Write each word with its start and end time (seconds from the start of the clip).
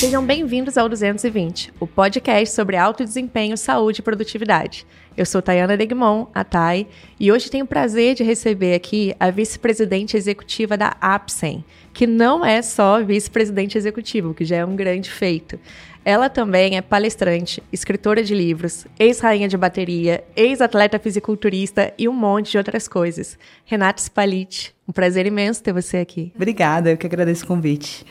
Sejam 0.00 0.24
bem-vindos 0.24 0.78
ao 0.78 0.88
220, 0.88 1.74
o 1.78 1.86
podcast 1.86 2.54
sobre 2.54 2.74
alto 2.74 3.04
desempenho, 3.04 3.54
saúde 3.54 4.00
e 4.00 4.02
produtividade. 4.02 4.86
Eu 5.14 5.26
sou 5.26 5.42
Tayana 5.42 5.76
Degmon, 5.76 6.26
a 6.34 6.42
Thay, 6.42 6.88
e 7.20 7.30
hoje 7.30 7.50
tenho 7.50 7.66
o 7.66 7.68
prazer 7.68 8.14
de 8.14 8.24
receber 8.24 8.74
aqui 8.74 9.14
a 9.20 9.30
vice-presidente 9.30 10.16
executiva 10.16 10.74
da 10.74 10.96
Apsen, 11.02 11.62
que 11.92 12.06
não 12.06 12.42
é 12.42 12.62
só 12.62 13.04
vice-presidente 13.04 13.76
executivo, 13.76 14.32
que 14.32 14.42
já 14.42 14.56
é 14.56 14.64
um 14.64 14.74
grande 14.74 15.10
feito. 15.10 15.60
Ela 16.02 16.30
também 16.30 16.78
é 16.78 16.80
palestrante, 16.80 17.62
escritora 17.70 18.24
de 18.24 18.34
livros, 18.34 18.86
ex-rainha 18.98 19.48
de 19.48 19.58
bateria, 19.58 20.24
ex-atleta 20.34 20.98
fisiculturista 20.98 21.92
e 21.98 22.08
um 22.08 22.14
monte 22.14 22.52
de 22.52 22.56
outras 22.56 22.88
coisas. 22.88 23.38
Renata 23.66 24.00
Spalit, 24.00 24.74
um 24.90 24.92
prazer 24.92 25.24
imenso 25.24 25.62
ter 25.62 25.72
você 25.72 25.98
aqui. 25.98 26.32
Obrigada, 26.34 26.90
eu 26.90 26.96
que 26.96 27.06
agradeço 27.06 27.44
o 27.44 27.46
convite. 27.46 28.04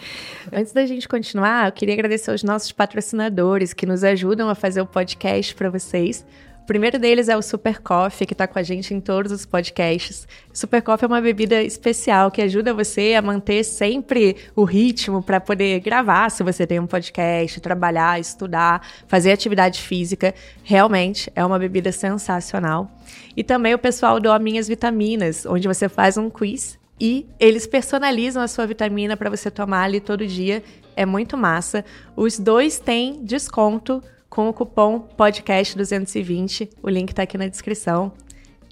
Antes 0.51 0.71
da 0.71 0.85
gente 0.85 1.09
continuar, 1.09 1.67
eu 1.67 1.71
queria 1.73 1.93
agradecer 1.93 2.31
aos 2.31 2.41
nossos 2.41 2.71
patrocinadores 2.71 3.73
que 3.73 3.85
nos 3.85 4.01
ajudam 4.01 4.49
a 4.49 4.55
fazer 4.55 4.79
o 4.79 4.85
podcast 4.85 5.53
para 5.55 5.69
vocês 5.69 6.25
primeiro 6.69 6.99
deles 6.99 7.27
é 7.29 7.35
o 7.35 7.41
Super 7.41 7.81
Coffee, 7.81 8.27
que 8.27 8.33
está 8.35 8.45
com 8.45 8.59
a 8.59 8.61
gente 8.61 8.93
em 8.93 9.01
todos 9.01 9.31
os 9.31 9.43
podcasts. 9.43 10.27
Super 10.53 10.83
Coffee 10.83 11.05
é 11.05 11.07
uma 11.07 11.19
bebida 11.19 11.63
especial 11.63 12.29
que 12.29 12.43
ajuda 12.43 12.75
você 12.75 13.15
a 13.15 13.23
manter 13.23 13.63
sempre 13.63 14.35
o 14.55 14.63
ritmo 14.65 15.23
para 15.23 15.39
poder 15.39 15.79
gravar, 15.79 16.29
se 16.29 16.43
você 16.43 16.67
tem 16.67 16.79
um 16.79 16.85
podcast, 16.85 17.59
trabalhar, 17.59 18.19
estudar, 18.19 18.87
fazer 19.07 19.31
atividade 19.31 19.81
física. 19.81 20.35
Realmente 20.63 21.31
é 21.35 21.43
uma 21.43 21.57
bebida 21.57 21.91
sensacional. 21.91 22.91
E 23.35 23.43
também 23.43 23.73
o 23.73 23.79
pessoal 23.79 24.19
do 24.19 24.29
Minhas 24.39 24.67
Vitaminas, 24.67 25.47
onde 25.47 25.67
você 25.67 25.89
faz 25.89 26.17
um 26.17 26.29
quiz 26.29 26.77
e 27.01 27.25
eles 27.39 27.65
personalizam 27.65 28.43
a 28.43 28.47
sua 28.47 28.67
vitamina 28.67 29.17
para 29.17 29.31
você 29.31 29.49
tomar 29.49 29.85
ali 29.85 29.99
todo 29.99 30.27
dia. 30.27 30.61
É 30.95 31.03
muito 31.03 31.35
massa. 31.35 31.83
Os 32.15 32.37
dois 32.37 32.77
têm 32.77 33.25
desconto 33.25 34.03
com 34.29 34.47
o 34.47 34.53
cupom 34.53 35.07
podcast220. 35.17 36.69
O 36.81 36.89
link 36.89 37.09
está 37.09 37.23
aqui 37.23 37.37
na 37.37 37.47
descrição. 37.47 38.13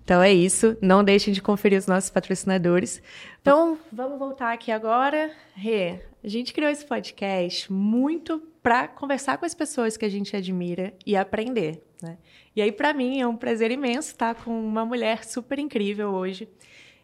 Então 0.04 0.22
é 0.22 0.32
isso. 0.32 0.78
Não 0.82 1.04
deixem 1.04 1.34
de 1.34 1.42
conferir 1.42 1.80
os 1.80 1.88
nossos 1.88 2.10
patrocinadores. 2.10 3.02
Então, 3.42 3.78
vamos 3.92 4.20
voltar 4.20 4.54
aqui 4.54 4.72
agora. 4.72 5.32
Rê, 5.56 6.00
a 6.24 6.28
gente 6.28 6.54
criou 6.54 6.70
esse 6.70 6.86
podcast 6.86 7.72
muito 7.72 8.42
para 8.62 8.88
conversar 8.88 9.38
com 9.38 9.46
as 9.46 9.54
pessoas 9.54 9.98
que 9.98 10.06
a 10.06 10.10
gente 10.10 10.36
admira 10.36 10.94
e 11.06 11.16
aprender. 11.16 11.84
Né? 12.02 12.18
E 12.56 12.62
aí, 12.62 12.72
para 12.72 12.94
mim, 12.94 13.20
é 13.20 13.28
um 13.28 13.36
prazer 13.36 13.72
imenso 13.72 14.10
estar 14.10 14.36
com 14.36 14.52
uma 14.52 14.86
mulher 14.86 15.24
super 15.24 15.60
incrível 15.60 16.10
hoje. 16.10 16.48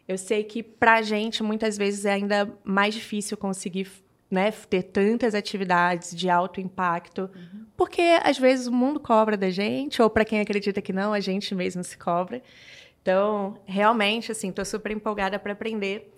Eu 0.06 0.18
sei 0.18 0.44
que 0.44 0.62
para 0.62 0.94
a 0.94 1.02
gente, 1.02 1.42
muitas 1.42 1.76
vezes, 1.78 2.04
é 2.04 2.12
ainda 2.12 2.52
mais 2.62 2.94
difícil 2.94 3.36
conseguir 3.36 3.88
né, 4.30 4.50
ter 4.50 4.82
tantas 4.82 5.34
atividades 5.34 6.14
de 6.14 6.28
alto 6.28 6.60
impacto, 6.60 7.30
uhum. 7.34 7.63
Porque 7.76 8.02
às 8.22 8.38
vezes 8.38 8.66
o 8.66 8.72
mundo 8.72 9.00
cobra 9.00 9.36
da 9.36 9.50
gente, 9.50 10.00
ou 10.00 10.08
para 10.08 10.24
quem 10.24 10.40
acredita 10.40 10.80
que 10.80 10.92
não, 10.92 11.12
a 11.12 11.20
gente 11.20 11.54
mesmo 11.54 11.82
se 11.82 11.96
cobra. 11.98 12.42
Então, 13.02 13.58
realmente, 13.66 14.32
assim, 14.32 14.48
estou 14.48 14.64
super 14.64 14.90
empolgada 14.92 15.38
para 15.38 15.52
aprender. 15.52 16.10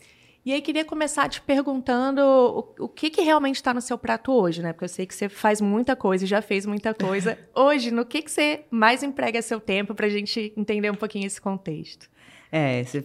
E 0.44 0.52
aí 0.52 0.60
queria 0.60 0.84
começar 0.84 1.28
te 1.28 1.40
perguntando 1.40 2.20
o, 2.20 2.84
o 2.84 2.88
que, 2.88 3.10
que 3.10 3.20
realmente 3.20 3.56
está 3.56 3.74
no 3.74 3.80
seu 3.80 3.98
prato 3.98 4.32
hoje, 4.32 4.62
né? 4.62 4.72
Porque 4.72 4.84
eu 4.84 4.88
sei 4.88 5.04
que 5.04 5.12
você 5.12 5.28
faz 5.28 5.60
muita 5.60 5.96
coisa 5.96 6.24
e 6.24 6.28
já 6.28 6.40
fez 6.40 6.64
muita 6.64 6.94
coisa. 6.94 7.36
Hoje, 7.52 7.90
no 7.90 8.06
que, 8.06 8.22
que 8.22 8.30
você 8.30 8.60
mais 8.70 9.02
emprega 9.02 9.42
seu 9.42 9.58
tempo 9.58 9.92
para 9.92 10.06
a 10.06 10.08
gente 10.08 10.52
entender 10.56 10.88
um 10.88 10.94
pouquinho 10.94 11.26
esse 11.26 11.40
contexto? 11.40 12.08
É, 12.52 12.84
você 12.84 13.04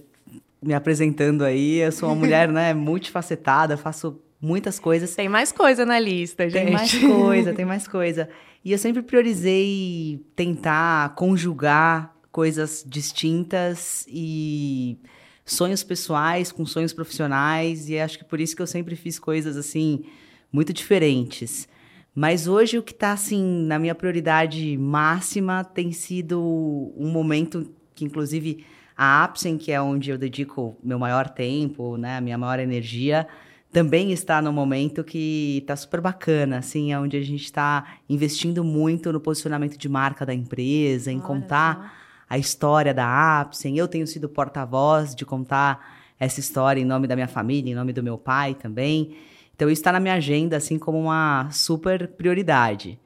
me 0.62 0.76
apresentando 0.76 1.44
aí, 1.44 1.78
eu 1.78 1.92
sou 1.92 2.10
uma 2.10 2.16
mulher, 2.16 2.48
né, 2.48 2.76
multifacetada, 2.76 3.76
faço 3.76 4.22
muitas 4.42 4.80
coisas. 4.80 5.16
Tem 5.16 5.30
mais 5.30 5.52
coisa 5.52 5.86
na 5.86 6.00
lista, 6.00 6.50
gente. 6.50 6.64
Tem 6.64 6.74
mais 6.74 6.98
coisa, 6.98 7.54
tem 7.54 7.66
mais 7.66 7.88
coisa. 7.88 8.30
E 8.66 8.72
eu 8.72 8.78
sempre 8.78 9.02
priorizei 9.02 10.26
tentar 10.36 11.14
conjugar 11.16 12.16
coisas 12.32 12.84
distintas 12.88 14.06
e 14.10 14.98
sonhos 15.46 15.84
pessoais 15.84 16.52
com 16.52 16.66
sonhos 16.66 16.94
profissionais 16.94 17.90
e 17.90 18.00
acho 18.00 18.18
que 18.18 18.24
por 18.24 18.40
isso 18.40 18.56
que 18.56 18.62
eu 18.62 18.68
sempre 18.68 18.96
fiz 18.96 19.20
coisas 19.20 19.58
assim 19.58 20.06
muito 20.52 20.72
diferentes. 20.72 21.68
Mas 22.14 22.48
hoje 22.48 22.78
o 22.78 22.84
que 22.84 22.92
está 22.92 23.12
assim 23.12 23.44
na 23.66 23.80
minha 23.80 23.96
prioridade 23.96 24.78
máxima 24.78 25.64
tem 25.64 25.92
sido 25.92 26.40
um 26.96 27.10
momento 27.10 27.70
que 27.96 28.06
inclusive 28.06 28.66
a 28.96 29.24
Apsen, 29.24 29.58
que 29.58 29.72
é 29.72 29.82
onde 29.82 30.12
eu 30.12 30.18
dedico 30.18 30.78
meu 30.84 31.00
maior 31.00 31.30
tempo, 31.30 31.98
né, 31.98 32.18
a 32.18 32.22
minha 32.22 32.38
maior 32.38 32.60
energia, 32.60 33.28
também 33.72 34.12
está 34.12 34.42
no 34.42 34.52
momento 34.52 35.04
que 35.04 35.60
está 35.60 35.76
super 35.76 36.02
bacana, 36.02 36.58
assim, 36.58 36.92
é 36.92 37.00
onde 37.00 37.16
a 37.16 37.22
gente 37.22 37.44
está 37.44 37.96
investindo 38.10 38.64
muito 38.64 39.14
no 39.14 39.20
posicionamento 39.20 39.78
de 39.78 39.88
marca 39.88 40.26
da 40.26 40.34
empresa, 40.34 41.12
em 41.12 41.18
Olha 41.18 41.26
contar 41.26 41.76
só. 41.76 42.34
a 42.36 42.38
história 42.38 42.94
da 42.94 43.40
Apsen. 43.40 43.78
Eu 43.78 43.88
tenho 43.88 44.06
sido 44.06 44.28
porta-voz 44.28 45.16
de 45.16 45.26
contar 45.26 46.02
essa 46.20 46.40
história 46.40 46.82
em 46.82 46.86
nome 46.86 47.08
da 47.08 47.16
minha 47.16 47.30
família, 47.30 47.72
em 47.72 47.76
nome 47.76 47.94
do 47.94 48.04
meu 48.04 48.18
pai 48.18 48.56
também. 48.56 49.16
Então 49.56 49.70
isso 49.70 49.80
está 49.80 49.92
na 49.94 50.02
minha 50.02 50.16
agenda, 50.16 50.58
assim, 50.58 50.78
como 50.78 51.00
uma 51.00 51.50
super 51.52 52.10
prioridade. 52.10 53.00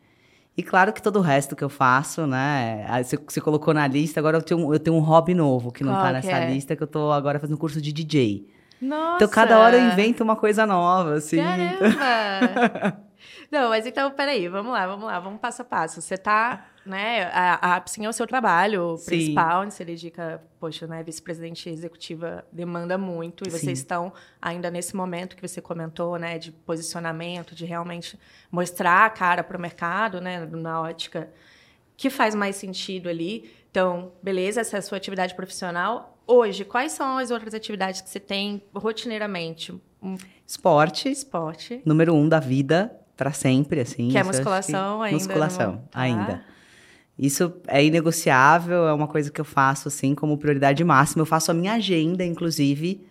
E 0.57 0.63
claro 0.63 0.91
que 0.93 1.01
todo 1.01 1.17
o 1.17 1.21
resto 1.21 1.55
que 1.55 1.63
eu 1.63 1.69
faço, 1.69 2.25
né? 2.25 2.87
Você, 3.03 3.17
você 3.17 3.39
colocou 3.39 3.73
na 3.73 3.85
lista, 3.85 4.19
agora 4.19 4.37
eu 4.37 4.41
tenho, 4.41 4.73
eu 4.73 4.79
tenho 4.79 4.95
um 4.95 5.01
hobby 5.01 5.35
novo 5.35 5.71
que 5.71 5.83
não 5.83 5.93
está 5.93 6.11
nessa 6.11 6.31
é? 6.31 6.51
lista, 6.51 6.75
que 6.75 6.81
eu 6.81 6.85
estou 6.85 7.11
agora 7.11 7.39
fazendo 7.39 7.55
um 7.55 7.59
curso 7.59 7.79
de 7.79 7.93
DJ. 7.93 8.54
Nossa! 8.85 9.15
Então, 9.15 9.27
cada 9.27 9.59
hora 9.59 9.77
eu 9.77 9.91
invento 9.91 10.23
uma 10.23 10.35
coisa 10.35 10.65
nova, 10.65 11.15
assim. 11.15 11.37
Caramba! 11.37 13.03
Não, 13.51 13.69
mas 13.69 13.85
então, 13.85 14.11
peraí, 14.11 14.47
vamos 14.47 14.71
lá, 14.71 14.87
vamos 14.87 15.05
lá, 15.05 15.19
vamos 15.19 15.39
passo 15.39 15.61
a 15.61 15.65
passo. 15.65 16.01
Você 16.01 16.17
tá, 16.17 16.67
né, 16.85 17.23
a, 17.31 17.77
a 17.77 17.85
é 17.99 18.09
o 18.09 18.13
seu 18.13 18.27
trabalho 18.27 18.97
Sim. 18.97 19.05
principal, 19.05 19.61
onde 19.61 19.73
você 19.73 19.85
dedica, 19.85 20.43
poxa, 20.59 20.87
né, 20.87 21.03
vice-presidente 21.03 21.69
executiva 21.69 22.45
demanda 22.51 22.97
muito, 22.97 23.47
e 23.47 23.51
Sim. 23.51 23.57
vocês 23.57 23.79
estão 23.79 24.11
ainda 24.41 24.69
nesse 24.69 24.95
momento 24.95 25.35
que 25.35 25.47
você 25.47 25.61
comentou, 25.61 26.17
né, 26.17 26.37
de 26.37 26.51
posicionamento, 26.51 27.55
de 27.55 27.65
realmente 27.65 28.19
mostrar 28.51 29.05
a 29.05 29.09
cara 29.09 29.43
para 29.43 29.57
o 29.57 29.61
mercado, 29.61 30.19
né, 30.19 30.45
na 30.45 30.81
ótica 30.81 31.29
que 31.97 32.09
faz 32.09 32.35
mais 32.35 32.55
sentido 32.55 33.07
ali. 33.07 33.51
Então, 33.71 34.11
beleza, 34.21 34.61
essa 34.61 34.77
é 34.77 34.79
a 34.79 34.81
sua 34.81 34.97
atividade 34.97 35.35
profissional, 35.35 36.14
Hoje, 36.27 36.65
quais 36.65 36.91
são 36.91 37.17
as 37.17 37.31
outras 37.31 37.53
atividades 37.53 38.01
que 38.01 38.09
você 38.09 38.19
tem 38.19 38.63
rotineiramente? 38.73 39.73
Esporte. 40.45 41.09
Esporte. 41.09 41.81
Número 41.85 42.13
um 42.13 42.27
da 42.27 42.39
vida, 42.39 42.91
para 43.15 43.31
sempre, 43.31 43.81
assim. 43.81 44.09
Que 44.09 44.17
é 44.17 44.23
musculação 44.23 44.99
que... 44.99 45.05
ainda. 45.05 45.17
Musculação, 45.17 45.71
não... 45.73 45.81
tá. 45.83 45.99
ainda. 45.99 46.43
Isso 47.17 47.53
é 47.67 47.83
inegociável, 47.83 48.87
é 48.87 48.93
uma 48.93 49.07
coisa 49.07 49.31
que 49.31 49.39
eu 49.39 49.45
faço, 49.45 49.87
assim, 49.87 50.13
como 50.13 50.37
prioridade 50.37 50.83
máxima. 50.83 51.21
Eu 51.21 51.25
faço 51.25 51.49
a 51.49 51.53
minha 51.53 51.73
agenda, 51.73 52.25
inclusive, 52.25 53.07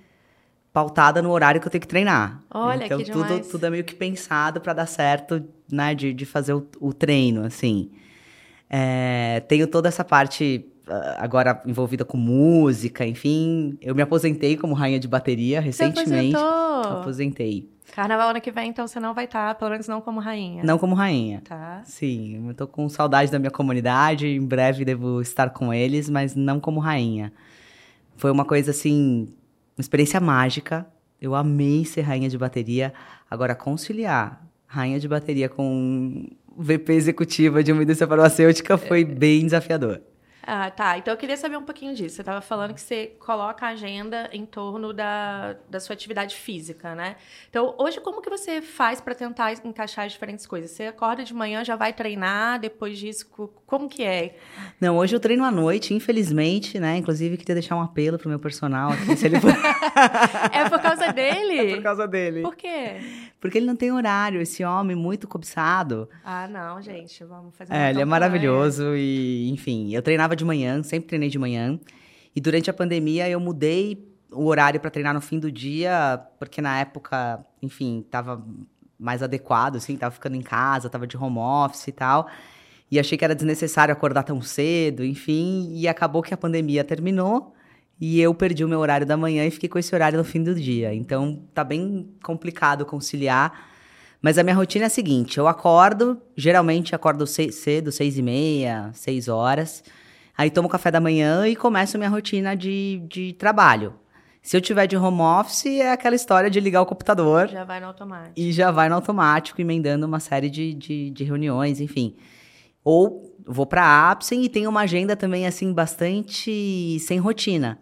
pautada 0.72 1.22
no 1.22 1.30
horário 1.30 1.60
que 1.60 1.66
eu 1.66 1.70
tenho 1.70 1.80
que 1.80 1.88
treinar. 1.88 2.42
Olha, 2.50 2.84
então, 2.84 2.98
que 2.98 3.04
tudo, 3.04 3.24
demais. 3.24 3.48
tudo 3.48 3.64
é 3.64 3.70
meio 3.70 3.84
que 3.84 3.94
pensado 3.94 4.60
para 4.60 4.74
dar 4.74 4.86
certo, 4.86 5.42
né, 5.70 5.94
de, 5.94 6.12
de 6.12 6.26
fazer 6.26 6.52
o, 6.52 6.66
o 6.80 6.92
treino, 6.92 7.44
assim. 7.44 7.90
É, 8.68 9.40
tenho 9.48 9.66
toda 9.66 9.88
essa 9.88 10.04
parte 10.04 10.66
agora 11.18 11.62
envolvida 11.66 12.04
com 12.04 12.16
música, 12.16 13.06
enfim. 13.06 13.78
Eu 13.80 13.94
me 13.94 14.02
aposentei 14.02 14.56
como 14.56 14.74
rainha 14.74 15.00
de 15.00 15.08
bateria 15.08 15.60
recentemente. 15.60 16.32
Você 16.32 16.88
aposentei. 17.00 17.74
Carnaval 17.94 18.30
ano 18.30 18.40
que 18.40 18.50
vem, 18.50 18.70
então 18.70 18.86
você 18.86 18.98
não 18.98 19.14
vai 19.14 19.24
estar, 19.26 19.48
tá, 19.48 19.54
pelo 19.54 19.70
menos 19.70 19.86
não 19.86 20.00
como 20.00 20.18
rainha. 20.18 20.64
Não 20.64 20.78
como 20.78 20.94
rainha. 20.94 21.42
Tá. 21.44 21.82
Sim, 21.84 22.48
eu 22.48 22.54
tô 22.54 22.66
com 22.66 22.88
saudade 22.88 23.30
da 23.30 23.38
minha 23.38 23.50
comunidade, 23.50 24.26
em 24.26 24.44
breve 24.44 24.84
devo 24.84 25.20
estar 25.20 25.50
com 25.50 25.72
eles, 25.72 26.10
mas 26.10 26.34
não 26.34 26.58
como 26.58 26.80
rainha. 26.80 27.32
Foi 28.16 28.30
uma 28.30 28.44
coisa 28.44 28.70
assim, 28.70 29.28
uma 29.76 29.80
experiência 29.80 30.20
mágica. 30.20 30.86
Eu 31.20 31.34
amei 31.34 31.84
ser 31.84 32.02
rainha 32.02 32.28
de 32.28 32.36
bateria. 32.36 32.92
Agora, 33.30 33.54
conciliar 33.54 34.44
rainha 34.66 34.98
de 34.98 35.06
bateria 35.06 35.48
com 35.48 36.28
VP 36.56 36.92
executiva 36.92 37.62
de 37.62 37.72
uma 37.72 37.82
indústria 37.82 38.08
farmacêutica 38.08 38.76
foi 38.76 39.02
é. 39.02 39.04
bem 39.04 39.44
desafiador. 39.44 40.00
Ah, 40.46 40.70
tá. 40.70 40.98
Então 40.98 41.12
eu 41.12 41.18
queria 41.18 41.36
saber 41.36 41.56
um 41.56 41.62
pouquinho 41.62 41.94
disso. 41.94 42.16
Você 42.16 42.22
estava 42.22 42.40
falando 42.40 42.74
que 42.74 42.80
você 42.80 43.12
coloca 43.18 43.66
a 43.66 43.70
agenda 43.70 44.28
em 44.32 44.44
torno 44.44 44.92
da, 44.92 45.56
da 45.68 45.80
sua 45.80 45.94
atividade 45.94 46.36
física, 46.36 46.94
né? 46.94 47.16
Então, 47.48 47.74
hoje, 47.78 48.00
como 48.00 48.20
que 48.20 48.28
você 48.28 48.60
faz 48.60 49.00
para 49.00 49.14
tentar 49.14 49.52
encaixar 49.64 50.04
as 50.04 50.12
diferentes 50.12 50.46
coisas? 50.46 50.70
Você 50.70 50.84
acorda 50.84 51.24
de 51.24 51.32
manhã, 51.32 51.64
já 51.64 51.76
vai 51.76 51.92
treinar, 51.92 52.60
depois 52.60 52.98
disso, 52.98 53.26
como 53.66 53.88
que 53.88 54.04
é? 54.04 54.36
Não, 54.80 54.98
hoje 54.98 55.16
eu 55.16 55.20
treino 55.20 55.44
à 55.44 55.50
noite, 55.50 55.94
infelizmente, 55.94 56.78
né? 56.78 56.96
Inclusive, 56.96 57.36
queria 57.36 57.54
deixar 57.54 57.76
um 57.76 57.82
apelo 57.82 58.18
pro 58.18 58.28
meu 58.28 58.38
personal 58.38 58.90
aqui, 58.92 59.16
se 59.16 59.26
ele 59.26 59.40
for... 59.40 59.50
é 60.52 60.68
por 60.68 60.80
causa 60.80 61.12
dele? 61.12 61.72
É 61.72 61.76
por 61.76 61.82
causa 61.82 62.06
dele. 62.06 62.42
Por 62.42 62.54
quê? 62.54 62.96
Porque 63.40 63.58
ele 63.58 63.66
não 63.66 63.76
tem 63.76 63.92
horário, 63.92 64.40
esse 64.40 64.64
homem 64.64 64.96
muito 64.96 65.28
cobiçado. 65.28 66.08
Ah, 66.24 66.48
não, 66.48 66.80
gente, 66.80 67.22
vamos 67.24 67.54
fazer 67.54 67.74
É, 67.74 67.90
ele 67.90 68.00
é 68.00 68.04
maravilhoso 68.04 68.96
e, 68.96 69.50
enfim, 69.50 69.94
eu 69.94 70.00
treinava 70.00 70.33
treinava 70.34 70.36
de 70.36 70.44
manhã, 70.44 70.82
sempre 70.82 71.08
treinei 71.08 71.28
de 71.28 71.38
manhã. 71.38 71.78
E 72.34 72.40
durante 72.40 72.68
a 72.68 72.72
pandemia 72.72 73.28
eu 73.28 73.38
mudei 73.38 74.12
o 74.30 74.46
horário 74.46 74.80
para 74.80 74.90
treinar 74.90 75.14
no 75.14 75.20
fim 75.20 75.38
do 75.38 75.50
dia, 75.50 76.20
porque 76.38 76.60
na 76.60 76.78
época, 76.80 77.44
enfim, 77.62 78.00
estava 78.04 78.44
mais 78.98 79.22
adequado, 79.22 79.76
assim, 79.76 79.96
tava 79.96 80.14
ficando 80.14 80.36
em 80.36 80.42
casa, 80.42 80.90
tava 80.90 81.06
de 81.06 81.16
home 81.16 81.38
office 81.38 81.88
e 81.88 81.92
tal. 81.92 82.28
E 82.90 82.98
achei 82.98 83.16
que 83.16 83.24
era 83.24 83.34
desnecessário 83.34 83.92
acordar 83.92 84.24
tão 84.24 84.42
cedo, 84.42 85.04
enfim, 85.04 85.70
e 85.72 85.88
acabou 85.88 86.22
que 86.22 86.34
a 86.34 86.36
pandemia 86.36 86.84
terminou 86.84 87.54
e 88.00 88.20
eu 88.20 88.34
perdi 88.34 88.64
o 88.64 88.68
meu 88.68 88.80
horário 88.80 89.06
da 89.06 89.16
manhã 89.16 89.46
e 89.46 89.50
fiquei 89.50 89.68
com 89.68 89.78
esse 89.78 89.94
horário 89.94 90.18
no 90.18 90.24
fim 90.24 90.42
do 90.42 90.54
dia. 90.54 90.92
Então 90.92 91.42
tá 91.54 91.62
bem 91.62 92.08
complicado 92.22 92.84
conciliar. 92.84 93.70
Mas 94.20 94.38
a 94.38 94.42
minha 94.42 94.56
rotina 94.56 94.84
é 94.84 94.88
a 94.88 94.90
seguinte: 94.90 95.38
eu 95.38 95.46
acordo, 95.46 96.20
geralmente 96.36 96.94
acordo 96.94 97.26
cedo, 97.26 97.92
seis 97.92 98.18
e 98.18 98.22
meia, 98.22 98.90
seis 98.92 99.28
horas. 99.28 99.84
Aí 100.36 100.50
tomo 100.50 100.68
café 100.68 100.90
da 100.90 101.00
manhã 101.00 101.46
e 101.46 101.54
começo 101.54 101.96
minha 101.96 102.10
rotina 102.10 102.56
de, 102.56 103.04
de 103.08 103.32
trabalho. 103.34 103.94
Se 104.42 104.56
eu 104.56 104.60
tiver 104.60 104.86
de 104.86 104.96
home 104.96 105.22
office, 105.22 105.66
é 105.66 105.90
aquela 105.90 106.14
história 106.14 106.50
de 106.50 106.60
ligar 106.60 106.82
o 106.82 106.86
computador. 106.86 107.48
Já 107.48 107.64
vai 107.64 107.80
no 107.80 107.86
automático. 107.86 108.32
E 108.36 108.52
já 108.52 108.70
vai 108.70 108.88
no 108.90 108.94
automático, 108.96 109.58
emendando 109.60 110.06
uma 110.06 110.20
série 110.20 110.50
de, 110.50 110.74
de, 110.74 111.10
de 111.10 111.24
reuniões, 111.24 111.80
enfim. 111.80 112.14
Ou 112.84 113.34
vou 113.46 113.64
para 113.64 113.82
a 113.82 114.10
Apsen 114.10 114.44
e 114.44 114.48
tenho 114.50 114.68
uma 114.68 114.82
agenda 114.82 115.16
também, 115.16 115.46
assim, 115.46 115.72
bastante 115.72 116.98
sem 117.00 117.18
rotina. 117.18 117.78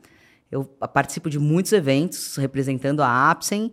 Eu 0.51 0.65
participo 0.65 1.29
de 1.29 1.39
muitos 1.39 1.73
eventos 1.73 2.37
representando 2.37 3.03
a 3.03 3.31
Apsen, 3.31 3.73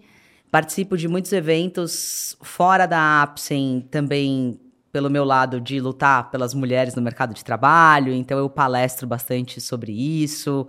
participo 0.50 0.98
de 0.98 1.08
muitos 1.08 1.32
eventos 1.32 2.36
fora 2.42 2.88
da 2.88 3.22
Apsen 3.22 3.88
também 3.92 4.60
pelo 4.92 5.10
meu 5.10 5.24
lado 5.24 5.60
de 5.60 5.80
lutar 5.80 6.30
pelas 6.32 6.54
mulheres 6.54 6.96
no 6.96 7.02
mercado 7.02 7.34
de 7.34 7.44
trabalho, 7.44 8.14
então 8.14 8.38
eu 8.38 8.50
palestro 8.50 9.08
bastante 9.08 9.62
sobre 9.62 9.92
isso, 9.92 10.68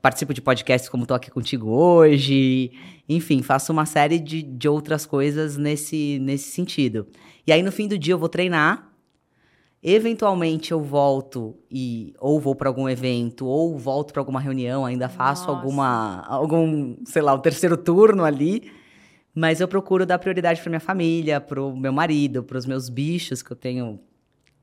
participo 0.00 0.34
de 0.34 0.40
podcasts 0.40 0.88
como 0.88 1.04
estou 1.04 1.16
aqui 1.16 1.30
contigo 1.30 1.70
hoje, 1.70 2.72
enfim, 3.08 3.42
faço 3.42 3.72
uma 3.72 3.86
série 3.86 4.18
de, 4.18 4.42
de 4.42 4.68
outras 4.68 5.06
coisas 5.06 5.56
nesse, 5.56 6.18
nesse 6.20 6.50
sentido. 6.50 7.06
E 7.46 7.52
aí 7.52 7.62
no 7.62 7.72
fim 7.72 7.88
do 7.88 7.98
dia 7.98 8.14
eu 8.14 8.18
vou 8.18 8.28
treinar, 8.28 8.96
Eventualmente 9.88 10.72
eu 10.72 10.80
volto 10.80 11.54
e 11.70 12.12
ou 12.18 12.40
vou 12.40 12.56
para 12.56 12.68
algum 12.68 12.88
evento 12.88 13.46
ou 13.46 13.78
volto 13.78 14.12
para 14.12 14.20
alguma 14.20 14.40
reunião, 14.40 14.84
ainda 14.84 15.08
faço 15.08 15.46
Nossa. 15.46 15.60
alguma 15.60 16.24
algum, 16.26 16.96
sei 17.04 17.22
lá, 17.22 17.32
o 17.32 17.36
um 17.36 17.40
terceiro 17.40 17.76
turno 17.76 18.24
ali. 18.24 18.68
Mas 19.36 19.60
eu 19.60 19.68
procuro 19.68 20.06
dar 20.06 20.18
prioridade 20.18 20.62
para 20.62 20.70
minha 20.70 20.80
família, 20.80 21.38
para 21.38 21.62
o 21.62 21.76
meu 21.76 21.92
marido, 21.92 22.42
para 22.42 22.56
os 22.56 22.64
meus 22.64 22.88
bichos, 22.88 23.42
que 23.42 23.50
eu 23.52 23.56
tenho 23.56 24.00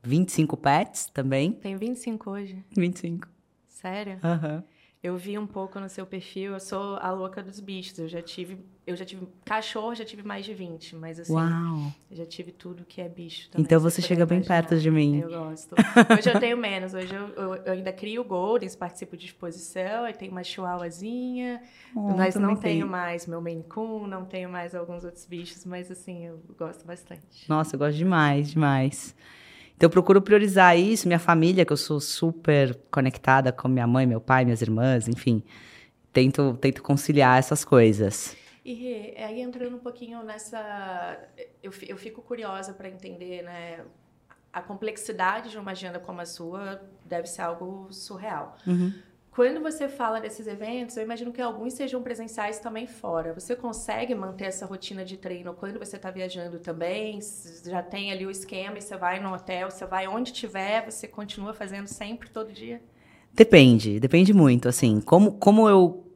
25 0.02 0.56
pets 0.56 1.06
também. 1.06 1.52
Tem 1.52 1.76
25 1.76 2.28
hoje? 2.28 2.64
25. 2.76 3.28
Sério? 3.68 4.18
Aham. 4.24 4.56
Uhum. 4.56 4.62
Eu 5.00 5.16
vi 5.16 5.38
um 5.38 5.46
pouco 5.46 5.78
no 5.78 5.88
seu 5.88 6.04
perfil, 6.04 6.54
eu 6.54 6.60
sou 6.60 6.96
a 6.96 7.12
louca 7.12 7.40
dos 7.40 7.60
bichos. 7.60 7.98
Eu 7.98 8.08
já 8.08 8.20
tive, 8.20 8.58
eu 8.86 8.94
já 8.94 9.04
tive 9.04 9.26
cachorro, 9.44 9.94
já 9.94 10.04
tive 10.04 10.22
mais 10.22 10.44
de 10.44 10.52
20, 10.52 10.96
mas 10.96 11.18
assim, 11.18 11.32
Uau. 11.32 11.92
eu 12.10 12.16
já 12.16 12.26
tive 12.26 12.52
tudo 12.52 12.84
que 12.84 13.00
é 13.00 13.08
bicho 13.08 13.50
também. 13.50 13.64
Então 13.64 13.80
você 13.80 14.02
chega 14.02 14.26
bem 14.26 14.38
imaginar. 14.38 14.62
perto 14.62 14.80
de 14.80 14.90
mim. 14.90 15.20
Eu 15.20 15.30
gosto. 15.30 15.74
Hoje 16.18 16.30
eu 16.30 16.38
tenho 16.38 16.56
menos, 16.58 16.92
hoje 16.92 17.14
eu, 17.14 17.28
eu, 17.28 17.54
eu 17.54 17.72
ainda 17.72 17.92
crio 17.92 18.22
goldens, 18.22 18.76
participo 18.76 19.16
de 19.16 19.26
exposição, 19.26 20.04
aí 20.04 20.12
tenho 20.12 20.32
uma 20.32 20.44
chihuahuazinha, 20.44 21.62
oh, 21.96 22.14
mas 22.14 22.34
não 22.34 22.54
tenho 22.56 22.86
mais 22.86 23.26
meu 23.26 23.40
Maine 23.40 23.64
Coon, 23.64 24.06
não 24.06 24.26
tenho 24.26 24.50
mais 24.50 24.74
alguns 24.74 25.02
outros 25.02 25.24
bichos, 25.24 25.64
mas 25.64 25.90
assim, 25.90 26.26
eu 26.26 26.42
gosto 26.58 26.86
bastante. 26.86 27.48
Nossa, 27.48 27.76
eu 27.76 27.78
gosto 27.78 27.96
demais, 27.96 28.50
demais. 28.50 29.16
Então 29.76 29.86
eu 29.86 29.90
procuro 29.90 30.20
priorizar 30.20 30.78
isso, 30.78 31.08
minha 31.08 31.18
família, 31.18 31.64
que 31.64 31.72
eu 31.72 31.76
sou 31.76 32.00
super 32.00 32.78
conectada 32.90 33.50
com 33.50 33.66
minha 33.66 33.86
mãe, 33.86 34.06
meu 34.06 34.20
pai, 34.20 34.44
minhas 34.44 34.60
irmãs, 34.60 35.08
enfim. 35.08 35.42
Tento, 36.12 36.56
tento 36.60 36.82
conciliar 36.82 37.38
essas 37.38 37.64
coisas. 37.64 38.36
E 38.64 39.14
aí 39.18 39.42
entrando 39.42 39.76
um 39.76 39.80
pouquinho 39.80 40.22
nessa, 40.22 41.18
eu, 41.62 41.70
eu 41.86 41.96
fico 41.98 42.22
curiosa 42.22 42.72
para 42.72 42.88
entender, 42.88 43.42
né? 43.42 43.84
A 44.50 44.62
complexidade 44.62 45.50
de 45.50 45.58
uma 45.58 45.72
agenda 45.72 45.98
como 45.98 46.20
a 46.20 46.26
sua 46.26 46.80
deve 47.04 47.26
ser 47.26 47.42
algo 47.42 47.92
surreal. 47.92 48.56
Uhum. 48.66 48.94
Quando 49.30 49.60
você 49.60 49.88
fala 49.88 50.20
desses 50.20 50.46
eventos, 50.46 50.96
eu 50.96 51.02
imagino 51.02 51.32
que 51.32 51.42
alguns 51.42 51.74
sejam 51.74 52.00
presenciais 52.00 52.60
também 52.60 52.86
fora. 52.86 53.34
Você 53.34 53.56
consegue 53.56 54.14
manter 54.14 54.44
essa 54.44 54.64
rotina 54.64 55.04
de 55.04 55.16
treino 55.16 55.52
quando 55.54 55.76
você 55.78 55.96
está 55.96 56.08
viajando 56.08 56.60
também? 56.60 57.18
Já 57.64 57.82
tem 57.82 58.12
ali 58.12 58.24
o 58.24 58.30
esquema 58.30 58.78
e 58.78 58.80
você 58.80 58.96
vai 58.96 59.18
no 59.18 59.34
hotel, 59.34 59.72
você 59.72 59.84
vai 59.84 60.06
onde 60.06 60.32
tiver, 60.32 60.88
você 60.88 61.08
continua 61.08 61.52
fazendo 61.52 61.88
sempre, 61.88 62.30
todo 62.30 62.52
dia? 62.52 62.80
Depende, 63.32 63.98
depende 63.98 64.32
muito. 64.32 64.68
Assim, 64.68 65.00
como, 65.00 65.32
como 65.32 65.68
eu 65.68 66.06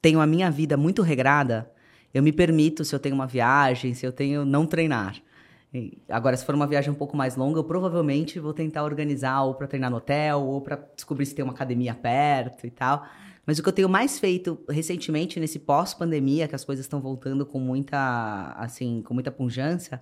tenho 0.00 0.18
a 0.18 0.26
minha 0.26 0.50
vida 0.50 0.74
muito 0.74 1.02
regrada, 1.02 1.70
eu 2.12 2.22
me 2.22 2.32
permito, 2.32 2.84
se 2.84 2.94
eu 2.94 2.98
tenho 2.98 3.14
uma 3.14 3.26
viagem, 3.26 3.94
se 3.94 4.04
eu 4.06 4.12
tenho 4.12 4.44
não 4.44 4.66
treinar. 4.66 5.16
Agora, 6.08 6.36
se 6.36 6.44
for 6.44 6.54
uma 6.54 6.66
viagem 6.66 6.90
um 6.90 6.94
pouco 6.94 7.16
mais 7.16 7.34
longa, 7.34 7.58
eu 7.58 7.64
provavelmente 7.64 8.38
vou 8.38 8.52
tentar 8.52 8.84
organizar 8.84 9.42
ou 9.42 9.54
para 9.54 9.66
treinar 9.66 9.90
no 9.90 9.96
hotel, 9.96 10.42
ou 10.42 10.60
para 10.60 10.76
descobrir 10.94 11.24
se 11.24 11.34
tem 11.34 11.42
uma 11.42 11.54
academia 11.54 11.94
perto 11.94 12.66
e 12.66 12.70
tal. 12.70 13.06
Mas 13.46 13.58
o 13.58 13.62
que 13.62 13.68
eu 13.68 13.72
tenho 13.72 13.88
mais 13.88 14.18
feito 14.18 14.60
recentemente, 14.68 15.40
nesse 15.40 15.58
pós-pandemia, 15.58 16.46
que 16.46 16.54
as 16.54 16.64
coisas 16.64 16.84
estão 16.84 17.00
voltando 17.00 17.46
com 17.46 17.58
muita, 17.58 18.54
assim, 18.58 19.02
com 19.02 19.14
muita 19.14 19.32
punjância, 19.32 20.00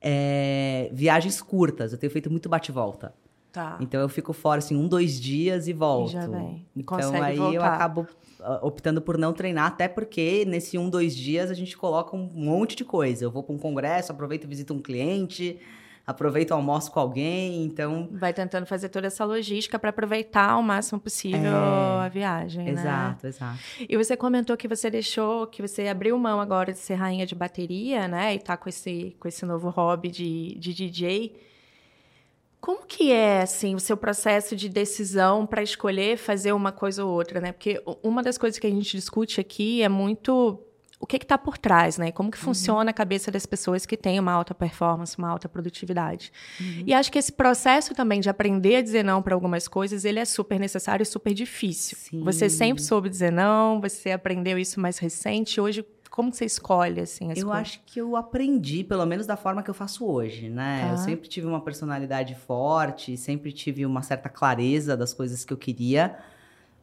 é 0.00 0.90
viagens 0.92 1.40
curtas. 1.40 1.92
Eu 1.92 1.98
tenho 1.98 2.12
feito 2.12 2.30
muito 2.30 2.48
bate-volta. 2.48 3.14
Tá. 3.52 3.78
Então 3.80 4.00
eu 4.00 4.08
fico 4.08 4.32
fora, 4.32 4.58
assim, 4.58 4.76
um, 4.76 4.86
dois 4.86 5.20
dias 5.20 5.68
e 5.68 5.72
volto. 5.72 6.10
E 6.10 6.12
já 6.12 6.26
vem. 6.26 6.66
Então 6.76 6.98
Consegue 6.98 7.24
aí 7.24 7.36
voltar. 7.36 7.54
eu 7.54 7.62
acabo 7.62 8.06
ah, 8.40 8.60
optando 8.62 9.00
por 9.00 9.16
não 9.16 9.32
treinar, 9.32 9.66
até 9.66 9.88
porque 9.88 10.44
nesse 10.46 10.78
um, 10.78 10.88
dois 10.88 11.16
dias 11.16 11.50
a 11.50 11.54
gente 11.54 11.76
coloca 11.76 12.14
um 12.14 12.30
monte 12.32 12.76
de 12.76 12.84
coisa. 12.84 13.24
Eu 13.24 13.30
vou 13.30 13.42
para 13.42 13.54
um 13.54 13.58
congresso, 13.58 14.12
aproveito 14.12 14.44
e 14.44 14.46
visito 14.46 14.74
um 14.74 14.80
cliente, 14.80 15.58
aproveito 16.06 16.52
almoço 16.52 16.90
com 16.90 17.00
alguém, 17.00 17.64
então... 17.64 18.08
Vai 18.12 18.32
tentando 18.32 18.64
fazer 18.64 18.90
toda 18.90 19.08
essa 19.08 19.24
logística 19.24 19.78
para 19.78 19.90
aproveitar 19.90 20.50
ao 20.50 20.62
máximo 20.62 21.00
possível 21.00 21.52
é... 21.52 22.06
a 22.06 22.08
viagem, 22.08 22.68
Exato, 22.68 23.24
né? 23.24 23.28
exato. 23.28 23.58
E 23.88 23.96
você 23.96 24.16
comentou 24.16 24.56
que 24.56 24.68
você 24.68 24.88
deixou, 24.88 25.46
que 25.46 25.60
você 25.60 25.88
abriu 25.88 26.16
mão 26.18 26.40
agora 26.40 26.72
de 26.72 26.78
ser 26.78 26.94
rainha 26.94 27.26
de 27.26 27.34
bateria, 27.34 28.08
né? 28.08 28.34
E 28.34 28.38
tá 28.38 28.56
com 28.56 28.68
esse, 28.68 29.16
com 29.18 29.28
esse 29.28 29.44
novo 29.44 29.68
hobby 29.68 30.10
de, 30.10 30.54
de 30.58 30.72
DJ. 30.72 31.47
Como 32.60 32.84
que 32.86 33.12
é 33.12 33.42
assim 33.42 33.74
o 33.74 33.80
seu 33.80 33.96
processo 33.96 34.56
de 34.56 34.68
decisão 34.68 35.46
para 35.46 35.62
escolher 35.62 36.16
fazer 36.16 36.52
uma 36.52 36.72
coisa 36.72 37.04
ou 37.04 37.12
outra, 37.12 37.40
né? 37.40 37.52
Porque 37.52 37.82
uma 38.02 38.22
das 38.22 38.36
coisas 38.36 38.58
que 38.58 38.66
a 38.66 38.70
gente 38.70 38.96
discute 38.96 39.40
aqui 39.40 39.82
é 39.82 39.88
muito 39.88 40.60
o 41.00 41.06
que 41.06 41.16
está 41.16 41.38
por 41.38 41.56
trás, 41.56 41.96
né? 41.96 42.10
Como 42.10 42.30
que 42.30 42.38
uhum. 42.38 42.44
funciona 42.44 42.90
a 42.90 42.92
cabeça 42.92 43.30
das 43.30 43.46
pessoas 43.46 43.86
que 43.86 43.96
têm 43.96 44.18
uma 44.18 44.32
alta 44.32 44.54
performance, 44.54 45.16
uma 45.16 45.28
alta 45.28 45.48
produtividade. 45.48 46.32
Uhum. 46.60 46.82
E 46.86 46.92
acho 46.92 47.12
que 47.12 47.18
esse 47.18 47.30
processo 47.30 47.94
também 47.94 48.20
de 48.20 48.28
aprender 48.28 48.76
a 48.76 48.82
dizer 48.82 49.04
não 49.04 49.22
para 49.22 49.34
algumas 49.34 49.68
coisas, 49.68 50.04
ele 50.04 50.18
é 50.18 50.24
super 50.24 50.58
necessário 50.58 51.04
e 51.04 51.06
super 51.06 51.32
difícil. 51.32 51.96
Sim. 51.96 52.24
Você 52.24 52.50
sempre 52.50 52.82
soube 52.82 53.08
dizer 53.08 53.30
não, 53.30 53.80
você 53.80 54.10
aprendeu 54.10 54.58
isso 54.58 54.80
mais 54.80 54.98
recente, 54.98 55.60
hoje 55.60 55.86
como 56.18 56.32
você 56.32 56.46
escolhe, 56.46 57.00
assim, 57.00 57.30
as 57.30 57.38
Eu 57.38 57.46
coisas? 57.46 57.62
acho 57.62 57.80
que 57.86 58.00
eu 58.00 58.16
aprendi, 58.16 58.82
pelo 58.82 59.06
menos 59.06 59.24
da 59.24 59.36
forma 59.36 59.62
que 59.62 59.70
eu 59.70 59.74
faço 59.74 60.04
hoje, 60.04 60.48
né? 60.48 60.80
Tá. 60.80 60.90
Eu 60.90 60.96
sempre 60.96 61.28
tive 61.28 61.46
uma 61.46 61.60
personalidade 61.60 62.34
forte, 62.34 63.16
sempre 63.16 63.52
tive 63.52 63.86
uma 63.86 64.02
certa 64.02 64.28
clareza 64.28 64.96
das 64.96 65.14
coisas 65.14 65.44
que 65.44 65.52
eu 65.52 65.56
queria, 65.56 66.18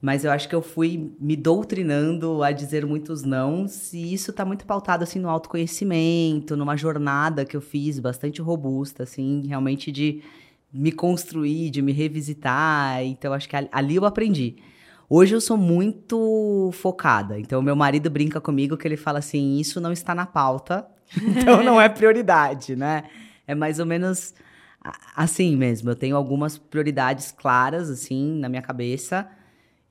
mas 0.01 0.23
eu 0.23 0.31
acho 0.31 0.47
que 0.47 0.55
eu 0.55 0.61
fui 0.61 1.11
me 1.19 1.35
doutrinando 1.35 2.41
a 2.43 2.53
dizer 2.53 2.85
muitos 2.85 3.23
nãos, 3.23 3.91
e 3.91 4.13
isso 4.13 4.31
está 4.31 4.45
muito 4.45 4.65
pautado, 4.65 5.03
assim, 5.03 5.19
no 5.19 5.27
autoconhecimento, 5.27 6.55
numa 6.55 6.77
jornada 6.77 7.43
que 7.43 7.57
eu 7.57 7.61
fiz 7.61 7.99
bastante 7.99 8.41
robusta, 8.41 9.03
assim, 9.03 9.43
realmente 9.45 9.91
de 9.91 10.23
me 10.71 10.93
construir, 10.93 11.71
de 11.71 11.81
me 11.81 11.91
revisitar, 11.91 13.03
então 13.03 13.33
acho 13.33 13.49
que 13.49 13.55
ali 13.69 13.95
eu 13.97 14.05
aprendi. 14.05 14.55
Hoje 15.09 15.35
eu 15.35 15.41
sou 15.41 15.55
muito 15.55 16.71
focada. 16.73 17.39
Então, 17.39 17.61
meu 17.61 17.75
marido 17.75 18.09
brinca 18.09 18.41
comigo 18.41 18.75
que 18.75 18.87
ele 18.87 18.97
fala 18.97 19.19
assim: 19.19 19.57
isso 19.57 19.79
não 19.79 19.91
está 19.91 20.15
na 20.15 20.25
pauta, 20.25 20.87
então 21.15 21.63
não 21.63 21.79
é 21.79 21.87
prioridade, 21.87 22.75
né? 22.75 23.03
É 23.47 23.53
mais 23.53 23.79
ou 23.79 23.85
menos 23.85 24.33
assim 25.15 25.55
mesmo. 25.55 25.89
Eu 25.89 25.95
tenho 25.95 26.15
algumas 26.15 26.57
prioridades 26.57 27.31
claras, 27.31 27.89
assim, 27.89 28.39
na 28.39 28.49
minha 28.49 28.61
cabeça, 28.61 29.29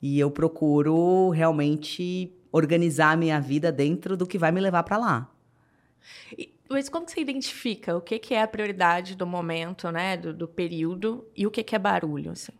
e 0.02 0.18
eu 0.18 0.30
procuro 0.30 1.30
realmente 1.30 2.32
organizar 2.52 3.12
a 3.12 3.16
minha 3.16 3.40
vida 3.40 3.72
dentro 3.72 4.16
do 4.16 4.26
que 4.26 4.38
vai 4.38 4.52
me 4.52 4.60
levar 4.60 4.82
para 4.82 4.96
lá. 4.96 5.30
mas 6.68 6.88
como 6.88 7.06
que 7.06 7.12
você 7.12 7.20
identifica 7.20 7.96
o 7.96 8.00
que, 8.00 8.18
que 8.18 8.34
é 8.34 8.42
a 8.42 8.48
prioridade 8.48 9.16
do 9.16 9.26
momento, 9.26 9.90
né, 9.90 10.16
do, 10.16 10.32
do 10.32 10.46
período, 10.46 11.26
e 11.36 11.46
o 11.46 11.50
que, 11.50 11.62
que 11.62 11.74
é 11.74 11.78
barulho, 11.78 12.32
assim? 12.32 12.52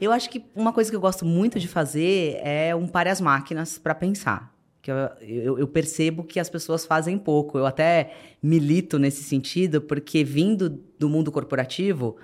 Eu 0.00 0.12
acho 0.12 0.28
que 0.30 0.44
uma 0.54 0.72
coisa 0.72 0.90
que 0.90 0.96
eu 0.96 1.00
gosto 1.00 1.24
muito 1.24 1.58
de 1.58 1.68
fazer 1.68 2.38
é 2.42 2.74
um 2.74 2.86
pare 2.86 3.10
as 3.10 3.20
máquinas 3.20 3.78
para 3.78 3.94
pensar. 3.94 4.52
Que 4.80 4.90
eu, 4.90 4.96
eu, 5.20 5.58
eu, 5.58 5.68
percebo 5.68 6.24
que 6.24 6.38
as 6.38 6.48
pessoas 6.48 6.86
fazem 6.86 7.18
pouco. 7.18 7.58
Eu 7.58 7.66
até 7.66 8.14
milito 8.42 8.98
nesse 8.98 9.22
sentido, 9.22 9.80
porque 9.80 10.22
vindo 10.22 10.68
do 10.98 11.08
mundo 11.08 11.32
corporativo, 11.32 12.16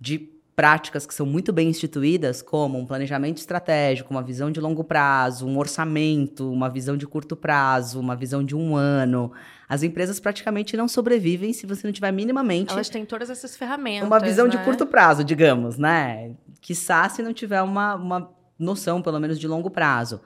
de 0.00 0.28
práticas 0.60 1.06
que 1.06 1.14
são 1.14 1.24
muito 1.24 1.54
bem 1.54 1.70
instituídas, 1.70 2.42
como 2.42 2.78
um 2.78 2.84
planejamento 2.84 3.38
estratégico, 3.38 4.10
uma 4.10 4.22
visão 4.22 4.50
de 4.50 4.60
longo 4.60 4.84
prazo, 4.84 5.46
um 5.46 5.56
orçamento, 5.56 6.52
uma 6.52 6.68
visão 6.68 6.98
de 6.98 7.06
curto 7.06 7.34
prazo, 7.34 7.98
uma 7.98 8.14
visão 8.14 8.44
de 8.44 8.54
um 8.54 8.76
ano, 8.76 9.32
as 9.66 9.82
empresas 9.82 10.20
praticamente 10.20 10.76
não 10.76 10.86
sobrevivem 10.86 11.54
se 11.54 11.64
você 11.64 11.86
não 11.86 11.94
tiver 11.94 12.12
minimamente. 12.12 12.74
Elas 12.74 12.90
têm 12.90 13.06
todas 13.06 13.30
essas 13.30 13.56
ferramentas. 13.56 14.06
Uma 14.06 14.20
visão 14.20 14.44
né? 14.44 14.50
de 14.50 14.58
curto 14.58 14.84
prazo, 14.84 15.24
digamos, 15.24 15.78
né? 15.78 16.34
Quiçá 16.60 17.08
se 17.08 17.22
não 17.22 17.32
tiver 17.32 17.62
uma, 17.62 17.94
uma 17.94 18.30
noção, 18.58 19.00
pelo 19.00 19.18
menos, 19.18 19.40
de 19.40 19.48
longo 19.48 19.70
prazo. 19.70 20.20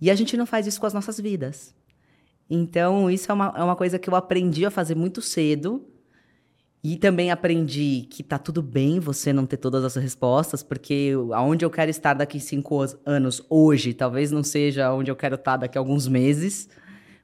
E 0.00 0.08
a 0.08 0.14
gente 0.14 0.36
não 0.36 0.46
faz 0.46 0.68
isso 0.68 0.78
com 0.78 0.86
as 0.86 0.94
nossas 0.94 1.18
vidas. 1.18 1.74
Então, 2.48 3.10
isso 3.10 3.28
é 3.28 3.34
uma, 3.34 3.52
é 3.56 3.64
uma 3.64 3.74
coisa 3.74 3.98
que 3.98 4.08
eu 4.08 4.14
aprendi 4.14 4.64
a 4.64 4.70
fazer 4.70 4.94
muito 4.94 5.20
cedo 5.20 5.84
e 6.84 6.98
também 6.98 7.30
aprendi 7.30 8.06
que 8.10 8.22
tá 8.22 8.38
tudo 8.38 8.62
bem 8.62 9.00
você 9.00 9.32
não 9.32 9.46
ter 9.46 9.56
todas 9.56 9.82
as 9.82 9.96
respostas, 9.96 10.62
porque 10.62 11.12
aonde 11.32 11.64
eu 11.64 11.70
quero 11.70 11.90
estar 11.90 12.12
daqui 12.12 12.38
cinco 12.38 12.78
anos 13.06 13.42
hoje, 13.48 13.94
talvez 13.94 14.30
não 14.30 14.42
seja 14.42 14.92
onde 14.92 15.10
eu 15.10 15.16
quero 15.16 15.36
estar 15.36 15.56
daqui 15.56 15.78
a 15.78 15.80
alguns 15.80 16.06
meses. 16.06 16.68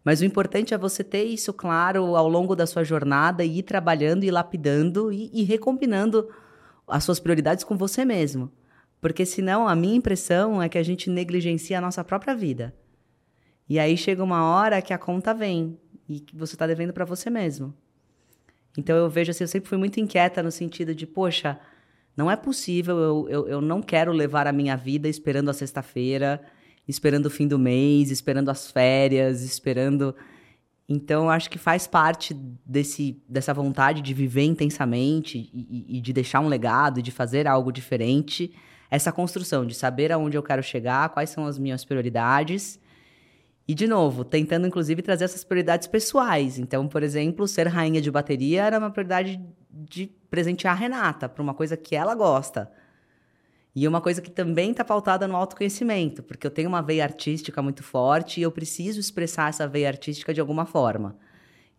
Mas 0.03 0.23
o 0.23 0.25
importante 0.25 0.73
é 0.73 0.79
você 0.79 1.05
ter 1.05 1.25
isso 1.25 1.53
claro 1.53 2.17
ao 2.17 2.27
longo 2.27 2.57
da 2.57 2.67
sua 2.67 2.83
jornada 2.83 3.45
e 3.45 3.59
ir 3.59 3.63
trabalhando 3.63 4.25
e 4.25 4.31
lapidando 4.31 5.13
e, 5.13 5.31
e 5.31 5.43
recombinando 5.43 6.27
as 6.89 7.05
suas 7.05 7.21
prioridades 7.21 7.63
com 7.63 7.77
você 7.77 8.03
mesmo. 8.03 8.51
Porque 8.99 9.27
senão 9.27 9.69
a 9.69 9.77
minha 9.77 9.97
impressão 9.97 10.63
é 10.63 10.71
que 10.71 10.79
a 10.79 10.83
gente 10.83 11.11
negligencia 11.11 11.77
a 11.77 11.83
nossa 11.83 12.03
própria 12.03 12.35
vida. 12.35 12.75
E 13.69 13.79
aí 13.79 13.95
chega 13.95 14.25
uma 14.25 14.43
hora 14.43 14.81
que 14.81 14.95
a 14.95 14.99
conta 14.99 15.35
vem 15.35 15.79
e 16.09 16.19
que 16.19 16.35
você 16.35 16.55
está 16.55 16.67
devendo 16.67 16.95
para 16.95 17.05
você 17.05 17.29
mesmo. 17.29 17.75
Então 18.77 18.97
eu 18.97 19.09
vejo 19.11 19.31
assim, 19.31 19.45
eu 19.45 19.49
sempre 19.49 19.69
fui 19.69 19.79
muito 19.79 19.99
inquieta 20.01 20.43
no 20.43 20.51
sentido 20.51 20.95
de, 20.95 21.07
poxa, 21.07 21.59
não 22.17 22.31
é 22.31 22.37
possível, 22.37 22.99
eu, 22.99 23.29
eu, 23.29 23.49
eu 23.49 23.61
não 23.61 23.83
quero 23.83 24.13
levar 24.13 24.47
a 24.47 24.53
minha 24.53 24.77
vida 24.77 25.09
esperando 25.09 25.49
a 25.49 25.55
sexta-feira, 25.55 26.41
esperando 26.87 27.27
o 27.27 27.31
fim 27.31 27.47
do 27.47 27.59
mês, 27.59 28.11
esperando 28.11 28.49
as 28.49 28.71
férias, 28.71 29.43
esperando. 29.43 30.15
Então 30.89 31.31
acho 31.31 31.49
que 31.51 31.59
faz 31.59 31.87
parte 31.87 32.35
desse, 32.67 33.23
dessa 33.29 33.55
vontade 33.55 34.03
de 34.03 34.13
viver 34.13 34.45
intensamente 34.45 35.51
e, 35.53 35.99
e 35.99 36.01
de 36.01 36.13
deixar 36.13 36.41
um 36.41 36.49
legado, 36.49 37.03
de 37.03 37.11
fazer 37.11 37.47
algo 37.47 37.73
diferente, 37.73 38.53
essa 38.91 39.13
construção 39.13 39.65
de 39.65 39.75
saber 39.75 40.11
aonde 40.11 40.37
eu 40.37 40.43
quero 40.43 40.63
chegar, 40.63 41.11
quais 41.11 41.31
são 41.31 41.47
as 41.47 41.59
minhas 41.59 41.85
prioridades 41.85 42.80
e, 43.71 43.75
de 43.75 43.87
novo, 43.87 44.25
tentando 44.25 44.67
inclusive 44.67 45.01
trazer 45.01 45.27
essas 45.27 45.45
prioridades 45.45 45.87
pessoais. 45.87 46.59
Então, 46.59 46.89
por 46.89 47.05
exemplo, 47.05 47.47
ser 47.47 47.69
rainha 47.69 48.01
de 48.01 48.11
bateria 48.11 48.65
era 48.65 48.77
uma 48.81 48.91
prioridade 48.91 49.41
de 49.71 50.11
presentear 50.29 50.75
a 50.75 50.77
Renata 50.77 51.29
para 51.29 51.41
uma 51.41 51.55
coisa 51.55 51.77
que 51.77 51.95
ela 51.95 52.13
gosta. 52.17 52.69
E 53.73 53.87
uma 53.87 54.01
coisa 54.01 54.21
que 54.21 54.29
também 54.29 54.73
está 54.73 54.85
pautada 54.85 55.29
no 55.29 55.37
autoconhecimento, 55.37 56.21
porque 56.21 56.45
eu 56.45 56.51
tenho 56.51 56.69
uma 56.69 56.83
veia 56.83 57.05
artística 57.05 57.63
muito 57.63 57.85
forte 57.85 58.41
e 58.41 58.43
eu 58.43 58.51
preciso 58.51 58.99
expressar 58.99 59.51
essa 59.51 59.69
veia 59.69 59.87
artística 59.87 60.35
de 60.35 60.41
alguma 60.41 60.67
forma. 60.67 61.17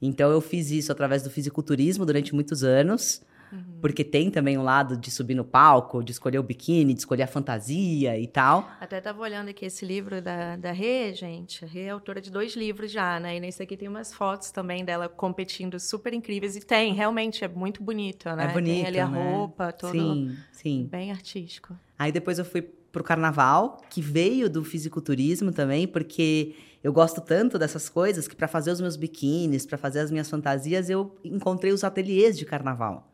Então, 0.02 0.32
eu 0.32 0.40
fiz 0.40 0.72
isso 0.72 0.94
através 0.94 1.24
do 1.24 1.30
fisiculturismo 1.30 2.06
durante 2.06 2.34
muitos 2.34 2.64
anos. 2.64 3.22
Uhum. 3.52 3.80
Porque 3.82 4.04
tem 4.04 4.30
também 4.30 4.58
um 4.58 4.64
lado 4.64 4.96
de 4.96 5.12
subir 5.12 5.36
no 5.36 5.44
palco, 5.44 6.04
de 6.04 6.12
escolher 6.12 6.40
o 6.40 6.44
biquíni, 6.44 6.94
de 6.94 7.00
escolher 7.00 7.24
a 7.24 7.28
fantasia 7.28 8.18
e 8.18 8.28
tal. 8.28 8.70
Até 8.80 8.98
estava 8.98 9.22
olhando 9.22 9.50
aqui 9.50 9.66
esse 9.66 9.86
livro 9.86 10.22
da, 10.22 10.56
da 10.56 10.72
Rê, 10.72 11.14
gente. 11.14 11.66
A 11.66 11.68
Rê 11.68 11.82
é 11.84 11.90
autora 11.90 12.22
de 12.22 12.32
dois 12.32 12.56
livros 12.56 12.92
já, 12.92 13.20
né? 13.20 13.38
E 13.38 13.40
nesse 13.40 13.62
aqui 13.62 13.76
tem 13.76 13.88
umas 13.88 14.14
fotos 14.14 14.52
também 14.52 14.86
dela 14.86 15.10
competindo 15.10 15.80
super 15.80 16.14
incríveis. 16.14 16.56
E 16.56 16.62
tem, 16.62 16.94
realmente, 16.94 17.44
é 17.44 17.48
muito 17.48 17.84
bonito, 17.84 18.30
né? 18.36 18.46
É 18.46 18.54
bonito, 18.54 18.76
Tem 18.76 18.86
ali 18.88 19.00
a 19.00 19.08
né? 19.08 19.32
roupa, 19.32 19.72
todo 19.72 19.92
sim, 19.92 20.38
sim. 20.52 20.88
bem 20.90 21.12
artístico. 21.12 21.76
Aí 21.98 22.12
depois 22.12 22.40
eu 22.40 22.46
fui 22.46 22.62
pro 22.62 23.04
carnaval, 23.04 23.82
que 23.90 24.02
veio 24.02 24.50
do 24.50 24.64
fisiculturismo 24.64 25.52
também, 25.52 25.88
porque 25.88 26.56
eu 26.84 26.92
gosto 26.92 27.22
tanto 27.22 27.58
dessas 27.58 27.88
coisas 27.88 28.28
que 28.28 28.36
para 28.36 28.48
fazer 28.48 28.72
os 28.72 28.82
meus 28.82 28.96
biquínis, 28.96 29.66
para 29.66 29.78
fazer 29.78 30.00
as 30.00 30.12
minhas 30.12 30.30
fantasias, 30.30 30.90
eu 30.90 31.16
encontrei 31.24 31.72
os 31.72 31.84
ateliês 31.84 32.38
de 32.38 32.46
carnaval. 32.46 33.11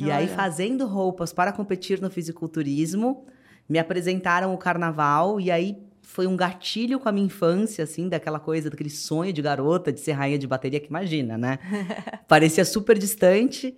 E 0.00 0.04
Olha. 0.04 0.16
aí, 0.16 0.28
fazendo 0.28 0.86
roupas 0.86 1.30
para 1.30 1.52
competir 1.52 2.00
no 2.00 2.08
fisiculturismo, 2.08 3.26
me 3.68 3.78
apresentaram 3.78 4.54
o 4.54 4.56
carnaval 4.58 5.38
e 5.38 5.50
aí 5.50 5.76
foi 6.00 6.26
um 6.26 6.34
gatilho 6.34 6.98
com 6.98 7.06
a 7.06 7.12
minha 7.12 7.26
infância, 7.26 7.84
assim, 7.84 8.08
daquela 8.08 8.40
coisa, 8.40 8.70
daquele 8.70 8.88
sonho 8.88 9.30
de 9.30 9.42
garota 9.42 9.92
de 9.92 10.00
ser 10.00 10.12
rainha 10.12 10.38
de 10.38 10.46
bateria, 10.46 10.80
que 10.80 10.88
imagina, 10.88 11.36
né? 11.36 11.58
Parecia 12.26 12.64
super 12.64 12.98
distante 12.98 13.76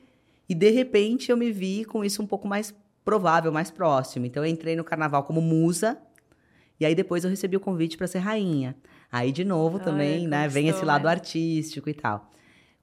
e 0.49 0.55
de 0.55 0.71
repente 0.71 1.33
eu 1.33 1.37
me 1.37 1.51
vi 1.51 1.85
com 1.85 2.05
isso 2.05 2.23
um 2.23 2.27
pouco 2.27 2.47
mais 2.47 2.73
provável, 3.05 3.51
mais 3.51 3.73
próximo. 3.73 4.25
Então 4.25 4.45
eu 4.45 4.51
entrei 4.51 4.77
no 4.77 4.85
carnaval 4.85 5.25
como 5.25 5.41
musa 5.41 5.99
e 6.79 6.87
aí 6.87 6.95
depois 6.95 7.25
eu 7.25 7.31
recebi 7.31 7.57
o 7.57 7.61
convite 7.61 7.97
para 7.97 8.07
ser 8.07 8.21
rainha. 8.21 8.77
Aí 9.11 9.33
de 9.33 9.45
novo 9.45 9.81
também, 9.81 10.29
né, 10.29 10.47
vem 10.47 10.69
esse 10.69 10.85
lado 10.85 11.05
né? 11.05 11.11
artístico 11.11 11.91
e 11.91 11.95
tal. 11.95 12.31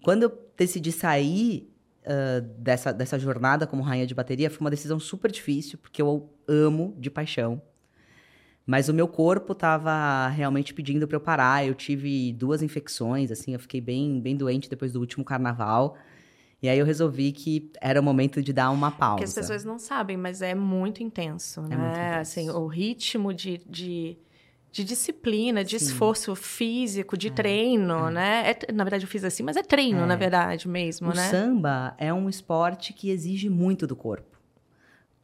Quando 0.04 0.24
eu 0.24 0.40
decidi 0.58 0.92
sair, 0.92 1.74
uh, 2.10 2.42
dessa, 2.58 2.92
dessa 2.92 3.20
jornada 3.20 3.68
como 3.68 3.84
rainha 3.84 4.08
de 4.08 4.16
bateria 4.16 4.50
foi 4.50 4.60
uma 4.62 4.70
decisão 4.70 5.00
super 5.00 5.32
difícil, 5.32 5.78
porque 5.78 6.02
eu 6.02 6.30
amo 6.48 6.96
de 6.98 7.10
paixão. 7.10 7.62
Mas 8.66 8.88
o 8.88 8.94
meu 8.94 9.08
corpo 9.08 9.54
estava 9.54 10.28
realmente 10.28 10.74
pedindo 10.74 11.08
para 11.08 11.18
eu 11.18 11.22
parar. 11.22 11.66
Eu 11.66 11.74
tive 11.74 12.32
duas 12.34 12.62
infecções, 12.62 13.32
assim, 13.32 13.54
eu 13.54 13.60
fiquei 13.60 13.82
bem, 13.82 14.22
bem 14.22 14.36
doente 14.36 14.70
depois 14.70 14.94
do 14.94 15.00
último 15.00 15.24
carnaval. 15.24 15.98
E 16.62 16.70
aí 16.70 16.78
eu 16.78 16.86
resolvi 16.86 17.32
que 17.32 17.72
era 17.82 18.00
o 18.00 18.04
momento 18.04 18.44
de 18.44 18.54
dar 18.54 18.70
uma 18.70 18.92
pausa. 18.92 19.16
Porque 19.16 19.24
as 19.24 19.34
pessoas 19.34 19.64
não 19.64 19.80
sabem, 19.80 20.18
mas 20.18 20.42
é 20.42 20.54
muito 20.54 21.02
intenso, 21.02 21.62
é 21.62 21.70
né? 21.70 21.78
Muito 21.78 21.92
intenso. 21.92 22.20
Assim, 22.20 22.50
o 22.50 22.68
ritmo 22.68 23.34
de, 23.34 23.60
de 23.68 24.18
de 24.72 24.84
disciplina, 24.84 25.64
de 25.64 25.80
Sim. 25.80 25.86
esforço 25.86 26.36
físico, 26.36 27.18
de 27.18 27.28
é, 27.28 27.32
treino, 27.32 28.08
é. 28.08 28.12
né? 28.12 28.52
É, 28.52 28.72
na 28.72 28.84
verdade, 28.84 29.06
eu 29.06 29.10
fiz 29.10 29.24
assim, 29.24 29.44
mas 29.44 29.58
é 29.58 29.64
treino, 29.64 30.02
é. 30.02 30.06
na 30.06 30.16
verdade, 30.16 30.68
mesmo, 30.68 31.10
o 31.10 31.16
né? 31.16 31.28
O 31.28 31.32
samba 31.32 31.96
é 31.98 32.14
um 32.14 32.30
esporte 32.30 32.94
que 32.94 33.10
exige 33.10 33.50
muito 33.50 33.88
do 33.88 33.96
corpo. 33.96 34.38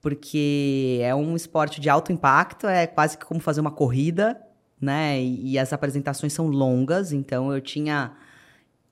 Porque 0.02 1.00
é 1.02 1.16
um 1.16 1.36
esporte 1.36 1.82
de 1.82 1.90
alto 1.90 2.12
impacto, 2.12 2.68
é 2.68 2.86
quase 2.86 3.18
que 3.18 3.26
como 3.26 3.40
fazer 3.40 3.62
uma 3.62 3.72
corrida, 3.72 4.40
né? 4.80 5.22
E, 5.22 5.54
e 5.54 5.60
as 5.60 5.74
apresentações 5.74 6.34
são 6.34 6.48
longas, 6.48 7.12
então 7.12 7.52
eu 7.52 7.62
tinha 7.62 8.14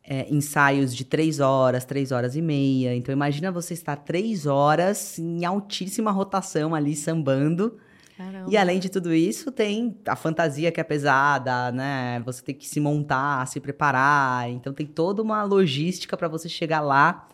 é, 0.04 0.28
ensaios 0.34 0.96
de 0.96 1.06
três 1.06 1.40
horas, 1.40 1.86
três 1.86 2.12
horas 2.12 2.36
e 2.36 2.42
meia. 2.42 2.96
Então 2.96 3.14
imagina 3.14 3.52
você 3.52 3.74
estar 3.74 3.96
três 3.96 4.46
horas 4.46 5.18
em 5.18 5.46
altíssima 5.46 6.12
rotação 6.12 6.76
ali, 6.76 6.96
sambando 6.96 7.78
Caramba. 8.24 8.50
E 8.50 8.56
além 8.56 8.80
de 8.80 8.90
tudo 8.90 9.14
isso, 9.14 9.52
tem 9.52 9.98
a 10.08 10.16
fantasia 10.16 10.72
que 10.72 10.80
é 10.80 10.84
pesada, 10.84 11.72
né? 11.72 12.22
Você 12.26 12.42
tem 12.42 12.56
que 12.56 12.68
se 12.68 12.80
montar, 12.80 13.46
se 13.48 13.60
preparar. 13.60 14.50
Então 14.50 14.74
tem 14.74 14.86
toda 14.86 15.22
uma 15.22 15.44
logística 15.44 16.16
para 16.16 16.28
você 16.28 16.48
chegar 16.48 16.80
lá 16.80 17.28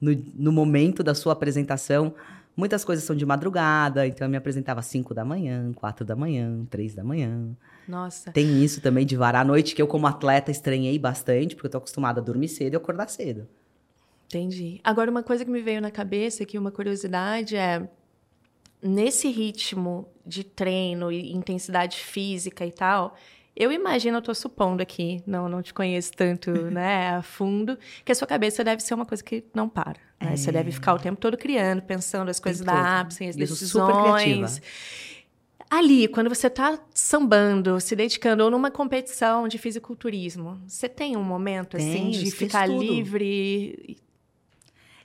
no, 0.00 0.12
no 0.34 0.50
momento 0.50 1.02
da 1.02 1.14
sua 1.14 1.32
apresentação. 1.32 2.14
Muitas 2.56 2.84
coisas 2.84 3.04
são 3.04 3.16
de 3.16 3.24
madrugada, 3.24 4.06
então 4.06 4.26
eu 4.26 4.30
me 4.30 4.36
apresentava 4.36 4.80
às 4.80 4.86
5 4.86 5.14
da 5.14 5.24
manhã, 5.24 5.72
4 5.74 6.04
da 6.04 6.14
manhã, 6.14 6.66
3 6.68 6.94
da 6.94 7.04
manhã. 7.04 7.56
Nossa. 7.88 8.30
Tem 8.30 8.62
isso 8.62 8.80
também 8.80 9.06
de 9.06 9.16
varar 9.16 9.42
à 9.42 9.44
noite, 9.44 9.74
que 9.74 9.80
eu, 9.80 9.86
como 9.86 10.06
atleta, 10.06 10.50
estranhei 10.50 10.98
bastante, 10.98 11.54
porque 11.54 11.68
eu 11.68 11.70
tô 11.70 11.78
acostumada 11.78 12.20
a 12.20 12.24
dormir 12.24 12.48
cedo 12.48 12.74
e 12.74 12.76
acordar 12.76 13.08
cedo. 13.08 13.48
Entendi. 14.26 14.80
Agora, 14.84 15.10
uma 15.10 15.22
coisa 15.22 15.44
que 15.44 15.50
me 15.50 15.62
veio 15.62 15.80
na 15.80 15.90
cabeça 15.90 16.42
aqui, 16.42 16.58
uma 16.58 16.70
curiosidade 16.70 17.56
é 17.56 17.88
nesse 18.82 19.28
ritmo 19.28 20.08
de 20.26 20.44
treino 20.44 21.10
e 21.12 21.32
intensidade 21.32 21.96
física 21.98 22.66
e 22.66 22.72
tal, 22.72 23.16
eu 23.54 23.70
imagino, 23.70 24.18
eu 24.18 24.22
tô 24.22 24.34
supondo 24.34 24.82
aqui, 24.82 25.22
não, 25.26 25.48
não 25.48 25.62
te 25.62 25.74
conheço 25.74 26.12
tanto, 26.12 26.50
né, 26.70 27.16
a 27.16 27.22
fundo, 27.22 27.78
que 28.04 28.10
a 28.10 28.14
sua 28.14 28.26
cabeça 28.26 28.64
deve 28.64 28.82
ser 28.82 28.94
uma 28.94 29.04
coisa 29.04 29.22
que 29.22 29.44
não 29.54 29.68
para. 29.68 29.98
Né? 30.20 30.32
É. 30.32 30.36
Você 30.36 30.50
deve 30.50 30.72
ficar 30.72 30.94
o 30.94 30.98
tempo 30.98 31.20
todo 31.20 31.36
criando, 31.36 31.82
pensando 31.82 32.30
as 32.30 32.40
coisas 32.40 32.64
da 32.64 33.00
Apsen, 33.00 33.28
as 33.28 33.36
decisões. 33.36 34.60
Ali, 35.70 36.06
quando 36.06 36.28
você 36.28 36.48
está 36.48 36.78
sambando, 36.92 37.80
se 37.80 37.96
dedicando, 37.96 38.44
ou 38.44 38.50
numa 38.50 38.70
competição 38.70 39.48
de 39.48 39.56
fisiculturismo, 39.56 40.60
você 40.66 40.86
tem 40.86 41.16
um 41.16 41.24
momento, 41.24 41.78
assim, 41.78 42.10
de 42.10 42.30
ficar 42.30 42.66
tudo. 42.66 42.82
livre? 42.82 43.96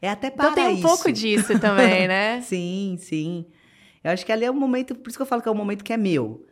É 0.02 0.10
até 0.10 0.30
para 0.30 0.52
Então 0.52 0.56
tem 0.56 0.68
um 0.68 0.74
isso. 0.74 0.82
pouco 0.82 1.12
disso 1.12 1.58
também, 1.60 2.08
né? 2.08 2.42
sim, 2.42 2.98
sim. 3.00 3.46
Eu 4.04 4.12
acho 4.12 4.26
que 4.26 4.32
ali 4.32 4.46
é 4.46 4.52
um 4.52 4.60
momento, 4.60 4.96
por 4.96 5.10
isso 5.10 5.18
que 5.18 5.22
eu 5.22 5.26
falo 5.26 5.42
que 5.42 5.50
é 5.50 5.52
um 5.52 5.56
momento 5.56 5.84
que 5.84 5.94
é 5.94 5.98
meu. 5.98 6.46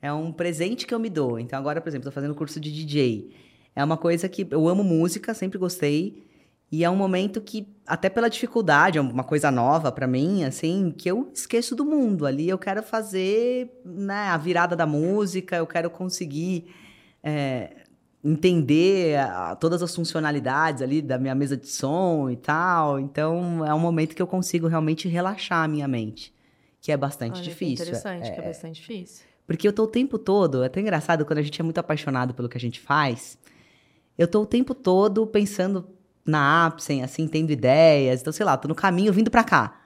É 0.00 0.12
um 0.12 0.32
presente 0.32 0.86
que 0.86 0.94
eu 0.94 0.98
me 0.98 1.10
dou. 1.10 1.38
Então, 1.38 1.58
agora, 1.58 1.80
por 1.80 1.88
exemplo, 1.88 2.08
estou 2.08 2.12
fazendo 2.12 2.34
curso 2.34 2.60
de 2.60 2.72
DJ. 2.72 3.30
É 3.74 3.82
uma 3.82 3.96
coisa 3.96 4.28
que 4.28 4.46
eu 4.50 4.68
amo 4.68 4.84
música, 4.84 5.34
sempre 5.34 5.58
gostei. 5.58 6.22
E 6.70 6.84
é 6.84 6.90
um 6.90 6.96
momento 6.96 7.40
que, 7.40 7.66
até 7.86 8.10
pela 8.10 8.28
dificuldade, 8.28 8.98
é 8.98 9.00
uma 9.00 9.24
coisa 9.24 9.50
nova 9.50 9.90
para 9.90 10.06
mim, 10.06 10.44
assim, 10.44 10.94
que 10.96 11.10
eu 11.10 11.30
esqueço 11.32 11.74
do 11.74 11.84
mundo. 11.84 12.26
Ali 12.26 12.48
eu 12.48 12.58
quero 12.58 12.82
fazer 12.82 13.80
né, 13.84 14.28
a 14.28 14.36
virada 14.36 14.76
da 14.76 14.86
música, 14.86 15.56
eu 15.56 15.66
quero 15.66 15.88
conseguir 15.88 16.66
é, 17.22 17.84
entender 18.22 19.18
a, 19.18 19.56
todas 19.56 19.82
as 19.82 19.94
funcionalidades 19.94 20.82
ali 20.82 21.00
da 21.00 21.18
minha 21.18 21.34
mesa 21.34 21.56
de 21.56 21.68
som 21.68 22.28
e 22.28 22.36
tal. 22.36 23.00
Então, 23.00 23.64
é 23.64 23.72
um 23.72 23.80
momento 23.80 24.14
que 24.14 24.20
eu 24.20 24.26
consigo 24.26 24.66
realmente 24.66 25.08
relaxar 25.08 25.64
a 25.64 25.68
minha 25.68 25.88
mente, 25.88 26.34
que 26.80 26.92
é 26.92 26.96
bastante 26.96 27.34
Olha, 27.34 27.42
que 27.42 27.48
difícil. 27.48 27.86
interessante, 27.86 28.32
que 28.32 28.40
é 28.40 28.42
bastante 28.42 28.80
difícil. 28.80 29.24
Porque 29.46 29.66
eu 29.66 29.72
tô 29.72 29.84
o 29.84 29.88
tempo 29.88 30.18
todo, 30.18 30.62
é 30.62 30.66
até 30.66 30.80
engraçado 30.80 31.24
quando 31.24 31.38
a 31.38 31.42
gente 31.42 31.58
é 31.60 31.64
muito 31.64 31.78
apaixonado 31.78 32.34
pelo 32.34 32.48
que 32.48 32.58
a 32.58 32.60
gente 32.60 32.78
faz, 32.78 33.38
eu 34.16 34.28
tô 34.28 34.42
o 34.42 34.46
tempo 34.46 34.74
todo 34.74 35.26
pensando 35.26 35.88
na 36.26 36.66
Apsen, 36.66 37.02
assim, 37.02 37.26
tendo 37.26 37.50
ideias. 37.50 38.20
Então, 38.20 38.32
sei 38.32 38.44
lá, 38.44 38.56
tô 38.56 38.68
no 38.68 38.74
caminho 38.74 39.12
vindo 39.12 39.30
pra 39.30 39.42
cá. 39.42 39.80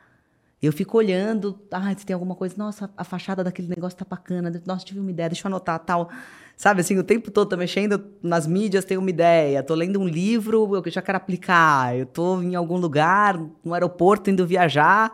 Eu 0.60 0.72
fico 0.72 0.96
olhando, 0.96 1.58
ah, 1.70 1.92
se 1.96 2.06
tem 2.06 2.14
alguma 2.14 2.34
coisa, 2.34 2.54
nossa, 2.56 2.90
a 2.96 3.04
fachada 3.04 3.42
daquele 3.42 3.68
negócio 3.68 3.98
tá 3.98 4.06
bacana, 4.08 4.62
nossa, 4.64 4.84
tive 4.84 5.00
uma 5.00 5.10
ideia, 5.10 5.28
deixa 5.28 5.46
eu 5.46 5.50
anotar, 5.50 5.78
tal. 5.80 6.08
Sabe, 6.56 6.80
assim, 6.82 6.96
o 6.98 7.02
tempo 7.02 7.30
todo 7.30 7.48
tô 7.48 7.56
mexendo 7.56 8.04
nas 8.22 8.46
mídias, 8.46 8.84
tenho 8.84 9.00
uma 9.00 9.10
ideia, 9.10 9.62
tô 9.62 9.74
lendo 9.74 10.00
um 10.00 10.06
livro, 10.06 10.76
eu 10.76 10.90
já 10.90 11.02
quero 11.02 11.16
aplicar, 11.16 11.96
eu 11.96 12.06
tô 12.06 12.40
em 12.40 12.54
algum 12.54 12.76
lugar, 12.76 13.40
no 13.64 13.74
aeroporto, 13.74 14.30
indo 14.30 14.46
viajar, 14.46 15.12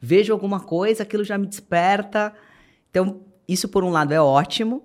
vejo 0.00 0.32
alguma 0.32 0.60
coisa, 0.60 1.02
aquilo 1.02 1.24
já 1.24 1.38
me 1.38 1.46
desperta. 1.46 2.32
Então, 2.90 3.20
isso 3.48 3.68
por 3.68 3.84
um 3.84 3.90
lado 3.90 4.12
é 4.12 4.20
ótimo, 4.20 4.82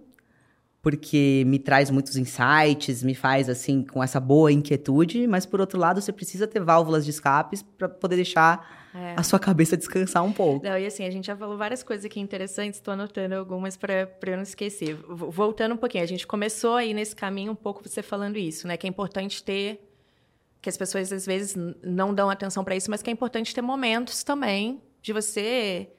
porque 0.81 1.43
me 1.45 1.59
traz 1.59 1.89
muitos 1.91 2.15
insights, 2.17 3.03
me 3.03 3.13
faz 3.13 3.49
assim 3.49 3.83
com 3.83 4.03
essa 4.03 4.19
boa 4.19 4.51
inquietude, 4.51 5.27
mas 5.27 5.45
por 5.45 5.61
outro 5.61 5.79
lado 5.79 6.01
você 6.01 6.11
precisa 6.11 6.47
ter 6.47 6.59
válvulas 6.59 7.05
de 7.05 7.11
escapes 7.11 7.61
para 7.61 7.87
poder 7.87 8.15
deixar 8.15 8.89
é. 8.93 9.13
a 9.15 9.23
sua 9.23 9.37
cabeça 9.37 9.77
descansar 9.77 10.23
um 10.23 10.33
pouco. 10.33 10.65
Não, 10.65 10.77
e 10.77 10.85
assim, 10.85 11.05
a 11.05 11.11
gente 11.11 11.27
já 11.27 11.35
falou 11.35 11.57
várias 11.57 11.83
coisas 11.83 12.05
aqui 12.05 12.19
interessantes, 12.19 12.79
estou 12.79 12.93
anotando 12.93 13.35
algumas 13.35 13.77
para 13.77 14.09
eu 14.25 14.35
não 14.35 14.43
esquecer. 14.43 14.95
Voltando 15.07 15.73
um 15.73 15.77
pouquinho, 15.77 16.03
a 16.03 16.07
gente 16.07 16.25
começou 16.25 16.75
aí 16.75 16.93
nesse 16.93 17.15
caminho 17.15 17.51
um 17.51 17.55
pouco 17.55 17.87
você 17.87 18.01
falando 18.01 18.37
isso, 18.37 18.67
né, 18.67 18.75
que 18.75 18.87
é 18.87 18.89
importante 18.89 19.43
ter 19.43 19.87
que 20.61 20.69
as 20.69 20.77
pessoas 20.77 21.11
às 21.11 21.25
vezes 21.25 21.55
não 21.83 22.13
dão 22.13 22.29
atenção 22.29 22.63
para 22.63 22.75
isso, 22.75 22.91
mas 22.91 23.01
que 23.01 23.09
é 23.09 23.13
importante 23.13 23.53
ter 23.53 23.63
momentos 23.63 24.23
também 24.23 24.79
de 25.01 25.13
você 25.13 25.89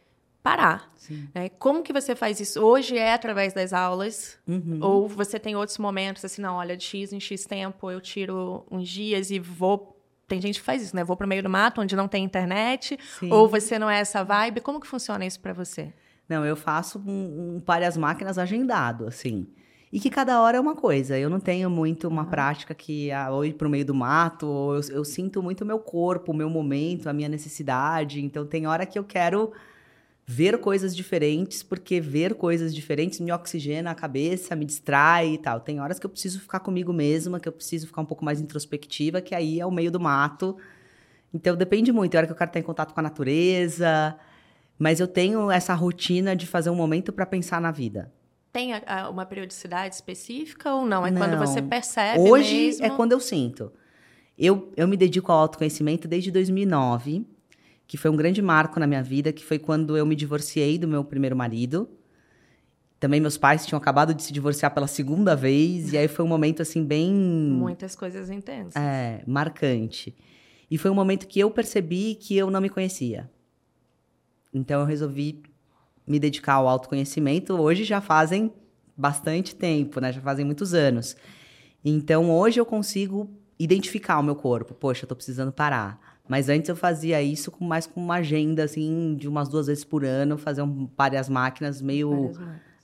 parar. 0.42 0.92
Né? 1.34 1.48
Como 1.50 1.82
que 1.82 1.92
você 1.92 2.16
faz 2.16 2.40
isso? 2.40 2.60
Hoje 2.60 2.98
é 2.98 3.12
através 3.12 3.52
das 3.52 3.72
aulas? 3.72 4.38
Uhum. 4.46 4.78
Ou 4.82 5.08
você 5.08 5.38
tem 5.38 5.54
outros 5.54 5.78
momentos, 5.78 6.24
assim, 6.24 6.42
não, 6.42 6.56
olha, 6.56 6.76
de 6.76 6.84
X 6.84 7.12
em 7.12 7.20
X 7.20 7.44
tempo 7.44 7.90
eu 7.90 8.00
tiro 8.00 8.66
uns 8.70 8.88
dias 8.88 9.30
e 9.30 9.38
vou... 9.38 9.98
Tem 10.26 10.40
gente 10.40 10.60
que 10.60 10.64
faz 10.64 10.82
isso, 10.82 10.96
né? 10.96 11.04
Vou 11.04 11.16
para 11.16 11.26
o 11.26 11.28
meio 11.28 11.42
do 11.42 11.50
mato, 11.50 11.80
onde 11.80 11.94
não 11.94 12.08
tem 12.08 12.24
internet. 12.24 12.98
Sim. 13.18 13.30
Ou 13.30 13.48
você 13.48 13.78
não 13.78 13.90
é 13.90 14.00
essa 14.00 14.24
vibe. 14.24 14.62
Como 14.62 14.80
que 14.80 14.86
funciona 14.86 15.26
isso 15.26 15.38
para 15.38 15.52
você? 15.52 15.92
Não, 16.28 16.44
eu 16.44 16.56
faço 16.56 16.98
um, 16.98 17.56
um 17.56 17.60
pare 17.60 17.84
as 17.84 17.96
máquinas 17.96 18.38
agendado, 18.38 19.06
assim. 19.06 19.46
E 19.92 20.00
que 20.00 20.08
cada 20.08 20.40
hora 20.40 20.56
é 20.56 20.60
uma 20.60 20.74
coisa. 20.74 21.18
Eu 21.18 21.28
não 21.28 21.38
tenho 21.38 21.68
muito 21.68 22.08
uma 22.08 22.22
uhum. 22.22 22.30
prática 22.30 22.74
que 22.74 23.12
ah, 23.12 23.30
ou 23.30 23.44
ir 23.44 23.52
para 23.52 23.68
o 23.68 23.70
meio 23.70 23.84
do 23.84 23.94
mato, 23.94 24.46
ou 24.46 24.76
eu, 24.76 24.80
eu 24.88 25.04
sinto 25.04 25.42
muito 25.42 25.60
o 25.60 25.66
meu 25.66 25.78
corpo, 25.78 26.32
o 26.32 26.34
meu 26.34 26.48
momento, 26.48 27.08
a 27.08 27.12
minha 27.12 27.28
necessidade. 27.28 28.24
Então 28.24 28.46
tem 28.46 28.66
hora 28.66 28.86
que 28.86 28.98
eu 28.98 29.04
quero 29.04 29.52
ver 30.26 30.58
coisas 30.58 30.96
diferentes, 30.96 31.62
porque 31.62 32.00
ver 32.00 32.34
coisas 32.36 32.74
diferentes 32.74 33.20
me 33.20 33.30
oxigena 33.32 33.90
a 33.90 33.94
cabeça, 33.94 34.56
me 34.56 34.64
distrai 34.64 35.34
e 35.34 35.38
tal. 35.38 35.60
Tem 35.60 35.78
horas 35.78 35.98
que 35.98 36.06
eu 36.06 36.10
preciso 36.10 36.40
ficar 36.40 36.60
comigo 36.60 36.90
mesma, 36.90 37.38
que 37.38 37.48
eu 37.48 37.52
preciso 37.52 37.86
ficar 37.86 38.00
um 38.00 38.06
pouco 38.06 38.24
mais 38.24 38.40
introspectiva, 38.40 39.20
que 39.20 39.34
aí 39.34 39.60
é 39.60 39.66
o 39.66 39.70
meio 39.70 39.90
do 39.90 40.00
mato. 40.00 40.56
Então 41.34 41.54
depende 41.54 41.92
muito, 41.92 42.12
tem 42.12 42.18
hora 42.18 42.26
que 42.26 42.32
eu 42.32 42.36
quero 42.36 42.48
estar 42.48 42.60
em 42.60 42.62
contato 42.62 42.94
com 42.94 43.00
a 43.00 43.02
natureza, 43.02 44.16
mas 44.78 45.00
eu 45.00 45.08
tenho 45.08 45.50
essa 45.50 45.74
rotina 45.74 46.34
de 46.34 46.46
fazer 46.46 46.70
um 46.70 46.74
momento 46.74 47.12
para 47.12 47.26
pensar 47.26 47.60
na 47.60 47.70
vida. 47.70 48.10
Tem 48.52 48.74
a, 48.74 48.82
a, 48.86 49.10
uma 49.10 49.24
periodicidade 49.24 49.94
específica 49.94 50.74
ou 50.74 50.84
não? 50.84 51.06
É 51.06 51.10
não. 51.10 51.20
quando 51.20 51.38
você 51.38 51.62
percebe 51.62 52.20
Hoje 52.20 52.66
mesmo? 52.66 52.86
é 52.86 52.90
quando 52.90 53.12
eu 53.12 53.20
sinto. 53.20 53.72
Eu, 54.36 54.72
eu 54.76 54.86
me 54.86 54.96
dedico 54.96 55.32
ao 55.32 55.38
autoconhecimento 55.38 56.06
desde 56.06 56.30
2009 56.30 57.26
que 57.92 57.98
foi 57.98 58.10
um 58.10 58.16
grande 58.16 58.40
marco 58.40 58.80
na 58.80 58.86
minha 58.86 59.02
vida, 59.02 59.34
que 59.34 59.44
foi 59.44 59.58
quando 59.58 59.98
eu 59.98 60.06
me 60.06 60.16
divorciei 60.16 60.78
do 60.78 60.88
meu 60.88 61.04
primeiro 61.04 61.36
marido. 61.36 61.86
Também 62.98 63.20
meus 63.20 63.36
pais 63.36 63.66
tinham 63.66 63.76
acabado 63.76 64.14
de 64.14 64.22
se 64.22 64.32
divorciar 64.32 64.72
pela 64.72 64.86
segunda 64.86 65.36
vez, 65.36 65.92
e 65.92 65.98
aí 65.98 66.08
foi 66.08 66.24
um 66.24 66.28
momento 66.28 66.62
assim 66.62 66.82
bem 66.82 67.12
muitas 67.12 67.94
coisas 67.94 68.30
intensas. 68.30 68.76
É, 68.76 69.22
marcante. 69.26 70.16
E 70.70 70.78
foi 70.78 70.90
um 70.90 70.94
momento 70.94 71.26
que 71.26 71.38
eu 71.38 71.50
percebi 71.50 72.14
que 72.14 72.34
eu 72.34 72.50
não 72.50 72.62
me 72.62 72.70
conhecia. 72.70 73.30
Então 74.54 74.80
eu 74.80 74.86
resolvi 74.86 75.42
me 76.06 76.18
dedicar 76.18 76.54
ao 76.54 76.68
autoconhecimento. 76.68 77.54
Hoje 77.54 77.84
já 77.84 78.00
fazem 78.00 78.52
bastante 78.96 79.54
tempo, 79.54 80.00
né? 80.00 80.12
Já 80.12 80.20
fazem 80.20 80.44
muitos 80.44 80.74
anos. 80.74 81.16
Então 81.84 82.30
hoje 82.30 82.60
eu 82.60 82.66
consigo 82.66 83.30
identificar 83.58 84.18
o 84.18 84.22
meu 84.22 84.36
corpo. 84.36 84.74
Poxa, 84.74 85.04
eu 85.04 85.08
tô 85.08 85.16
precisando 85.16 85.52
parar 85.52 86.12
mas 86.28 86.48
antes 86.48 86.68
eu 86.68 86.76
fazia 86.76 87.20
isso 87.20 87.50
com 87.50 87.64
mais 87.64 87.86
com 87.86 88.00
uma 88.00 88.16
agenda, 88.16 88.64
assim, 88.64 89.16
de 89.18 89.28
umas 89.28 89.48
duas 89.48 89.66
vezes 89.66 89.84
por 89.84 90.04
ano, 90.04 90.38
fazer 90.38 90.62
um 90.62 90.86
pare 90.86 91.16
as 91.16 91.28
máquinas 91.28 91.82
meio 91.82 92.32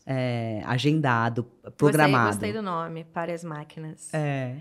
é, 0.05 0.61
agendado, 0.67 1.45
programado. 1.77 2.27
Gostei, 2.27 2.53
gostei 2.53 2.53
do 2.53 2.63
nome, 2.63 3.05
pare 3.05 3.33
as 3.33 3.45
máquinas. 3.45 4.13
É. 4.13 4.57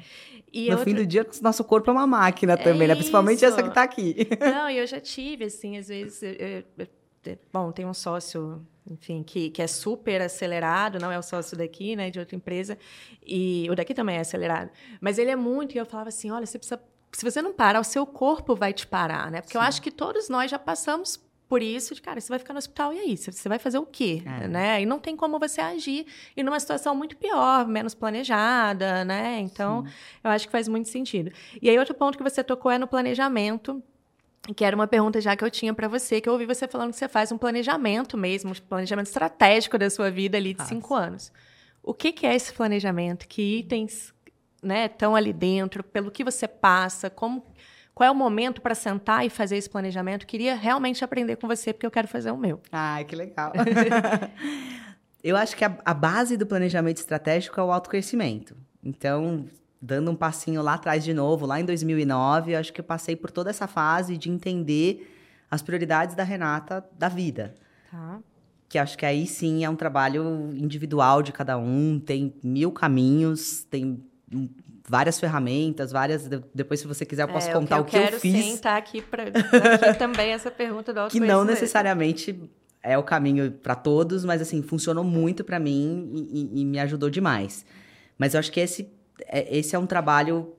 E 0.54 0.66
no 0.66 0.78
outra... 0.78 0.86
fim 0.86 0.94
do 0.94 1.06
dia, 1.06 1.26
nosso 1.42 1.64
corpo 1.64 1.90
é 1.90 1.94
uma 1.94 2.08
máquina 2.08 2.54
é 2.54 2.58
também, 2.58 2.88
né? 2.88 2.96
Principalmente 2.96 3.44
essa 3.44 3.62
que 3.62 3.70
está 3.70 3.84
aqui. 3.84 4.16
Não, 4.40 4.70
e 4.70 4.78
eu 4.78 4.88
já 4.88 5.00
tive, 5.00 5.46
assim, 5.46 5.78
às 5.78 5.88
vezes. 5.88 6.22
Eu, 6.24 6.64
eu, 6.78 6.88
bom, 7.52 7.72
tem 7.72 7.86
um 7.86 7.94
sócio 7.94 8.66
enfim, 8.90 9.22
que, 9.22 9.50
que 9.50 9.62
é 9.62 9.68
super 9.68 10.22
acelerado, 10.22 10.98
não 10.98 11.12
é 11.12 11.20
o 11.20 11.22
sócio 11.22 11.58
daqui, 11.58 11.94
né, 11.96 12.10
de 12.10 12.20
outra 12.20 12.38
empresa, 12.38 12.78
e 13.22 13.68
o 13.70 13.76
daqui 13.76 13.94
também 13.94 14.16
é 14.16 14.22
acelerado, 14.22 14.72
mas 15.02 15.18
ele 15.18 15.30
é 15.30 15.36
muito, 15.36 15.76
e 15.76 15.78
eu 15.78 15.86
falava 15.86 16.08
assim, 16.08 16.32
olha, 16.32 16.46
você 16.46 16.58
precisa 16.58 16.82
se 17.12 17.24
você 17.24 17.42
não 17.42 17.54
parar, 17.54 17.80
o 17.80 17.84
seu 17.84 18.06
corpo 18.06 18.56
vai 18.56 18.74
te 18.74 18.86
parar, 18.86 19.32
né? 19.32 19.42
Porque 19.42 19.54
Sim. 19.54 19.58
eu 19.58 19.62
acho 19.62 19.82
que 19.82 19.90
todos 19.90 20.30
nós 20.30 20.52
já 20.52 20.60
passamos 20.60 21.20
por 21.48 21.64
isso, 21.64 21.96
de 21.96 22.02
cara, 22.02 22.20
você 22.20 22.28
vai 22.28 22.38
ficar 22.38 22.54
no 22.54 22.58
hospital 22.58 22.94
e 22.94 23.00
aí? 23.00 23.18
Você 23.18 23.48
vai 23.48 23.58
fazer 23.58 23.78
o 23.78 23.86
quê? 23.86 24.22
É. 24.26 24.48
Né? 24.48 24.82
E 24.82 24.86
não 24.86 25.00
tem 25.00 25.16
como 25.16 25.40
você 25.40 25.62
agir 25.62 26.06
e 26.36 26.44
numa 26.44 26.60
situação 26.60 26.94
muito 26.94 27.16
pior, 27.16 27.66
menos 27.66 27.96
planejada, 27.96 29.06
né? 29.06 29.40
Então, 29.40 29.86
Sim. 29.86 29.94
eu 30.26 30.32
acho 30.32 30.46
que 30.46 30.52
faz 30.52 30.68
muito 30.68 30.90
sentido. 30.90 31.32
E 31.62 31.70
aí, 31.70 31.80
outro 31.80 31.96
ponto 31.96 32.18
que 32.18 32.24
você 32.24 32.44
tocou 32.44 32.70
é 32.70 32.78
no 32.78 32.88
planejamento. 32.88 33.82
Que 34.56 34.64
era 34.64 34.76
uma 34.76 34.88
pergunta 34.88 35.20
já 35.20 35.36
que 35.36 35.44
eu 35.44 35.52
tinha 35.52 35.74
para 35.74 35.88
você, 35.88 36.22
que 36.22 36.30
eu 36.30 36.34
ouvi 36.34 36.46
você 36.46 36.68
falando 36.68 36.92
que 36.92 36.98
você 36.98 37.08
faz 37.08 37.32
um 37.32 37.38
planejamento 37.38 38.18
mesmo, 38.18 38.52
um 38.52 38.68
planejamento 38.68 39.08
estratégico 39.08 39.78
da 39.78 39.90
sua 39.90 40.10
vida 40.10 40.38
ali 40.38 40.54
de 40.54 40.58
Faz. 40.58 40.70
cinco 40.70 40.94
anos. 40.94 41.32
O 41.84 41.94
que, 41.94 42.12
que 42.12 42.26
é 42.26 42.36
esse 42.36 42.54
planejamento? 42.54 43.28
Que 43.28 43.60
itens 43.60 44.14
né, 44.62 44.86
estão 44.86 45.16
ali 45.16 45.34
dentro, 45.34 45.84
pelo 45.84 46.12
que 46.12 46.24
você 46.24 46.48
passa, 46.48 47.10
como, 47.10 47.46
qual 47.94 48.08
é 48.08 48.12
o 48.12 48.16
momento 48.16 48.62
para 48.62 48.76
sentar 48.76 49.26
e 49.26 49.30
fazer 49.30 49.58
esse 49.58 49.70
planejamento. 49.70 50.26
Queria 50.26 50.56
realmente 50.56 51.04
aprender 51.04 51.38
com 51.38 51.48
você, 51.48 51.74
porque 51.74 51.86
eu 51.86 51.92
quero 51.92 52.08
fazer 52.08 52.32
o 52.32 52.38
meu. 52.38 52.62
Ai, 52.72 53.06
que 53.06 53.16
legal. 53.16 53.54
eu 55.24 55.36
acho 55.36 55.56
que 55.56 55.64
a, 55.64 55.78
a 55.84 55.94
base 55.94 56.38
do 56.38 56.46
planejamento 56.46 56.98
estratégico 56.98 57.60
é 57.60 57.64
o 57.64 57.72
autoconhecimento. 57.72 58.56
Então, 58.84 59.48
dando 59.82 60.12
um 60.12 60.16
passinho 60.16 60.62
lá 60.62 60.74
atrás 60.74 61.04
de 61.04 61.14
novo, 61.14 61.46
lá 61.46 61.60
em 61.60 61.66
2009, 61.66 62.54
eu 62.54 62.60
acho 62.60 62.74
que 62.74 62.82
eu 62.82 62.86
passei 62.86 63.16
por 63.16 63.32
toda 63.32 63.50
essa 63.50 63.68
fase 63.68 64.18
de 64.18 64.30
entender 64.30 65.14
as 65.50 65.62
prioridades 65.62 66.16
da 66.16 66.24
Renata 66.24 66.84
da 66.98 67.08
vida. 67.08 67.56
Tá. 67.90 68.20
Que 68.70 68.78
acho 68.78 68.98
que 68.98 69.06
aí 69.06 69.26
sim 69.26 69.64
é 69.64 69.70
um 69.70 69.76
trabalho 69.76 70.52
individual 70.56 71.24
de 71.24 71.32
cada 71.32 71.58
um, 71.58 72.00
tem 72.00 72.34
mil 72.44 72.72
caminhos, 72.72 73.64
tem 73.64 74.04
várias 74.88 75.20
ferramentas, 75.20 75.92
várias. 75.92 76.28
Depois, 76.54 76.80
se 76.80 76.88
você 76.88 77.06
quiser, 77.06 77.24
eu 77.24 77.28
posso 77.30 77.50
é, 77.50 77.54
contar 77.54 77.80
o 77.80 77.86
que, 77.86 77.96
eu, 77.96 78.04
o 78.04 78.08
que 78.08 78.14
eu 78.16 78.20
fiz. 78.20 78.46
Sim, 78.46 78.58
tá 78.58 78.76
aqui, 78.76 79.02
pra, 79.02 79.24
aqui 79.24 79.94
também 80.00 80.32
essa 80.32 80.52
pergunta 80.52 80.94
do 80.94 81.08
Que 81.08 81.20
não 81.20 81.46
necessariamente 81.46 82.50
é 82.84 82.98
o 82.98 83.04
caminho 83.04 83.52
para 83.52 83.76
todos, 83.76 84.24
mas 84.24 84.42
assim, 84.42 84.62
funcionou 84.62 85.04
muito 85.04 85.44
para 85.44 85.60
mim 85.60 86.10
e, 86.14 86.42
e, 86.42 86.62
e, 86.62 86.66
me 86.66 86.80
ajudou 86.80 87.10
demais. 87.10 87.66
Mas 88.18 88.34
eu 88.34 88.40
acho 88.40 88.52
que 88.52 88.60
esse 88.60 88.90
esse 89.30 89.76
é 89.76 89.80
um 89.80 89.86
trabalho. 89.86 90.54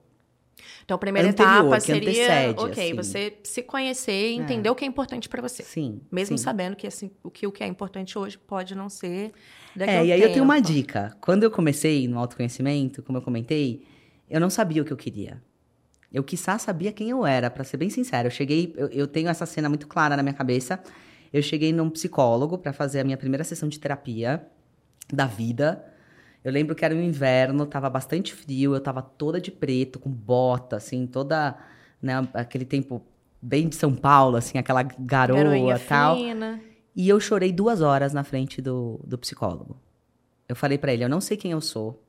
Então, 0.84 0.94
a 0.94 0.98
primeira 0.98 1.28
anterior, 1.28 1.66
etapa 1.66 1.80
seria, 1.80 2.10
antecede, 2.10 2.60
ok, 2.60 2.84
assim. 2.84 2.94
você 2.94 3.38
se 3.44 3.62
conhecer 3.62 4.30
e 4.30 4.38
é. 4.38 4.42
entender 4.42 4.68
é. 4.68 4.72
o 4.72 4.74
que 4.74 4.84
é 4.84 4.88
importante 4.88 5.28
para 5.28 5.42
você. 5.42 5.62
Sim. 5.62 6.00
Mesmo 6.10 6.36
sim. 6.36 6.44
sabendo 6.44 6.76
que 6.76 6.86
assim, 6.86 7.10
o 7.22 7.30
que 7.30 7.46
o 7.46 7.52
que 7.52 7.62
é 7.62 7.66
importante 7.66 8.18
hoje 8.18 8.38
pode 8.38 8.74
não 8.74 8.88
ser 8.88 9.32
Daqui 9.78 9.92
é, 9.92 10.06
e 10.06 10.12
aí 10.12 10.18
tempo. 10.18 10.24
eu 10.24 10.32
tenho 10.32 10.44
uma 10.44 10.60
dica. 10.60 11.16
Quando 11.20 11.44
eu 11.44 11.50
comecei 11.50 12.08
no 12.08 12.18
autoconhecimento, 12.18 13.02
como 13.02 13.18
eu 13.18 13.22
comentei, 13.22 13.84
eu 14.28 14.40
não 14.40 14.50
sabia 14.50 14.82
o 14.82 14.84
que 14.84 14.92
eu 14.92 14.96
queria. 14.96 15.40
Eu, 16.12 16.24
quiçá, 16.24 16.58
sabia 16.58 16.90
quem 16.90 17.10
eu 17.10 17.24
era, 17.24 17.50
para 17.50 17.62
ser 17.62 17.76
bem 17.76 17.90
sincero. 17.90 18.26
Eu 18.26 18.30
cheguei, 18.32 18.74
eu, 18.76 18.88
eu, 18.88 19.06
tenho 19.06 19.28
essa 19.28 19.46
cena 19.46 19.68
muito 19.68 19.86
clara 19.86 20.16
na 20.16 20.22
minha 20.22 20.32
cabeça. 20.32 20.82
Eu 21.32 21.42
cheguei 21.42 21.72
num 21.72 21.90
psicólogo 21.90 22.58
para 22.58 22.72
fazer 22.72 23.00
a 23.00 23.04
minha 23.04 23.16
primeira 23.16 23.44
sessão 23.44 23.68
de 23.68 23.78
terapia 23.78 24.44
da 25.12 25.26
vida. 25.26 25.84
Eu 26.48 26.52
lembro 26.52 26.74
que 26.74 26.84
era 26.84 26.94
o 26.94 27.00
inverno, 27.00 27.66
tava 27.66 27.88
bastante 27.90 28.34
frio, 28.34 28.74
eu 28.74 28.80
tava 28.80 29.02
toda 29.02 29.40
de 29.40 29.50
preto, 29.50 29.98
com 29.98 30.10
bota, 30.10 30.76
assim, 30.76 31.06
toda, 31.06 31.56
né, 32.00 32.26
aquele 32.32 32.64
tempo 32.64 33.02
bem 33.40 33.68
de 33.68 33.76
São 33.76 33.94
Paulo, 33.94 34.36
assim, 34.36 34.58
aquela 34.58 34.82
garoa 34.82 35.76
e 35.76 35.78
tal. 35.80 36.16
Fina. 36.16 36.60
E 36.96 37.08
eu 37.08 37.20
chorei 37.20 37.52
duas 37.52 37.80
horas 37.80 38.12
na 38.12 38.24
frente 38.24 38.60
do, 38.60 38.98
do 39.04 39.16
psicólogo. 39.18 39.76
Eu 40.48 40.56
falei 40.56 40.78
para 40.78 40.92
ele: 40.92 41.04
eu 41.04 41.08
não 41.08 41.20
sei 41.20 41.36
quem 41.36 41.52
eu 41.52 41.60
sou. 41.60 42.02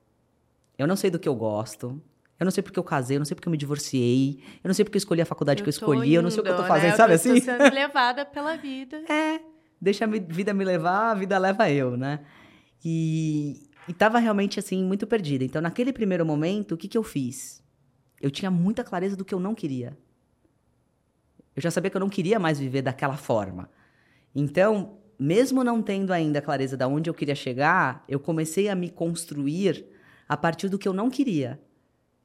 eu 0.78 0.88
não 0.88 0.96
sei 0.96 1.12
do 1.12 1.20
que 1.20 1.28
eu 1.28 1.36
gosto, 1.36 2.02
eu 2.40 2.46
não 2.46 2.52
sei 2.52 2.64
porque 2.64 2.80
eu 2.80 2.84
casei, 2.84 3.18
eu 3.18 3.20
não 3.20 3.26
sei 3.26 3.36
porque 3.36 3.50
eu 3.50 3.52
me 3.52 3.58
divorciei, 3.58 4.42
eu 4.64 4.68
não 4.68 4.74
sei 4.74 4.86
porque 4.86 4.96
eu 4.96 5.00
escolhi 5.00 5.22
a 5.22 5.26
faculdade 5.26 5.60
Eu 5.60 5.64
que 5.66 5.70
eu 5.70 5.72
escolhi, 5.72 6.14
eu 6.14 6.22
não 6.22 6.32
sei 6.32 6.40
o 6.40 6.44
que 6.44 6.50
eu 6.50 6.56
tô 6.56 6.62
indo, 6.62 6.68
fazendo, 6.68 6.92
né? 6.92 6.96
sabe 6.96 7.12
eu 7.12 7.16
assim? 7.16 7.36
tô 7.36 7.42
sendo 7.42 7.70
levada 7.76 8.26
pela 8.26 8.56
vida. 8.56 9.04
É, 9.12 9.42
deixa 9.82 10.06
a 10.06 10.08
vida 10.08 10.54
me 10.54 10.64
levar, 10.64 11.12
a 11.12 11.14
vida 11.14 11.38
leva 11.38 11.70
eu, 11.70 11.98
né? 11.98 12.22
E, 12.84 13.69
e 13.90 13.94
tava 13.94 14.20
realmente, 14.20 14.60
assim, 14.60 14.84
muito 14.84 15.08
perdida. 15.08 15.44
Então, 15.44 15.60
naquele 15.60 15.92
primeiro 15.92 16.24
momento, 16.24 16.74
o 16.74 16.78
que 16.78 16.88
que 16.88 16.96
eu 16.96 17.02
fiz? 17.02 17.60
Eu 18.22 18.30
tinha 18.30 18.52
muita 18.52 18.84
clareza 18.84 19.16
do 19.18 19.26
que 19.26 19.34
eu 19.34 19.40
não 19.40 19.56
queria. 19.56 19.98
Eu 21.56 21.62
já 21.64 21.72
sabia 21.72 21.90
que 21.90 21.98
eu 21.98 22.00
não 22.00 22.08
queria 22.08 22.38
mais 22.38 22.60
viver 22.60 22.84
daquela 22.84 23.18
forma. 23.18 23.68
Então, 24.36 25.00
mesmo 25.18 25.64
não 25.64 25.82
tendo 25.82 26.14
ainda 26.14 26.40
clareza 26.40 26.78
de 26.78 26.86
onde 26.86 27.10
eu 27.10 27.16
queria 27.16 27.34
chegar, 27.34 28.04
eu 28.08 28.20
comecei 28.20 28.70
a 28.70 28.76
me 28.76 28.92
construir 28.92 29.84
a 30.28 30.38
partir 30.38 30.70
do 30.70 30.78
que 30.78 30.88
eu 30.88 30.94
não 30.94 31.10
queria. 31.10 31.60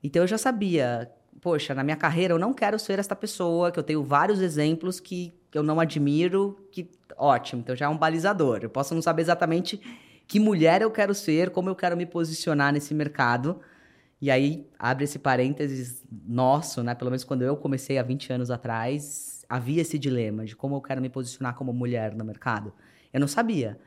Então, 0.03 0.22
eu 0.22 0.27
já 0.27 0.37
sabia, 0.37 1.11
poxa, 1.40 1.74
na 1.74 1.83
minha 1.83 1.96
carreira 1.96 2.35
eu 2.35 2.38
não 2.38 2.53
quero 2.53 2.79
ser 2.79 2.98
esta 2.98 3.16
pessoa, 3.16 3.72
que 3.72 3.79
eu 3.79 3.83
tenho 3.83 4.05
vários 4.05 4.42
exemplos 4.42 5.00
que 5.00 5.33
eu 5.50 5.62
não 5.62 5.81
admiro, 5.81 6.59
que 6.70 6.90
ótimo, 7.16 7.62
então 7.62 7.74
já 7.74 7.87
é 7.87 7.88
um 7.88 7.96
balizador. 7.96 8.59
Eu 8.61 8.68
posso 8.68 8.94
não 8.94 9.00
saber 9.00 9.22
exatamente 9.22 9.81
que 10.26 10.40
mulher 10.40 10.82
eu 10.82 10.90
quero 10.90 11.14
ser, 11.14 11.50
como 11.50 11.68
eu 11.68 11.76
quero 11.76 11.96
me 11.96 12.06
posicionar 12.06 12.72
nesse 12.72 12.94
mercado. 12.94 13.60
E 14.20 14.30
aí 14.30 14.66
abre 14.78 15.04
esse 15.04 15.18
parênteses 15.18 16.02
nosso, 16.10 16.82
né? 16.82 16.94
Pelo 16.94 17.10
menos 17.10 17.24
quando 17.24 17.42
eu 17.42 17.56
comecei 17.56 17.98
há 17.98 18.02
20 18.02 18.32
anos 18.32 18.50
atrás, 18.50 19.44
havia 19.48 19.82
esse 19.82 19.98
dilema 19.98 20.44
de 20.44 20.56
como 20.56 20.76
eu 20.76 20.80
quero 20.80 21.00
me 21.00 21.08
posicionar 21.08 21.54
como 21.54 21.72
mulher 21.72 22.14
no 22.14 22.24
mercado. 22.24 22.72
Eu 23.12 23.20
não 23.20 23.28
sabia. 23.28 23.78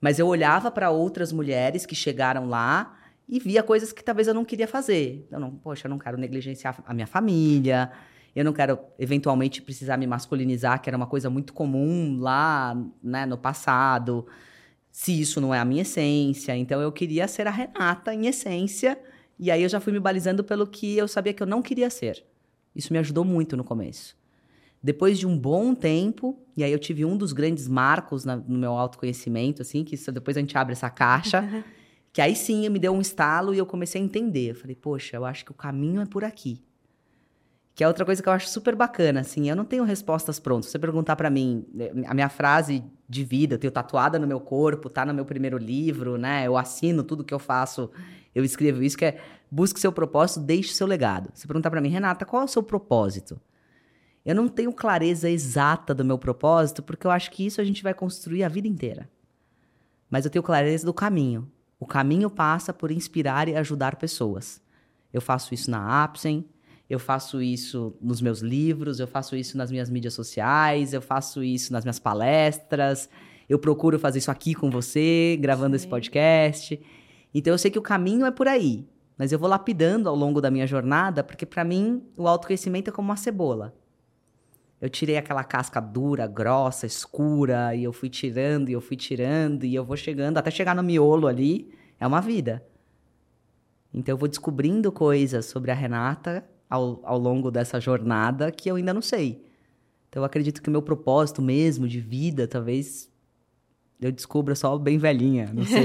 Mas 0.00 0.18
eu 0.18 0.26
olhava 0.26 0.70
para 0.70 0.90
outras 0.90 1.32
mulheres 1.32 1.84
que 1.84 1.94
chegaram 1.94 2.48
lá 2.48 2.96
e 3.28 3.38
via 3.38 3.62
coisas 3.62 3.92
que 3.92 4.02
talvez 4.02 4.28
eu 4.28 4.34
não 4.34 4.44
queria 4.44 4.66
fazer. 4.66 5.26
Eu 5.30 5.38
não, 5.38 5.50
poxa, 5.50 5.86
eu 5.86 5.90
não 5.90 5.98
quero 5.98 6.16
negligenciar 6.16 6.82
a 6.86 6.94
minha 6.94 7.06
família, 7.06 7.90
eu 8.34 8.44
não 8.44 8.52
quero 8.52 8.78
eventualmente 8.98 9.60
precisar 9.60 9.96
me 9.96 10.06
masculinizar, 10.06 10.80
que 10.80 10.88
era 10.88 10.96
uma 10.96 11.06
coisa 11.06 11.28
muito 11.28 11.52
comum 11.52 12.18
lá, 12.18 12.76
né, 13.02 13.26
no 13.26 13.36
passado. 13.36 14.26
Se 14.92 15.18
isso 15.20 15.40
não 15.40 15.54
é 15.54 15.58
a 15.58 15.64
minha 15.64 15.82
essência, 15.82 16.56
então 16.56 16.80
eu 16.80 16.90
queria 16.92 17.26
ser 17.28 17.46
a 17.46 17.50
Renata 17.50 18.12
em 18.14 18.26
essência, 18.26 18.98
e 19.38 19.50
aí 19.50 19.62
eu 19.62 19.68
já 19.68 19.80
fui 19.80 19.92
me 19.92 20.00
balizando 20.00 20.42
pelo 20.44 20.66
que 20.66 20.96
eu 20.96 21.06
sabia 21.08 21.32
que 21.32 21.42
eu 21.42 21.46
não 21.46 21.62
queria 21.62 21.88
ser. 21.90 22.24
Isso 22.74 22.92
me 22.92 22.98
ajudou 22.98 23.24
muito 23.24 23.56
no 23.56 23.64
começo. 23.64 24.16
Depois 24.82 25.18
de 25.18 25.26
um 25.26 25.36
bom 25.38 25.74
tempo, 25.74 26.38
e 26.56 26.64
aí 26.64 26.72
eu 26.72 26.78
tive 26.78 27.04
um 27.04 27.16
dos 27.16 27.32
grandes 27.32 27.68
marcos 27.68 28.24
na- 28.24 28.36
no 28.36 28.58
meu 28.58 28.72
autoconhecimento, 28.72 29.60
assim, 29.62 29.84
que 29.84 29.94
isso, 29.94 30.10
depois 30.10 30.36
a 30.36 30.40
gente 30.40 30.56
abre 30.56 30.72
essa 30.72 30.88
caixa, 30.90 31.40
que 32.12 32.20
aí 32.20 32.34
sim 32.34 32.68
me 32.68 32.78
deu 32.78 32.92
um 32.92 33.00
estalo 33.00 33.54
e 33.54 33.58
eu 33.58 33.66
comecei 33.66 34.00
a 34.00 34.04
entender. 34.04 34.50
Eu 34.50 34.54
falei, 34.54 34.74
poxa, 34.74 35.16
eu 35.16 35.24
acho 35.24 35.44
que 35.44 35.50
o 35.50 35.54
caminho 35.54 36.00
é 36.00 36.06
por 36.06 36.24
aqui. 36.24 36.62
Que 37.80 37.84
é 37.84 37.88
outra 37.88 38.04
coisa 38.04 38.22
que 38.22 38.28
eu 38.28 38.32
acho 38.34 38.46
super 38.46 38.76
bacana, 38.76 39.20
assim, 39.20 39.48
eu 39.48 39.56
não 39.56 39.64
tenho 39.64 39.84
respostas 39.84 40.38
prontas. 40.38 40.66
Se 40.66 40.72
você 40.72 40.78
perguntar 40.78 41.16
pra 41.16 41.30
mim, 41.30 41.64
eh, 41.78 41.90
a 42.06 42.12
minha 42.12 42.28
frase 42.28 42.84
de 43.08 43.24
vida, 43.24 43.54
eu 43.54 43.58
tenho 43.58 43.70
tatuada 43.70 44.18
no 44.18 44.26
meu 44.26 44.38
corpo, 44.38 44.90
tá 44.90 45.06
no 45.06 45.14
meu 45.14 45.24
primeiro 45.24 45.56
livro, 45.56 46.18
né? 46.18 46.46
Eu 46.46 46.58
assino 46.58 47.02
tudo 47.02 47.24
que 47.24 47.32
eu 47.32 47.38
faço, 47.38 47.90
eu 48.34 48.44
escrevo 48.44 48.82
isso, 48.82 48.98
que 48.98 49.06
é 49.06 49.18
busque 49.50 49.80
seu 49.80 49.90
propósito, 49.90 50.40
deixe 50.40 50.74
seu 50.74 50.86
legado. 50.86 51.30
Se 51.32 51.46
perguntar 51.46 51.70
pra 51.70 51.80
mim, 51.80 51.88
Renata, 51.88 52.26
qual 52.26 52.42
é 52.42 52.44
o 52.44 52.48
seu 52.48 52.62
propósito? 52.62 53.40
Eu 54.26 54.34
não 54.34 54.46
tenho 54.46 54.74
clareza 54.74 55.30
exata 55.30 55.94
do 55.94 56.04
meu 56.04 56.18
propósito, 56.18 56.82
porque 56.82 57.06
eu 57.06 57.10
acho 57.10 57.30
que 57.30 57.46
isso 57.46 57.62
a 57.62 57.64
gente 57.64 57.82
vai 57.82 57.94
construir 57.94 58.44
a 58.44 58.48
vida 58.50 58.68
inteira. 58.68 59.08
Mas 60.10 60.26
eu 60.26 60.30
tenho 60.30 60.42
clareza 60.42 60.84
do 60.84 60.92
caminho. 60.92 61.50
O 61.78 61.86
caminho 61.86 62.28
passa 62.28 62.74
por 62.74 62.90
inspirar 62.90 63.48
e 63.48 63.56
ajudar 63.56 63.96
pessoas. 63.96 64.60
Eu 65.10 65.22
faço 65.22 65.54
isso 65.54 65.70
na 65.70 66.04
Apsen, 66.04 66.44
eu 66.90 66.98
faço 66.98 67.40
isso 67.40 67.96
nos 68.00 68.20
meus 68.20 68.40
livros, 68.40 68.98
eu 68.98 69.06
faço 69.06 69.36
isso 69.36 69.56
nas 69.56 69.70
minhas 69.70 69.88
mídias 69.88 70.12
sociais, 70.12 70.92
eu 70.92 71.00
faço 71.00 71.40
isso 71.40 71.72
nas 71.72 71.84
minhas 71.84 72.00
palestras, 72.00 73.08
eu 73.48 73.60
procuro 73.60 73.96
fazer 73.96 74.18
isso 74.18 74.30
aqui 74.30 74.56
com 74.56 74.68
você, 74.68 75.38
gravando 75.40 75.76
esse 75.76 75.84
Sim. 75.84 75.90
podcast. 75.90 76.80
Então 77.32 77.54
eu 77.54 77.58
sei 77.58 77.70
que 77.70 77.78
o 77.78 77.82
caminho 77.82 78.26
é 78.26 78.32
por 78.32 78.48
aí, 78.48 78.84
mas 79.16 79.30
eu 79.30 79.38
vou 79.38 79.48
lapidando 79.48 80.08
ao 80.08 80.16
longo 80.16 80.40
da 80.40 80.50
minha 80.50 80.66
jornada, 80.66 81.22
porque 81.22 81.46
para 81.46 81.62
mim 81.62 82.02
o 82.16 82.26
autoconhecimento 82.26 82.90
é 82.90 82.92
como 82.92 83.08
uma 83.08 83.16
cebola. 83.16 83.72
Eu 84.80 84.90
tirei 84.90 85.16
aquela 85.16 85.44
casca 85.44 85.78
dura, 85.78 86.26
grossa, 86.26 86.86
escura, 86.86 87.72
e 87.72 87.84
eu 87.84 87.92
fui 87.92 88.08
tirando, 88.08 88.68
e 88.68 88.72
eu 88.72 88.80
fui 88.80 88.96
tirando, 88.96 89.64
e 89.64 89.72
eu 89.76 89.84
vou 89.84 89.96
chegando, 89.96 90.38
até 90.38 90.50
chegar 90.50 90.74
no 90.74 90.82
miolo 90.82 91.28
ali, 91.28 91.72
é 92.00 92.06
uma 92.06 92.20
vida. 92.20 92.66
Então 93.94 94.12
eu 94.12 94.18
vou 94.18 94.28
descobrindo 94.28 94.90
coisas 94.90 95.46
sobre 95.46 95.70
a 95.70 95.74
Renata 95.74 96.44
ao, 96.70 97.00
ao 97.04 97.18
longo 97.18 97.50
dessa 97.50 97.78
jornada 97.80 98.50
que 98.52 98.70
eu 98.70 98.76
ainda 98.76 98.94
não 98.94 99.02
sei. 99.02 99.44
Então 100.08 100.22
eu 100.22 100.24
acredito 100.24 100.62
que 100.62 100.68
o 100.68 100.72
meu 100.72 100.80
propósito 100.82 101.42
mesmo 101.42 101.86
de 101.88 102.00
vida, 102.00 102.46
talvez 102.48 103.10
eu 104.00 104.10
descubra 104.10 104.54
só 104.54 104.78
bem 104.78 104.96
velhinha, 104.96 105.50
não 105.52 105.64
sei. 105.66 105.82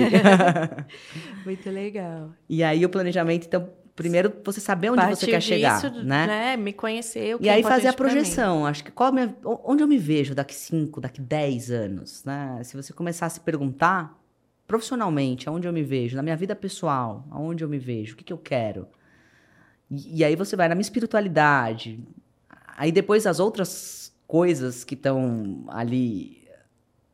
Muito 1.43 1.69
legal. 1.69 2.32
e 2.48 2.63
aí 2.63 2.86
o 2.86 2.89
planejamento, 2.89 3.45
então, 3.48 3.69
primeiro 3.95 4.34
você 4.43 4.60
saber 4.60 4.89
onde 4.91 5.06
você 5.08 5.26
quer 5.28 5.41
chegar, 5.41 5.82
disso, 5.82 6.04
né? 6.04 6.58
Me 6.58 6.74
conhecer 6.74 7.36
o 7.36 7.39
que 7.39 7.45
E 7.45 7.50
é 7.50 7.54
aí 7.54 7.63
fazer 7.63 7.88
a 7.88 7.93
projeção. 7.93 8.65
Acho 8.65 8.84
que 8.84 8.91
qual 8.91 9.10
a 9.10 9.12
minha- 9.12 9.36
onde 9.43 9.84
eu 9.84 9.88
me 9.88 9.98
vejo 9.98 10.34
daqui 10.34 10.56
5, 10.56 11.00
daqui 11.02 11.21
10 11.21 11.69
anos, 11.71 12.24
né? 12.24 12.62
Se 12.63 12.76
você 12.76 12.93
começar 12.93 13.26
a 13.26 13.30
se 13.30 13.39
perguntar 13.39 14.17
profissionalmente, 14.67 15.48
aonde 15.48 15.67
eu 15.67 15.74
me 15.74 15.84
vejo, 15.84 16.15
na 16.15 16.24
minha 16.24 16.36
vida 16.36 16.56
pessoal, 16.56 17.26
aonde 17.30 17.63
eu 17.63 17.69
me 17.69 17.78
vejo, 17.78 18.13
o 18.13 18.17
que, 18.17 18.24
que 18.24 18.34
eu 18.34 18.38
quero. 18.38 18.88
E, 19.89 20.19
e 20.19 20.24
aí 20.24 20.36
você 20.36 20.56
vai 20.56 20.67
na 20.67 20.76
minha 20.76 20.82
espiritualidade. 20.82 22.00
Aí 22.78 22.91
depois 22.91 23.26
as 23.26 23.39
outras 23.39 24.13
coisas 24.28 24.84
que 24.84 24.95
estão 24.95 25.65
ali 25.67 26.48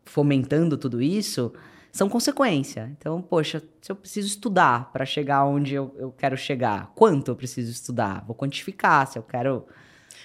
fomentando 0.05 0.77
tudo 0.77 1.01
isso 1.01 1.53
são 1.91 2.07
consequência. 2.07 2.89
Então, 2.97 3.21
poxa, 3.21 3.61
se 3.81 3.91
eu 3.91 3.95
preciso 3.95 4.27
estudar 4.27 4.91
para 4.91 5.05
chegar 5.05 5.45
onde 5.45 5.73
eu, 5.73 5.93
eu 5.97 6.11
quero 6.11 6.37
chegar, 6.37 6.91
quanto 6.95 7.31
eu 7.31 7.35
preciso 7.35 7.71
estudar? 7.71 8.23
Vou 8.25 8.35
quantificar 8.35 9.07
se 9.07 9.19
eu 9.19 9.23
quero 9.23 9.65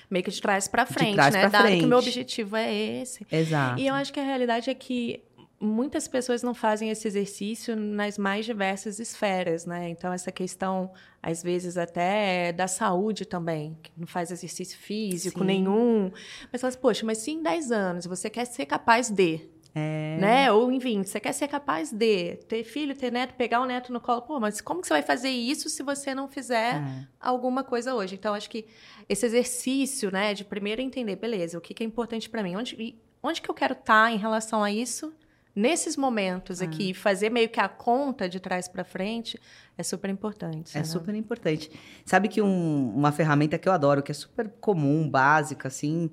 Meio 0.08 0.24
que 0.24 0.30
de 0.30 0.40
trás 0.40 0.68
pra 0.68 0.86
frente, 0.86 1.14
trás 1.14 1.34
né? 1.34 1.48
Dado 1.48 1.66
que 1.66 1.84
o 1.84 1.88
meu 1.88 2.00
frente. 2.00 2.20
objetivo 2.20 2.56
é 2.56 2.72
esse. 2.72 3.26
Exato. 3.30 3.80
E 3.80 3.88
eu 3.88 3.94
acho 3.94 4.12
que 4.12 4.20
a 4.20 4.22
realidade 4.22 4.70
é 4.70 4.74
que 4.74 5.20
muitas 5.60 6.06
pessoas 6.06 6.42
não 6.42 6.52
fazem 6.54 6.90
esse 6.90 7.08
exercício 7.08 7.74
nas 7.76 8.18
mais 8.18 8.44
diversas 8.44 8.98
esferas, 8.98 9.64
né? 9.64 9.88
Então, 9.88 10.12
essa 10.12 10.30
questão, 10.30 10.92
às 11.22 11.42
vezes, 11.42 11.76
até 11.76 12.52
da 12.52 12.68
saúde 12.68 13.24
também, 13.24 13.76
que 13.82 13.90
não 13.96 14.06
faz 14.06 14.30
exercício 14.30 14.78
físico 14.78 15.40
Sim. 15.40 15.46
nenhum. 15.46 16.10
Mas 16.52 16.60
fala 16.60 16.68
assim, 16.70 16.78
poxa, 16.80 17.06
mas 17.06 17.18
se 17.18 17.30
em 17.30 17.42
10 17.42 17.72
anos 17.72 18.06
você 18.06 18.28
quer 18.28 18.44
ser 18.44 18.66
capaz 18.66 19.08
de, 19.08 19.48
É. 19.74 20.18
né? 20.20 20.52
Ou 20.52 20.70
em 20.70 20.78
20, 20.78 21.06
você 21.06 21.18
quer 21.20 21.32
ser 21.32 21.48
capaz 21.48 21.90
de 21.90 22.36
ter 22.48 22.62
filho, 22.64 22.94
ter 22.94 23.10
neto, 23.10 23.34
pegar 23.34 23.60
o 23.60 23.64
neto 23.66 23.92
no 23.92 24.00
colo. 24.00 24.22
Pô, 24.22 24.38
mas 24.38 24.60
como 24.60 24.80
que 24.82 24.86
você 24.86 24.94
vai 24.94 25.02
fazer 25.02 25.30
isso 25.30 25.68
se 25.70 25.82
você 25.82 26.14
não 26.14 26.28
fizer 26.28 26.76
É. 26.76 27.06
alguma 27.20 27.64
coisa 27.64 27.94
hoje. 27.94 28.14
Então, 28.14 28.34
acho 28.34 28.50
que 28.50 28.66
esse 29.08 29.24
exercício, 29.24 30.10
né, 30.10 30.34
de 30.34 30.44
primeiro 30.44 30.82
entender, 30.82 31.16
beleza, 31.16 31.56
o 31.56 31.60
que, 31.62 31.72
que 31.72 31.82
é 31.82 31.86
importante 31.86 32.28
para 32.28 32.42
mim, 32.42 32.56
onde, 32.56 32.94
onde 33.22 33.40
que 33.40 33.50
eu 33.50 33.54
quero 33.54 33.72
estar 33.72 34.12
em 34.12 34.16
relação 34.18 34.62
a 34.62 34.70
isso, 34.70 35.12
nesses 35.56 35.96
momentos 35.96 36.60
aqui, 36.60 36.92
fazer 36.94 37.30
meio 37.30 37.48
que 37.48 37.58
a 37.58 37.68
conta 37.68 38.28
de 38.28 38.38
trás 38.38 38.68
para 38.68 38.84
frente, 38.84 39.40
é 39.76 39.82
super 39.82 40.10
importante. 40.10 40.76
É 40.76 40.80
né? 40.80 40.84
super 40.84 41.14
importante. 41.14 41.70
Sabe 42.04 42.28
que 42.28 42.42
um- 42.42 42.94
uma 42.94 43.10
ferramenta 43.10 43.56
que 43.58 43.66
eu 43.68 43.72
adoro, 43.72 44.02
que 44.02 44.12
é 44.12 44.14
super 44.14 44.48
comum, 44.60 45.08
básica, 45.08 45.68
assim. 45.68 46.10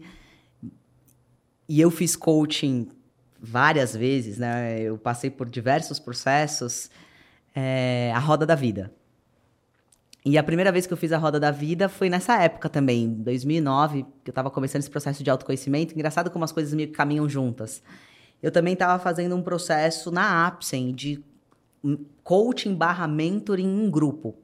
E 1.68 1.80
eu 1.80 1.92
fiz 1.92 2.16
coaching 2.16 2.90
várias 3.40 3.96
vezes, 3.96 4.38
né? 4.38 4.80
Eu 4.82 4.98
passei 4.98 5.30
por 5.30 5.50
diversos 5.50 6.00
processos. 6.00 6.90
é 7.56 8.12
a 8.16 8.18
roda 8.20 8.48
da 8.48 8.56
vida. 8.56 8.92
E 10.26 10.40
a 10.40 10.44
primeira 10.44 10.72
vez 10.72 10.88
que 10.88 10.94
eu 10.94 10.98
fiz 10.98 11.12
a 11.12 11.20
roda 11.20 11.40
da 11.40 11.52
vida 11.52 11.88
foi 11.88 12.10
nessa 12.10 12.42
época 12.42 12.68
também, 12.68 13.04
em 13.04 13.22
2009, 13.22 14.04
que 14.24 14.30
eu 14.30 14.32
estava 14.32 14.50
começando 14.50 14.80
esse 14.80 14.90
processo 14.90 15.22
de 15.24 15.30
autoconhecimento. 15.30 15.94
Engraçado 15.94 16.32
como 16.32 16.44
as 16.46 16.52
coisas 16.52 16.74
meio 16.74 16.88
que 16.88 16.96
caminham 16.96 17.30
juntas. 17.30 17.84
Eu 18.44 18.52
também 18.52 18.74
estava 18.74 19.02
fazendo 19.02 19.34
um 19.38 19.42
processo 19.42 20.12
na 20.12 20.46
Apsen 20.46 20.94
de 20.94 21.24
coaching 22.26 22.76
barra 22.76 23.08
mentoring 23.08 23.86
em 23.86 23.90
grupo. 23.90 24.36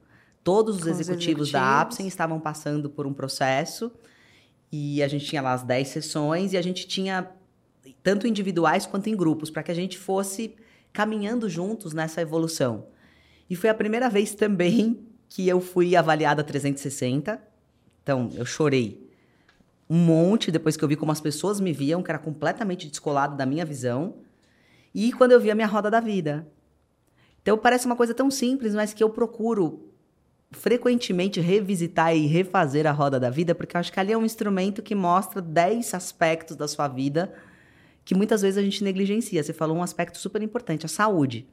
Todos 0.42 0.78
os 0.78 0.84
Com 0.84 0.90
os 0.90 1.00
executivos, 1.02 1.52
da 1.52 1.60
executivos. 1.60 1.82
Apsen 1.82 2.08
estavam 2.08 2.40
passando 2.40 2.90
por 2.90 3.06
um 3.06 3.14
processo 3.14 3.92
e 4.72 5.04
a 5.04 5.08
gente 5.10 5.26
tinha 5.26 5.42
lá 5.42 5.52
as 5.52 5.64
10 5.64 5.86
sessões 5.86 6.54
e 6.54 6.58
a 6.58 6.62
gente 6.62 6.88
tinha 6.88 7.30
tanto 8.02 8.26
individuais 8.26 8.86
quanto 8.86 9.10
em 9.10 9.18
grupos 9.18 9.50
para 9.50 9.64
que 9.64 9.72
a 9.72 9.76
gente 9.76 9.98
fosse 9.98 10.56
caminhando 10.94 11.50
juntos 11.50 11.92
nessa 11.92 12.22
evolução. 12.22 12.88
E 13.50 13.56
foi 13.56 13.70
a 13.70 13.74
primeira 13.74 14.10
vez 14.10 14.34
também 14.34 15.06
que 15.28 15.46
eu 15.46 15.60
fui 15.60 15.96
avaliada 15.98 16.42
360. 16.42 17.42
Então, 18.02 18.32
eu 18.34 18.46
chorei 18.46 19.09
um 19.90 19.98
monte 19.98 20.52
depois 20.52 20.78
que 20.78 20.84
eu 20.84 20.88
vi 20.88 20.96
como 20.96 21.12
as 21.12 21.20
pessoas 21.20 21.60
me 21.60 21.74
viam, 21.74 22.04
que 22.04 22.12
era 22.12 22.20
completamente 22.20 22.88
descolado 22.88 23.36
da 23.36 23.46
minha 23.46 23.66
visão. 23.66 24.16
E 24.94 25.12
quando 25.12 25.32
eu 25.32 25.40
vi 25.40 25.50
a 25.50 25.56
minha 25.56 25.68
roda 25.68 25.90
da 25.90 26.00
vida. 26.00 26.48
Então, 27.42 27.58
parece 27.58 27.86
uma 27.86 27.96
coisa 27.96 28.14
tão 28.14 28.30
simples, 28.30 28.76
mas 28.76 28.94
que 28.94 29.04
eu 29.04 29.10
procuro 29.10 29.90
frequentemente 30.52 31.40
revisitar 31.40 32.16
e 32.16 32.26
refazer 32.26 32.86
a 32.88 32.92
roda 32.92 33.20
da 33.20 33.30
vida, 33.30 33.54
porque 33.54 33.76
eu 33.76 33.80
acho 33.80 33.94
que 33.94 34.00
ali 34.00 34.12
é 34.12 34.18
um 34.18 34.26
instrumento 34.26 34.82
que 34.82 34.96
mostra 34.96 35.42
10 35.42 35.94
aspectos 35.94 36.56
da 36.56 36.68
sua 36.68 36.88
vida 36.88 37.34
que 38.04 38.16
muitas 38.16 38.42
vezes 38.42 38.58
a 38.58 38.64
gente 38.64 38.84
negligencia. 38.84 39.44
Você 39.44 39.54
falou 39.54 39.78
um 39.78 39.84
aspecto 39.84 40.18
super 40.18 40.42
importante, 40.42 40.84
a 40.84 40.90
saúde. 40.90 41.48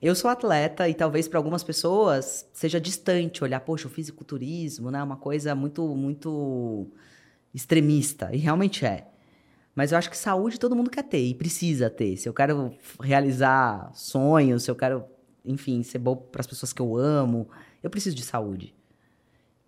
Eu 0.00 0.14
sou 0.14 0.30
atleta 0.30 0.88
e 0.88 0.94
talvez 0.94 1.26
para 1.26 1.40
algumas 1.40 1.64
pessoas 1.64 2.48
seja 2.52 2.80
distante 2.80 3.42
olhar, 3.42 3.58
poxa, 3.58 3.88
o 3.88 3.90
fisiculturismo, 3.90 4.92
né, 4.92 5.02
uma 5.02 5.16
coisa 5.16 5.52
muito 5.54 5.84
muito 5.96 6.86
extremista, 7.54 8.30
e 8.32 8.38
realmente 8.38 8.84
é. 8.84 9.06
Mas 9.74 9.92
eu 9.92 9.98
acho 9.98 10.10
que 10.10 10.16
saúde 10.16 10.58
todo 10.58 10.74
mundo 10.76 10.90
quer 10.90 11.04
ter 11.04 11.24
e 11.24 11.34
precisa 11.34 11.88
ter. 11.88 12.16
Se 12.16 12.28
eu 12.28 12.34
quero 12.34 12.74
realizar 13.00 13.90
sonhos, 13.94 14.64
se 14.64 14.70
eu 14.70 14.74
quero, 14.74 15.04
enfim, 15.44 15.82
ser 15.82 15.98
bom 15.98 16.16
para 16.16 16.40
as 16.40 16.46
pessoas 16.46 16.72
que 16.72 16.82
eu 16.82 16.96
amo, 16.96 17.48
eu 17.82 17.88
preciso 17.88 18.16
de 18.16 18.22
saúde. 18.22 18.74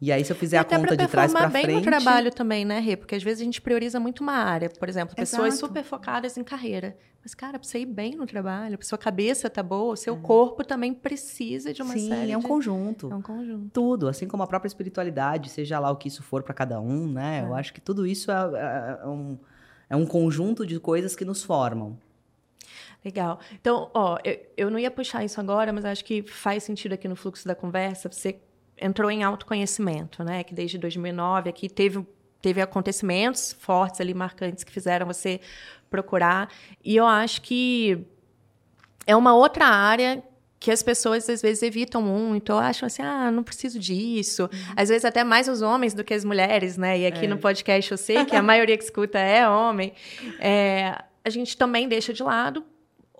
E 0.02 0.10
aí, 0.10 0.24
se 0.24 0.32
eu 0.32 0.36
fizer 0.36 0.56
e 0.56 0.58
a 0.58 0.64
conta 0.64 0.96
de 0.96 1.06
trás 1.06 1.32
para 1.32 1.48
frente... 1.48 1.66
bem 1.68 1.76
no 1.76 1.80
trabalho 1.80 2.32
também, 2.32 2.64
né, 2.64 2.80
Rê? 2.80 2.96
Porque 2.96 3.14
às 3.14 3.22
vezes 3.22 3.40
a 3.40 3.44
gente 3.44 3.62
prioriza 3.62 4.00
muito 4.00 4.20
uma 4.20 4.32
área. 4.32 4.68
Por 4.68 4.88
exemplo, 4.88 5.14
pessoas 5.14 5.54
Exato. 5.54 5.68
super 5.68 5.84
focadas 5.84 6.36
em 6.36 6.42
carreira. 6.42 6.96
Mas, 7.22 7.36
cara, 7.36 7.56
você 7.56 7.78
ir 7.78 7.86
bem 7.86 8.16
no 8.16 8.26
trabalho, 8.26 8.76
pra 8.76 8.84
sua 8.84 8.98
cabeça 8.98 9.48
tá 9.48 9.62
boa, 9.62 9.92
o 9.92 9.96
seu 9.96 10.16
é. 10.16 10.18
corpo 10.18 10.64
também 10.64 10.92
precisa 10.92 11.72
de 11.72 11.82
uma 11.82 11.94
Sim, 11.94 12.08
série 12.08 12.32
é 12.32 12.36
um 12.36 12.40
de... 12.40 12.48
conjunto. 12.48 13.12
É 13.12 13.14
um 13.14 13.22
conjunto. 13.22 13.70
Tudo, 13.72 14.08
assim 14.08 14.26
como 14.26 14.42
a 14.42 14.46
própria 14.48 14.66
espiritualidade, 14.66 15.48
seja 15.48 15.78
lá 15.78 15.88
o 15.92 15.94
que 15.94 16.08
isso 16.08 16.20
for 16.20 16.42
para 16.42 16.52
cada 16.52 16.80
um, 16.80 17.06
né? 17.06 17.38
É. 17.38 17.44
Eu 17.44 17.54
acho 17.54 17.72
que 17.72 17.80
tudo 17.80 18.04
isso 18.04 18.28
é, 18.32 18.34
é, 18.34 18.98
é, 19.04 19.06
um, 19.06 19.38
é 19.88 19.94
um 19.94 20.04
conjunto 20.04 20.66
de 20.66 20.80
coisas 20.80 21.14
que 21.14 21.24
nos 21.24 21.44
formam. 21.44 21.96
Legal. 23.04 23.38
Então, 23.52 23.88
ó, 23.94 24.18
eu, 24.24 24.40
eu 24.56 24.68
não 24.68 24.80
ia 24.80 24.90
puxar 24.90 25.24
isso 25.24 25.40
agora, 25.40 25.72
mas 25.72 25.84
acho 25.84 26.04
que 26.04 26.24
faz 26.24 26.64
sentido 26.64 26.94
aqui 26.94 27.06
no 27.06 27.14
fluxo 27.14 27.46
da 27.46 27.54
conversa. 27.54 28.10
Você 28.10 28.40
entrou 28.78 29.10
em 29.10 29.22
autoconhecimento, 29.22 30.24
né? 30.24 30.42
Que 30.42 30.54
desde 30.54 30.78
2009 30.78 31.50
aqui 31.50 31.68
teve 31.68 32.04
teve 32.42 32.60
acontecimentos 32.60 33.56
fortes 33.60 34.00
ali 34.00 34.12
marcantes 34.12 34.64
que 34.64 34.72
fizeram 34.72 35.06
você 35.06 35.40
procurar. 35.88 36.50
E 36.84 36.96
eu 36.96 37.06
acho 37.06 37.40
que 37.40 38.04
é 39.06 39.14
uma 39.14 39.32
outra 39.34 39.66
área 39.66 40.22
que 40.58 40.70
as 40.70 40.82
pessoas 40.82 41.28
às 41.28 41.40
vezes 41.42 41.62
evitam 41.62 42.02
muito, 42.02 42.52
acham 42.52 42.86
assim, 42.86 43.02
ah, 43.02 43.30
não 43.30 43.42
preciso 43.42 43.78
disso. 43.78 44.42
Uhum. 44.42 44.72
Às 44.76 44.88
vezes 44.88 45.04
até 45.04 45.24
mais 45.24 45.48
os 45.48 45.62
homens 45.62 45.94
do 45.94 46.04
que 46.04 46.14
as 46.14 46.24
mulheres, 46.24 46.76
né? 46.76 47.00
E 47.00 47.06
aqui 47.06 47.24
é. 47.24 47.28
no 47.28 47.38
podcast 47.38 47.90
eu 47.90 47.98
sei 47.98 48.24
que 48.24 48.34
a 48.34 48.42
maioria 48.42 48.76
que 48.76 48.84
escuta 48.84 49.18
é 49.18 49.48
homem. 49.48 49.92
É, 50.40 50.98
a 51.24 51.30
gente 51.30 51.56
também 51.56 51.88
deixa 51.88 52.12
de 52.12 52.22
lado 52.22 52.64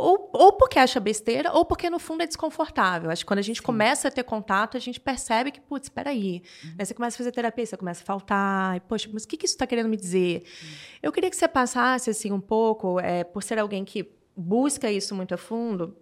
ou, 0.03 0.31
ou 0.33 0.53
porque 0.53 0.79
acha 0.79 0.99
besteira, 0.99 1.53
ou 1.53 1.65
porque 1.65 1.89
no 1.89 1.99
fundo 1.99 2.23
é 2.23 2.27
desconfortável. 2.27 3.11
Acho 3.11 3.23
que 3.23 3.27
quando 3.27 3.39
a 3.39 3.43
gente 3.43 3.61
Sim. 3.61 3.63
começa 3.63 4.09
a 4.09 4.11
ter 4.11 4.25
contato, 4.25 4.77
a 4.77 4.81
gente 4.81 4.99
percebe 4.99 5.51
que, 5.53 5.61
putz, 5.61 5.87
espera 5.87 6.11
aí. 6.11 6.43
Uhum. 6.65 6.75
Aí 6.79 6.87
você 6.87 6.95
começa 6.95 7.17
a 7.17 7.19
fazer 7.19 7.33
terapia, 7.33 7.65
você 7.65 7.77
começa 7.77 8.03
a 8.03 8.07
faltar. 8.07 8.77
E, 8.77 8.81
Poxa, 8.81 9.09
mas 9.13 9.25
o 9.25 9.29
que, 9.29 9.37
que 9.37 9.47
isso 9.47 9.55
está 9.55 9.67
querendo 9.67 9.89
me 9.89 9.97
dizer? 9.97 10.43
Uhum. 10.43 10.69
Eu 11.05 11.13
queria 11.13 11.31
que 11.31 11.37
você 11.37 11.47
passasse, 11.47 12.11
assim, 12.11 12.33
um 12.33 12.41
pouco, 12.41 12.99
é, 12.99 13.23
por 13.23 13.43
ser 13.43 13.59
alguém 13.59 13.85
que 13.85 14.11
busca 14.37 14.91
isso 14.91 15.15
muito 15.15 15.35
a 15.35 15.37
fundo, 15.37 15.97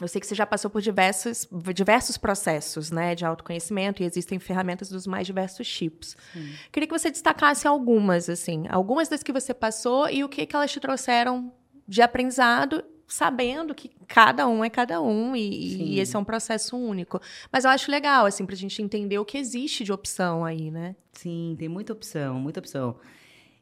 eu 0.00 0.06
sei 0.06 0.20
que 0.20 0.26
você 0.26 0.34
já 0.34 0.46
passou 0.46 0.70
por 0.70 0.80
diversos, 0.80 1.48
diversos 1.74 2.16
processos 2.16 2.90
né, 2.90 3.16
de 3.16 3.24
autoconhecimento 3.24 4.00
e 4.02 4.06
existem 4.06 4.38
ferramentas 4.38 4.88
dos 4.88 5.08
mais 5.08 5.26
diversos 5.26 5.68
tipos. 5.68 6.16
Sim. 6.32 6.52
Queria 6.70 6.86
que 6.86 6.96
você 6.96 7.10
destacasse 7.10 7.66
algumas, 7.66 8.28
assim, 8.28 8.64
algumas 8.68 9.08
das 9.08 9.24
que 9.24 9.32
você 9.32 9.52
passou 9.52 10.08
e 10.08 10.22
o 10.22 10.28
que, 10.28 10.46
que 10.46 10.54
elas 10.54 10.70
te 10.70 10.78
trouxeram 10.78 11.52
de 11.86 12.00
aprendizado 12.00 12.84
sabendo 13.08 13.74
que 13.74 13.90
cada 14.06 14.46
um 14.46 14.62
é 14.62 14.68
cada 14.68 15.00
um 15.00 15.34
e, 15.34 15.94
e, 15.94 15.98
esse 15.98 16.14
é 16.14 16.18
um 16.18 16.24
processo 16.24 16.76
único. 16.76 17.18
Mas 17.50 17.64
eu 17.64 17.70
acho 17.70 17.90
legal, 17.90 18.26
assim, 18.26 18.44
pra 18.44 18.54
gente 18.54 18.80
entender 18.82 19.18
o 19.18 19.24
que 19.24 19.38
existe 19.38 19.82
de 19.82 19.92
opção 19.92 20.44
aí, 20.44 20.70
né? 20.70 20.94
Sim, 21.12 21.56
tem 21.58 21.68
muita 21.68 21.94
opção, 21.94 22.34
muita 22.38 22.60
opção. 22.60 22.96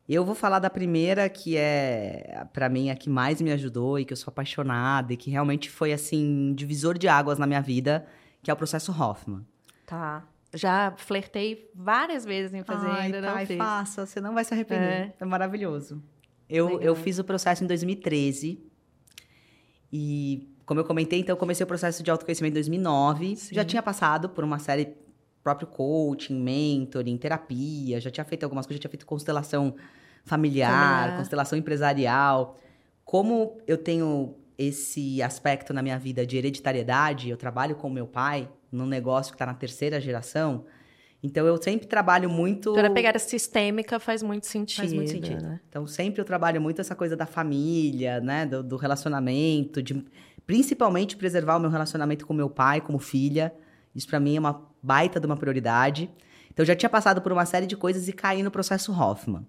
Eu 0.09 0.25
vou 0.25 0.35
falar 0.35 0.59
da 0.59 0.69
primeira, 0.69 1.29
que 1.29 1.57
é, 1.57 2.45
para 2.53 2.69
mim, 2.69 2.91
a 2.91 2.97
que 2.97 3.09
mais 3.09 3.41
me 3.41 3.53
ajudou 3.53 3.99
e 3.99 4.05
que 4.05 4.13
eu 4.13 4.17
sou 4.17 4.31
apaixonada 4.31 5.13
e 5.13 5.17
que 5.17 5.31
realmente 5.31 5.71
foi, 5.71 5.93
assim, 5.93 6.53
divisor 6.55 6.99
de 6.99 7.07
águas 7.07 7.39
na 7.39 7.47
minha 7.47 7.61
vida, 7.61 8.07
que 8.43 8.51
é 8.51 8.55
o 8.55 8.57
processo 8.57 8.91
Hoffman. 8.93 9.45
Tá. 9.85 10.25
Já 10.55 10.93
flertei 10.97 11.71
várias 11.75 12.25
vezes 12.25 12.55
em 12.55 12.63
fazer, 12.63 12.87
Ai, 12.87 13.07
ainda 13.07 13.21
não 13.21 13.47
fiz. 13.47 13.59
faça, 13.59 14.07
você 14.07 14.21
não 14.21 14.33
vai 14.35 14.45
se 14.45 14.55
arrepender. 14.55 14.85
É, 14.85 15.15
é 15.21 15.25
maravilhoso. 15.25 16.03
Eu, 16.49 16.81
eu 16.81 16.95
fiz 16.95 17.19
o 17.19 17.25
processo 17.25 17.65
em 17.65 17.67
2013 17.67 18.66
e, 19.93 20.49
como 20.65 20.81
eu 20.81 20.85
comentei, 20.85 21.21
então 21.21 21.33
eu 21.33 21.37
comecei 21.39 21.65
o 21.65 21.67
processo 21.67 22.03
de 22.03 22.11
autoconhecimento 22.11 22.53
em 22.53 22.61
2009. 22.61 23.37
Sim. 23.37 23.55
Já 23.55 23.65
tinha 23.65 23.83
passado 23.83 24.29
por 24.29 24.45
uma 24.45 24.59
série 24.59 24.97
próprio 25.43 25.69
coaching, 25.69 26.41
mentoring, 26.41 27.17
terapia, 27.17 28.01
já 28.01 28.11
tinha 28.11 28.25
feito 28.25 28.43
algumas 28.45 28.67
coisas, 28.67 28.79
já 28.79 28.83
tinha 28.83 28.91
feito 28.91 29.07
constelação 29.07 29.77
familiar, 30.25 30.71
familiar, 30.71 31.19
constelação 31.19 31.59
empresarial. 31.59 32.57
Como 33.05 33.57
eu 33.67 33.79
tenho 33.79 34.35
esse 34.59 35.23
aspecto 35.23 35.73
na 35.73 35.83
minha 35.83 35.99
vida 35.99 36.27
de 36.27 36.37
hereditariedade, 36.37 37.31
eu 37.31 37.37
trabalho 37.37 37.77
com 37.77 37.89
meu 37.89 38.07
pai 38.07 38.49
num 38.73 38.87
negócio 38.87 39.33
que 39.33 39.37
está 39.37 39.47
na 39.47 39.55
terceira 39.55 40.01
geração, 40.01 40.65
então 41.27 41.45
eu 41.45 41.61
sempre 41.61 41.89
trabalho 41.89 42.31
muito. 42.31 42.73
Toda 42.73 42.87
a 42.87 42.91
pegada 42.91 43.19
sistêmica 43.19 43.99
faz 43.99 44.23
muito 44.23 44.47
sentido. 44.47 44.79
Faz 44.79 44.93
muito 44.93 45.11
sentido. 45.11 45.43
Né? 45.43 45.61
Então 45.69 45.85
sempre 45.85 46.21
eu 46.21 46.25
trabalho 46.25 46.61
muito 46.61 46.81
essa 46.81 46.95
coisa 46.95 47.17
da 47.17 47.27
família, 47.27 48.21
né? 48.21 48.47
Do, 48.47 48.63
do, 48.63 48.77
relacionamento, 48.77 49.83
de 49.83 50.05
principalmente 50.47 51.17
preservar 51.17 51.57
o 51.57 51.61
meu 51.61 51.69
relacionamento 51.69 52.25
com 52.25 52.33
meu 52.33 52.49
pai, 52.49 52.81
como 52.81 53.01
filha. 53.01 53.53
Isso 53.93 54.07
para 54.07 54.21
mim 54.21 54.37
é 54.37 54.39
uma 54.39 54.71
baita 54.81 55.19
de 55.19 55.27
uma 55.27 55.37
prioridade. 55.37 56.09
Então 56.53 56.63
eu 56.63 56.67
já 56.67 56.77
tinha 56.77 56.89
passado 56.89 57.21
por 57.21 57.33
uma 57.33 57.45
série 57.45 57.67
de 57.67 57.77
coisas 57.77 58.07
e 58.07 58.13
caí 58.13 58.45
no 58.45 58.51
processo 58.51 58.93
Hoffman. 58.93 59.45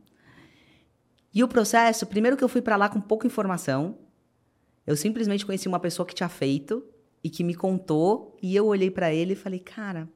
E 1.32 1.44
o 1.44 1.48
processo, 1.48 2.08
primeiro 2.08 2.36
que 2.36 2.44
eu 2.44 2.50
fui 2.50 2.62
para 2.62 2.76
lá 2.76 2.90
com 2.90 3.00
pouca 3.00 3.28
informação, 3.28 4.00
eu 4.88 4.98
simplesmente 4.98 5.46
conheci 5.46 5.68
uma 5.68 5.80
pessoa 5.80 6.08
que 6.08 6.16
tinha 6.16 6.28
feito 6.28 6.84
e 7.24 7.30
que 7.30 7.44
me 7.44 7.54
contou, 7.54 8.36
e 8.42 8.56
eu 8.56 8.66
olhei 8.66 8.90
para 8.90 9.13
ele 9.13 9.34
e 9.34 9.36
falei, 9.36 9.60
cara, 9.60 10.10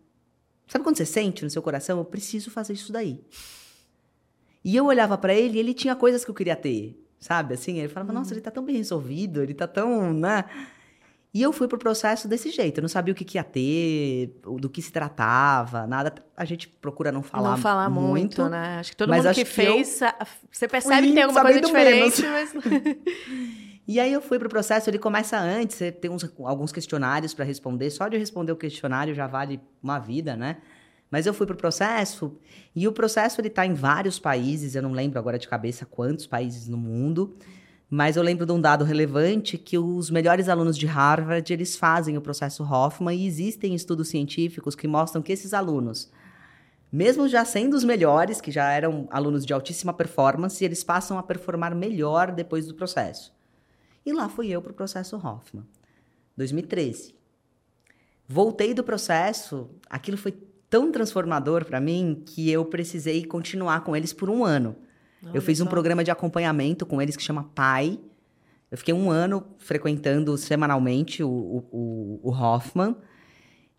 Sabe 0.71 0.86
quando 0.86 0.95
você 0.95 1.05
sente 1.05 1.43
no 1.43 1.49
seu 1.49 1.62
coração, 1.62 1.97
eu 1.97 2.05
preciso 2.05 2.49
fazer 2.49 2.71
isso 2.71 2.93
daí? 2.93 3.19
E 4.63 4.73
eu 4.73 4.86
olhava 4.86 5.17
para 5.17 5.34
ele 5.34 5.57
e 5.57 5.60
ele 5.60 5.73
tinha 5.73 5.93
coisas 5.97 6.23
que 6.23 6.31
eu 6.31 6.34
queria 6.34 6.55
ter, 6.55 6.97
sabe? 7.19 7.55
Assim, 7.55 7.79
ele 7.79 7.89
falava, 7.89 8.13
nossa, 8.13 8.29
uhum. 8.29 8.36
ele 8.36 8.41
tá 8.41 8.49
tão 8.49 8.63
bem 8.63 8.77
resolvido, 8.77 9.43
ele 9.43 9.53
tá 9.53 9.67
tão, 9.67 10.13
né? 10.13 10.45
E 11.34 11.41
eu 11.41 11.51
fui 11.51 11.67
pro 11.67 11.77
processo 11.77 12.25
desse 12.25 12.51
jeito. 12.51 12.77
Eu 12.77 12.84
não 12.84 12.88
sabia 12.88 13.12
o 13.12 13.15
que, 13.15 13.25
que 13.25 13.38
ia 13.38 13.43
ter, 13.43 14.34
do 14.62 14.69
que 14.69 14.81
se 14.81 14.93
tratava, 14.93 15.86
nada. 15.86 16.13
A 16.38 16.45
gente 16.45 16.69
procura 16.69 17.12
não 17.12 17.21
falar 17.21 17.49
muito. 17.49 17.57
Não 17.57 17.62
falar 17.62 17.89
muito, 17.89 18.47
né? 18.47 18.79
Acho 18.79 18.91
que 18.91 18.95
todo 18.95 19.13
mundo 19.13 19.34
que 19.34 19.43
fez, 19.43 19.99
que 20.49 20.57
você 20.57 20.69
percebe 20.69 21.07
que 21.07 21.13
tem 21.13 21.23
alguma 21.23 21.41
coisa 21.41 21.60
diferente, 21.60 22.21
menos. 22.21 22.53
mas... 22.53 22.62
E 23.91 23.99
aí 23.99 24.13
eu 24.13 24.21
fui 24.21 24.39
pro 24.39 24.47
processo, 24.47 24.89
ele 24.89 24.97
começa 24.97 25.38
antes, 25.38 25.75
você 25.75 25.91
tem 25.91 26.10
uns, 26.10 26.23
alguns 26.45 26.71
questionários 26.71 27.34
para 27.34 27.43
responder. 27.43 27.89
Só 27.89 28.08
de 28.08 28.17
responder 28.17 28.54
o 28.54 28.56
questionário 28.56 29.13
já 29.13 29.27
vale 29.27 29.60
uma 29.84 29.99
vida, 29.99 30.34
né? 30.34 30.60
Mas 31.10 31.25
eu 31.25 31.34
fui 31.34 31.45
pro 31.45 31.58
processo 31.58 32.38
e 32.73 32.88
o 32.88 32.93
processo 32.93 33.41
ele 33.41 33.49
tá 33.49 33.65
em 33.65 33.73
vários 33.73 34.17
países, 34.17 34.75
eu 34.75 34.82
não 34.82 34.93
lembro 34.93 35.19
agora 35.19 35.38
de 35.38 35.45
cabeça 35.45 35.86
quantos 35.86 36.25
países 36.25 36.69
no 36.69 36.77
mundo, 36.77 37.36
mas 37.89 38.15
eu 38.15 38.23
lembro 38.23 38.45
de 38.45 38.54
um 38.54 38.62
dado 38.62 38.86
relevante 38.86 39.58
que 39.58 39.77
os 39.77 40.10
melhores 40.10 40.47
alunos 40.47 40.77
de 40.77 40.86
Harvard, 40.86 41.51
eles 41.51 41.75
fazem 41.75 42.15
o 42.15 42.21
processo 42.21 42.63
Hoffman 42.63 43.13
e 43.13 43.27
existem 43.27 43.75
estudos 43.75 44.08
científicos 44.08 44.73
que 44.73 44.88
mostram 44.88 45.21
que 45.21 45.34
esses 45.34 45.54
alunos, 45.54 46.10
mesmo 46.89 47.27
já 47.27 47.43
sendo 47.43 47.75
os 47.75 47.84
melhores, 47.84 48.39
que 48.39 48.51
já 48.51 48.71
eram 48.71 49.10
alunos 49.12 49.45
de 49.45 49.51
altíssima 49.51 49.91
performance, 49.91 50.63
eles 50.63 50.82
passam 50.82 51.17
a 51.17 51.23
performar 51.23 51.75
melhor 51.75 52.32
depois 52.32 52.65
do 52.65 52.73
processo. 52.73 53.40
E 54.05 54.11
lá 54.11 54.27
fui 54.27 54.49
eu 54.49 54.61
para 54.61 54.71
o 54.71 54.75
processo 54.75 55.15
Hoffman, 55.15 55.65
2013. 56.35 57.15
Voltei 58.27 58.73
do 58.73 58.83
processo, 58.83 59.69
aquilo 59.89 60.17
foi 60.17 60.33
tão 60.69 60.91
transformador 60.91 61.65
para 61.65 61.81
mim 61.81 62.23
que 62.25 62.49
eu 62.49 62.63
precisei 62.65 63.25
continuar 63.25 63.83
com 63.83 63.95
eles 63.95 64.13
por 64.13 64.29
um 64.29 64.45
ano. 64.45 64.75
Eu 65.33 65.41
fiz 65.41 65.61
um 65.61 65.67
programa 65.67 66.03
de 66.03 66.09
acompanhamento 66.09 66.85
com 66.85 67.01
eles 67.01 67.15
que 67.15 67.21
chama 67.21 67.43
PAI. 67.53 67.99
Eu 68.71 68.77
fiquei 68.77 68.93
um 68.93 69.11
ano 69.11 69.45
frequentando 69.59 70.35
semanalmente 70.37 71.21
o, 71.21 71.29
o, 71.29 72.19
o 72.23 72.31
Hoffman. 72.31 72.95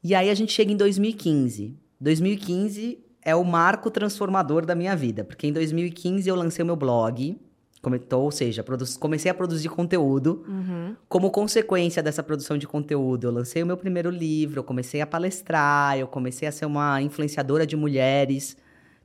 E 0.05 0.15
aí 0.15 0.31
a 0.31 0.35
gente 0.35 0.53
chega 0.53 0.71
em 0.71 0.77
2015. 0.77 1.77
2015 2.01 2.99
é 3.23 3.35
o 3.35 3.45
marco 3.45 3.91
transformador 3.91 4.67
da 4.67 4.75
minha 4.75 4.95
vida, 4.95 5.25
porque 5.25 5.47
em 5.47 5.53
2015 5.53 6.29
eu 6.29 6.35
lancei 6.37 6.63
o 6.63 6.67
meu 6.67 6.77
blog, 6.77 7.41
Comentou, 7.83 8.23
ou 8.23 8.31
seja, 8.31 8.65
comecei 9.01 9.29
a 9.29 9.35
produzir 9.35 9.69
conteúdo. 9.69 10.45
Uhum. 10.47 10.97
Como 11.09 11.33
consequência 11.33 12.01
dessa 12.01 12.23
produção 12.23 12.57
de 12.57 12.67
conteúdo, 12.67 13.27
eu 13.27 13.33
lancei 13.33 13.61
o 13.61 13.67
meu 13.67 13.77
primeiro 13.77 14.09
livro, 14.09 14.61
eu 14.61 14.65
comecei 14.65 15.01
a 15.01 15.07
palestrar, 15.07 15.99
eu 15.99 16.07
comecei 16.07 16.47
a 16.47 16.53
ser 16.53 16.65
uma 16.65 17.03
influenciadora 17.03 17.67
de 17.67 17.75
mulheres. 17.77 18.57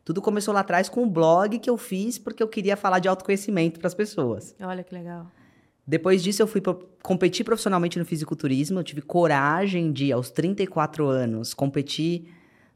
Tudo 0.05 0.21
começou 0.21 0.53
lá 0.53 0.59
atrás 0.59 0.87
com 0.87 1.01
um 1.01 1.09
blog 1.09 1.57
que 1.57 1.69
eu 1.69 1.75
fiz 1.75 2.19
porque 2.19 2.41
eu 2.41 2.47
queria 2.47 2.77
falar 2.77 2.99
de 2.99 3.07
autoconhecimento 3.07 3.79
para 3.79 3.87
as 3.87 3.95
pessoas. 3.95 4.55
Olha 4.61 4.83
que 4.83 4.93
legal. 4.93 5.25
Depois 5.85 6.21
disso, 6.21 6.41
eu 6.41 6.47
fui 6.47 6.61
competir 7.01 7.43
profissionalmente 7.43 7.97
no 7.97 8.05
fisiculturismo. 8.05 8.79
Eu 8.79 8.83
tive 8.83 9.01
coragem 9.01 9.91
de, 9.91 10.11
aos 10.11 10.29
34 10.29 11.07
anos, 11.07 11.53
competir 11.53 12.27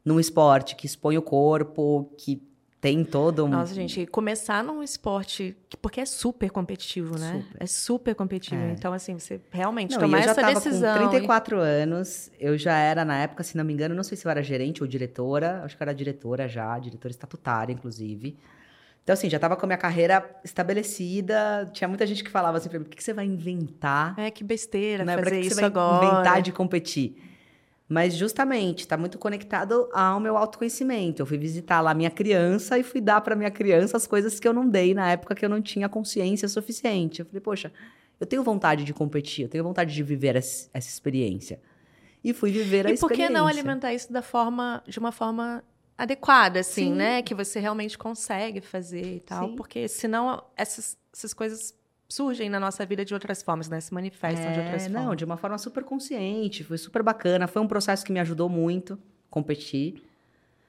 num 0.04 0.18
esporte 0.18 0.74
que 0.74 0.86
expõe 0.86 1.16
o 1.16 1.22
corpo, 1.22 2.12
que 2.18 2.42
tem 2.82 3.04
todo 3.04 3.44
um. 3.44 3.48
Nossa, 3.48 3.72
gente, 3.72 4.04
começar 4.06 4.64
num 4.64 4.82
esporte. 4.82 5.56
Porque 5.80 6.00
é 6.00 6.04
super 6.04 6.50
competitivo, 6.50 7.16
né? 7.16 7.44
Super. 7.46 7.62
É 7.62 7.66
super 7.68 8.14
competitivo. 8.16 8.60
É. 8.60 8.72
Então, 8.72 8.92
assim, 8.92 9.16
você 9.16 9.40
realmente 9.52 9.92
não, 9.92 10.00
tomar 10.00 10.18
eu 10.18 10.24
já 10.24 10.30
essa 10.32 10.40
tava 10.40 10.54
decisão. 10.54 10.98
Com 10.98 11.10
34 11.10 11.56
e... 11.56 11.60
anos, 11.60 12.28
eu 12.40 12.58
já 12.58 12.76
era, 12.76 13.04
na 13.04 13.18
época, 13.18 13.44
se 13.44 13.56
não 13.56 13.64
me 13.64 13.72
engano, 13.72 13.94
não 13.94 14.02
sei 14.02 14.16
se 14.16 14.26
eu 14.26 14.30
era 14.32 14.42
gerente 14.42 14.82
ou 14.82 14.88
diretora. 14.88 15.62
Acho 15.64 15.76
que 15.76 15.82
eu 15.82 15.84
era 15.84 15.94
diretora 15.94 16.48
já, 16.48 16.76
diretora 16.76 17.12
estatutária, 17.12 17.72
inclusive. 17.72 18.36
Então, 19.04 19.12
assim, 19.12 19.30
já 19.30 19.36
estava 19.36 19.54
com 19.54 19.64
a 19.64 19.68
minha 19.68 19.78
carreira 19.78 20.28
estabelecida. 20.42 21.70
Tinha 21.72 21.86
muita 21.86 22.04
gente 22.04 22.24
que 22.24 22.30
falava 22.30 22.58
assim 22.58 22.68
pra 22.68 22.80
mim: 22.80 22.84
o 22.84 22.88
que, 22.88 22.96
que 22.96 23.04
você 23.04 23.12
vai 23.12 23.26
inventar? 23.26 24.18
É, 24.18 24.28
que 24.28 24.42
besteira, 24.42 25.04
né? 25.04 25.14
fazer 25.14 25.30
pra 25.30 25.38
que 25.38 25.46
isso 25.46 25.54
você 25.54 25.60
vai 25.60 25.70
agora. 25.70 26.04
inventar 26.04 26.42
de 26.42 26.50
competir. 26.50 27.31
Mas 27.88 28.14
justamente 28.14 28.80
está 28.80 28.96
muito 28.96 29.18
conectado 29.18 29.88
ao 29.92 30.18
meu 30.18 30.36
autoconhecimento. 30.36 31.20
Eu 31.20 31.26
fui 31.26 31.36
visitar 31.36 31.80
lá 31.80 31.92
minha 31.92 32.10
criança 32.10 32.78
e 32.78 32.82
fui 32.82 33.00
dar 33.00 33.20
para 33.20 33.36
minha 33.36 33.50
criança 33.50 33.96
as 33.96 34.06
coisas 34.06 34.40
que 34.40 34.48
eu 34.48 34.52
não 34.52 34.68
dei 34.68 34.94
na 34.94 35.10
época 35.10 35.34
que 35.34 35.44
eu 35.44 35.48
não 35.48 35.60
tinha 35.60 35.88
consciência 35.88 36.48
suficiente. 36.48 37.20
Eu 37.20 37.26
falei, 37.26 37.40
poxa, 37.40 37.72
eu 38.18 38.26
tenho 38.26 38.42
vontade 38.42 38.84
de 38.84 38.94
competir, 38.94 39.42
eu 39.42 39.48
tenho 39.48 39.64
vontade 39.64 39.92
de 39.92 40.02
viver 40.02 40.36
essa, 40.36 40.70
essa 40.72 40.88
experiência. 40.88 41.60
E 42.24 42.32
fui 42.32 42.50
viver 42.50 42.86
a 42.86 42.90
e 42.90 42.94
experiência. 42.94 43.06
E 43.06 43.08
por 43.08 43.12
que 43.12 43.28
não 43.28 43.46
alimentar 43.46 43.92
isso 43.92 44.12
da 44.12 44.22
forma, 44.22 44.82
de 44.86 44.98
uma 44.98 45.10
forma 45.10 45.62
adequada, 45.98 46.60
assim, 46.60 46.86
Sim. 46.86 46.94
né? 46.94 47.22
Que 47.22 47.34
você 47.34 47.60
realmente 47.60 47.98
consegue 47.98 48.60
fazer 48.60 49.16
e 49.16 49.20
tal. 49.20 49.48
Sim. 49.48 49.56
Porque 49.56 49.88
senão 49.88 50.42
essas, 50.56 50.96
essas 51.12 51.34
coisas 51.34 51.74
surgem 52.12 52.50
na 52.50 52.60
nossa 52.60 52.84
vida 52.84 53.04
de 53.04 53.14
outras 53.14 53.42
formas, 53.42 53.68
né? 53.68 53.80
Se 53.80 53.92
manifestam 53.92 54.50
é, 54.50 54.52
de 54.52 54.60
outras 54.60 54.82
não, 54.82 54.92
formas. 54.92 55.08
Não, 55.08 55.16
de 55.16 55.24
uma 55.24 55.36
forma 55.36 55.58
super 55.58 55.82
consciente, 55.82 56.62
foi 56.62 56.78
super 56.78 57.02
bacana. 57.02 57.46
Foi 57.46 57.62
um 57.62 57.66
processo 57.66 58.04
que 58.04 58.12
me 58.12 58.20
ajudou 58.20 58.48
muito 58.48 58.98
competir. 59.30 60.02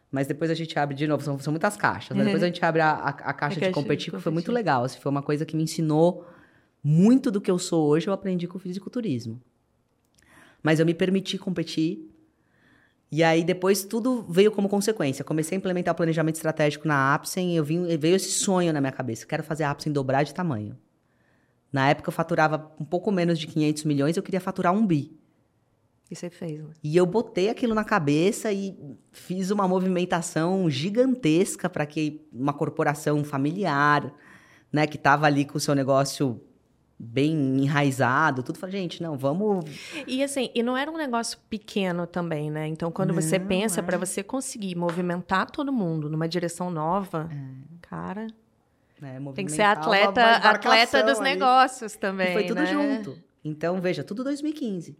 Mas 0.09 0.27
depois 0.27 0.49
a 0.51 0.53
gente 0.53 0.77
abre 0.77 0.95
de 0.95 1.07
novo, 1.07 1.23
são, 1.23 1.39
são 1.39 1.51
muitas 1.51 1.75
caixas. 1.75 2.15
Né? 2.15 2.23
Depois 2.23 2.43
a 2.43 2.45
gente 2.47 2.63
abre 2.63 2.81
a, 2.81 2.91
a, 2.91 3.09
a 3.09 3.33
caixa 3.33 3.59
de 3.59 3.71
competir, 3.71 4.13
que 4.13 4.19
foi 4.19 4.31
muito 4.31 4.51
legal. 4.51 4.83
Assim, 4.83 4.99
foi 4.99 5.11
uma 5.11 5.23
coisa 5.23 5.45
que 5.45 5.55
me 5.55 5.63
ensinou 5.63 6.25
muito 6.83 7.31
do 7.31 7.41
que 7.41 7.49
eu 7.49 7.57
sou 7.57 7.87
hoje, 7.87 8.07
eu 8.07 8.13
aprendi 8.13 8.47
com 8.47 8.57
o 8.57 8.61
fisiculturismo. 8.61 9.41
Mas 10.61 10.79
eu 10.79 10.85
me 10.85 10.93
permiti 10.93 11.37
competir. 11.37 12.09
E 13.11 13.23
aí 13.23 13.43
depois 13.43 13.83
tudo 13.83 14.23
veio 14.29 14.51
como 14.51 14.69
consequência. 14.69 15.23
Comecei 15.23 15.55
a 15.55 15.59
implementar 15.59 15.93
o 15.93 15.97
planejamento 15.97 16.35
estratégico 16.35 16.87
na 16.87 17.13
Apsen, 17.13 17.55
eu 17.55 17.63
vim, 17.63 17.85
veio 17.97 18.15
esse 18.15 18.31
sonho 18.31 18.71
na 18.71 18.79
minha 18.79 18.91
cabeça. 18.91 19.25
Quero 19.25 19.43
fazer 19.43 19.63
a 19.63 19.71
Apsen 19.71 19.91
dobrar 19.91 20.23
de 20.23 20.33
tamanho. 20.33 20.77
Na 21.73 21.89
época 21.89 22.09
eu 22.09 22.13
faturava 22.13 22.71
um 22.79 22.85
pouco 22.85 23.11
menos 23.11 23.39
de 23.39 23.47
500 23.47 23.83
milhões, 23.83 24.15
eu 24.15 24.21
queria 24.21 24.39
faturar 24.39 24.71
um 24.71 24.85
bi. 24.85 25.17
E 26.11 26.15
você 26.15 26.29
fez, 26.29 26.61
né? 26.61 26.69
E 26.83 26.95
eu 26.95 27.07
botei 27.07 27.49
aquilo 27.49 27.73
na 27.73 27.83
cabeça 27.83 28.51
e 28.51 28.77
fiz 29.11 29.49
uma 29.49 29.67
movimentação 29.67 30.69
gigantesca 30.69 31.67
para 31.67 31.87
que 31.87 32.21
uma 32.31 32.53
corporação 32.53 33.23
familiar, 33.23 34.13
né, 34.71 34.85
que 34.85 34.97
estava 34.97 35.25
ali 35.25 35.43
com 35.43 35.57
o 35.57 35.59
seu 35.59 35.73
negócio 35.73 36.39
bem 36.99 37.63
enraizado, 37.63 38.43
tudo. 38.43 38.59
Falei, 38.59 38.79
gente, 38.79 39.01
não, 39.01 39.17
vamos. 39.17 39.65
E 40.05 40.23
assim, 40.23 40.51
e 40.53 40.61
não 40.61 40.77
era 40.77 40.91
um 40.91 40.97
negócio 40.97 41.39
pequeno 41.49 42.05
também, 42.05 42.51
né? 42.51 42.67
Então, 42.67 42.91
quando 42.91 43.09
não, 43.09 43.19
você 43.21 43.39
pensa 43.39 43.79
é. 43.79 43.83
para 43.83 43.97
você 43.97 44.21
conseguir 44.21 44.75
movimentar 44.75 45.49
todo 45.49 45.73
mundo 45.73 46.09
numa 46.09 46.27
direção 46.27 46.69
nova, 46.69 47.29
é. 47.31 47.77
cara. 47.81 48.27
Né, 49.03 49.19
Tem 49.35 49.45
que 49.45 49.51
ser 49.51 49.63
atleta, 49.63 50.23
atleta 50.23 51.03
dos 51.03 51.19
ali. 51.19 51.31
negócios 51.31 51.93
também. 51.97 52.29
E 52.29 52.33
foi 52.33 52.45
tudo 52.45 52.61
né? 52.61 52.65
junto. 52.67 53.21
Então, 53.43 53.81
veja, 53.81 54.01
tudo 54.01 54.23
2015. 54.23 54.97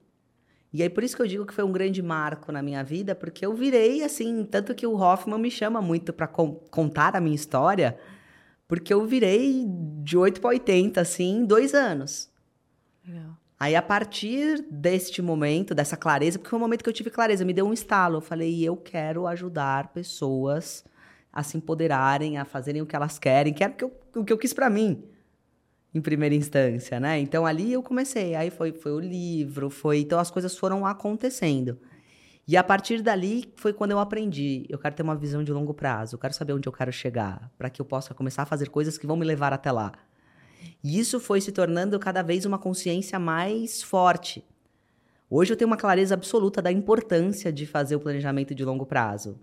E 0.74 0.84
aí, 0.84 0.90
por 0.90 1.06
isso 1.06 1.16
que 1.16 1.22
eu 1.22 1.28
digo 1.28 1.46
que 1.46 1.54
foi 1.54 1.64
um 1.64 1.72
grande 1.72 2.02
marco 2.02 2.52
na 2.52 2.62
minha 2.62 2.84
vida, 2.84 3.16
porque 3.16 3.46
eu 3.46 3.54
virei 3.54 4.04
assim, 4.04 4.44
tanto 4.44 4.76
que 4.76 4.86
o 4.86 4.98
Hoffman 4.98 5.40
me 5.40 5.50
chama 5.50 5.82
muito 5.82 6.12
para 6.12 6.28
con 6.28 6.56
contar 6.70 7.16
a 7.16 7.22
minha 7.22 7.36
história, 7.36 7.98
porque 8.68 8.94
eu 8.94 9.06
virei 9.06 9.66
de 10.04 10.18
8 10.18 10.42
para 10.42 10.50
80, 10.50 11.00
assim, 11.00 11.38
em 11.38 11.46
dois 11.46 11.74
anos. 11.74 12.30
Legal. 13.08 13.38
Aí, 13.58 13.74
a 13.74 13.82
partir 13.82 14.66
deste 14.70 15.22
momento, 15.22 15.74
dessa 15.74 15.96
clareza, 15.96 16.38
porque 16.38 16.50
foi 16.50 16.60
um 16.60 16.62
momento 16.62 16.84
que 16.84 16.90
eu 16.90 16.94
tive 16.94 17.10
clareza, 17.10 17.46
me 17.46 17.54
deu 17.54 17.66
um 17.66 17.72
estalo. 17.72 18.18
Eu 18.18 18.22
falei, 18.22 18.62
eu 18.62 18.76
quero 18.76 19.26
ajudar 19.28 19.94
pessoas 19.94 20.84
a 21.34 21.42
se 21.42 21.58
empoderarem, 21.58 22.38
a 22.38 22.46
fazerem 22.46 22.84
o 22.84 22.86
que 22.86 22.96
elas 22.96 23.18
querem, 23.18 23.52
que 23.52 23.64
era 23.64 23.74
o 23.74 23.76
que 23.76 23.84
eu, 23.84 23.92
o 24.18 24.24
que 24.24 24.32
eu 24.32 24.38
quis 24.38 24.54
para 24.54 24.70
mim, 24.70 25.04
em 25.92 26.00
primeira 26.00 26.36
instância, 26.36 27.00
né? 27.00 27.20
Então 27.20 27.44
ali 27.44 27.74
eu 27.74 27.82
comecei, 27.82 28.36
aí 28.36 28.52
foi, 28.52 28.72
foi 28.72 28.92
o 28.92 29.00
livro, 29.00 29.72
foi. 29.72 30.02
Então 30.02 30.20
as 30.20 30.30
coisas 30.30 30.56
foram 30.56 30.86
acontecendo. 30.86 31.80
E 32.48 32.56
a 32.56 32.64
partir 32.64 33.02
dali 33.02 33.52
foi 33.56 33.74
quando 33.74 33.92
eu 33.92 34.00
aprendi. 34.00 34.66
Eu 34.70 34.78
quero 34.78 34.94
ter 34.94 35.02
uma 35.02 35.16
visão 35.16 35.44
de 35.44 35.52
longo 35.52 35.74
prazo, 35.74 36.16
eu 36.16 36.20
quero 36.20 36.34
saber 36.34 36.54
onde 36.54 36.70
eu 36.70 36.74
quero 36.74 36.92
chegar, 36.94 37.52
para 37.58 37.70
que 37.70 37.82
eu 37.82 37.86
possa 37.86 38.14
começar 38.14 38.44
a 38.44 38.46
fazer 38.46 38.70
coisas 38.70 38.98
que 38.98 39.08
vão 39.08 39.18
me 39.18 39.26
levar 39.26 39.54
até 39.54 39.72
lá. 39.72 39.92
E 40.84 41.00
isso 41.00 41.20
foi 41.20 41.42
se 41.42 41.52
tornando 41.52 42.00
cada 42.00 42.22
vez 42.22 42.46
uma 42.46 42.60
consciência 42.60 43.18
mais 43.18 43.82
forte. 43.82 44.46
Hoje 45.30 45.52
eu 45.52 45.58
tenho 45.58 45.68
uma 45.70 45.78
clareza 45.78 46.14
absoluta 46.14 46.62
da 46.62 46.72
importância 46.72 47.52
de 47.52 47.66
fazer 47.66 47.96
o 47.96 48.00
planejamento 48.00 48.54
de 48.54 48.64
longo 48.64 48.86
prazo 48.86 49.40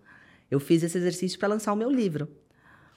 eu 0.51 0.59
fiz 0.59 0.83
esse 0.83 0.99
exercício 0.99 1.39
para 1.39 1.49
lançar 1.49 1.73
o 1.73 1.77
meu 1.77 1.91
livro. 1.91 2.29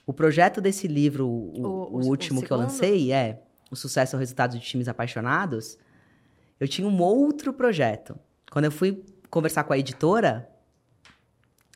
O 0.06 0.12
projeto 0.12 0.60
desse 0.60 0.86
livro, 0.86 1.26
o, 1.26 1.62
o, 1.62 2.00
o 2.00 2.06
último 2.06 2.40
o 2.40 2.44
que 2.44 2.50
eu 2.50 2.56
lancei, 2.56 3.12
é 3.12 3.42
O 3.70 3.76
Sucesso 3.76 4.14
é 4.14 4.18
o 4.18 4.20
Resultado 4.20 4.58
de 4.58 4.64
Times 4.64 4.88
Apaixonados. 4.88 5.78
Eu 6.60 6.68
tinha 6.68 6.86
um 6.86 7.00
outro 7.00 7.52
projeto. 7.52 8.18
Quando 8.50 8.66
eu 8.66 8.72
fui 8.72 9.04
conversar 9.30 9.64
com 9.64 9.72
a 9.72 9.78
editora, 9.78 10.48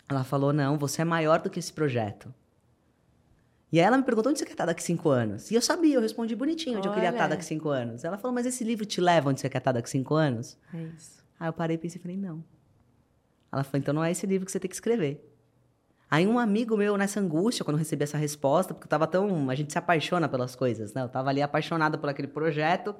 ela 0.09 0.25
falou: 0.25 0.53
Não, 0.53 0.79
você 0.79 1.03
é 1.03 1.05
maior 1.05 1.41
do 1.41 1.49
que 1.49 1.59
esse 1.59 1.73
projeto. 1.73 2.33
E 3.71 3.79
aí 3.79 3.87
ela 3.87 3.99
me 3.99 4.03
perguntou 4.03 4.31
onde 4.31 4.39
você 4.39 4.47
quer 4.47 4.53
estar 4.53 4.65
daqui 4.65 4.83
cinco 4.83 5.11
anos. 5.11 5.51
E 5.51 5.55
eu 5.55 5.61
sabia, 5.61 5.97
eu 5.97 6.01
respondi 6.01 6.35
bonitinho 6.35 6.79
onde 6.79 6.89
Olha. 6.89 6.95
eu 6.95 6.95
queria 6.95 7.11
estar 7.11 7.27
daqui 7.27 7.45
cinco 7.45 7.69
anos. 7.69 8.03
Ela 8.03 8.17
falou, 8.17 8.35
mas 8.35 8.47
esse 8.47 8.65
livro 8.65 8.87
te 8.87 8.99
leva 8.99 9.29
onde 9.29 9.41
você 9.41 9.49
quer 9.49 9.59
estar 9.59 9.73
daqui 9.73 9.91
cinco 9.91 10.15
anos? 10.15 10.57
É 10.73 10.83
isso. 10.97 11.23
Aí 11.39 11.49
eu 11.49 11.53
parei 11.53 11.75
e 11.77 11.79
pensei 11.79 11.99
e 11.99 12.03
falei, 12.03 12.17
não. 12.17 12.43
Ela 13.53 13.63
falou, 13.63 13.79
então 13.79 13.93
não 13.93 14.03
é 14.03 14.11
esse 14.11 14.27
livro 14.27 14.47
que 14.47 14.53
você 14.53 14.59
tem 14.59 14.71
que 14.71 14.75
escrever. 14.75 15.23
Aí 16.11 16.27
um 16.27 16.39
amigo 16.39 16.77
meu, 16.77 16.97
nessa 16.97 17.21
angústia, 17.21 17.65
quando 17.65 17.77
recebi 17.77 18.03
essa 18.03 18.17
resposta, 18.17 18.73
porque 18.73 18.87
eu 18.87 18.91
tava 18.91 19.07
tão. 19.07 19.51
A 19.51 19.55
gente 19.55 19.73
se 19.73 19.79
apaixona 19.79 20.29
pelas 20.29 20.57
coisas, 20.57 20.95
né? 20.95 21.03
Eu 21.03 21.09
tava 21.09 21.29
ali 21.29 21.43
apaixonada 21.43 21.99
por 21.99 22.09
aquele 22.09 22.29
projeto. 22.29 22.95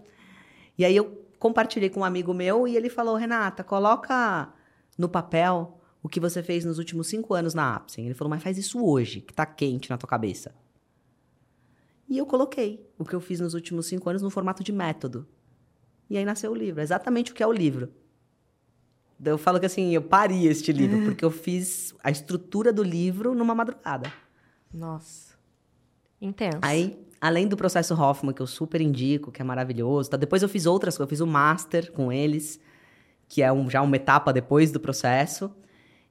E 0.77 0.85
aí 0.85 0.95
eu 0.95 1.25
compartilhei 1.39 1.89
com 1.89 2.01
um 2.01 2.05
amigo 2.05 2.35
meu 2.35 2.69
e 2.69 2.77
ele 2.77 2.91
falou: 2.91 3.17
Renata, 3.17 3.65
coloca 3.65 4.53
no 4.99 5.09
papel 5.09 5.81
o 6.03 6.09
que 6.09 6.21
você 6.21 6.43
fez 6.43 6.65
nos 6.65 6.79
últimos 6.79 7.07
cinco 7.07 7.33
anos 7.33 7.55
na 7.55 7.77
Apsen. 7.77 8.05
Ele 8.05 8.15
falou: 8.15 8.31
mas 8.31 8.43
faz 8.43 8.59
isso 8.59 8.85
hoje, 8.85 9.23
que 9.23 9.33
tá 9.33 9.47
quente 9.47 9.89
na 9.89 9.97
tua 9.97 10.09
cabeça. 10.09 10.55
E 12.09 12.19
eu 12.19 12.27
coloquei 12.27 12.87
o 12.99 13.05
que 13.05 13.15
eu 13.15 13.21
fiz 13.21 13.41
nos 13.41 13.55
últimos 13.55 13.87
cinco 13.87 14.09
anos 14.09 14.23
no 14.23 14.31
formato 14.31 14.63
de 14.63 14.73
método. 14.73 15.27
E 16.11 16.17
aí 16.17 16.25
nasceu 16.25 16.51
o 16.51 16.55
livro, 16.55 16.81
exatamente 16.81 17.33
o 17.33 17.35
que 17.35 17.43
é 17.43 17.47
o 17.47 17.53
livro. 17.53 17.93
Eu 19.25 19.37
falo 19.37 19.59
que 19.59 19.67
assim, 19.67 19.95
eu 19.95 20.03
pari 20.03 20.47
este 20.47 20.73
livro, 20.73 21.03
porque 21.07 21.25
eu 21.25 21.31
fiz 21.31 21.95
a 22.03 22.11
estrutura 22.11 22.73
do 22.73 22.83
livro 22.83 23.35
numa 23.35 23.55
madrugada. 23.55 24.13
Nossa. 24.73 25.35
Intenso. 26.21 26.59
Aí, 26.63 26.99
além 27.21 27.47
do 27.47 27.57
processo 27.57 27.95
Hoffman, 27.95 28.33
que 28.33 28.43
eu 28.43 28.47
super 28.47 28.81
indico, 28.81 29.31
que 29.33 29.41
é 29.41 29.45
maravilhoso, 29.45 30.11
tá? 30.11 30.17
depois 30.17 30.43
eu 30.43 30.49
fiz 30.49 30.67
outras 30.67 30.97
coisas, 30.97 31.09
eu 31.09 31.11
fiz 31.11 31.21
o 31.21 31.27
Master 31.27 31.93
com 31.93 32.13
eles, 32.13 32.61
que 33.29 33.43
é 33.43 33.53
um, 33.53 33.69
já 33.69 33.83
uma 33.83 33.97
etapa 33.97 34.33
depois 34.33 34.71
do 34.71 34.81
processo. 34.81 35.51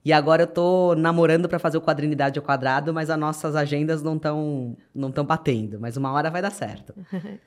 E 0.06 0.14
agora 0.14 0.44
eu 0.44 0.48
tô 0.48 0.96
namorando 0.96 1.50
para 1.50 1.60
fazer 1.60 1.78
o 1.78 1.82
quadrinidade 1.82 2.40
ao 2.40 2.46
quadrado, 2.46 2.94
mas 2.94 3.10
as 3.10 3.20
nossas 3.20 3.56
agendas 3.56 4.02
não 4.02 4.16
estão 4.16 4.78
não 4.96 5.12
tão 5.12 5.26
batendo. 5.26 5.80
Mas 5.80 5.98
uma 5.98 6.12
hora 6.14 6.30
vai 6.32 6.42
dar 6.42 6.52
certo. 6.52 6.94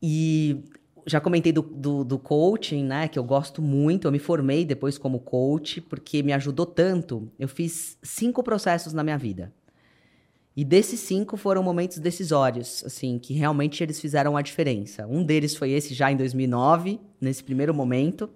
e 0.00 0.64
já 1.06 1.20
comentei 1.20 1.52
do, 1.52 1.62
do, 1.62 2.02
do, 2.02 2.18
coaching, 2.18 2.84
né? 2.84 3.06
Que 3.06 3.18
eu 3.18 3.24
gosto 3.24 3.62
muito. 3.62 4.08
Eu 4.08 4.12
me 4.12 4.18
formei 4.18 4.64
depois 4.64 4.98
como 4.98 5.20
coach, 5.20 5.80
porque 5.80 6.22
me 6.22 6.32
ajudou 6.32 6.66
tanto. 6.66 7.30
Eu 7.38 7.48
fiz 7.48 7.96
cinco 8.02 8.42
processos 8.42 8.92
na 8.92 9.04
minha 9.04 9.16
vida. 9.16 9.52
E 10.56 10.64
desses 10.64 11.00
cinco 11.00 11.36
foram 11.36 11.62
momentos 11.62 11.98
decisórios, 11.98 12.82
assim, 12.84 13.18
que 13.18 13.34
realmente 13.34 13.82
eles 13.82 14.00
fizeram 14.00 14.36
a 14.36 14.42
diferença. 14.42 15.06
Um 15.06 15.22
deles 15.22 15.54
foi 15.54 15.70
esse 15.70 15.94
já 15.94 16.10
em 16.10 16.16
2009, 16.16 16.98
nesse 17.20 17.44
primeiro 17.44 17.74
momento. 17.74 18.28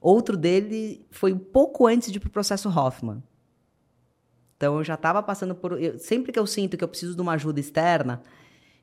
Outro 0.00 0.36
dele 0.36 1.04
foi 1.10 1.32
um 1.32 1.38
pouco 1.38 1.86
antes 1.86 2.12
de 2.12 2.18
ir 2.18 2.20
pro 2.20 2.30
processo 2.30 2.68
Hoffman. 2.68 3.22
Então 4.56 4.76
eu 4.76 4.84
já 4.84 4.94
estava 4.94 5.22
passando 5.22 5.54
por. 5.54 5.80
Eu, 5.82 5.98
sempre 5.98 6.30
que 6.30 6.38
eu 6.38 6.46
sinto 6.46 6.76
que 6.76 6.84
eu 6.84 6.88
preciso 6.88 7.14
de 7.14 7.20
uma 7.22 7.32
ajuda 7.32 7.58
externa, 7.58 8.22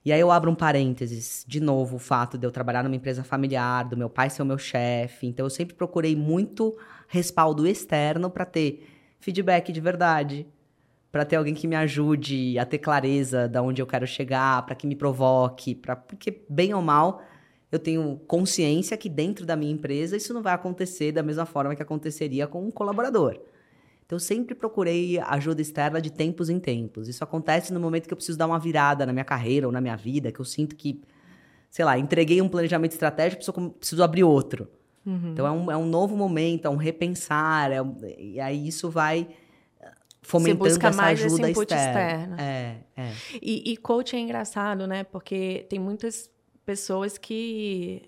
e 0.05 0.11
aí 0.11 0.19
eu 0.19 0.31
abro 0.31 0.51
um 0.51 0.55
parênteses, 0.55 1.45
de 1.47 1.61
novo, 1.61 1.95
o 1.95 1.99
fato 1.99 2.37
de 2.37 2.45
eu 2.45 2.51
trabalhar 2.51 2.83
numa 2.83 2.95
empresa 2.95 3.23
familiar, 3.23 3.87
do 3.87 3.95
meu 3.95 4.09
pai 4.09 4.29
ser 4.29 4.41
o 4.41 4.45
meu 4.45 4.57
chefe. 4.57 5.27
Então 5.27 5.45
eu 5.45 5.49
sempre 5.49 5.75
procurei 5.75 6.13
muito 6.13 6.77
respaldo 7.07 7.65
externo 7.65 8.29
para 8.29 8.43
ter 8.43 8.85
feedback 9.19 9.71
de 9.71 9.79
verdade, 9.79 10.45
para 11.09 11.23
ter 11.23 11.37
alguém 11.37 11.53
que 11.53 11.67
me 11.67 11.75
ajude 11.75 12.59
a 12.59 12.65
ter 12.65 12.79
clareza 12.79 13.47
de 13.47 13.59
onde 13.59 13.81
eu 13.81 13.87
quero 13.87 14.05
chegar, 14.05 14.65
para 14.65 14.75
que 14.75 14.85
me 14.85 14.95
provoque, 14.95 15.73
para 15.73 15.95
porque 15.95 16.43
bem 16.49 16.73
ou 16.73 16.81
mal 16.81 17.21
eu 17.71 17.79
tenho 17.79 18.19
consciência 18.27 18.97
que 18.97 19.07
dentro 19.07 19.45
da 19.45 19.55
minha 19.55 19.71
empresa 19.71 20.17
isso 20.17 20.33
não 20.33 20.43
vai 20.43 20.53
acontecer 20.53 21.11
da 21.11 21.23
mesma 21.23 21.45
forma 21.45 21.75
que 21.75 21.81
aconteceria 21.81 22.45
com 22.45 22.67
um 22.67 22.69
colaborador. 22.69 23.39
Então 24.05 24.15
eu 24.15 24.19
sempre 24.19 24.53
procurei 24.53 25.19
ajuda 25.19 25.61
externa 25.61 26.01
de 26.01 26.11
tempos 26.11 26.49
em 26.49 26.59
tempos. 26.59 27.07
Isso 27.07 27.23
acontece 27.23 27.73
no 27.73 27.79
momento 27.79 28.07
que 28.07 28.13
eu 28.13 28.17
preciso 28.17 28.37
dar 28.37 28.47
uma 28.47 28.59
virada 28.59 29.05
na 29.05 29.13
minha 29.13 29.25
carreira 29.25 29.67
ou 29.67 29.71
na 29.71 29.81
minha 29.81 29.95
vida, 29.95 30.31
que 30.31 30.39
eu 30.39 30.45
sinto 30.45 30.75
que, 30.75 31.01
sei 31.69 31.85
lá, 31.85 31.97
entreguei 31.97 32.41
um 32.41 32.49
planejamento 32.49 32.91
estratégico, 32.91 33.43
preciso, 33.43 33.69
preciso 33.71 34.03
abrir 34.03 34.23
outro. 34.23 34.67
Uhum. 35.05 35.31
Então 35.31 35.47
é 35.47 35.51
um, 35.51 35.71
é 35.71 35.77
um 35.77 35.85
novo 35.85 36.15
momento, 36.15 36.65
é 36.65 36.69
um 36.69 36.75
repensar, 36.75 37.71
é 37.71 37.81
um, 37.81 37.97
e 38.17 38.39
aí 38.39 38.67
isso 38.67 38.89
vai 38.89 39.27
fomentando 40.23 40.63
Você 40.63 40.69
busca 40.69 40.87
essa 40.87 40.97
mais 40.97 41.23
ajuda 41.23 41.51
esse 41.51 41.61
externa. 41.61 42.01
externa. 42.01 42.41
É, 42.41 42.77
é. 42.95 43.11
E, 43.41 43.73
e 43.73 43.77
coaching 43.77 44.17
é 44.17 44.19
engraçado, 44.21 44.87
né? 44.87 45.03
Porque 45.03 45.65
tem 45.69 45.79
muitas 45.79 46.29
pessoas 46.65 47.17
que 47.17 48.03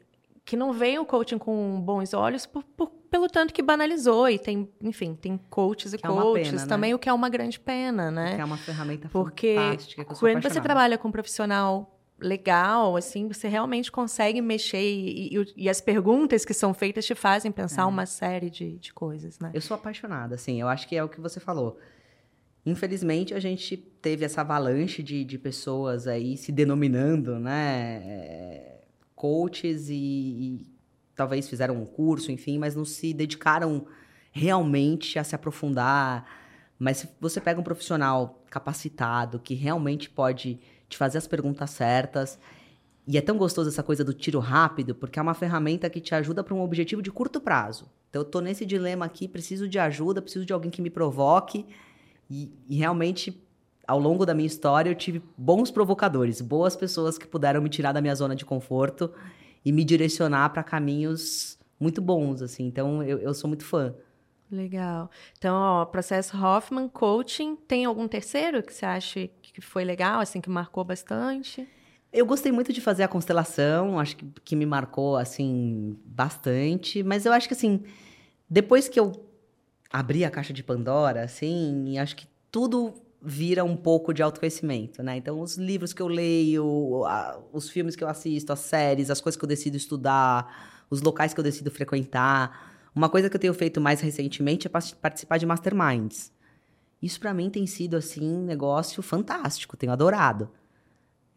que 0.45 0.55
não 0.55 0.71
veem 0.71 0.99
o 0.99 1.05
coaching 1.05 1.39
com 1.39 1.81
bons 1.81 2.13
olhos 2.13 2.45
por, 2.45 2.63
por, 2.63 2.87
pelo 3.09 3.27
tanto 3.27 3.51
que 3.51 3.63
banalizou 3.63 4.29
e 4.29 4.37
tem, 4.37 4.69
enfim, 4.79 5.15
tem 5.15 5.39
coaches 5.49 5.93
e 5.93 5.97
que 5.97 6.07
coaches 6.07 6.47
é 6.47 6.51
pena, 6.51 6.67
também, 6.67 6.91
né? 6.91 6.95
o 6.95 6.99
que 6.99 7.09
é 7.09 7.13
uma 7.13 7.27
grande 7.29 7.59
pena, 7.59 8.11
né? 8.11 8.35
Que 8.35 8.41
é 8.41 8.45
uma 8.45 8.57
ferramenta 8.57 9.09
Porque 9.09 9.55
fantástica. 9.55 10.05
Porque 10.05 10.19
quando 10.19 10.43
você 10.43 10.61
trabalha 10.61 10.99
com 10.99 11.07
um 11.07 11.11
profissional 11.11 11.91
legal, 12.19 12.95
assim, 12.95 13.27
você 13.27 13.47
realmente 13.47 13.91
consegue 13.91 14.39
mexer 14.39 14.81
e, 14.81 15.35
e, 15.35 15.53
e, 15.63 15.69
as 15.69 15.81
perguntas 15.81 16.45
que 16.45 16.53
são 16.53 16.73
feitas 16.73 17.05
te 17.05 17.15
fazem 17.15 17.51
pensar 17.51 17.81
é. 17.81 17.85
uma 17.85 18.05
série 18.05 18.49
de, 18.49 18.77
de 18.77 18.93
coisas, 18.93 19.39
né? 19.39 19.49
Eu 19.53 19.61
sou 19.61 19.75
apaixonada, 19.75 20.35
assim, 20.35 20.61
eu 20.61 20.67
acho 20.67 20.87
que 20.87 20.95
é 20.95 21.03
o 21.03 21.09
que 21.09 21.19
você 21.19 21.39
falou. 21.39 21.77
Infelizmente, 22.65 23.33
a 23.33 23.39
gente 23.39 23.75
teve 23.75 24.23
essa 24.23 24.41
avalanche 24.41 25.03
de, 25.03 25.25
de 25.25 25.37
pessoas 25.37 26.07
aí 26.07 26.37
se 26.37 26.51
denominando, 26.51 27.39
né? 27.39 28.01
É, 28.05 28.74
coaches 29.25 29.89
e, 29.89 29.95
e, 29.95 30.61
talvez 31.15 31.49
fizeram 31.49 31.81
um 31.81 31.85
curso, 31.85 32.31
enfim, 32.31 32.59
mas 32.59 32.75
não 32.75 32.85
se 32.85 33.11
dedicaram 33.11 33.87
realmente 34.31 35.17
a 35.17 35.23
se 35.23 35.33
aprofundar. 35.33 36.25
Mas 36.77 36.97
se 36.97 37.09
você 37.19 37.41
pega 37.41 37.59
um 37.59 37.63
profissional 37.63 38.43
capacitado 38.51 39.39
que 39.39 39.55
realmente 39.55 40.11
pode 40.11 40.59
te 40.87 40.95
fazer 40.95 41.17
as 41.17 41.25
perguntas 41.25 41.71
certas, 41.71 42.37
e 43.07 43.17
é 43.17 43.21
tão 43.21 43.35
gostoso 43.37 43.69
essa 43.69 43.81
coisa 43.81 44.03
do 44.03 44.13
tiro 44.13 44.39
rápido, 44.39 44.93
porque 44.93 45.17
é 45.17 45.21
uma 45.21 45.33
ferramenta 45.33 45.89
que 45.89 45.99
te 45.99 46.13
ajuda 46.13 46.43
para 46.43 46.53
um 46.53 46.61
objetivo 46.61 47.01
de 47.01 47.11
curto 47.11 47.41
prazo. 47.41 47.89
Então, 48.09 48.21
eu 48.21 48.25
estou 48.25 48.41
nesse 48.41 48.63
dilema 48.63 49.05
aqui, 49.05 49.27
preciso 49.27 49.67
de 49.67 49.79
ajuda, 49.79 50.21
preciso 50.21 50.45
de 50.45 50.53
alguém 50.53 50.69
que 50.69 50.81
me 50.81 50.89
provoque 50.91 51.65
e, 52.29 52.51
e, 52.69 52.77
realmente, 52.77 53.43
ao 53.87 53.99
longo 53.99 54.25
da 54.25 54.33
minha 54.33 54.47
história, 54.47 54.89
eu 54.89 54.95
tive 54.95 55.21
bons 55.37 55.71
provocadores, 55.71 56.41
boas 56.41 56.75
pessoas 56.75 57.17
que 57.17 57.27
puderam 57.27 57.61
me 57.61 57.69
tirar 57.69 57.91
da 57.91 58.01
minha 58.01 58.15
zona 58.15 58.35
de 58.35 58.45
conforto 58.45 59.11
e 59.63 59.71
me 59.71 59.83
direcionar 59.83 60.49
para 60.49 60.63
caminhos 60.63 61.57
muito 61.79 62.01
bons, 62.01 62.41
assim. 62.41 62.65
Então, 62.65 63.03
eu, 63.03 63.19
eu 63.19 63.33
sou 63.33 63.47
muito 63.47 63.65
fã. 63.65 63.93
Legal. 64.51 65.09
Então, 65.37 65.55
ó, 65.55 65.85
processo 65.85 66.37
Hoffman, 66.37 66.87
coaching. 66.87 67.55
Tem 67.55 67.85
algum 67.85 68.07
terceiro 68.07 68.61
que 68.61 68.73
você 68.73 68.85
acha 68.85 69.29
que 69.41 69.61
foi 69.61 69.83
legal, 69.83 70.19
assim, 70.19 70.39
que 70.39 70.49
marcou 70.49 70.83
bastante? 70.83 71.67
Eu 72.13 72.25
gostei 72.25 72.51
muito 72.51 72.71
de 72.71 72.79
fazer 72.79 73.03
a 73.03 73.07
constelação, 73.07 73.99
acho 73.99 74.15
que, 74.15 74.25
que 74.43 74.55
me 74.55 74.65
marcou, 74.65 75.17
assim, 75.17 75.97
bastante. 76.05 77.03
Mas 77.03 77.25
eu 77.25 77.33
acho 77.33 77.47
que, 77.47 77.53
assim, 77.53 77.83
depois 78.49 78.87
que 78.87 78.99
eu 78.99 79.11
abrir 79.91 80.25
a 80.25 80.31
caixa 80.31 80.53
de 80.53 80.63
Pandora, 80.63 81.23
assim, 81.23 81.97
acho 81.97 82.15
que 82.15 82.27
tudo 82.51 82.93
vira 83.21 83.63
um 83.63 83.75
pouco 83.75 84.13
de 84.13 84.21
autoconhecimento, 84.21 85.01
né? 85.01 85.17
Então, 85.17 85.41
os 85.41 85.57
livros 85.57 85.93
que 85.93 86.01
eu 86.01 86.07
leio, 86.07 87.03
a, 87.05 87.39
os 87.51 87.69
filmes 87.69 87.95
que 87.95 88.03
eu 88.03 88.07
assisto, 88.07 88.53
as 88.53 88.59
séries, 88.59 89.09
as 89.09 89.19
coisas 89.19 89.37
que 89.37 89.43
eu 89.43 89.49
decido 89.49 89.75
estudar, 89.77 90.85
os 90.89 91.01
locais 91.01 91.33
que 91.33 91.39
eu 91.39 91.43
decido 91.43 91.71
frequentar. 91.71 92.89
Uma 92.95 93.09
coisa 93.09 93.29
que 93.29 93.35
eu 93.35 93.39
tenho 93.39 93.53
feito 93.53 93.81
mais 93.81 93.99
recentemente 94.01 94.67
é 94.67 94.69
participar 94.69 95.37
de 95.37 95.45
masterminds. 95.45 96.31
Isso 97.01 97.19
para 97.19 97.33
mim 97.33 97.49
tem 97.49 97.67
sido 97.67 97.97
assim 97.97 98.23
um 98.23 98.43
negócio 98.43 99.01
fantástico, 99.03 99.75
tenho 99.75 99.91
adorado. 99.91 100.49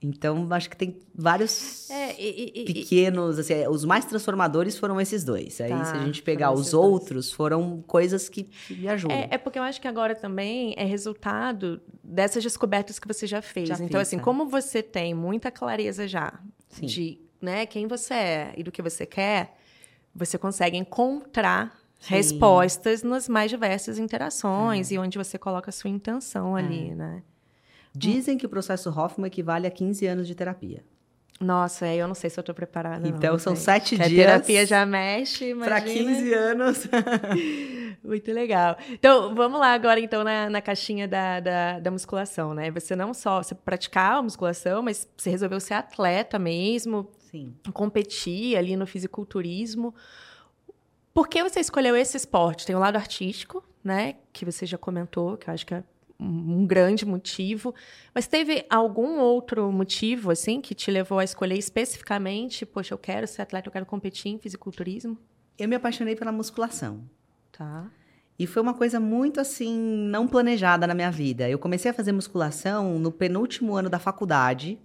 Então, 0.01 0.47
acho 0.53 0.71
que 0.71 0.77
tem 0.77 0.97
vários 1.13 1.91
é, 1.91 2.15
e, 2.21 2.53
e, 2.55 2.65
pequenos, 2.73 3.37
assim, 3.37 3.55
é, 3.55 3.69
os 3.69 3.85
mais 3.85 4.05
transformadores 4.05 4.79
foram 4.79 5.01
esses 5.01 5.25
dois. 5.25 5.61
Aí, 5.61 5.71
tá, 5.71 5.85
se 5.85 5.97
a 5.97 6.05
gente 6.05 6.23
pegar 6.23 6.53
os 6.53 6.73
outros, 6.73 7.27
dois. 7.27 7.33
foram 7.33 7.83
coisas 7.83 8.29
que, 8.29 8.49
me 8.71 8.87
ajudam. 8.87 9.17
É, 9.17 9.29
é, 9.33 9.39
porque 9.39 9.59
eu 9.59 9.63
acho 9.63 9.81
que 9.81 9.89
agora 9.89 10.15
também 10.15 10.73
é 10.77 10.85
resultado 10.85 11.81
dessas 12.03 12.45
descobertas 12.45 13.01
que 13.01 13.09
você 13.09 13.27
já 13.27 13.43
fez. 13.43 13.69
Já 13.69 13.75
então, 13.75 13.89
fiz, 13.89 13.97
assim, 13.97 14.19
é. 14.19 14.21
como 14.21 14.47
você 14.47 14.85
tem 14.85 15.15
muita 15.15 15.51
clareza 15.51 16.07
já 16.07 16.33
Sim. 16.69 16.87
de 16.87 17.21
né, 17.41 17.67
quem 17.67 17.89
você 17.89 18.15
é 18.15 18.55
e 18.57 18.63
do 18.63 18.71
que 18.71 18.81
você 18.81 19.05
quer, 19.05 19.57
você 20.15 20.39
consegue 20.39 20.77
encontrar 20.77 21.77
Sim. 21.99 22.15
respostas 22.15 23.03
nas 23.03 23.29
mais 23.29 23.51
diversas 23.51 23.99
interações 23.99 24.93
é. 24.93 24.95
e 24.95 24.99
onde 24.99 25.19
você 25.19 25.37
coloca 25.37 25.71
a 25.71 25.73
sua 25.73 25.91
intenção 25.91 26.55
ali, 26.55 26.91
é. 26.91 26.95
né? 26.95 27.23
Dizem 27.99 28.39
que 28.39 28.47
o 28.47 28.49
processo 28.49 28.91
Hoffman 28.91 29.27
equivale 29.27 29.67
a 29.67 29.71
15 29.71 30.07
anos 30.07 30.27
de 30.27 30.35
terapia. 30.35 30.85
Nossa, 31.41 31.87
eu 31.87 32.09
não 32.09 32.15
sei 32.15 32.29
se 32.31 32.39
eu 32.39 32.43
tô 32.43 32.53
preparada. 32.53 33.07
Então 33.07 33.33
não, 33.33 33.39
são 33.39 33.55
sete 33.55 33.97
dias. 33.97 34.09
A 34.09 34.11
terapia 34.11 34.67
já 34.67 34.85
mexe, 34.85 35.55
Para 35.55 35.81
15 35.81 36.35
anos. 36.35 36.89
Muito 38.03 38.33
legal. 38.33 38.77
Então, 38.91 39.35
vamos 39.35 39.61
lá 39.61 39.73
agora, 39.73 40.01
então, 40.01 40.25
na, 40.25 40.51
na 40.51 40.61
caixinha 40.61 41.07
da, 41.07 41.39
da, 41.39 41.79
da, 41.79 41.91
musculação, 41.91 42.55
né? 42.55 42.71
Você 42.73 42.97
não 42.97 43.15
só 43.15 43.43
você 43.43 43.55
praticar 43.55 44.17
a 44.17 44.23
musculação, 44.23 44.83
mas 44.83 45.09
você 45.17 45.31
resolveu 45.31 45.61
ser 45.61 45.75
atleta 45.75 46.39
mesmo. 46.39 47.09
Sim. 47.31 47.55
Competir 47.73 48.57
ali 48.57 48.77
no 48.77 48.87
fisiculturismo. 48.87 49.95
Por 51.15 51.29
que 51.29 51.43
você 51.43 51.61
escolheu 51.61 51.95
esse 51.97 52.17
esporte? 52.17 52.67
Tem 52.67 52.75
o 52.75 52.81
lado 52.81 52.97
artístico, 52.97 53.63
né? 53.83 54.17
Que 54.33 54.45
você 54.45 54.67
já 54.67 54.79
comentou, 54.79 55.37
que 55.37 55.49
eu 55.51 55.55
acho 55.55 55.67
que 55.67 55.75
é 55.75 55.85
um 56.21 56.67
grande 56.67 57.07
motivo. 57.07 57.75
Mas 58.15 58.27
teve 58.27 58.67
algum 58.69 59.19
outro 59.19 59.71
motivo, 59.71 60.31
assim, 60.31 60.61
que 60.61 60.75
te 60.75 60.91
levou 60.91 61.19
a 61.19 61.25
escolher 61.25 61.57
especificamente, 61.57 62.67
poxa, 62.67 62.95
eu 62.95 62.99
quero 62.99 63.27
ser 63.27 63.43
atleta, 63.43 63.69
eu 63.69 63.73
quero 63.73 63.87
competir 63.87 64.33
em 64.33 64.39
fisiculturismo? 64.39 65.17
Eu 65.59 65.69
me 65.69 65.77
apaixonei 65.77 66.17
pela 66.17 66.33
musculação. 66.33 67.03
Tá. 67.53 67.91
E 68.39 68.47
foi 68.47 68.63
uma 68.63 68.75
coisa 68.75 69.01
muito, 69.01 69.41
assim, 69.41 69.77
não 69.77 70.29
planejada 70.29 70.87
na 70.87 70.95
minha 70.95 71.11
vida. 71.11 71.49
Eu 71.49 71.59
comecei 71.59 71.91
a 71.91 71.95
fazer 71.95 72.13
musculação 72.13 72.99
no 72.99 73.11
penúltimo 73.11 73.75
ano 73.75 73.91
da 73.91 73.99
faculdade, 73.99 74.79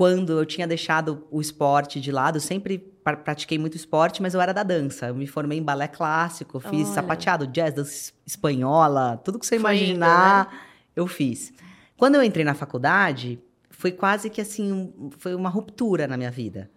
quando 0.00 0.32
eu 0.32 0.46
tinha 0.46 0.66
deixado 0.66 1.26
o 1.30 1.42
esporte 1.42 2.00
de 2.00 2.10
lado, 2.10 2.40
sempre 2.40 2.78
pratiquei 3.22 3.58
muito 3.58 3.76
esporte, 3.76 4.22
mas 4.22 4.32
eu 4.32 4.40
era 4.40 4.50
da 4.50 4.62
dança. 4.62 5.08
Eu 5.08 5.14
me 5.14 5.26
formei 5.26 5.58
em 5.58 5.62
balé 5.62 5.86
clássico, 5.86 6.58
fiz 6.58 6.86
Olha. 6.86 6.94
sapateado, 6.94 7.46
jazz, 7.46 7.74
dança 7.74 8.12
espanhola, 8.26 9.20
tudo 9.22 9.38
que 9.38 9.44
você 9.44 9.58
foi 9.60 9.74
imaginar, 9.74 10.46
indo, 10.46 10.52
né? 10.54 10.60
eu 10.96 11.06
fiz. 11.06 11.52
Quando 11.98 12.14
eu 12.14 12.22
entrei 12.22 12.46
na 12.46 12.54
faculdade, 12.54 13.38
foi 13.68 13.92
quase 13.92 14.30
que 14.30 14.40
assim, 14.40 14.72
um, 14.72 15.10
foi 15.18 15.34
uma 15.34 15.50
ruptura 15.50 16.08
na 16.08 16.16
minha 16.16 16.30
vida. 16.30 16.70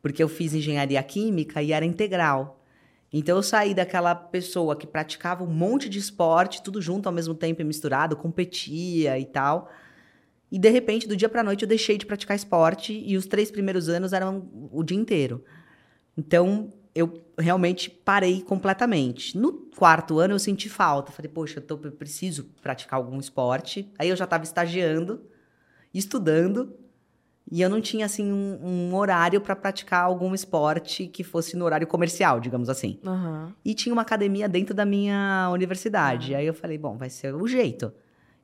Porque 0.00 0.22
eu 0.22 0.28
fiz 0.28 0.54
engenharia 0.54 1.02
química 1.02 1.60
e 1.60 1.72
era 1.72 1.84
integral. 1.84 2.64
Então 3.12 3.38
eu 3.38 3.42
saí 3.42 3.74
daquela 3.74 4.14
pessoa 4.14 4.76
que 4.76 4.86
praticava 4.86 5.42
um 5.42 5.52
monte 5.52 5.88
de 5.88 5.98
esporte, 5.98 6.62
tudo 6.62 6.80
junto 6.80 7.08
ao 7.08 7.12
mesmo 7.12 7.34
tempo 7.34 7.60
e 7.60 7.64
misturado, 7.64 8.14
competia 8.14 9.18
e 9.18 9.24
tal 9.24 9.68
e 10.52 10.58
de 10.58 10.68
repente, 10.68 11.08
do 11.08 11.16
dia 11.16 11.30
para 11.30 11.42
noite, 11.42 11.62
eu 11.62 11.68
deixei 11.68 11.96
de 11.96 12.04
praticar 12.04 12.36
esporte 12.36 12.92
e 13.06 13.16
os 13.16 13.24
três 13.24 13.50
primeiros 13.50 13.88
anos 13.88 14.12
eram 14.12 14.50
o 14.70 14.84
dia 14.84 14.98
inteiro. 14.98 15.42
Então, 16.14 16.68
eu 16.94 17.22
realmente 17.38 17.88
parei 17.88 18.42
completamente. 18.42 19.38
No 19.38 19.54
quarto 19.74 20.18
ano, 20.18 20.34
eu 20.34 20.38
senti 20.38 20.68
falta. 20.68 21.10
Falei, 21.10 21.30
poxa, 21.30 21.58
eu, 21.58 21.62
tô, 21.62 21.80
eu 21.82 21.92
preciso 21.92 22.50
praticar 22.60 22.98
algum 22.98 23.18
esporte. 23.18 23.90
Aí 23.98 24.10
eu 24.10 24.14
já 24.14 24.24
estava 24.24 24.44
estagiando, 24.44 25.22
estudando, 25.94 26.76
e 27.50 27.62
eu 27.62 27.70
não 27.70 27.80
tinha, 27.80 28.04
assim, 28.04 28.30
um, 28.30 28.58
um 28.62 28.94
horário 28.94 29.40
para 29.40 29.56
praticar 29.56 30.04
algum 30.04 30.34
esporte 30.34 31.06
que 31.06 31.24
fosse 31.24 31.56
no 31.56 31.64
horário 31.64 31.86
comercial, 31.86 32.38
digamos 32.38 32.68
assim. 32.68 33.00
Uhum. 33.02 33.50
E 33.64 33.72
tinha 33.72 33.92
uma 33.94 34.02
academia 34.02 34.46
dentro 34.50 34.74
da 34.74 34.84
minha 34.84 35.48
universidade. 35.50 36.32
Uhum. 36.32 36.38
Aí 36.38 36.46
eu 36.46 36.52
falei, 36.52 36.76
bom, 36.76 36.98
vai 36.98 37.08
ser 37.08 37.34
o 37.34 37.46
jeito. 37.46 37.90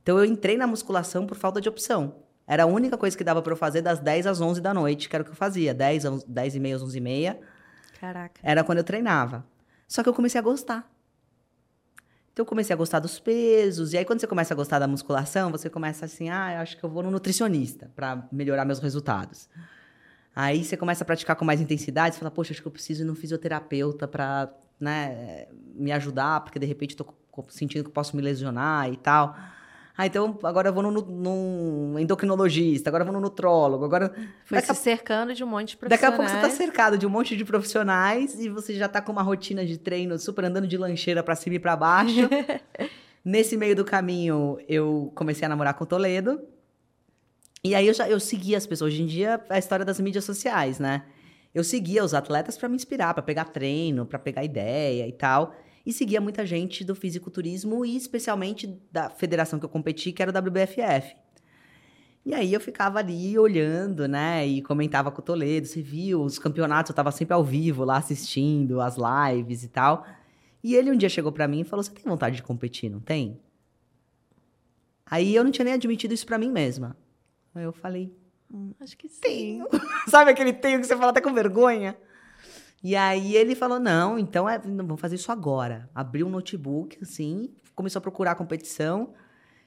Então 0.09 0.19
eu 0.19 0.25
entrei 0.25 0.57
na 0.57 0.67
musculação 0.67 1.27
por 1.27 1.37
falta 1.37 1.61
de 1.61 1.69
opção. 1.69 2.15
Era 2.47 2.63
a 2.63 2.67
única 2.67 2.97
coisa 2.97 3.15
que 3.15 3.23
dava 3.23 3.43
para 3.43 3.53
eu 3.53 3.57
fazer 3.59 3.83
das 3.83 4.01
10 4.01 4.27
às 4.27 4.41
11 4.41 4.59
da 4.59 4.73
noite, 4.73 5.07
que 5.07 5.15
era 5.15 5.21
o 5.21 5.25
que 5.27 5.33
eu 5.33 5.37
fazia. 5.37 5.75
10, 5.75 6.25
10 6.27 6.55
e 6.55 6.61
meia, 6.61 6.77
11 6.79 6.97
e 6.97 7.01
meia. 7.03 7.41
Caraca. 8.01 8.41
Era 8.43 8.65
quando 8.65 8.79
eu 8.79 8.85
treinava. 8.85 9.45
Só 9.87 10.03
que 10.03 10.09
eu 10.09 10.15
comecei 10.15 10.39
a 10.39 10.43
gostar. 10.43 10.91
Então 12.33 12.43
eu 12.43 12.47
comecei 12.47 12.73
a 12.73 12.77
gostar 12.79 13.01
dos 13.01 13.21
pesos. 13.21 13.93
E 13.93 13.99
aí 13.99 14.05
quando 14.07 14.21
você 14.21 14.27
começa 14.27 14.55
a 14.55 14.57
gostar 14.57 14.79
da 14.79 14.89
musculação, 14.89 15.51
você 15.51 15.69
começa 15.69 16.07
assim, 16.07 16.31
ah, 16.31 16.55
eu 16.55 16.61
acho 16.61 16.79
que 16.79 16.85
eu 16.85 16.89
vou 16.89 17.03
no 17.03 17.11
nutricionista 17.11 17.91
para 17.95 18.27
melhorar 18.33 18.65
meus 18.65 18.79
resultados. 18.79 19.47
Aí 20.35 20.65
você 20.65 20.75
começa 20.75 21.05
a 21.05 21.07
praticar 21.07 21.37
com 21.37 21.45
mais 21.45 21.61
intensidade, 21.61 22.15
você 22.15 22.21
fala, 22.21 22.31
poxa, 22.31 22.55
acho 22.55 22.63
que 22.63 22.69
eu 22.69 22.73
preciso 22.73 23.03
ir 23.03 23.05
no 23.05 23.15
fisioterapeuta 23.15 24.09
para 24.09 24.51
né, 24.81 25.49
me 25.75 25.93
ajudar, 25.93 26.41
porque 26.41 26.59
de 26.59 26.65
repente 26.65 26.93
estou 26.93 27.15
sentindo 27.51 27.85
que 27.85 27.91
posso 27.91 28.17
me 28.17 28.23
lesionar 28.23 28.91
e 28.91 28.97
tal. 28.97 29.37
Ah, 29.99 30.07
então 30.07 30.39
agora 30.45 30.69
eu 30.69 30.73
vou 30.73 30.81
no, 30.81 30.93
no 30.93 31.99
endocrinologista, 31.99 32.89
agora 32.89 33.03
eu 33.03 33.07
vou 33.07 33.15
no 33.15 33.21
nutrólogo, 33.21 33.85
agora... 33.85 34.15
Foi 34.45 34.61
se 34.61 34.71
a... 34.71 34.75
cercando 34.75 35.35
de 35.35 35.43
um 35.43 35.47
monte 35.49 35.71
de 35.71 35.77
profissionais. 35.77 36.01
Daqui 36.01 36.15
a 36.15 36.17
pouco 36.17 36.31
você 36.31 36.41
tá 36.41 36.57
cercado 36.57 36.97
de 36.97 37.05
um 37.05 37.11
monte 37.11 37.37
de 37.37 37.45
profissionais 37.45 38.39
e 38.39 38.49
você 38.49 38.75
já 38.75 38.89
tá 38.89 39.03
com 39.03 39.11
uma 39.11 39.23
rotina 39.23 39.67
de 39.67 39.77
treino 39.77 40.17
super 40.17 40.45
andando 40.45 40.69
de 40.69 40.77
lancheira 40.77 41.21
para 41.21 41.35
cima 41.35 41.57
e 41.57 41.59
para 41.59 41.75
baixo. 41.75 42.31
Nesse 43.25 43.57
meio 43.57 43.75
do 43.75 43.85
caminho, 43.85 44.57
eu 44.69 45.11
comecei 45.17 45.45
a 45.47 45.49
namorar 45.49 45.75
com 45.75 45.83
o 45.83 45.87
Toledo. 45.87 46.43
E 47.65 47.75
aí 47.75 47.89
eu 47.89 47.93
já 47.93 48.09
eu 48.09 48.21
seguia 48.21 48.57
as 48.57 48.69
pessoas. 48.69 48.93
Hoje 48.93 49.03
em 49.03 49.07
dia, 49.07 49.43
é 49.51 49.57
a 49.57 49.59
história 49.59 49.85
das 49.85 49.99
mídias 49.99 50.25
sociais, 50.25 50.79
né? 50.79 51.07
Eu 51.53 51.65
seguia 51.65 52.05
os 52.05 52.15
atletas 52.15 52.57
para 52.57 52.69
me 52.69 52.77
inspirar, 52.77 53.15
para 53.15 53.23
pegar 53.25 53.47
treino, 53.47 54.07
para 54.07 54.21
pegar 54.21 54.45
ideia 54.45 55.09
e 55.09 55.13
tal 55.13 55.53
e 55.89 55.93
seguia 55.95 56.21
muita 56.21 56.45
gente 56.45 56.85
do 56.85 56.95
fisiculturismo 56.95 57.83
e 57.83 57.97
especialmente 57.97 58.79
da 58.93 59.09
federação 59.09 59.59
que 59.59 59.65
eu 59.65 59.71
competi, 59.71 60.13
que 60.13 60.21
era 60.21 60.31
o 60.31 60.39
WBFF. 60.39 61.17
E 62.27 62.35
aí 62.35 62.53
eu 62.53 62.61
ficava 62.61 62.99
ali 62.99 63.39
olhando, 63.39 64.07
né, 64.07 64.47
e 64.47 64.61
comentava 64.61 65.11
com 65.11 65.23
o 65.23 65.25
Toledo, 65.25 65.67
você 65.67 65.81
viu 65.81 66.21
os 66.21 66.39
campeonatos, 66.39 66.91
eu 66.91 66.93
estava 66.93 67.11
sempre 67.11 67.33
ao 67.33 67.43
vivo 67.43 67.85
lá 67.85 67.97
assistindo 67.97 68.83
as 68.83 68.97
lives 68.99 69.65
e 69.65 69.69
tal. 69.69 70.07
E 70.63 70.75
ele 70.75 70.91
um 70.91 70.97
dia 70.97 71.09
chegou 71.09 71.33
para 71.33 71.49
mim 71.49 71.61
e 71.61 71.65
falou: 71.65 71.83
"Você 71.83 71.91
tem 71.91 72.05
vontade 72.05 72.37
de 72.37 72.43
competir, 72.43 72.91
não 72.91 73.01
tem?" 73.01 73.41
Aí 75.07 75.35
eu 75.35 75.43
não 75.43 75.51
tinha 75.51 75.65
nem 75.65 75.73
admitido 75.73 76.13
isso 76.13 76.27
para 76.27 76.37
mim 76.37 76.51
mesma. 76.51 76.95
Aí 77.55 77.65
eu 77.65 77.73
falei: 77.73 78.15
hum, 78.53 78.75
"Acho 78.79 78.95
que 78.95 79.09
sim". 79.09 79.21
Tenho. 79.23 79.67
Sabe 80.07 80.31
aquele 80.33 80.53
tenho 80.53 80.81
que 80.81 80.87
você 80.87 80.95
fala 80.95 81.13
até 81.13 81.23
com 81.23 81.33
vergonha? 81.33 81.97
E 82.83 82.95
aí 82.95 83.37
ele 83.37 83.55
falou: 83.55 83.81
não, 83.81 84.19
então 84.19 84.49
é, 84.49 84.61
não, 84.65 84.87
vamos 84.87 85.01
fazer 85.01 85.17
isso 85.17 85.33
agora. 85.33 85.89
Abriu 85.95 86.27
um 86.27 86.31
notebook, 86.31 86.99
assim, 87.03 87.51
começou 87.75 87.99
a 87.99 88.03
procurar 88.03 88.33
a 88.33 88.35
competição. 88.35 89.13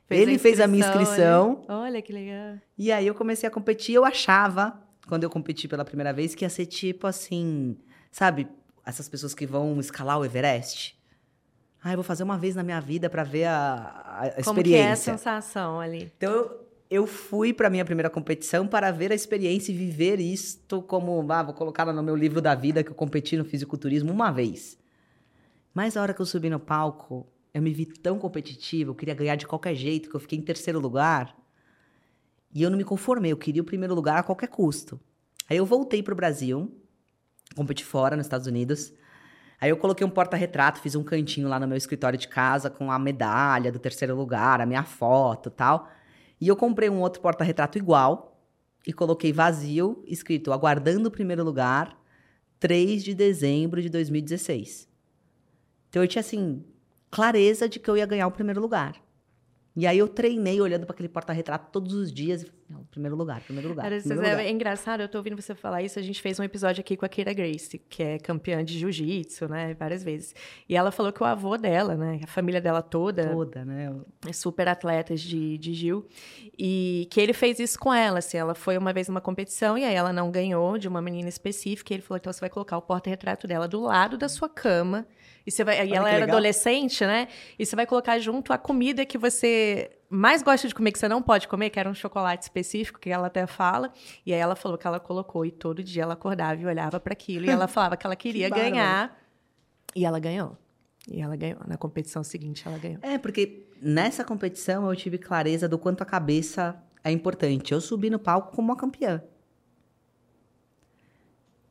Fez 0.05 0.21
ele 0.21 0.35
a 0.35 0.39
fez 0.39 0.59
a 0.59 0.67
minha 0.67 0.85
inscrição. 0.85 1.63
Olha. 1.67 1.77
olha 1.79 2.01
que 2.01 2.11
legal. 2.11 2.57
E 2.77 2.91
aí 2.91 3.07
eu 3.07 3.15
comecei 3.15 3.47
a 3.47 3.51
competir. 3.51 3.95
Eu 3.95 4.03
achava, 4.03 4.81
quando 5.07 5.23
eu 5.23 5.29
competi 5.29 5.67
pela 5.67 5.85
primeira 5.85 6.11
vez, 6.11 6.35
que 6.35 6.43
ia 6.43 6.49
ser 6.49 6.65
tipo 6.65 7.07
assim, 7.07 7.77
sabe, 8.11 8.47
essas 8.85 9.07
pessoas 9.07 9.33
que 9.33 9.45
vão 9.45 9.79
escalar 9.79 10.19
o 10.19 10.25
Everest. 10.25 10.99
Ah, 11.83 11.93
eu 11.93 11.97
vou 11.97 12.03
fazer 12.03 12.23
uma 12.23 12.37
vez 12.37 12.55
na 12.55 12.63
minha 12.63 12.79
vida 12.79 13.09
para 13.09 13.23
ver 13.23 13.45
a, 13.45 14.19
a 14.35 14.39
experiência. 14.39 14.43
Como 14.43 14.63
que 14.63 14.75
é 14.75 14.91
a 14.91 14.95
sensação 14.95 15.79
ali? 15.79 16.11
Então, 16.15 16.31
eu, 16.31 16.60
eu 16.91 17.07
fui 17.07 17.53
para 17.53 17.69
minha 17.69 17.85
primeira 17.85 18.09
competição 18.09 18.67
para 18.67 18.91
ver 18.91 19.13
a 19.13 19.15
experiência 19.15 19.71
e 19.71 19.75
viver 19.75 20.19
isto 20.19 20.81
como, 20.81 21.25
ah, 21.31 21.41
vou 21.41 21.53
colocar 21.53 21.85
no 21.85 22.03
meu 22.03 22.17
livro 22.17 22.41
da 22.41 22.53
vida 22.53 22.83
que 22.83 22.91
eu 22.91 22.95
competi 22.95 23.37
no 23.37 23.45
fisiculturismo 23.45 24.11
uma 24.11 24.29
vez. 24.29 24.77
Mas 25.73 25.95
a 25.95 26.01
hora 26.01 26.13
que 26.13 26.21
eu 26.21 26.25
subi 26.25 26.49
no 26.49 26.59
palco, 26.59 27.25
eu 27.53 27.61
me 27.61 27.71
vi 27.71 27.85
tão 27.85 28.19
competitivo, 28.19 28.91
eu 28.91 28.95
queria 28.95 29.13
ganhar 29.13 29.37
de 29.37 29.47
qualquer 29.47 29.73
jeito, 29.73 30.09
que 30.09 30.15
eu 30.17 30.19
fiquei 30.19 30.37
em 30.37 30.41
terceiro 30.41 30.81
lugar. 30.81 31.33
E 32.53 32.61
eu 32.61 32.69
não 32.69 32.77
me 32.77 32.83
conformei, 32.83 33.31
eu 33.31 33.37
queria 33.37 33.61
o 33.61 33.65
primeiro 33.65 33.95
lugar 33.95 34.17
a 34.17 34.23
qualquer 34.23 34.47
custo. 34.47 34.99
Aí 35.49 35.55
eu 35.55 35.65
voltei 35.65 36.03
para 36.03 36.11
o 36.11 36.17
Brasil, 36.17 36.77
competi 37.55 37.85
fora, 37.85 38.17
nos 38.17 38.25
Estados 38.25 38.47
Unidos. 38.47 38.91
Aí 39.61 39.69
eu 39.69 39.77
coloquei 39.77 40.05
um 40.05 40.09
porta-retrato, 40.09 40.81
fiz 40.81 40.93
um 40.95 41.05
cantinho 41.05 41.47
lá 41.47 41.57
no 41.57 41.69
meu 41.69 41.77
escritório 41.77 42.19
de 42.19 42.27
casa 42.27 42.69
com 42.69 42.91
a 42.91 42.99
medalha 42.99 43.71
do 43.71 43.79
terceiro 43.79 44.13
lugar, 44.13 44.59
a 44.59 44.65
minha 44.65 44.83
foto 44.83 45.49
tal. 45.49 45.89
E 46.41 46.47
eu 46.47 46.55
comprei 46.55 46.89
um 46.89 46.99
outro 46.99 47.21
porta-retrato 47.21 47.77
igual 47.77 48.43
e 48.85 48.91
coloquei 48.91 49.31
vazio, 49.31 50.03
escrito 50.07 50.51
aguardando 50.51 51.07
o 51.07 51.11
primeiro 51.11 51.43
lugar, 51.43 51.95
3 52.59 53.03
de 53.03 53.13
dezembro 53.13 53.79
de 53.79 53.89
2016. 53.89 54.89
Então 55.87 56.01
eu 56.01 56.07
tinha 56.07 56.21
assim 56.21 56.65
clareza 57.11 57.69
de 57.69 57.79
que 57.79 57.87
eu 57.87 57.95
ia 57.95 58.07
ganhar 58.07 58.25
o 58.25 58.31
primeiro 58.31 58.59
lugar. 58.59 58.95
E 59.73 59.87
aí 59.87 59.97
eu 59.97 60.07
treinei 60.07 60.59
olhando 60.59 60.85
para 60.85 60.93
aquele 60.93 61.07
porta-retrato 61.07 61.69
todos 61.71 61.93
os 61.93 62.11
dias. 62.11 62.45
Não, 62.69 62.83
primeiro 62.85 63.15
lugar, 63.15 63.41
primeiro 63.41 63.69
lugar. 63.69 63.85
Era, 63.85 63.99
primeiro 63.99 64.25
é, 64.25 64.31
lugar. 64.31 64.45
é 64.45 64.49
engraçado, 64.49 65.01
eu 65.01 65.07
tô 65.07 65.17
ouvindo 65.17 65.41
você 65.41 65.55
falar 65.55 65.81
isso. 65.81 65.97
A 65.97 66.01
gente 66.01 66.21
fez 66.21 66.37
um 66.39 66.43
episódio 66.43 66.81
aqui 66.81 66.97
com 66.97 67.05
a 67.05 67.09
Keira 67.09 67.33
Grace, 67.33 67.77
que 67.77 68.03
é 68.03 68.19
campeã 68.19 68.63
de 68.65 68.77
jiu-jitsu, 68.77 69.47
né? 69.47 69.73
Várias 69.73 70.03
vezes. 70.03 70.35
E 70.67 70.75
ela 70.75 70.91
falou 70.91 71.13
que 71.13 71.23
o 71.23 71.25
avô 71.25 71.57
dela, 71.57 71.95
né? 71.95 72.19
A 72.21 72.27
família 72.27 72.59
dela 72.59 72.81
toda. 72.81 73.29
Toda, 73.29 73.63
né? 73.63 73.95
É 74.27 74.33
super 74.33 74.67
atletas 74.67 75.21
de, 75.21 75.57
de 75.57 75.73
Gil. 75.73 76.05
E 76.59 77.07
que 77.09 77.21
ele 77.21 77.33
fez 77.33 77.57
isso 77.57 77.79
com 77.79 77.93
ela, 77.93 78.19
assim. 78.19 78.37
Ela 78.37 78.53
foi 78.53 78.77
uma 78.77 78.91
vez 78.91 79.07
numa 79.07 79.21
competição 79.21 79.77
e 79.77 79.85
aí 79.85 79.95
ela 79.95 80.11
não 80.11 80.29
ganhou 80.29 80.77
de 80.77 80.87
uma 80.87 81.01
menina 81.01 81.29
específica. 81.29 81.93
E 81.93 81.95
ele 81.95 82.03
falou: 82.03 82.17
então 82.17 82.31
você 82.31 82.41
vai 82.41 82.49
colocar 82.49 82.77
o 82.77 82.81
porta-retrato 82.81 83.47
dela 83.47 83.69
do 83.69 83.79
lado 83.79 84.17
da 84.17 84.27
sua 84.27 84.49
cama. 84.49 85.07
E, 85.45 85.51
você 85.51 85.63
vai, 85.63 85.75
e 85.87 85.93
ela 85.93 86.09
era 86.09 86.19
legal. 86.19 86.35
adolescente, 86.35 87.05
né? 87.05 87.27
E 87.57 87.65
você 87.65 87.75
vai 87.75 87.85
colocar 87.85 88.19
junto 88.19 88.53
a 88.53 88.57
comida 88.57 89.05
que 89.05 89.17
você 89.17 89.91
mais 90.09 90.43
gosta 90.43 90.67
de 90.67 90.75
comer, 90.75 90.91
que 90.91 90.99
você 90.99 91.07
não 91.07 91.21
pode 91.21 91.47
comer, 91.47 91.69
que 91.69 91.79
era 91.79 91.89
um 91.89 91.93
chocolate 91.93 92.43
específico, 92.43 92.99
que 92.99 93.09
ela 93.09 93.27
até 93.27 93.47
fala. 93.47 93.91
E 94.25 94.33
aí 94.33 94.39
ela 94.39 94.55
falou 94.55 94.77
que 94.77 94.85
ela 94.85 94.99
colocou 94.99 95.45
e 95.45 95.51
todo 95.51 95.81
dia 95.81 96.03
ela 96.03 96.13
acordava 96.13 96.59
e 96.61 96.65
olhava 96.65 96.99
para 96.99 97.13
aquilo. 97.13 97.45
E 97.45 97.49
ela 97.49 97.65
falava 97.69 97.95
que 97.95 98.05
ela 98.05 98.15
queria 98.15 98.49
que 98.49 98.55
ganhar. 98.55 99.17
E 99.95 100.05
ela 100.05 100.19
ganhou. 100.19 100.57
E 101.09 101.21
ela 101.21 101.35
ganhou. 101.35 101.59
Na 101.65 101.77
competição 101.77 102.23
seguinte, 102.23 102.63
ela 102.65 102.77
ganhou. 102.77 102.99
É, 103.01 103.17
porque 103.17 103.67
nessa 103.81 104.23
competição 104.23 104.87
eu 104.89 104.95
tive 104.95 105.17
clareza 105.17 105.67
do 105.67 105.77
quanto 105.77 106.01
a 106.01 106.05
cabeça 106.05 106.75
é 107.03 107.11
importante. 107.11 107.71
Eu 107.73 107.81
subi 107.81 108.09
no 108.09 108.19
palco 108.19 108.55
como 108.55 108.69
uma 108.69 108.75
campeã. 108.75 109.23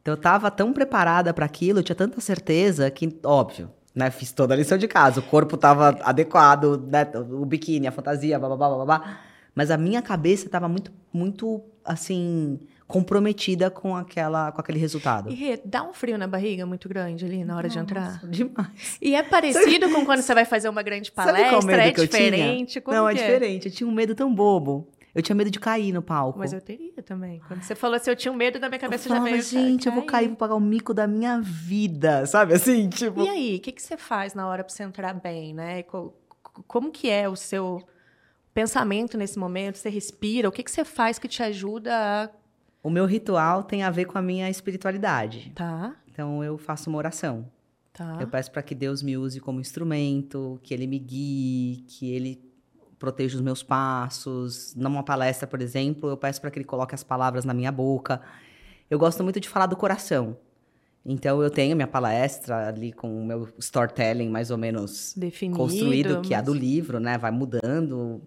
Então 0.03 0.15
eu 0.15 0.19
tava 0.19 0.51
tão 0.51 0.73
preparada 0.73 1.33
para 1.33 1.45
aquilo, 1.47 1.81
eu 1.81 1.83
tinha 1.83 1.97
tanta 1.97 2.21
certeza 2.21 2.91
que, 2.91 3.19
óbvio, 3.25 3.71
né? 3.95 4.11
Fiz 4.11 4.33
toda 4.33 4.55
a 4.55 4.57
lição 4.57 4.79
de 4.79 4.89
casa, 4.89 5.21
o 5.21 5.23
corpo 5.23 5.57
estava 5.57 5.99
adequado, 6.03 6.83
né? 6.91 7.07
O 7.15 7.45
biquíni, 7.45 7.87
a 7.87 7.93
fantasia, 7.93 8.39
babá, 8.39 8.57
babá. 8.57 9.19
Mas 9.55 9.71
a 9.71 9.77
minha 9.77 10.01
cabeça 10.01 10.47
estava 10.47 10.69
muito, 10.69 10.93
muito, 11.13 11.61
assim, 11.85 12.59
comprometida 12.87 13.71
com 13.71 13.97
aquela, 13.97 14.53
com 14.53 14.61
aquele 14.61 14.79
resultado. 14.79 15.31
E 15.31 15.61
dá 15.65 15.83
um 15.83 15.93
frio 15.93 16.17
na 16.17 16.27
barriga 16.27 16.65
muito 16.65 16.89
grande 16.89 17.25
ali 17.25 17.45
na 17.45 17.57
hora 17.57 17.69
Nossa, 17.69 17.79
de 17.79 17.85
entrar? 17.85 18.21
Demais. 18.27 18.99
E 19.03 19.15
é 19.15 19.23
parecido 19.23 19.91
com 19.91 20.05
quando 20.05 20.23
você 20.23 20.35
vai 20.35 20.45
fazer 20.45 20.69
uma 20.69 20.83
grande 20.83 21.11
palestra? 21.11 21.43
é 21.89 22.07
diferente? 22.07 22.83
Não, 22.87 23.09
é, 23.09 23.13
é 23.13 23.15
diferente. 23.15 23.69
Eu 23.69 23.75
tinha 23.75 23.89
um 23.89 23.93
medo 23.93 24.15
tão 24.15 24.33
bobo. 24.35 24.89
Eu 25.15 25.23
tinha 25.23 25.35
medo 25.35 25.51
de 25.51 25.59
cair 25.59 25.93
no 25.93 26.03
palco. 26.03 26.39
Mas 26.39 26.53
eu 26.53 26.61
teria 26.61 27.03
também. 27.03 27.41
Quando 27.47 27.63
você 27.63 27.75
falou 27.75 27.97
assim, 27.97 28.11
eu 28.11 28.17
tinha 28.17 28.31
um 28.31 28.37
medo 28.37 28.59
da 28.59 28.69
minha 28.69 28.79
cabeça 28.79 29.09
eu 29.09 29.09
falava, 29.09 29.27
já 29.27 29.33
veio. 29.33 29.43
Gente, 29.43 29.87
eu 29.87 29.93
vou 29.93 30.05
cair, 30.05 30.29
vou 30.29 30.37
pagar 30.37 30.55
o 30.55 30.61
mico 30.61 30.95
da 30.95 31.07
minha 31.07 31.41
vida, 31.41 32.25
sabe 32.27 32.55
assim? 32.55 32.89
Tipo... 32.89 33.23
E 33.23 33.29
aí, 33.29 33.57
o 33.57 33.61
que, 33.61 33.73
que 33.73 33.83
você 33.83 33.97
faz 33.97 34.35
na 34.35 34.47
hora 34.47 34.63
para 34.63 34.73
você 34.73 34.83
entrar 34.83 35.13
bem, 35.15 35.53
né? 35.53 35.83
Como 36.67 36.91
que 36.91 37.11
é 37.11 37.29
o 37.29 37.35
seu 37.35 37.83
pensamento 38.55 39.19
nesse 39.19 39.39
momento? 39.39 39.79
Você 39.79 39.89
respira? 39.89 40.49
O 40.49 40.53
que, 40.53 40.63
que 40.63 40.71
você 40.71 40.85
faz 40.85 41.19
que 41.19 41.27
te 41.29 41.43
ajuda 41.43 41.93
a... 41.93 42.31
O 42.83 42.89
meu 42.89 43.05
ritual 43.05 43.63
tem 43.63 43.83
a 43.83 43.91
ver 43.91 44.07
com 44.07 44.17
a 44.17 44.23
minha 44.23 44.49
espiritualidade. 44.49 45.53
Tá. 45.55 45.95
Então 46.11 46.43
eu 46.43 46.57
faço 46.57 46.89
uma 46.89 46.99
oração. 46.99 47.51
Tá. 47.93 48.17
Eu 48.21 48.29
peço 48.29 48.51
para 48.51 48.63
que 48.63 48.75
Deus 48.75 49.03
me 49.03 49.17
use 49.17 49.41
como 49.41 49.61
instrumento, 49.61 50.59
que 50.63 50.73
Ele 50.73 50.87
me 50.87 50.99
guie, 50.99 51.85
que 51.87 52.11
Ele 52.11 52.50
protejo 53.01 53.37
os 53.37 53.41
meus 53.41 53.63
passos. 53.65 54.75
Numa 54.77 55.03
palestra, 55.03 55.49
por 55.49 55.61
exemplo, 55.61 56.11
eu 56.11 56.17
peço 56.17 56.41
para 56.41 56.51
que 56.51 56.59
ele 56.59 56.67
coloque 56.67 56.95
as 56.95 57.03
palavras 57.03 57.45
na 57.45 57.55
minha 57.55 57.73
boca. 57.73 58.21
Eu 58.89 58.99
gosto 58.99 59.25
muito 59.25 59.41
de 59.41 59.49
falar 59.49 59.67
do 59.67 59.75
coração. 59.75 60.37
Então 61.05 61.43
eu 61.43 61.49
tenho 61.49 61.75
minha 61.75 61.89
palestra 61.89 62.69
ali 62.69 62.93
com 62.93 63.23
o 63.23 63.25
meu 63.25 63.49
storytelling 63.59 64.29
mais 64.29 64.51
ou 64.51 64.59
menos 64.59 65.15
Definido, 65.17 65.59
construído, 65.59 66.21
que 66.21 66.35
é 66.35 66.37
a 66.37 66.43
do 66.43 66.53
livro, 66.53 67.01
né? 67.01 67.17
Vai 67.17 67.31
mudando. 67.31 68.21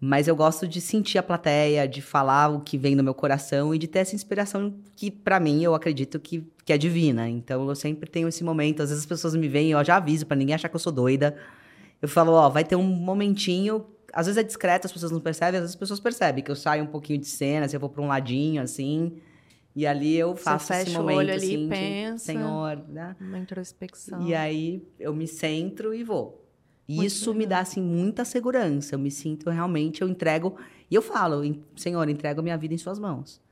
Mas 0.00 0.26
eu 0.26 0.34
gosto 0.34 0.66
de 0.66 0.80
sentir 0.80 1.18
a 1.18 1.22
plateia, 1.22 1.86
de 1.86 2.00
falar 2.00 2.48
o 2.48 2.60
que 2.60 2.78
vem 2.78 2.96
no 2.96 3.02
meu 3.02 3.12
coração 3.12 3.74
e 3.74 3.78
de 3.78 3.86
ter 3.86 3.98
essa 3.98 4.14
inspiração 4.14 4.72
que, 4.96 5.10
para 5.10 5.38
mim, 5.38 5.62
eu 5.62 5.74
acredito 5.74 6.18
que, 6.18 6.42
que 6.64 6.72
é 6.72 6.78
divina. 6.78 7.28
Então 7.28 7.68
eu 7.68 7.74
sempre 7.74 8.08
tenho 8.08 8.28
esse 8.28 8.42
momento. 8.42 8.82
Às 8.82 8.88
vezes 8.88 9.02
as 9.04 9.08
pessoas 9.08 9.34
me 9.34 9.48
veem, 9.48 9.72
eu 9.72 9.84
já 9.84 9.96
aviso 9.96 10.24
para 10.24 10.36
ninguém 10.36 10.54
achar 10.54 10.70
que 10.70 10.76
eu 10.76 10.80
sou 10.80 10.92
doida. 10.92 11.36
Eu 12.00 12.08
falo, 12.08 12.32
ó, 12.32 12.48
vai 12.48 12.64
ter 12.64 12.76
um 12.76 12.84
momentinho 12.84 13.84
às 14.12 14.26
vezes 14.26 14.38
é 14.38 14.42
discreto, 14.42 14.86
as 14.86 14.92
pessoas 14.92 15.12
não 15.12 15.20
percebem, 15.20 15.58
às 15.58 15.62
vezes 15.62 15.74
as 15.74 15.78
pessoas 15.78 16.00
percebem 16.00 16.42
que 16.42 16.50
eu 16.50 16.56
saio 16.56 16.84
um 16.84 16.86
pouquinho 16.86 17.18
de 17.18 17.26
cena, 17.26 17.68
se 17.68 17.76
eu 17.76 17.80
vou 17.80 17.88
para 17.88 18.02
um 18.02 18.06
ladinho, 18.06 18.62
assim. 18.62 19.20
E 19.74 19.86
ali 19.86 20.16
eu 20.16 20.34
faço 20.34 20.66
Você 20.66 20.74
fecha 20.74 20.90
esse 20.90 20.98
momento, 20.98 21.16
o 21.16 21.18
olho 21.18 21.32
ali, 21.32 21.54
assim, 21.54 21.68
pensa, 21.68 22.24
Senhor, 22.24 22.84
né? 22.88 23.16
Uma 23.20 23.38
introspecção. 23.38 24.26
E 24.26 24.34
aí 24.34 24.82
eu 24.98 25.14
me 25.14 25.26
centro 25.26 25.94
e 25.94 26.02
vou. 26.02 26.44
E 26.88 26.96
Muito 26.96 27.06
isso 27.06 27.30
legal. 27.30 27.38
me 27.38 27.46
dá, 27.46 27.60
assim, 27.60 27.82
muita 27.82 28.24
segurança. 28.24 28.94
Eu 28.94 28.98
me 28.98 29.10
sinto 29.10 29.50
realmente, 29.50 30.02
eu 30.02 30.08
entrego... 30.08 30.56
E 30.90 30.94
eu 30.94 31.02
falo, 31.02 31.42
Senhor, 31.76 32.08
entrego 32.08 32.42
minha 32.42 32.56
vida 32.56 32.72
em 32.72 32.78
suas 32.78 32.98
mãos. 32.98 33.42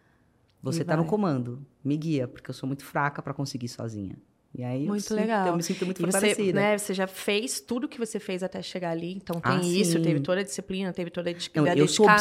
Você 0.63 0.83
está 0.83 0.97
no 0.97 1.05
comando. 1.05 1.65
Me 1.85 1.97
guia, 1.97 2.27
porque 2.27 2.51
eu 2.51 2.55
sou 2.55 2.67
muito 2.67 2.83
fraca 2.85 3.23
para 3.23 3.35
conseguir 3.35 3.69
sozinha. 3.69 4.17
E 4.59 4.65
aí 4.65 4.87
muito 4.87 5.13
eu, 5.13 5.17
legal. 5.17 5.39
Sinto, 5.45 5.49
eu 5.53 5.57
me 5.57 5.63
sinto 5.63 5.85
muito 5.85 5.99
e 6.01 6.03
fortalecida. 6.05 6.43
Você, 6.45 6.53
né, 6.53 6.79
você 6.79 6.95
já 6.95 7.07
fez 7.07 7.61
tudo 7.61 7.87
que 7.87 7.99
você 7.99 8.19
fez 8.19 8.43
até 8.43 8.63
chegar 8.63 8.91
ali, 8.91 9.13
então 9.15 9.39
tem 9.41 9.53
Ah, 9.53 9.61
isso, 9.63 9.93
sim. 9.99 10.03
teve 10.03 10.21
toda 10.21 10.41
a 10.41 10.45
disciplina, 10.45 10.93
teve 10.95 11.11
toda 11.11 11.29
a, 11.29 11.33
de- 11.33 11.51
Não, 11.55 11.65
a 11.65 11.75
eu 11.77 11.87
sou 11.87 12.07
dedicação. 12.07 12.15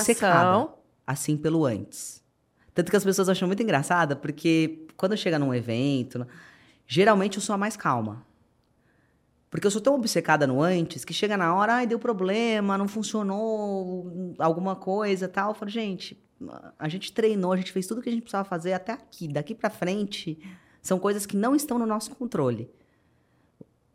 obcecada, 0.63 0.73
assim, 1.07 1.37
pelo 1.37 1.65
antes. 1.65 2.21
Tanto 2.73 2.89
que 2.91 2.97
as 2.97 3.05
pessoas 3.05 3.29
acham 3.29 3.47
muito 3.47 3.63
engraçada, 3.63 4.17
porque 4.17 4.85
quando 4.97 5.15
chega 5.15 5.39
num 5.39 5.53
evento, 5.53 6.27
geralmente 6.85 7.37
eu 7.37 7.41
sou 7.41 7.53
a 7.53 7.57
mais 7.57 7.77
calma. 7.77 8.25
Porque 9.49 9.65
eu 9.65 9.71
sou 9.71 9.79
tão 9.79 9.95
obcecada 9.95 10.45
no 10.45 10.61
antes 10.61 11.05
que 11.05 11.13
chega 11.13 11.37
na 11.37 11.55
hora, 11.55 11.75
ai, 11.75 11.87
deu 11.87 11.97
problema, 11.97 12.77
não 12.77 12.89
funcionou, 12.89 14.33
alguma 14.37 14.75
coisa 14.75 15.29
tal. 15.29 15.51
Eu 15.51 15.55
falo, 15.55 15.71
gente, 15.71 16.21
a 16.77 16.89
gente 16.89 17.13
treinou, 17.13 17.53
a 17.53 17.55
gente 17.57 17.71
fez 17.71 17.87
tudo 17.87 17.99
o 17.99 18.01
que 18.01 18.09
a 18.09 18.11
gente 18.11 18.23
precisava 18.23 18.43
fazer 18.43 18.73
até 18.73 18.91
aqui. 18.91 19.29
Daqui 19.29 19.55
para 19.55 19.69
frente, 19.69 20.37
são 20.85 20.99
coisas 20.99 21.25
que 21.25 21.35
não 21.35 21.55
estão 21.55 21.79
no 21.79 21.85
nosso 21.87 22.11
controle. 22.11 22.69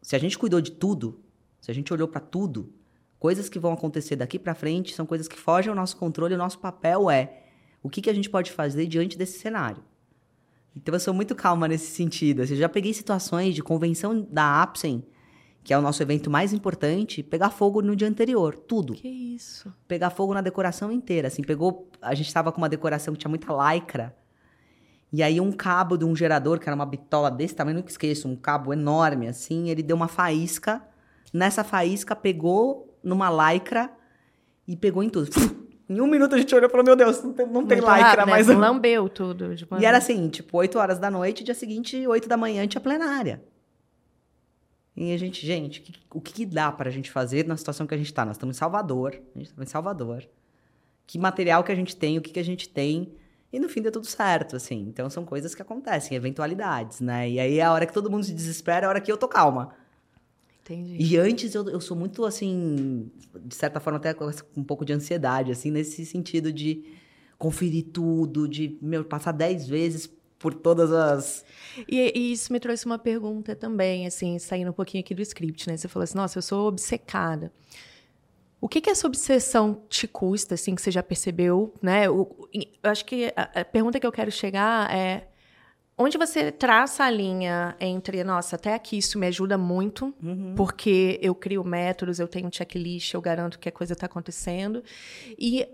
Se 0.02 0.16
a 0.16 0.18
gente 0.18 0.36
cuidou 0.36 0.60
de 0.60 0.72
tudo, 0.72 1.20
se 1.60 1.70
a 1.70 1.74
gente 1.74 1.92
olhou 1.92 2.08
para 2.08 2.20
tudo, 2.20 2.72
coisas 3.16 3.48
que 3.48 3.60
vão 3.60 3.72
acontecer 3.72 4.16
daqui 4.16 4.40
para 4.40 4.56
frente 4.56 4.92
são 4.92 5.06
coisas 5.06 5.28
que 5.28 5.38
fogem 5.38 5.70
ao 5.70 5.76
nosso 5.76 5.96
controle. 5.96 6.34
O 6.34 6.38
nosso 6.38 6.58
papel 6.58 7.08
é 7.08 7.44
o 7.80 7.88
que, 7.88 8.02
que 8.02 8.10
a 8.10 8.12
gente 8.12 8.28
pode 8.28 8.50
fazer 8.50 8.88
diante 8.88 9.16
desse 9.16 9.38
cenário. 9.38 9.84
Então 10.74 10.92
eu 10.92 10.98
sou 10.98 11.14
muito 11.14 11.32
calma 11.32 11.68
nesse 11.68 11.92
sentido. 11.92 12.42
Assim, 12.42 12.54
eu 12.54 12.58
já 12.58 12.68
peguei 12.68 12.92
situações 12.92 13.54
de 13.54 13.62
convenção 13.62 14.26
da 14.28 14.60
Apsen 14.60 15.06
que 15.62 15.74
é 15.74 15.78
o 15.78 15.82
nosso 15.82 16.02
evento 16.02 16.30
mais 16.30 16.52
importante, 16.52 17.22
pegar 17.22 17.50
fogo 17.50 17.82
no 17.82 17.94
dia 17.94 18.08
anterior, 18.08 18.56
tudo. 18.56 18.94
Que 18.94 19.08
isso? 19.08 19.72
Pegar 19.86 20.10
fogo 20.10 20.32
na 20.32 20.40
decoração 20.40 20.90
inteira, 20.90 21.28
assim, 21.28 21.42
pegou, 21.42 21.90
a 22.00 22.14
gente 22.14 22.28
estava 22.28 22.50
com 22.50 22.58
uma 22.58 22.68
decoração 22.68 23.12
que 23.12 23.20
tinha 23.20 23.28
muita 23.28 23.52
lycra, 23.52 24.16
e 25.12 25.22
aí 25.22 25.40
um 25.40 25.50
cabo 25.50 25.96
de 25.96 26.04
um 26.04 26.14
gerador, 26.14 26.58
que 26.58 26.68
era 26.68 26.74
uma 26.74 26.86
bitola 26.86 27.30
desse 27.30 27.54
tamanho, 27.54 27.78
nunca 27.78 27.90
esqueço, 27.90 28.28
um 28.28 28.36
cabo 28.36 28.72
enorme, 28.72 29.26
assim, 29.26 29.68
ele 29.68 29.82
deu 29.82 29.96
uma 29.96 30.08
faísca, 30.08 30.82
nessa 31.32 31.64
faísca 31.64 32.14
pegou 32.14 32.98
numa 33.02 33.30
lycra 33.30 33.90
e 34.66 34.76
pegou 34.76 35.02
em 35.02 35.08
tudo. 35.08 35.30
Em 35.88 36.00
um 36.00 36.06
minuto 36.06 36.36
a 36.36 36.38
gente 36.38 36.54
olhou 36.54 36.68
e 36.68 36.70
falou, 36.70 36.86
meu 36.86 36.94
Deus, 36.94 37.20
não 37.20 37.32
tem, 37.32 37.44
não 37.48 37.66
tem 37.66 37.78
lycra, 37.80 38.24
né? 38.24 38.30
mas... 38.30 38.46
Lambeu 38.46 39.08
tudo. 39.08 39.52
e 39.80 39.84
era 39.84 39.98
assim, 39.98 40.28
tipo, 40.28 40.56
8 40.56 40.78
horas 40.78 41.00
da 41.00 41.10
noite, 41.10 41.42
dia 41.42 41.52
seguinte, 41.52 42.06
8 42.06 42.28
da 42.28 42.36
manhã, 42.36 42.64
tinha 42.68 42.80
plenária. 42.80 43.42
E 44.96 45.12
a 45.12 45.16
gente, 45.16 45.44
gente, 45.44 45.82
o 46.12 46.20
que, 46.20 46.32
que 46.32 46.46
dá 46.46 46.70
para 46.70 46.88
a 46.88 46.92
gente 46.92 47.10
fazer 47.10 47.44
na 47.44 47.56
situação 47.56 47.86
que 47.88 47.94
a 47.94 47.96
gente 47.96 48.06
está? 48.06 48.24
Nós 48.24 48.36
estamos 48.36 48.56
em 48.56 48.58
Salvador, 48.58 49.20
a 49.34 49.38
gente 49.38 49.50
está 49.50 49.62
em 49.62 49.66
Salvador. 49.66 50.28
Que 51.06 51.18
material 51.18 51.64
que 51.64 51.72
a 51.72 51.74
gente 51.74 51.96
tem, 51.96 52.18
o 52.18 52.20
que, 52.20 52.30
que 52.30 52.38
a 52.38 52.44
gente 52.44 52.68
tem. 52.68 53.12
E 53.52 53.58
no 53.58 53.68
fim 53.68 53.82
deu 53.82 53.90
tudo 53.90 54.06
certo, 54.06 54.56
assim. 54.56 54.86
Então 54.88 55.10
são 55.10 55.24
coisas 55.24 55.54
que 55.54 55.62
acontecem, 55.62 56.16
eventualidades, 56.16 57.00
né? 57.00 57.28
E 57.28 57.40
aí 57.40 57.60
a 57.60 57.72
hora 57.72 57.86
que 57.86 57.92
todo 57.92 58.10
mundo 58.10 58.24
se 58.24 58.32
desespera, 58.32 58.84
é 58.84 58.86
a 58.86 58.90
hora 58.90 59.00
que 59.00 59.10
eu 59.10 59.16
tô 59.16 59.26
calma. 59.26 59.74
Entendi. 60.62 60.96
E 60.98 61.16
antes 61.16 61.54
eu, 61.54 61.68
eu 61.68 61.80
sou 61.80 61.96
muito, 61.96 62.24
assim, 62.24 63.10
de 63.44 63.54
certa 63.54 63.80
forma 63.80 63.96
até 63.96 64.14
com 64.14 64.30
um 64.56 64.62
pouco 64.62 64.84
de 64.84 64.92
ansiedade, 64.92 65.50
assim, 65.50 65.70
nesse 65.70 66.06
sentido 66.06 66.52
de 66.52 66.84
conferir 67.36 67.86
tudo, 67.92 68.46
de, 68.46 68.78
meu, 68.80 69.04
passar 69.04 69.32
dez 69.32 69.66
vezes 69.66 70.08
por 70.38 70.54
todas 70.54 70.92
as. 70.92 71.44
E, 71.88 72.12
e, 72.16 72.32
isso 72.32 72.52
me 72.52 72.60
trouxe 72.60 72.86
uma 72.86 72.98
pergunta 72.98 73.56
também, 73.56 74.06
assim, 74.06 74.38
saindo 74.38 74.70
um 74.70 74.74
pouquinho 74.74 75.02
aqui 75.02 75.14
do 75.14 75.22
script, 75.22 75.68
né? 75.68 75.76
Você 75.76 75.88
falou 75.88 76.04
assim, 76.04 76.16
nossa, 76.16 76.38
eu 76.38 76.42
sou 76.42 76.68
obcecada. 76.68 77.52
O 78.60 78.68
que, 78.68 78.80
que 78.80 78.90
essa 78.90 79.06
obsessão 79.06 79.82
te 79.88 80.06
custa, 80.06 80.54
assim, 80.54 80.74
que 80.74 80.82
você 80.82 80.90
já 80.90 81.02
percebeu, 81.02 81.72
né? 81.80 82.06
eu 82.06 82.48
acho 82.82 83.04
que 83.04 83.32
a, 83.34 83.60
a 83.60 83.64
pergunta 83.64 83.98
que 83.98 84.06
eu 84.06 84.12
quero 84.12 84.30
chegar 84.30 84.94
é 84.94 85.26
onde 85.96 86.16
você 86.16 86.50
traça 86.50 87.04
a 87.04 87.10
linha 87.10 87.76
entre, 87.78 88.22
nossa, 88.24 88.56
até 88.56 88.74
aqui 88.74 88.96
isso 88.98 89.18
me 89.18 89.26
ajuda 89.26 89.58
muito, 89.58 90.14
uhum. 90.22 90.54
porque 90.56 91.18
eu 91.22 91.34
crio 91.34 91.62
métodos, 91.62 92.18
eu 92.18 92.26
tenho 92.26 92.48
um 92.48 92.52
checklist, 92.52 93.12
eu 93.12 93.20
garanto 93.20 93.58
que 93.58 93.68
a 93.68 93.72
coisa 93.72 93.92
está 93.92 94.06
acontecendo, 94.06 94.82
e 95.38 95.66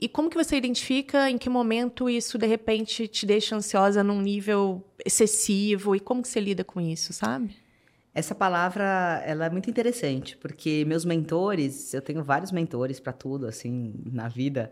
e 0.00 0.08
como 0.08 0.28
que 0.28 0.36
você 0.36 0.56
identifica 0.56 1.30
em 1.30 1.38
que 1.38 1.48
momento 1.48 2.10
isso 2.10 2.36
de 2.36 2.44
repente 2.44 3.06
te 3.06 3.24
deixa 3.24 3.54
ansiosa 3.54 4.02
num 4.02 4.20
nível 4.20 4.84
excessivo 5.06 5.94
e 5.94 6.00
como 6.00 6.22
que 6.22 6.28
você 6.28 6.40
lida 6.40 6.64
com 6.64 6.80
isso, 6.80 7.12
sabe? 7.12 7.54
Essa 8.14 8.34
palavra, 8.34 9.22
ela 9.24 9.46
é 9.46 9.50
muito 9.50 9.70
interessante, 9.70 10.36
porque 10.36 10.84
meus 10.86 11.04
mentores, 11.04 11.94
eu 11.94 12.02
tenho 12.02 12.22
vários 12.22 12.52
mentores 12.52 13.00
para 13.00 13.12
tudo 13.12 13.46
assim 13.46 13.94
na 14.04 14.28
vida, 14.28 14.70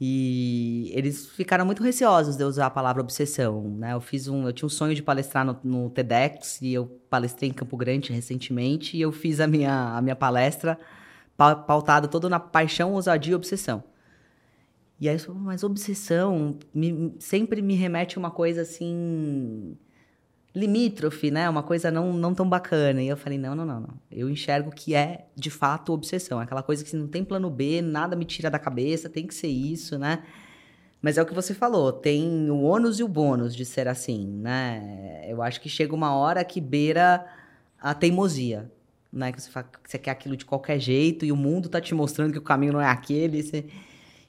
e 0.00 0.90
eles 0.94 1.28
ficaram 1.28 1.64
muito 1.64 1.82
receosos 1.82 2.36
de 2.36 2.42
eu 2.42 2.48
usar 2.48 2.66
a 2.66 2.70
palavra 2.70 3.00
obsessão, 3.02 3.62
né? 3.76 3.92
Eu 3.92 4.00
fiz 4.00 4.26
um, 4.26 4.46
eu 4.48 4.52
tinha 4.52 4.66
um 4.66 4.70
sonho 4.70 4.94
de 4.94 5.02
palestrar 5.02 5.44
no, 5.44 5.56
no 5.62 5.90
TEDx 5.90 6.60
e 6.62 6.74
eu 6.74 6.86
palestrei 7.08 7.50
em 7.50 7.52
Campo 7.52 7.76
Grande 7.76 8.12
recentemente 8.12 8.96
e 8.96 9.00
eu 9.00 9.12
fiz 9.12 9.38
a 9.38 9.46
minha 9.46 9.96
a 9.96 10.02
minha 10.02 10.16
palestra 10.16 10.78
pautada 11.36 12.08
toda 12.08 12.28
na 12.28 12.40
paixão, 12.40 12.94
ousadia 12.94 13.32
e 13.32 13.34
obsessão. 13.36 13.84
E 15.00 15.08
aí 15.08 15.16
eu 15.16 15.20
falei, 15.20 15.40
mas 15.42 15.62
obsessão 15.62 16.58
me, 16.74 17.14
sempre 17.20 17.62
me 17.62 17.74
remete 17.74 18.16
a 18.16 18.20
uma 18.20 18.30
coisa 18.30 18.62
assim 18.62 19.76
limítrofe, 20.54 21.30
né? 21.30 21.48
Uma 21.48 21.62
coisa 21.62 21.90
não, 21.90 22.12
não 22.12 22.34
tão 22.34 22.48
bacana. 22.48 23.02
E 23.02 23.08
eu 23.08 23.16
falei, 23.16 23.38
não, 23.38 23.54
não, 23.54 23.64
não, 23.64 23.80
não. 23.80 23.94
Eu 24.10 24.28
enxergo 24.28 24.70
que 24.70 24.94
é, 24.94 25.26
de 25.34 25.50
fato, 25.50 25.92
obsessão. 25.92 26.40
É 26.40 26.44
aquela 26.44 26.62
coisa 26.62 26.84
que 26.84 26.94
não 26.94 27.06
tem 27.06 27.24
plano 27.24 27.50
B, 27.50 27.80
nada 27.80 28.14
me 28.14 28.24
tira 28.24 28.50
da 28.50 28.58
cabeça, 28.58 29.08
tem 29.08 29.26
que 29.26 29.34
ser 29.34 29.48
isso, 29.48 29.98
né? 29.98 30.22
Mas 31.00 31.18
é 31.18 31.22
o 31.22 31.26
que 31.26 31.34
você 31.34 31.52
falou, 31.52 31.92
tem 31.92 32.48
o 32.48 32.62
ônus 32.62 33.00
e 33.00 33.02
o 33.02 33.08
bônus 33.08 33.56
de 33.56 33.64
ser 33.64 33.88
assim, 33.88 34.24
né? 34.24 35.24
Eu 35.26 35.42
acho 35.42 35.60
que 35.60 35.68
chega 35.68 35.92
uma 35.92 36.14
hora 36.14 36.44
que 36.44 36.60
beira 36.60 37.26
a 37.80 37.92
teimosia, 37.92 38.70
né? 39.12 39.32
Que 39.32 39.42
você, 39.42 39.50
fala, 39.50 39.68
você 39.84 39.98
quer 39.98 40.12
aquilo 40.12 40.36
de 40.36 40.44
qualquer 40.44 40.78
jeito 40.78 41.24
e 41.24 41.32
o 41.32 41.36
mundo 41.36 41.68
tá 41.68 41.80
te 41.80 41.92
mostrando 41.92 42.32
que 42.32 42.38
o 42.38 42.42
caminho 42.42 42.74
não 42.74 42.80
é 42.80 42.86
aquele. 42.86 43.42
Você... 43.42 43.64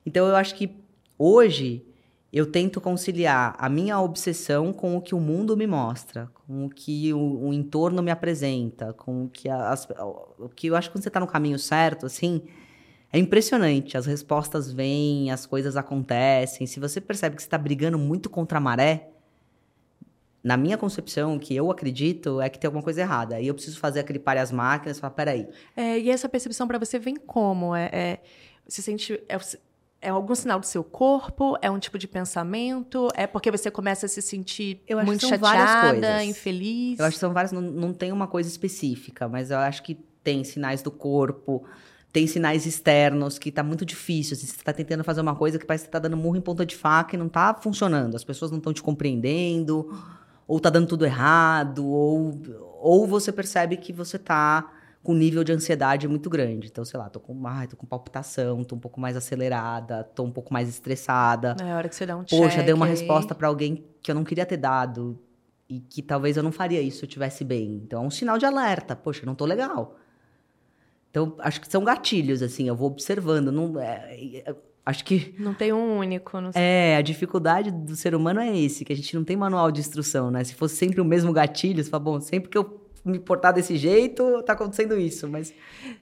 Então 0.03 0.25
eu 0.25 0.35
acho 0.35 0.55
que 0.55 0.71
hoje 1.15 1.85
eu 2.33 2.47
tento 2.47 2.81
conciliar 2.81 3.55
a 3.59 3.69
minha 3.69 3.99
obsessão 3.99 4.73
com 4.73 4.97
o 4.97 5.01
que 5.01 5.13
o 5.13 5.19
mundo 5.19 5.55
me 5.55 5.67
mostra, 5.67 6.27
com 6.33 6.65
o 6.65 6.69
que 6.69 7.13
o, 7.13 7.47
o 7.47 7.53
entorno 7.53 8.01
me 8.01 8.09
apresenta, 8.09 8.91
com 8.91 9.25
o 9.25 9.29
que 9.29 9.47
as, 9.47 9.87
o 10.39 10.49
que 10.49 10.65
eu 10.65 10.75
acho 10.75 10.89
que 10.89 10.95
quando 10.95 11.03
você 11.03 11.09
está 11.09 11.19
no 11.19 11.27
caminho 11.27 11.59
certo, 11.59 12.07
assim, 12.07 12.41
é 13.11 13.19
impressionante. 13.19 13.95
As 13.95 14.07
respostas 14.07 14.71
vêm, 14.71 15.29
as 15.29 15.45
coisas 15.45 15.77
acontecem. 15.77 16.65
Se 16.65 16.79
você 16.79 16.99
percebe 16.99 17.35
que 17.35 17.43
você 17.43 17.45
está 17.45 17.57
brigando 17.57 17.99
muito 17.99 18.31
contra 18.31 18.57
a 18.57 18.61
maré, 18.61 19.11
na 20.43 20.57
minha 20.57 20.75
concepção, 20.75 21.37
que 21.37 21.55
eu 21.55 21.69
acredito 21.69 22.41
é 22.41 22.49
que 22.49 22.57
tem 22.57 22.67
alguma 22.67 22.83
coisa 22.83 23.01
errada. 23.01 23.35
Aí 23.35 23.47
eu 23.47 23.53
preciso 23.53 23.79
fazer 23.79 23.99
aquele 23.99 24.17
pare 24.17 24.39
as 24.39 24.51
máquinas 24.51 24.97
e 24.97 24.99
falar, 24.99 25.11
peraí. 25.11 25.47
É, 25.75 25.99
e 25.99 26.09
essa 26.09 26.27
percepção 26.27 26.67
para 26.67 26.79
você 26.79 26.97
vem 26.97 27.15
como? 27.15 27.75
É, 27.75 27.89
é, 27.93 28.19
você 28.67 28.81
sente. 28.81 29.21
É, 29.29 29.37
é 30.03 30.09
algum 30.09 30.35
sinal 30.35 30.59
do 30.59 30.65
seu 30.65 30.83
corpo? 30.83 31.57
É 31.61 31.71
um 31.71 31.79
tipo 31.79 31.97
de 31.97 32.07
pensamento? 32.07 33.07
É 33.15 33.25
porque 33.25 33.49
você 33.49 33.71
começa 33.71 34.05
a 34.05 34.09
se 34.09 34.21
sentir 34.21 34.81
muito 35.05 35.25
chateada, 35.25 36.23
infeliz? 36.23 36.99
Eu 36.99 37.05
acho 37.05 37.15
que 37.15 37.19
são 37.19 37.31
várias, 37.31 37.51
não, 37.51 37.61
não 37.61 37.93
tem 37.93 38.11
uma 38.11 38.27
coisa 38.27 38.49
específica, 38.49 39.27
mas 39.27 39.49
eu 39.49 39.57
acho 39.57 39.81
que 39.81 39.95
tem 40.21 40.43
sinais 40.43 40.81
do 40.81 40.91
corpo, 40.91 41.63
tem 42.11 42.27
sinais 42.27 42.65
externos 42.65 43.39
que 43.39 43.51
tá 43.51 43.63
muito 43.63 43.85
difícil. 43.85 44.35
Assim, 44.35 44.45
você 44.45 44.55
está 44.55 44.73
tentando 44.73 45.03
fazer 45.03 45.21
uma 45.21 45.35
coisa 45.35 45.57
que 45.57 45.65
parece 45.65 45.85
que 45.85 45.91
tá 45.91 45.99
dando 45.99 46.17
murro 46.17 46.35
em 46.35 46.41
ponta 46.41 46.65
de 46.65 46.75
faca 46.75 47.15
e 47.15 47.19
não 47.19 47.29
tá 47.29 47.53
funcionando. 47.53 48.15
As 48.15 48.23
pessoas 48.25 48.51
não 48.51 48.57
estão 48.57 48.73
te 48.73 48.83
compreendendo, 48.83 49.89
ou 50.45 50.59
tá 50.59 50.69
dando 50.69 50.87
tudo 50.87 51.05
errado, 51.05 51.87
ou, 51.87 52.41
ou 52.81 53.07
você 53.07 53.31
percebe 53.31 53.77
que 53.77 53.93
você 53.93 54.19
tá 54.19 54.69
com 55.03 55.13
nível 55.13 55.43
de 55.43 55.51
ansiedade 55.51 56.07
muito 56.07 56.29
grande. 56.29 56.67
Então, 56.67 56.85
sei 56.85 56.97
lá, 56.97 57.09
tô 57.09 57.19
com, 57.19 57.45
ai, 57.45 57.67
tô 57.67 57.75
com 57.75 57.85
palpitação, 57.85 58.63
tô 58.63 58.75
um 58.75 58.79
pouco 58.79 59.01
mais 59.01 59.17
acelerada, 59.17 60.03
tô 60.15 60.23
um 60.23 60.31
pouco 60.31 60.53
mais 60.53 60.69
estressada. 60.69 61.57
É 61.61 61.71
a 61.71 61.77
hora 61.77 61.89
que 61.89 61.95
você 61.95 62.05
dá 62.05 62.15
um 62.15 62.23
Poxa, 62.23 62.63
dei 62.63 62.73
uma 62.73 62.85
aí. 62.85 62.91
resposta 62.91 63.35
para 63.35 63.47
alguém 63.47 63.83
que 64.01 64.09
eu 64.09 64.15
não 64.15 64.23
queria 64.23 64.45
ter 64.45 64.57
dado 64.57 65.19
e 65.69 65.81
que 65.81 66.01
talvez 66.01 66.37
eu 66.37 66.43
não 66.43 66.53
faria 66.53 66.81
isso 66.81 66.99
se 66.99 67.03
eu 67.03 67.07
estivesse 67.07 67.43
bem. 67.43 67.81
Então, 67.83 68.03
é 68.03 68.07
um 68.07 68.09
sinal 68.09 68.37
de 68.37 68.45
alerta. 68.45 68.95
Poxa, 68.95 69.25
não 69.25 69.35
tô 69.35 69.45
legal. 69.45 69.97
Então, 71.11 71.35
acho 71.39 71.59
que 71.59 71.67
são 71.69 71.83
gatilhos, 71.83 72.41
assim, 72.41 72.67
eu 72.67 72.75
vou 72.75 72.87
observando. 72.87 73.51
Não, 73.51 73.77
é, 73.79 74.41
é, 74.45 74.55
acho 74.85 75.03
que. 75.03 75.35
Não 75.37 75.53
tem 75.53 75.73
um 75.73 75.97
único. 75.99 76.39
Não 76.39 76.51
sei. 76.51 76.61
É, 76.61 76.95
a 76.95 77.01
dificuldade 77.01 77.71
do 77.71 77.95
ser 77.95 78.15
humano 78.15 78.39
é 78.39 78.57
esse, 78.57 78.85
que 78.85 78.93
a 78.93 78.95
gente 78.95 79.13
não 79.15 79.23
tem 79.23 79.35
manual 79.35 79.69
de 79.69 79.81
instrução, 79.81 80.31
né? 80.31 80.43
Se 80.45 80.55
fosse 80.55 80.75
sempre 80.77 81.01
o 81.01 81.05
mesmo 81.05 81.33
gatilho, 81.33 81.83
você 81.83 81.89
fala, 81.89 82.03
bom, 82.03 82.21
sempre 82.21 82.49
que 82.49 82.57
eu 82.57 82.82
me 83.05 83.19
portar 83.19 83.53
desse 83.53 83.75
jeito, 83.75 84.41
tá 84.43 84.53
acontecendo 84.53 84.97
isso, 84.97 85.27
mas 85.27 85.53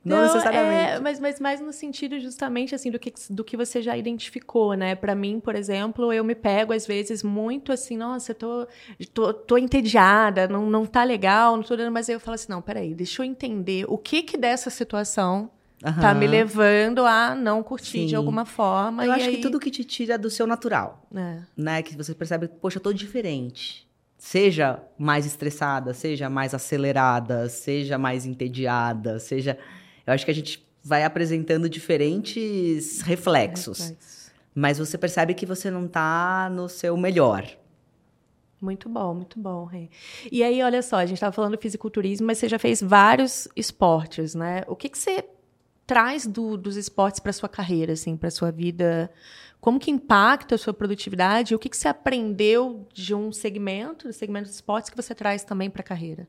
não, 0.06 0.18
não 0.18 0.24
necessariamente. 0.24 0.92
É, 0.92 1.00
mas, 1.00 1.20
mas 1.20 1.40
mais 1.40 1.60
no 1.60 1.74
sentido 1.74 2.20
justamente 2.20 2.76
assim 2.76 2.92
do 2.92 3.00
que, 3.00 3.12
do 3.30 3.44
que 3.44 3.58
você 3.58 3.82
já 3.82 3.98
identificou, 3.98 4.76
né? 4.76 4.94
Para 4.94 5.16
mim, 5.16 5.40
por 5.40 5.56
exemplo, 5.56 6.14
eu 6.14 6.24
me 6.24 6.36
pego 6.36 6.74
às 6.74 6.86
vezes 6.86 7.24
muito 7.24 7.72
assim, 7.72 7.98
nossa, 7.98 8.32
eu 8.32 8.36
tô, 8.36 8.68
tô, 9.14 9.34
tô 9.34 9.58
entediada, 9.58 10.48
não, 10.48 10.70
não 10.70 10.86
tá 10.86 11.04
legal, 11.04 11.56
não 11.56 11.64
tô 11.64 11.76
dando, 11.76 11.92
mas 11.92 12.08
aí 12.08 12.16
eu 12.16 12.20
falo 12.20 12.36
assim, 12.36 12.50
não, 12.50 12.62
peraí, 12.62 12.94
deixa 12.94 13.22
eu 13.22 13.26
entender 13.26 13.86
o 13.88 13.98
que 13.98 14.22
que 14.22 14.38
dessa 14.38 14.70
situação 14.70 15.50
Uhum. 15.84 16.00
Tá 16.00 16.14
me 16.14 16.28
levando 16.28 17.04
a 17.08 17.34
não 17.34 17.64
curtir 17.64 18.02
Sim. 18.02 18.06
de 18.06 18.16
alguma 18.16 18.46
forma. 18.46 19.04
Eu 19.04 19.12
acho 19.14 19.26
aí... 19.26 19.38
que 19.38 19.42
tudo 19.42 19.60
que 19.60 19.72
te 19.72 19.84
tira 19.84 20.16
do 20.16 20.30
seu 20.30 20.46
natural. 20.46 21.08
É. 21.12 21.40
Né? 21.58 21.82
Que 21.82 21.98
você 21.98 22.14
percebe, 22.14 22.48
poxa, 22.48 22.78
eu 22.78 22.84
tô 22.84 22.94
diferente 22.94 23.90
seja 24.22 24.80
mais 25.00 25.26
estressada, 25.26 25.96
seja 25.96 26.30
mais 26.30 26.54
acelerada, 26.54 27.50
seja 27.50 27.98
mais 27.98 28.24
entediada, 28.24 29.18
seja. 29.18 29.58
Eu 30.06 30.14
acho 30.14 30.24
que 30.24 30.30
a 30.30 30.34
gente 30.34 30.64
vai 30.84 31.04
apresentando 31.04 31.68
diferentes 31.68 33.02
reflexos. 33.02 33.80
Reflexo. 33.80 34.32
Mas 34.54 34.78
você 34.78 34.96
percebe 34.96 35.34
que 35.34 35.44
você 35.44 35.72
não 35.72 35.88
está 35.88 36.52
no 36.52 36.70
seu 36.70 36.96
melhor. 36.96 37.48
Muito 38.62 38.88
bom, 38.88 39.16
muito 39.16 39.40
bom, 39.40 39.66
Rê. 39.66 39.90
E 40.32 40.44
aí, 40.44 40.62
olha 40.62 40.84
só, 40.84 40.98
a 40.98 41.06
gente 41.08 41.18
estava 41.18 41.32
falando 41.32 41.58
do 41.58 41.62
fisiculturismo, 41.62 42.28
mas 42.28 42.38
você 42.38 42.48
já 42.48 42.60
fez 42.60 42.80
vários 42.80 43.48
esportes, 43.56 44.36
né? 44.36 44.62
O 44.68 44.76
que, 44.76 44.88
que 44.88 45.00
você 45.00 45.26
traz 45.88 46.28
do, 46.28 46.58
dos 46.58 46.76
esportes 46.76 47.20
para 47.20 47.34
sua 47.34 47.50
carreira, 47.50 47.94
assim, 47.94 48.16
para 48.16 48.30
sua 48.30 48.52
vida? 48.52 49.10
Como 49.62 49.80
que 49.80 49.92
impacta 49.92 50.56
a 50.56 50.58
sua 50.58 50.74
produtividade? 50.74 51.54
O 51.54 51.60
que, 51.60 51.70
que 51.70 51.78
você 51.78 51.88
aprendeu 51.88 52.88
de 52.92 53.14
um 53.14 53.32
segmento, 53.32 54.08
do 54.08 54.14
segmento 54.14 54.50
de 54.50 54.56
esportes, 54.56 54.90
que 54.90 54.98
você 54.98 55.14
traz 55.14 55.44
também 55.44 55.70
para 55.70 55.82
a 55.82 55.84
carreira? 55.84 56.28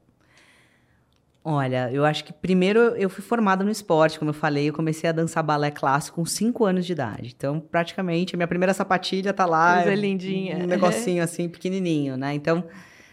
Olha, 1.45 1.91
eu 1.91 2.05
acho 2.05 2.25
que 2.25 2.33
primeiro 2.33 2.79
eu 2.79 3.09
fui 3.11 3.25
formada 3.25 3.65
no 3.65 3.71
esporte, 3.71 4.17
como 4.17 4.31
eu 4.31 4.35
falei, 4.35 4.69
eu 4.69 4.73
comecei 4.73 5.11
a 5.11 5.13
dançar 5.13 5.43
balé 5.43 5.73
clássico 5.73 6.17
com 6.17 6.27
5 6.27 6.65
anos 6.65 6.87
de 6.87 6.93
idade. 6.93 7.33
Então, 7.35 7.59
praticamente, 7.59 8.35
a 8.35 8.37
minha 8.37 8.47
primeira 8.47 8.73
sapatilha 8.75 9.33
tá 9.33 9.45
lá. 9.47 9.83
Coisa 9.83 9.95
lindinha. 9.95 10.59
Um 10.59 10.67
negocinho 10.67 11.23
assim, 11.25 11.49
pequenininho, 11.49 12.17
né? 12.17 12.35
Então, 12.35 12.63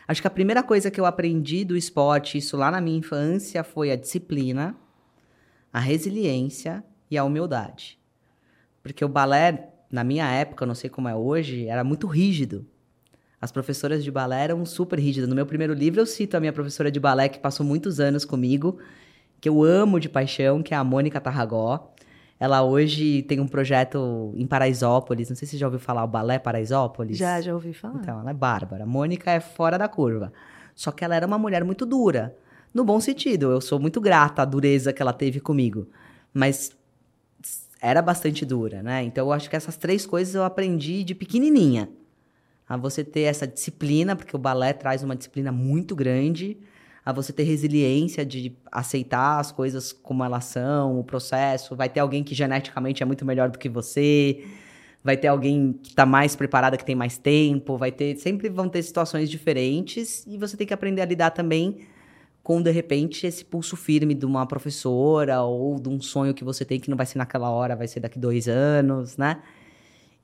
acho 0.07 0.21
que 0.21 0.27
a 0.27 0.31
primeira 0.31 0.61
coisa 0.61 0.91
que 0.91 0.99
eu 0.99 1.05
aprendi 1.05 1.63
do 1.63 1.75
esporte, 1.75 2.37
isso 2.37 2.55
lá 2.55 2.69
na 2.69 2.79
minha 2.79 2.99
infância, 2.99 3.63
foi 3.63 3.89
a 3.89 3.95
disciplina, 3.95 4.75
a 5.73 5.79
resiliência 5.79 6.83
e 7.09 7.17
a 7.17 7.23
humildade. 7.23 7.97
Porque 8.83 9.03
o 9.03 9.09
balé, 9.09 9.69
na 9.91 10.03
minha 10.03 10.29
época, 10.29 10.65
não 10.65 10.75
sei 10.75 10.89
como 10.89 11.07
é 11.07 11.15
hoje, 11.15 11.67
era 11.67 11.83
muito 11.83 12.07
rígido. 12.07 12.65
As 13.41 13.51
professoras 13.51 14.03
de 14.03 14.11
balé 14.11 14.43
eram 14.43 14.65
super 14.65 14.99
rígidas. 14.99 15.29
No 15.29 15.35
meu 15.35 15.45
primeiro 15.45 15.73
livro, 15.73 16.01
eu 16.01 16.05
cito 16.05 16.35
a 16.35 16.39
minha 16.39 16.51
professora 16.51 16.91
de 16.91 16.99
balé, 16.99 17.29
que 17.29 17.39
passou 17.39 17.65
muitos 17.65 17.99
anos 17.99 18.25
comigo, 18.25 18.77
que 19.39 19.47
eu 19.47 19.63
amo 19.63 19.99
de 19.99 20.09
paixão, 20.09 20.61
que 20.61 20.73
é 20.73 20.77
a 20.77 20.83
Mônica 20.83 21.19
Tarragó. 21.21 21.93
Ela 22.39 22.63
hoje 22.63 23.23
tem 23.23 23.39
um 23.39 23.47
projeto 23.47 24.33
em 24.35 24.45
Paraisópolis. 24.45 25.29
Não 25.29 25.35
sei 25.35 25.45
se 25.45 25.53
você 25.53 25.57
já 25.57 25.67
ouviu 25.67 25.79
falar 25.79 26.03
o 26.03 26.07
Balé 26.07 26.39
Paraisópolis. 26.39 27.17
Já, 27.17 27.41
já 27.41 27.53
ouvi 27.53 27.73
falar. 27.73 27.99
Então, 27.99 28.19
ela 28.19 28.31
é 28.31 28.33
bárbara. 28.33 28.85
Mônica 28.85 29.31
é 29.31 29.39
fora 29.39 29.77
da 29.77 29.87
curva. 29.87 30.31
Só 30.73 30.91
que 30.91 31.03
ela 31.03 31.15
era 31.15 31.27
uma 31.27 31.37
mulher 31.37 31.65
muito 31.65 31.85
dura. 31.85 32.35
No 32.73 32.85
bom 32.85 32.99
sentido. 33.01 33.51
Eu 33.51 33.59
sou 33.59 33.77
muito 33.77 33.99
grata 33.99 34.41
à 34.41 34.45
dureza 34.45 34.93
que 34.93 35.01
ela 35.01 35.11
teve 35.11 35.41
comigo. 35.41 35.87
Mas 36.33 36.71
era 37.81 38.01
bastante 38.01 38.45
dura, 38.45 38.83
né? 38.83 39.03
Então, 39.03 39.27
eu 39.27 39.31
acho 39.31 39.49
que 39.49 39.55
essas 39.55 39.77
três 39.77 40.05
coisas 40.05 40.35
eu 40.35 40.43
aprendi 40.43 41.03
de 41.03 41.15
pequenininha 41.15 41.89
a 42.67 42.77
você 42.77 43.03
ter 43.03 43.21
essa 43.21 43.47
disciplina, 43.47 44.15
porque 44.15 44.35
o 44.35 44.39
balé 44.39 44.73
traz 44.73 45.01
uma 45.01 45.15
disciplina 45.15 45.51
muito 45.51 45.95
grande, 45.95 46.57
a 47.03 47.11
você 47.11 47.33
ter 47.33 47.43
resiliência 47.43 48.23
de 48.23 48.55
aceitar 48.71 49.39
as 49.39 49.51
coisas 49.51 49.91
como 49.91 50.23
elas 50.23 50.45
são, 50.45 50.99
o 50.99 51.03
processo. 51.03 51.75
Vai 51.75 51.89
ter 51.89 51.99
alguém 51.99 52.23
que 52.23 52.35
geneticamente 52.35 53.01
é 53.01 53.05
muito 53.05 53.25
melhor 53.25 53.49
do 53.49 53.57
que 53.57 53.67
você, 53.67 54.45
vai 55.03 55.17
ter 55.17 55.27
alguém 55.27 55.73
que 55.81 55.89
está 55.89 56.05
mais 56.05 56.35
preparada, 56.35 56.77
que 56.77 56.85
tem 56.85 56.95
mais 56.95 57.17
tempo, 57.17 57.77
vai 57.77 57.91
ter. 57.91 58.15
Sempre 58.17 58.49
vão 58.49 58.69
ter 58.69 58.83
situações 58.83 59.29
diferentes 59.29 60.23
e 60.27 60.37
você 60.37 60.55
tem 60.55 60.67
que 60.67 60.73
aprender 60.73 61.01
a 61.01 61.05
lidar 61.05 61.31
também 61.31 61.87
com, 62.49 62.63
de 62.63 62.71
repente, 62.71 63.27
esse 63.27 63.45
pulso 63.45 63.77
firme 63.77 64.15
de 64.15 64.25
uma 64.25 64.43
professora 64.43 65.43
ou 65.43 65.79
de 65.79 65.87
um 65.87 66.01
sonho 66.01 66.33
que 66.33 66.43
você 66.43 66.65
tem 66.65 66.79
que 66.79 66.89
não 66.89 66.97
vai 66.97 67.05
ser 67.05 67.19
naquela 67.19 67.51
hora, 67.51 67.75
vai 67.75 67.87
ser 67.87 67.99
daqui 67.99 68.17
dois 68.17 68.47
anos, 68.47 69.17
né? 69.17 69.39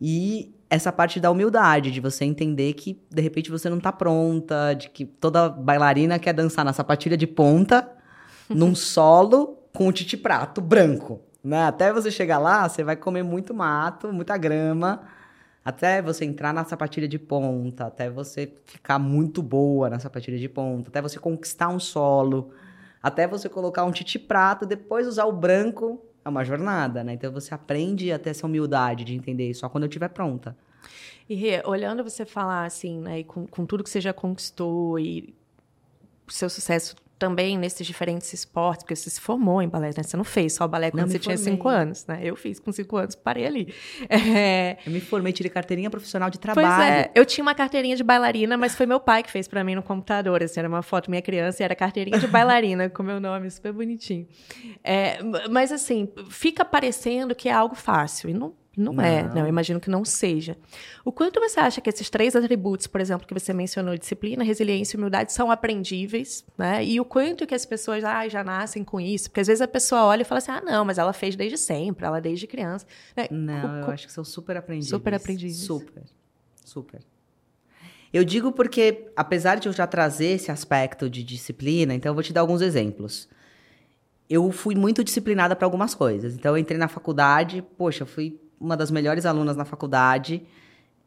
E 0.01 0.51
essa 0.67 0.91
parte 0.91 1.19
da 1.19 1.29
humildade, 1.29 1.91
de 1.91 2.01
você 2.01 2.25
entender 2.25 2.73
que 2.73 2.99
de 3.11 3.21
repente 3.21 3.51
você 3.51 3.69
não 3.69 3.79
tá 3.79 3.91
pronta, 3.91 4.73
de 4.73 4.89
que 4.89 5.05
toda 5.05 5.49
bailarina 5.49 6.17
quer 6.17 6.33
dançar 6.33 6.65
na 6.65 6.73
sapatilha 6.73 7.15
de 7.15 7.27
ponta, 7.27 7.87
num 8.49 8.73
solo 8.73 9.59
com 9.71 9.87
o 9.87 9.91
titi 9.91 10.17
prato 10.17 10.61
branco, 10.61 11.21
né? 11.43 11.65
Até 11.65 11.93
você 11.93 12.09
chegar 12.09 12.39
lá, 12.39 12.67
você 12.67 12.83
vai 12.83 12.95
comer 12.95 13.21
muito 13.21 13.53
mato, 13.53 14.11
muita 14.11 14.35
grama, 14.35 15.03
até 15.65 15.99
você 15.99 16.23
entrar 16.23 16.53
na 16.53 16.63
sapatilha 16.63 17.07
de 17.07 17.17
ponta, 17.17 17.87
até 17.87 18.07
você 18.07 18.53
ficar 18.65 18.99
muito 18.99 19.41
boa 19.41 19.89
na 19.89 19.97
sapatilha 19.97 20.37
de 20.37 20.47
ponta, 20.47 20.89
até 20.89 21.01
você 21.01 21.17
conquistar 21.19 21.69
um 21.69 21.79
solo, 21.79 22.51
até 23.01 23.27
você 23.27 23.49
colocar 23.49 23.83
um 23.83 23.91
titi 23.91 24.19
prato, 24.19 24.63
depois 24.63 25.07
usar 25.07 25.25
o 25.25 25.31
branco 25.31 26.05
é 26.23 26.29
uma 26.29 26.43
jornada, 26.43 27.03
né? 27.03 27.13
Então 27.13 27.31
você 27.31 27.53
aprende 27.53 28.11
a 28.11 28.19
ter 28.19 28.29
essa 28.29 28.45
humildade 28.45 29.03
de 29.03 29.15
entender 29.15 29.51
só 29.55 29.67
quando 29.67 29.85
eu 29.85 29.87
estiver 29.87 30.09
pronta. 30.09 30.55
E 31.27 31.33
Rê, 31.33 31.63
olhando 31.65 32.03
você 32.03 32.25
falar 32.25 32.65
assim, 32.65 32.99
né, 32.99 33.23
com, 33.23 33.47
com 33.47 33.65
tudo 33.65 33.83
que 33.83 33.89
você 33.89 33.99
já 33.99 34.13
conquistou 34.13 34.99
e 34.99 35.35
o 36.27 36.31
seu 36.31 36.47
sucesso 36.47 36.95
também 37.17 37.57
nesses 37.57 37.87
diferentes 37.87 38.31
esportes, 38.33 38.83
porque 38.83 38.95
você 38.95 39.09
se 39.09 39.21
formou 39.21 39.61
em 39.61 39.69
balé, 39.69 39.91
né? 39.95 40.03
Você 40.03 40.17
não 40.17 40.23
fez 40.23 40.53
só 40.53 40.67
balé 40.67 40.91
quando 40.91 41.01
não, 41.01 41.07
você 41.07 41.19
tinha 41.19 41.37
cinco 41.37 41.69
anos, 41.69 42.05
né? 42.05 42.19
Eu 42.21 42.35
fiz 42.35 42.59
com 42.59 42.71
cinco 42.71 42.97
anos, 42.97 43.15
parei 43.15 43.45
ali. 43.45 43.73
É... 44.09 44.77
Eu 44.85 44.91
me 44.91 44.99
formei, 44.99 45.31
tirei 45.31 45.49
carteirinha 45.49 45.89
profissional 45.89 46.29
de 46.29 46.39
trabalho. 46.39 46.67
Pois 46.67 46.89
é, 46.89 47.11
eu 47.15 47.25
tinha 47.25 47.43
uma 47.43 47.55
carteirinha 47.55 47.95
de 47.95 48.03
bailarina, 48.03 48.57
mas 48.57 48.75
foi 48.75 48.85
meu 48.85 48.99
pai 48.99 49.23
que 49.23 49.31
fez 49.31 49.47
para 49.47 49.63
mim 49.63 49.75
no 49.75 49.83
computador, 49.83 50.43
assim, 50.43 50.59
era 50.59 50.67
uma 50.67 50.81
foto 50.81 51.09
minha 51.09 51.21
criança 51.21 51.61
e 51.61 51.63
era 51.63 51.75
carteirinha 51.75 52.19
de 52.19 52.27
bailarina, 52.27 52.89
com 52.91 53.03
meu 53.03 53.19
nome, 53.19 53.49
super 53.49 53.71
bonitinho. 53.71 54.27
É, 54.83 55.19
mas 55.49 55.71
assim, 55.71 56.09
fica 56.29 56.65
parecendo 56.65 57.33
que 57.33 57.47
é 57.47 57.53
algo 57.53 57.75
fácil, 57.75 58.29
e 58.29 58.33
não 58.33 58.53
não, 58.77 58.93
não, 58.93 59.03
é? 59.03 59.29
Eu 59.35 59.47
imagino 59.47 59.79
que 59.79 59.89
não 59.89 60.03
seja. 60.03 60.57
O 61.03 61.11
quanto 61.11 61.39
você 61.39 61.59
acha 61.59 61.79
que 61.79 61.89
esses 61.89 62.09
três 62.09 62.35
atributos, 62.35 62.87
por 62.87 62.99
exemplo, 62.99 63.27
que 63.27 63.33
você 63.33 63.53
mencionou, 63.53 63.97
disciplina, 63.97 64.43
resiliência 64.43 64.95
e 64.95 64.97
humildade, 64.97 65.31
são 65.31 65.49
aprendíveis, 65.49 66.45
né? 66.57 66.83
E 66.83 66.99
o 66.99 67.05
quanto 67.05 67.47
que 67.47 67.55
as 67.55 67.65
pessoas 67.65 68.03
ah, 68.03 68.27
já 68.27 68.43
nascem 68.43 68.83
com 68.83 68.99
isso? 68.99 69.29
Porque 69.29 69.39
às 69.39 69.47
vezes 69.47 69.61
a 69.61 69.67
pessoa 69.67 70.03
olha 70.05 70.21
e 70.21 70.25
fala 70.25 70.39
assim, 70.39 70.51
ah, 70.51 70.61
não, 70.61 70.83
mas 70.83 70.97
ela 70.97 71.13
fez 71.13 71.35
desde 71.35 71.57
sempre, 71.57 72.05
ela 72.05 72.19
desde 72.19 72.47
criança. 72.47 72.85
Né? 73.15 73.27
Não, 73.31 73.79
eu 73.79 73.91
acho 73.91 74.07
que 74.07 74.13
são 74.13 74.23
super 74.23 74.57
aprendíveis. 74.57 74.89
Super 74.89 75.13
aprendíveis. 75.13 75.57
Super, 75.57 76.03
super. 76.63 77.01
Eu 78.13 78.23
digo 78.23 78.51
porque, 78.51 79.07
apesar 79.15 79.59
de 79.59 79.67
eu 79.67 79.73
já 79.73 79.85
trazer 79.85 80.27
esse 80.27 80.51
aspecto 80.51 81.09
de 81.09 81.23
disciplina, 81.23 81.93
então 81.93 82.09
eu 82.09 82.13
vou 82.13 82.23
te 82.23 82.31
dar 82.31 82.41
alguns 82.41 82.61
exemplos 82.61 83.27
eu 84.29 84.51
fui 84.51 84.75
muito 84.75 85.03
disciplinada 85.03 85.55
para 85.55 85.65
algumas 85.65 85.93
coisas. 85.93 86.33
Então, 86.33 86.53
eu 86.53 86.57
entrei 86.57 86.77
na 86.77 86.87
faculdade, 86.87 87.63
poxa, 87.77 88.05
fui 88.05 88.39
uma 88.59 88.75
das 88.75 88.91
melhores 88.91 89.25
alunas 89.25 89.55
na 89.55 89.65
faculdade. 89.65 90.43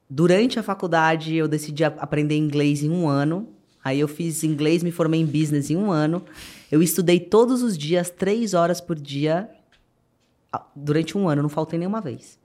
Durante 0.08 0.58
a 0.58 0.62
faculdade, 0.62 1.34
eu 1.34 1.46
decidi 1.46 1.84
aprender 1.84 2.36
inglês 2.36 2.82
em 2.82 2.90
um 2.90 3.08
ano. 3.08 3.48
Aí 3.84 4.00
eu 4.00 4.08
fiz 4.08 4.42
inglês, 4.44 4.82
me 4.82 4.90
formei 4.90 5.20
em 5.20 5.26
business 5.26 5.70
em 5.70 5.76
um 5.76 5.90
ano. 5.90 6.22
Eu 6.70 6.82
estudei 6.82 7.20
todos 7.20 7.62
os 7.62 7.76
dias, 7.76 8.10
três 8.10 8.54
horas 8.54 8.80
por 8.80 8.96
dia, 8.96 9.48
durante 10.74 11.16
um 11.16 11.28
ano. 11.28 11.42
Não 11.42 11.48
faltei 11.48 11.78
nenhuma 11.78 12.00
vez. 12.00 12.38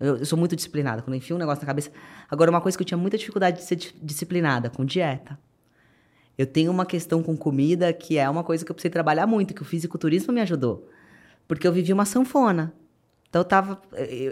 Eu, 0.00 0.16
eu 0.16 0.26
sou 0.26 0.38
muito 0.38 0.56
disciplinada. 0.56 1.02
Quando 1.02 1.16
enfio 1.16 1.36
um 1.36 1.38
negócio 1.38 1.62
na 1.62 1.66
cabeça... 1.66 1.90
Agora, 2.30 2.50
uma 2.50 2.60
coisa 2.60 2.76
que 2.76 2.82
eu 2.82 2.86
tinha 2.86 2.98
muita 2.98 3.16
dificuldade 3.16 3.58
de 3.58 3.64
ser 3.64 3.76
disciplinada, 4.02 4.70
com 4.70 4.84
dieta. 4.84 5.38
Eu 6.36 6.46
tenho 6.46 6.70
uma 6.70 6.84
questão 6.84 7.22
com 7.22 7.36
comida 7.36 7.92
que 7.92 8.18
é 8.18 8.28
uma 8.28 8.42
coisa 8.42 8.64
que 8.64 8.70
eu 8.70 8.74
precisei 8.74 8.90
trabalhar 8.90 9.26
muito, 9.26 9.54
que 9.54 9.62
o 9.62 9.64
fisiculturismo 9.64 10.32
me 10.32 10.40
ajudou. 10.40 10.88
Porque 11.46 11.66
eu 11.66 11.72
vivi 11.72 11.92
uma 11.92 12.04
sanfona. 12.04 12.72
Então 13.34 13.40
eu 13.40 13.44
tava. 13.44 13.82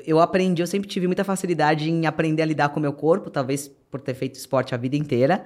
Eu, 0.06 0.20
aprendi, 0.20 0.62
eu 0.62 0.66
sempre 0.68 0.88
tive 0.88 1.08
muita 1.08 1.24
facilidade 1.24 1.90
em 1.90 2.06
aprender 2.06 2.40
a 2.40 2.46
lidar 2.46 2.68
com 2.68 2.78
o 2.78 2.80
meu 2.80 2.92
corpo, 2.92 3.30
talvez 3.30 3.66
por 3.90 4.00
ter 4.00 4.14
feito 4.14 4.36
esporte 4.36 4.76
a 4.76 4.78
vida 4.78 4.94
inteira. 4.94 5.44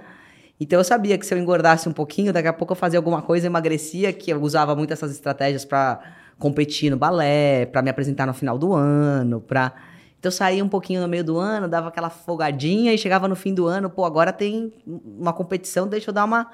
Então 0.61 0.79
eu 0.79 0.85
sabia 0.85 1.17
que 1.17 1.25
se 1.25 1.33
eu 1.33 1.39
engordasse 1.39 1.89
um 1.89 1.93
pouquinho, 1.93 2.35
daqui 2.35 2.49
a 2.49 2.53
pouco 2.53 2.75
eu 2.75 2.77
fazia 2.77 2.99
alguma 2.99 3.23
coisa, 3.23 3.47
emagrecia, 3.47 4.13
que 4.13 4.31
eu 4.31 4.43
usava 4.43 4.77
muito 4.77 4.93
essas 4.93 5.11
estratégias 5.11 5.65
para 5.65 6.03
competir 6.39 6.91
no 6.91 6.99
balé, 6.99 7.65
para 7.65 7.81
me 7.81 7.89
apresentar 7.89 8.27
no 8.27 8.35
final 8.35 8.59
do 8.59 8.75
ano, 8.75 9.41
para 9.41 9.73
então 10.19 10.29
eu 10.29 10.33
saía 10.33 10.63
um 10.63 10.69
pouquinho 10.69 11.01
no 11.01 11.09
meio 11.09 11.25
do 11.25 11.39
ano, 11.39 11.67
dava 11.67 11.89
aquela 11.89 12.11
folgadinha 12.11 12.93
e 12.93 12.99
chegava 12.99 13.27
no 13.27 13.35
fim 13.35 13.55
do 13.55 13.67
ano, 13.67 13.89
pô, 13.89 14.05
agora 14.05 14.35
tem 14.35 14.71
uma 14.87 15.33
competição, 15.33 15.89
deixa 15.89 16.11
eu 16.11 16.15
dar 16.15 16.27
uma 16.27 16.47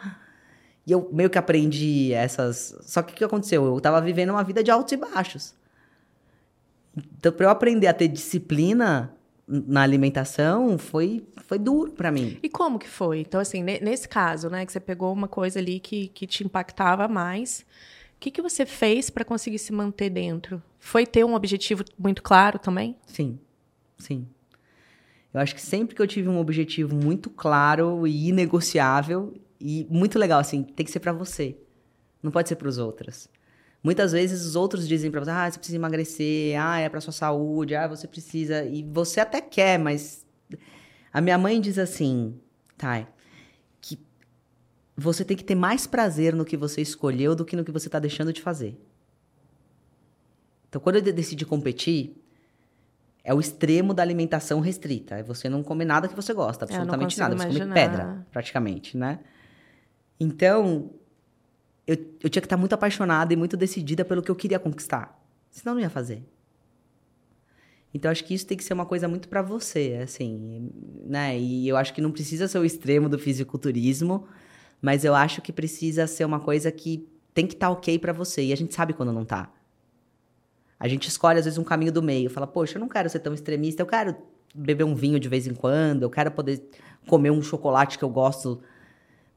e 0.86 0.92
eu 0.92 1.09
meio 1.12 1.28
que 1.28 1.38
aprendi 1.38 2.12
essas. 2.12 2.76
Só 2.82 3.03
que 3.03 3.12
o 3.12 3.16
que 3.16 3.24
aconteceu? 3.24 3.64
Eu 3.64 3.80
tava 3.80 4.00
vivendo 4.00 4.30
uma 4.30 4.44
vida 4.44 4.62
de 4.62 4.70
altos 4.70 4.92
e 4.92 4.96
baixos. 4.96 5.61
Então, 6.97 7.32
para 7.32 7.47
eu 7.47 7.51
aprender 7.51 7.86
a 7.86 7.95
ter 7.95 8.09
disciplina 8.09 9.14
na 9.47 9.82
alimentação, 9.82 10.78
foi, 10.78 11.26
foi 11.43 11.59
duro 11.59 11.93
para 11.93 12.11
mim. 12.11 12.38
E 12.43 12.49
como 12.49 12.78
que 12.78 12.88
foi? 12.88 13.20
Então, 13.20 13.40
assim, 13.40 13.62
nesse 13.62 14.09
caso, 14.09 14.49
né, 14.49 14.64
que 14.64 14.72
você 14.72 14.80
pegou 14.80 15.12
uma 15.12 15.28
coisa 15.28 15.59
ali 15.59 15.80
que, 15.80 16.09
que 16.09 16.26
te 16.26 16.45
impactava 16.45 17.09
mais, 17.09 17.64
o 18.16 18.20
que, 18.20 18.30
que 18.30 18.40
você 18.40 18.64
fez 18.64 19.11
para 19.11 19.24
conseguir 19.24 19.59
se 19.59 19.72
manter 19.72 20.11
dentro? 20.11 20.62
Foi 20.78 21.05
ter 21.05 21.24
um 21.24 21.34
objetivo 21.34 21.84
muito 21.99 22.22
claro 22.22 22.59
também? 22.59 22.97
Sim, 23.07 23.38
sim. 23.99 24.26
Eu 25.34 25.40
acho 25.40 25.55
que 25.55 25.62
sempre 25.62 25.95
que 25.97 26.03
eu 26.03 26.07
tive 26.07 26.28
um 26.28 26.38
objetivo 26.38 26.95
muito 26.95 27.30
claro 27.30 28.07
e 28.07 28.28
inegociável 28.28 29.34
e 29.61 29.86
muito 29.88 30.18
legal, 30.18 30.40
assim, 30.40 30.62
tem 30.62 30.84
que 30.84 30.93
ser 30.93 31.01
para 31.01 31.12
você. 31.12 31.57
Não 32.22 32.30
pode 32.30 32.49
ser 32.49 32.57
para 32.57 32.68
os 32.68 32.78
outros. 32.78 33.28
Muitas 33.83 34.12
vezes 34.12 34.47
os 34.47 34.55
outros 34.55 34.87
dizem 34.87 35.11
para 35.11 35.20
você, 35.24 35.30
ah, 35.30 35.51
você 35.51 35.59
precisa 35.59 35.76
emagrecer, 35.76 36.61
ah, 36.61 36.78
é 36.78 36.89
para 36.89 37.01
sua 37.01 37.12
saúde, 37.12 37.74
ah, 37.74 37.89
você 37.89 38.07
precisa. 38.07 38.64
E 38.64 38.83
você 38.83 39.20
até 39.20 39.41
quer, 39.41 39.78
mas. 39.78 40.24
A 41.12 41.20
minha 41.20 41.37
mãe 41.37 41.61
diz 41.61 41.78
assim, 41.78 42.41
Thay, 42.78 43.07
que 43.80 43.99
você 44.97 45.24
tem 45.24 45.37
que 45.37 45.45
ter 45.45 45.55
mais 45.55 45.87
prazer 45.87 46.35
no 46.35 46.45
que 46.45 46.57
você 46.57 46.80
escolheu 46.80 47.35
do 47.35 47.45
que 47.45 47.57
no 47.57 47.64
que 47.64 47.72
você 47.72 47.89
está 47.89 47.99
deixando 47.99 48.33
de 48.33 48.41
fazer. 48.41 48.80
Então, 50.68 50.80
quando 50.80 50.97
eu 50.97 51.03
decidi 51.03 51.45
competir, 51.45 52.16
é 53.24 53.35
o 53.35 53.41
extremo 53.41 53.93
da 53.93 54.03
alimentação 54.03 54.61
restrita. 54.61 55.16
É 55.16 55.22
você 55.22 55.49
não 55.49 55.62
comer 55.62 55.85
nada 55.85 56.09
que 56.09 56.14
você 56.14 56.33
gosta, 56.33 56.64
absolutamente 56.64 57.18
nada. 57.18 57.37
Você 57.37 57.59
come 57.59 57.74
pedra, 57.74 58.26
praticamente, 58.30 58.97
né? 58.97 59.18
Então, 60.18 60.91
eu, 61.87 61.97
eu 62.22 62.30
tinha 62.30 62.41
que 62.41 62.47
estar 62.47 62.57
muito 62.57 62.72
apaixonada 62.72 63.33
e 63.33 63.37
muito 63.37 63.57
decidida 63.57 64.05
pelo 64.05 64.22
que 64.22 64.30
eu 64.30 64.37
queria 64.37 64.59
conquistar. 64.59 65.18
Senão, 65.51 65.74
não 65.74 65.80
ia 65.80 65.91
fazer. 65.91 66.22
Então, 67.95 68.11
acho 68.11 68.24
que 68.24 68.33
isso 68.33 68.47
tem 68.47 68.57
que 68.57 68.64
ser 68.64 68.72
uma 68.72 68.87
coisa 68.87 69.07
muito 69.07 69.28
para 69.28 69.43
você, 69.43 70.01
assim, 70.03 70.70
né? 71.05 71.39
E 71.39 71.68
eu 71.68 71.76
acho 71.76 71.93
que 71.93 72.01
não 72.01 72.11
precisa 72.11 72.49
ser 72.49 72.59
o 72.59 72.64
extremo 72.64 73.09
do 73.09 73.18
fisiculturismo, 73.18 74.26
mas 74.80 75.05
eu 75.05 75.14
acho 75.14 75.43
que 75.43 75.53
precisa 75.53 76.07
ser 76.07 76.24
uma 76.24 76.41
coisa 76.41 76.72
que 76.72 77.07
tem 77.35 77.47
que 77.47 77.55
estar 77.55 77.66
tá 77.66 77.72
ok 77.72 77.99
para 77.99 78.12
você. 78.12 78.45
E 78.45 78.53
a 78.53 78.57
gente 78.57 78.74
sabe 78.74 78.95
quando 78.95 79.12
não 79.12 79.24
tá. 79.24 79.53
A 80.80 80.89
gente 80.89 81.07
escolhe, 81.09 81.39
às 81.39 81.45
vezes, 81.45 81.59
um 81.59 81.64
caminho 81.64 81.93
do 81.93 82.03
meio. 82.03 82.30
Fala, 82.30 82.47
poxa, 82.47 82.78
eu 82.78 82.80
não 82.80 82.89
quero 82.89 83.11
ser 83.11 83.20
tão 83.20 83.35
extremista, 83.35 83.83
eu 83.83 83.87
quero 83.87 84.16
beber 84.55 84.85
um 84.85 84.95
vinho 84.95 85.20
de 85.20 85.28
vez 85.28 85.47
em 85.47 85.55
quando, 85.55 86.03
eu 86.03 86.11
quero 86.11 86.30
poder 86.30 86.62
comer 87.07 87.30
um 87.30 87.43
chocolate 87.43 87.99
que 87.99 88.05
eu 88.05 88.09
gosto 88.09 88.61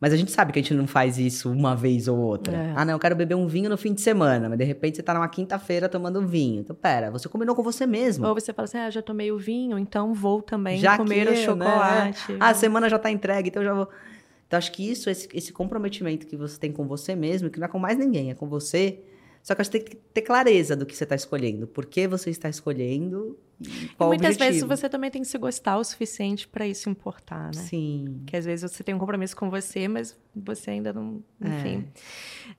mas 0.05 0.13
a 0.13 0.17
gente 0.17 0.31
sabe 0.31 0.53
que 0.53 0.59
a 0.59 0.61
gente 0.61 0.75
não 0.75 0.85
faz 0.85 1.17
isso 1.17 1.51
uma 1.51 1.75
vez 1.75 2.07
ou 2.07 2.15
outra. 2.15 2.55
É. 2.55 2.73
Ah, 2.75 2.85
não, 2.85 2.93
eu 2.93 2.99
quero 2.99 3.15
beber 3.15 3.33
um 3.33 3.47
vinho 3.47 3.71
no 3.71 3.75
fim 3.75 3.91
de 3.91 4.01
semana, 4.01 4.47
mas 4.47 4.55
de 4.55 4.63
repente 4.63 4.97
você 4.97 5.01
tá 5.01 5.15
numa 5.15 5.27
quinta-feira 5.27 5.89
tomando 5.89 6.19
um 6.19 6.27
vinho. 6.27 6.59
Então, 6.59 6.75
pera, 6.75 7.09
você 7.09 7.27
combinou 7.27 7.55
com 7.55 7.63
você 7.63 7.87
mesmo. 7.87 8.27
Ou 8.27 8.35
você 8.35 8.53
fala 8.53 8.65
assim, 8.65 8.77
ah, 8.77 8.87
já 8.91 9.01
tomei 9.01 9.31
o 9.31 9.39
vinho, 9.39 9.79
então 9.79 10.13
vou 10.13 10.43
também 10.43 10.77
já 10.77 10.95
comer 10.95 11.25
que, 11.25 11.31
o 11.31 11.33
né? 11.33 11.37
chocolate. 11.37 12.33
Né? 12.33 12.37
Ah, 12.39 12.49
a 12.49 12.53
semana 12.53 12.87
já 12.87 12.99
tá 12.99 13.09
entregue, 13.09 13.49
então 13.49 13.63
já 13.63 13.73
vou. 13.73 13.89
Então, 14.45 14.59
acho 14.59 14.71
que 14.73 14.87
isso, 14.87 15.09
esse, 15.09 15.27
esse 15.33 15.51
comprometimento 15.51 16.27
que 16.27 16.37
você 16.37 16.59
tem 16.59 16.71
com 16.71 16.85
você 16.85 17.15
mesmo, 17.15 17.49
que 17.49 17.59
não 17.59 17.65
é 17.65 17.67
com 17.67 17.79
mais 17.79 17.97
ninguém, 17.97 18.29
é 18.29 18.35
com 18.35 18.47
você, 18.47 18.99
só 19.41 19.55
que 19.55 19.63
você 19.63 19.71
tem 19.71 19.81
que 19.81 19.95
ter 19.95 20.21
clareza 20.21 20.75
do 20.75 20.85
que 20.85 20.95
você 20.95 21.03
está 21.03 21.15
escolhendo. 21.15 21.65
Por 21.65 21.87
que 21.87 22.07
você 22.07 22.29
está 22.29 22.47
escolhendo 22.47 23.39
e 23.59 23.87
qual 23.97 24.09
e 24.09 24.17
muitas 24.17 24.35
objetivo. 24.35 24.67
vezes 24.67 24.81
você 24.81 24.89
também 24.89 25.09
tem 25.09 25.21
que 25.21 25.27
se 25.27 25.37
gostar 25.37 25.77
o 25.77 25.83
suficiente 25.83 26.47
para 26.47 26.67
isso 26.67 26.89
importar, 26.89 27.45
né? 27.53 27.61
Sim. 27.61 28.23
Que 28.25 28.35
às 28.35 28.45
vezes 28.45 28.69
você 28.71 28.83
tem 28.83 28.93
um 28.93 28.99
compromisso 28.99 29.35
com 29.35 29.49
você, 29.49 29.87
mas 29.87 30.17
você 30.35 30.71
ainda 30.71 30.91
não... 30.91 31.23
Enfim. 31.41 31.87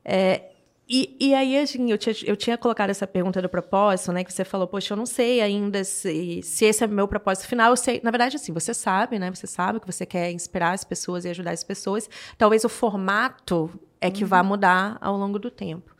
É. 0.04 0.16
É, 0.16 0.50
e, 0.88 1.16
e 1.18 1.34
aí, 1.34 1.58
assim, 1.58 1.90
eu 1.90 1.98
tinha, 1.98 2.14
eu 2.24 2.36
tinha 2.36 2.56
colocado 2.56 2.90
essa 2.90 3.06
pergunta 3.08 3.42
do 3.42 3.48
propósito, 3.48 4.12
né? 4.12 4.22
Que 4.22 4.32
você 4.32 4.44
falou, 4.44 4.68
poxa, 4.68 4.94
eu 4.94 4.96
não 4.96 5.06
sei 5.06 5.40
ainda 5.40 5.82
se, 5.82 6.40
se 6.42 6.64
esse 6.64 6.84
é 6.84 6.86
o 6.86 6.90
meu 6.90 7.08
propósito 7.08 7.48
final. 7.48 7.70
Eu 7.72 7.76
sei, 7.76 8.00
na 8.04 8.10
verdade, 8.12 8.36
assim, 8.36 8.52
você 8.52 8.72
sabe, 8.72 9.18
né? 9.18 9.28
Você 9.30 9.48
sabe 9.48 9.80
que 9.80 9.86
você 9.86 10.06
quer 10.06 10.30
inspirar 10.30 10.72
as 10.72 10.84
pessoas 10.84 11.24
e 11.24 11.28
ajudar 11.28 11.50
as 11.50 11.64
pessoas. 11.64 12.08
Talvez 12.38 12.64
o 12.64 12.68
formato 12.68 13.68
é 14.00 14.12
que 14.12 14.22
uhum. 14.22 14.28
vá 14.28 14.42
mudar 14.44 14.96
ao 15.00 15.16
longo 15.16 15.40
do 15.40 15.50
tempo. 15.50 15.92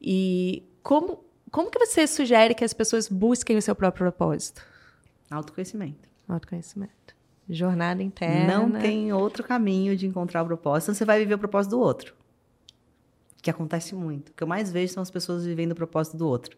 E 0.00 0.62
como, 0.80 1.24
como 1.50 1.70
que 1.70 1.78
você 1.78 2.06
sugere 2.06 2.54
que 2.54 2.64
as 2.64 2.72
pessoas 2.72 3.08
busquem 3.08 3.56
o 3.56 3.62
seu 3.62 3.74
próprio 3.74 4.04
propósito? 4.04 4.62
Autoconhecimento. 5.30 6.08
Autoconhecimento. 6.28 7.14
Jornada 7.48 8.02
interna. 8.02 8.58
Não 8.58 8.70
tem 8.70 9.12
outro 9.12 9.42
caminho 9.42 9.96
de 9.96 10.06
encontrar 10.06 10.42
o 10.42 10.46
propósito, 10.46 10.94
você 10.94 11.04
vai 11.04 11.18
viver 11.18 11.34
o 11.34 11.38
propósito 11.38 11.72
do 11.72 11.80
outro. 11.80 12.14
Que 13.42 13.50
acontece 13.50 13.94
muito. 13.94 14.28
O 14.28 14.32
que 14.32 14.42
eu 14.42 14.46
mais 14.46 14.70
vejo 14.70 14.92
são 14.92 15.02
as 15.02 15.10
pessoas 15.10 15.44
vivendo 15.44 15.72
o 15.72 15.74
propósito 15.74 16.16
do 16.16 16.28
outro. 16.28 16.56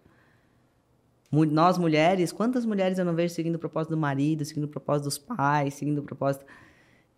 Nós 1.31 1.79
mulheres, 1.79 2.31
quantas 2.31 2.67
mulheres 2.67 2.99
eu 2.99 3.07
não 3.07 3.15
vejo 3.15 3.33
seguindo 3.33 3.55
o 3.55 3.59
propósito 3.59 3.93
do 3.93 3.97
marido, 3.97 4.45
seguindo 4.45 4.65
o 4.65 4.69
propósito 4.69 5.05
dos 5.05 5.17
pais, 5.17 5.73
seguindo 5.73 5.99
o 5.99 6.03
propósito. 6.03 6.45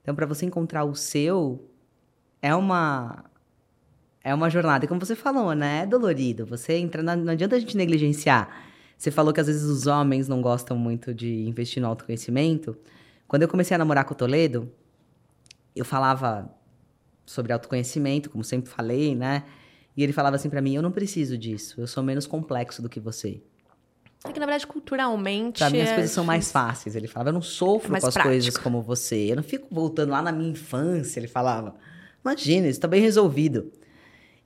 Então, 0.02 0.14
para 0.14 0.26
você 0.26 0.46
encontrar 0.46 0.84
o 0.84 0.94
seu, 0.94 1.68
é 2.40 2.54
uma 2.54 3.24
é 4.24 4.34
uma 4.34 4.48
jornada. 4.48 4.86
Como 4.86 4.98
você 4.98 5.14
falou, 5.14 5.52
né? 5.54 5.82
É 5.82 5.86
dolorido. 5.86 6.46
Você 6.46 6.72
entra. 6.72 7.02
Não 7.02 7.32
adianta 7.32 7.56
a 7.56 7.58
gente 7.58 7.76
negligenciar. 7.76 8.48
Você 8.96 9.10
falou 9.10 9.34
que 9.34 9.40
às 9.40 9.46
vezes 9.46 9.64
os 9.64 9.86
homens 9.86 10.26
não 10.26 10.40
gostam 10.40 10.78
muito 10.78 11.12
de 11.12 11.46
investir 11.46 11.82
no 11.82 11.88
autoconhecimento. 11.88 12.74
Quando 13.28 13.42
eu 13.42 13.48
comecei 13.48 13.74
a 13.74 13.78
namorar 13.78 14.04
com 14.04 14.14
o 14.14 14.16
Toledo, 14.16 14.72
eu 15.76 15.84
falava 15.84 16.50
sobre 17.26 17.52
autoconhecimento, 17.52 18.30
como 18.30 18.42
sempre 18.42 18.70
falei, 18.70 19.14
né? 19.14 19.44
E 19.94 20.02
ele 20.02 20.12
falava 20.12 20.36
assim 20.36 20.48
para 20.48 20.62
mim: 20.62 20.74
eu 20.74 20.82
não 20.82 20.90
preciso 20.90 21.36
disso. 21.36 21.78
Eu 21.78 21.86
sou 21.86 22.02
menos 22.02 22.26
complexo 22.26 22.80
do 22.80 22.88
que 22.88 22.98
você. 22.98 23.42
É 24.26 24.32
que, 24.32 24.40
na 24.40 24.46
verdade, 24.46 24.66
culturalmente. 24.66 25.58
Pra 25.58 25.68
mim, 25.68 25.82
as 25.82 25.90
é 25.90 25.94
coisas 25.96 26.12
são 26.12 26.24
mais 26.24 26.50
fáceis. 26.50 26.96
Ele 26.96 27.06
falava: 27.06 27.28
eu 27.28 27.34
não 27.34 27.42
sofro 27.42 27.94
é 27.94 28.00
com 28.00 28.06
as 28.06 28.14
prático. 28.14 28.32
coisas 28.32 28.56
como 28.56 28.80
você. 28.80 29.30
Eu 29.30 29.36
não 29.36 29.42
fico 29.42 29.68
voltando 29.70 30.10
lá 30.10 30.22
na 30.22 30.32
minha 30.32 30.50
infância. 30.50 31.20
Ele 31.20 31.28
falava: 31.28 31.74
imagina, 32.24 32.68
isso 32.68 32.80
tá 32.80 32.88
bem 32.88 33.02
resolvido. 33.02 33.70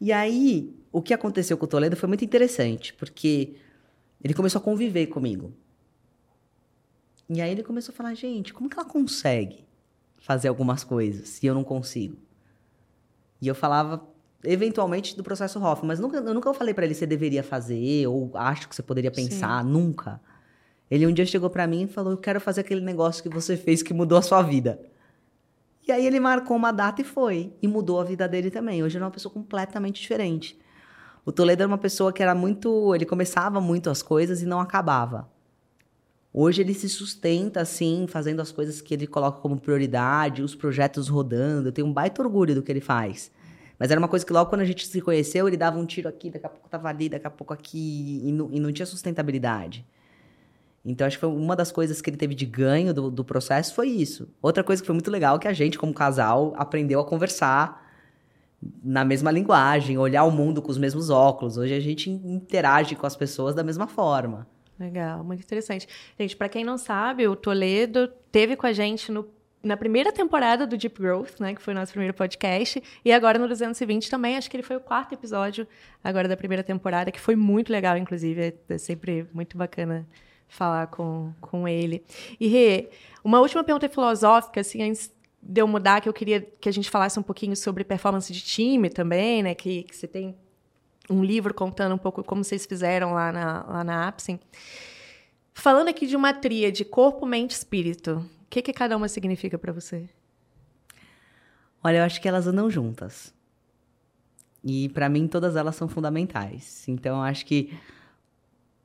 E 0.01 0.13
aí, 0.13 0.75
o 0.93 1.03
que 1.03 1.13
aconteceu 1.13 1.57
com 1.57 1.65
o 1.65 1.69
Toledo 1.69 1.97
foi 1.97 2.09
muito 2.09 2.25
interessante, 2.25 2.95
porque 2.95 3.57
ele 4.23 4.35
começou 4.35 4.61
a 4.61 4.63
conviver 4.63 5.07
comigo. 5.09 5.53
E 7.29 7.41
aí 7.41 7.51
ele 7.51 7.63
começou 7.63 7.93
a 7.93 7.97
falar, 7.97 8.15
gente, 8.15 8.55
como 8.55 8.71
que 8.71 8.79
ela 8.79 8.89
consegue 8.89 9.67
fazer 10.17 10.49
algumas 10.49 10.83
coisas 10.83 11.43
e 11.43 11.47
eu 11.47 11.55
não 11.55 11.63
consigo? 11.63 12.17
E 13.41 13.47
eu 13.47 13.55
falava, 13.55 14.03
eventualmente, 14.43 15.17
do 15.17 15.23
processo 15.23 15.59
Hoffman, 15.63 15.89
mas 15.89 16.01
nunca, 16.01 16.17
eu 16.17 16.35
nunca 16.35 16.53
falei 16.55 16.73
para 16.73 16.85
ele 16.85 16.95
você 16.95 17.07
deveria 17.07 17.43
fazer, 17.43 18.07
ou 18.07 18.31
acho 18.35 18.69
que 18.69 18.75
você 18.75 18.83
poderia 18.83 19.11
pensar, 19.11 19.63
Sim. 19.63 19.71
nunca. 19.71 20.21
Ele 20.91 21.07
um 21.07 21.13
dia 21.13 21.27
chegou 21.27 21.51
para 21.51 21.67
mim 21.67 21.83
e 21.83 21.87
falou, 21.87 22.13
eu 22.13 22.17
quero 22.17 22.41
fazer 22.41 22.63
aquele 22.63 22.81
negócio 22.81 23.23
que 23.23 23.29
você 23.29 23.57
fez 23.57 23.83
que 23.83 23.93
mudou 23.93 24.17
a 24.17 24.23
sua 24.23 24.43
vida. 24.43 24.81
E 25.89 25.93
aí 25.93 26.07
ele 26.07 26.21
marcou 26.21 26.55
uma 26.55 26.71
data 26.71 27.01
e 27.01 27.05
foi. 27.05 27.55
E 27.63 27.67
mudou 27.67 27.99
a 27.99 28.05
vida 28.05 28.29
dele 28.29 28.51
também. 28.51 28.83
Hoje 28.83 28.99
ele 28.99 29.05
é 29.05 29.07
uma 29.07 29.11
pessoa 29.11 29.33
completamente 29.33 29.99
diferente. 30.03 30.59
O 31.25 31.33
Toledo 31.33 31.63
era 31.63 31.69
uma 31.69 31.79
pessoa 31.79 32.13
que 32.13 32.23
era 32.23 32.35
muito. 32.35 32.95
Ele 32.95 33.07
começava 33.07 33.59
muito 33.59 33.89
as 33.89 34.03
coisas 34.03 34.43
e 34.43 34.47
não 34.47 34.61
acabava. 34.61 35.27
Hoje 36.31 36.61
ele 36.61 36.75
se 36.75 36.91
sustenta, 36.91 37.63
assim, 37.63 38.07
fazendo 38.07 38.43
as 38.43 38.53
coisas 38.53 38.83
que 38.83 38.93
ele 38.93 39.07
coloca 39.07 39.41
como 39.41 39.59
prioridade, 39.59 40.43
os 40.43 40.55
projetos 40.55 41.09
rodando. 41.09 41.69
Eu 41.69 41.73
tenho 41.73 41.87
um 41.87 41.93
baita 41.93 42.21
orgulho 42.21 42.55
do 42.55 42.63
que 42.63 42.71
ele 42.71 42.83
faz. 42.83 43.33
Mas 43.79 43.91
era 43.91 43.99
uma 43.99 44.09
coisa 44.09 44.27
que 44.27 44.33
logo 44.33 44.51
quando 44.51 44.61
a 44.61 44.67
gente 44.67 44.87
se 44.87 45.01
conheceu, 45.01 45.49
ele 45.49 45.57
dava 45.57 45.79
um 45.79 45.87
tiro 45.87 46.07
aqui, 46.07 46.29
daqui 46.29 46.45
a 46.45 46.51
pouco 46.51 46.69
tava 46.69 46.89
ali, 46.89 47.09
daqui 47.09 47.27
a 47.27 47.31
pouco 47.31 47.55
aqui, 47.55 48.21
e 48.25 48.31
não, 48.31 48.51
e 48.53 48.61
não 48.61 48.71
tinha 48.73 48.85
sustentabilidade. 48.85 49.87
Então, 50.91 51.07
acho 51.07 51.17
que 51.17 51.21
foi 51.21 51.29
uma 51.29 51.55
das 51.55 51.71
coisas 51.71 52.01
que 52.01 52.09
ele 52.11 52.17
teve 52.17 52.35
de 52.35 52.47
ganho 52.47 52.95
do, 52.95 53.11
do 53.11 53.25
processo 53.25 53.75
foi 53.75 53.89
isso. 53.89 54.29
Outra 54.41 54.65
coisa 54.65 54.83
que 54.83 54.87
foi 54.87 54.95
muito 54.95 55.11
legal 55.11 55.37
é 55.37 55.39
que 55.39 55.49
a 55.49 55.53
gente, 55.53 55.79
como 55.79 55.93
casal, 55.93 56.55
aprendeu 56.57 57.01
a 57.01 57.05
conversar 57.05 57.87
na 58.83 59.05
mesma 59.05 59.31
linguagem, 59.31 59.99
olhar 59.99 60.25
o 60.25 60.31
mundo 60.31 60.61
com 60.61 60.71
os 60.71 60.79
mesmos 60.79 61.11
óculos. 61.11 61.57
Hoje 61.57 61.75
a 61.75 61.81
gente 61.81 62.11
interage 62.11 62.97
com 62.97 63.07
as 63.07 63.15
pessoas 63.15 63.55
da 63.55 63.63
mesma 63.63 63.87
forma. 63.87 64.47
Legal, 64.79 65.23
muito 65.25 65.43
interessante. 65.43 65.89
Gente, 66.19 66.37
para 66.37 66.49
quem 66.49 66.65
não 66.65 66.79
sabe, 66.79 67.27
o 67.27 67.37
Toledo 67.37 68.09
teve 68.31 68.57
com 68.57 68.67
a 68.67 68.73
gente 68.73 69.11
no, 69.11 69.29
na 69.63 69.77
primeira 69.77 70.13
temporada 70.13 70.67
do 70.67 70.77
Deep 70.77 71.01
Growth, 71.01 71.41
né, 71.41 71.55
que 71.55 71.61
foi 71.61 71.75
o 71.75 71.77
nosso 71.77 71.93
primeiro 71.93 72.15
podcast, 72.15 72.83
e 73.05 73.13
agora 73.13 73.39
no 73.39 73.49
220 73.49 74.09
também, 74.09 74.37
acho 74.37 74.49
que 74.49 74.57
ele 74.57 74.63
foi 74.63 74.77
o 74.77 74.81
quarto 74.81 75.15
episódio 75.15 75.67
agora 76.03 76.29
da 76.29 76.37
primeira 76.37 76.63
temporada, 76.63 77.11
que 77.11 77.21
foi 77.21 77.35
muito 77.35 77.73
legal, 77.73 77.97
inclusive, 77.97 78.55
é 78.69 78.79
sempre 78.79 79.27
muito 79.33 79.59
bacana 79.59 80.07
falar 80.49 80.89
com, 80.89 81.33
com 81.41 81.69
ele. 81.69 82.03
E, 82.41 82.49
Rê, 82.49 82.89
uma 83.23 83.41
última 83.41 83.63
pergunta 83.63 83.89
filosófica, 83.89 84.61
assim, 84.61 84.83
antes 84.83 85.13
de 85.41 85.61
eu 85.61 85.69
mudar, 85.69 86.01
que 86.01 86.09
eu 86.09 86.13
queria 86.13 86.41
que 86.41 86.69
a 86.69 86.73
gente 86.73 86.91
falasse 86.91 87.19
um 87.19 87.23
pouquinho 87.23 87.55
sobre 87.55 87.85
performance 87.85 88.33
de 88.33 88.41
time 88.41 88.91
também, 88.91 89.43
né? 89.43 89.55
Que, 89.55 89.85
que 89.85 89.95
você 89.95 90.07
tem 90.07 90.35
um 91.09 91.23
livro 91.23 91.55
contando 91.55 91.95
um 91.95 91.99
pouco 91.99 92.23
como 92.23 92.43
vocês 92.43 92.67
fizeram 92.67 93.15
lá 93.15 93.33
na, 93.33 93.65
lá 93.65 93.85
na 93.85 94.09
Apsen. 94.09 94.41
Falando 95.55 95.89
aqui 95.89 96.07
de 96.07 96.17
uma 96.17 96.33
tríade, 96.33 96.85
corpo, 96.85 97.27
mente 97.27 97.53
espírito, 97.53 98.25
o 98.43 98.47
que, 98.49 98.63
que 98.63 98.73
cada 98.73 98.97
uma 98.97 99.09
significa 99.09 99.59
para 99.59 99.73
você? 99.73 100.09
Olha, 101.83 101.99
eu 101.99 102.05
acho 102.05 102.21
que 102.21 102.29
elas 102.29 102.47
andam 102.47 102.71
juntas. 102.71 103.35
E 104.65 104.89
para 104.91 105.09
mim 105.09 105.27
todas 105.27 105.57
elas 105.57 105.77
são 105.77 105.89
fundamentais. 105.89 106.87
Então 106.89 107.17
eu 107.17 107.23
acho 107.23 107.47
que 107.47 107.73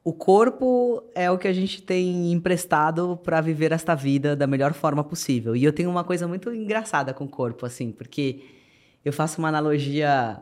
o 0.04 0.12
corpo 0.12 1.02
é 1.16 1.32
o 1.32 1.38
que 1.38 1.48
a 1.48 1.54
gente 1.54 1.82
tem 1.82 2.32
emprestado 2.32 3.18
para 3.24 3.40
viver 3.40 3.72
esta 3.72 3.96
vida 3.96 4.36
da 4.36 4.46
melhor 4.46 4.74
forma 4.74 5.04
possível. 5.04 5.56
E 5.56 5.64
eu 5.64 5.72
tenho 5.72 5.90
uma 5.90 6.04
coisa 6.04 6.28
muito 6.28 6.54
engraçada 6.54 7.14
com 7.14 7.24
o 7.24 7.30
corpo, 7.30 7.66
assim, 7.66 7.92
porque 7.92 8.44
eu 9.06 9.14
faço 9.14 9.40
uma 9.40 9.48
analogia, 9.48 10.42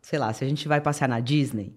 sei 0.00 0.18
lá, 0.18 0.32
se 0.32 0.42
a 0.44 0.48
gente 0.48 0.66
vai 0.66 0.80
passear 0.80 1.08
na 1.08 1.20
Disney, 1.20 1.74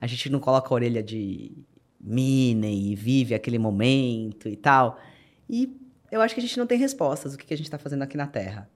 a 0.00 0.06
gente 0.06 0.30
não 0.30 0.40
coloca 0.40 0.72
a 0.72 0.74
orelha 0.74 1.02
de 1.02 1.52
Minnie 2.00 2.92
e 2.92 2.94
vive 2.94 3.34
aquele 3.34 3.58
momento 3.58 4.48
e 4.48 4.56
tal. 4.56 4.98
E 5.46 5.76
eu 6.10 6.22
acho 6.22 6.34
que 6.34 6.40
a 6.40 6.42
gente 6.42 6.58
não 6.58 6.66
tem 6.66 6.78
respostas 6.78 7.32
do 7.32 7.38
que 7.38 7.52
a 7.52 7.56
gente 7.56 7.66
está 7.66 7.76
fazendo 7.76 8.02
aqui 8.02 8.16
na 8.16 8.26
Terra. 8.26 8.70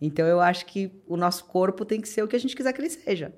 Então 0.00 0.26
eu 0.26 0.40
acho 0.40 0.64
que 0.64 0.90
o 1.06 1.18
nosso 1.18 1.44
corpo 1.44 1.84
tem 1.84 2.00
que 2.00 2.08
ser 2.08 2.22
o 2.22 2.28
que 2.28 2.34
a 2.34 2.40
gente 2.40 2.56
quiser 2.56 2.72
que 2.72 2.80
ele 2.80 2.88
seja. 2.88 3.34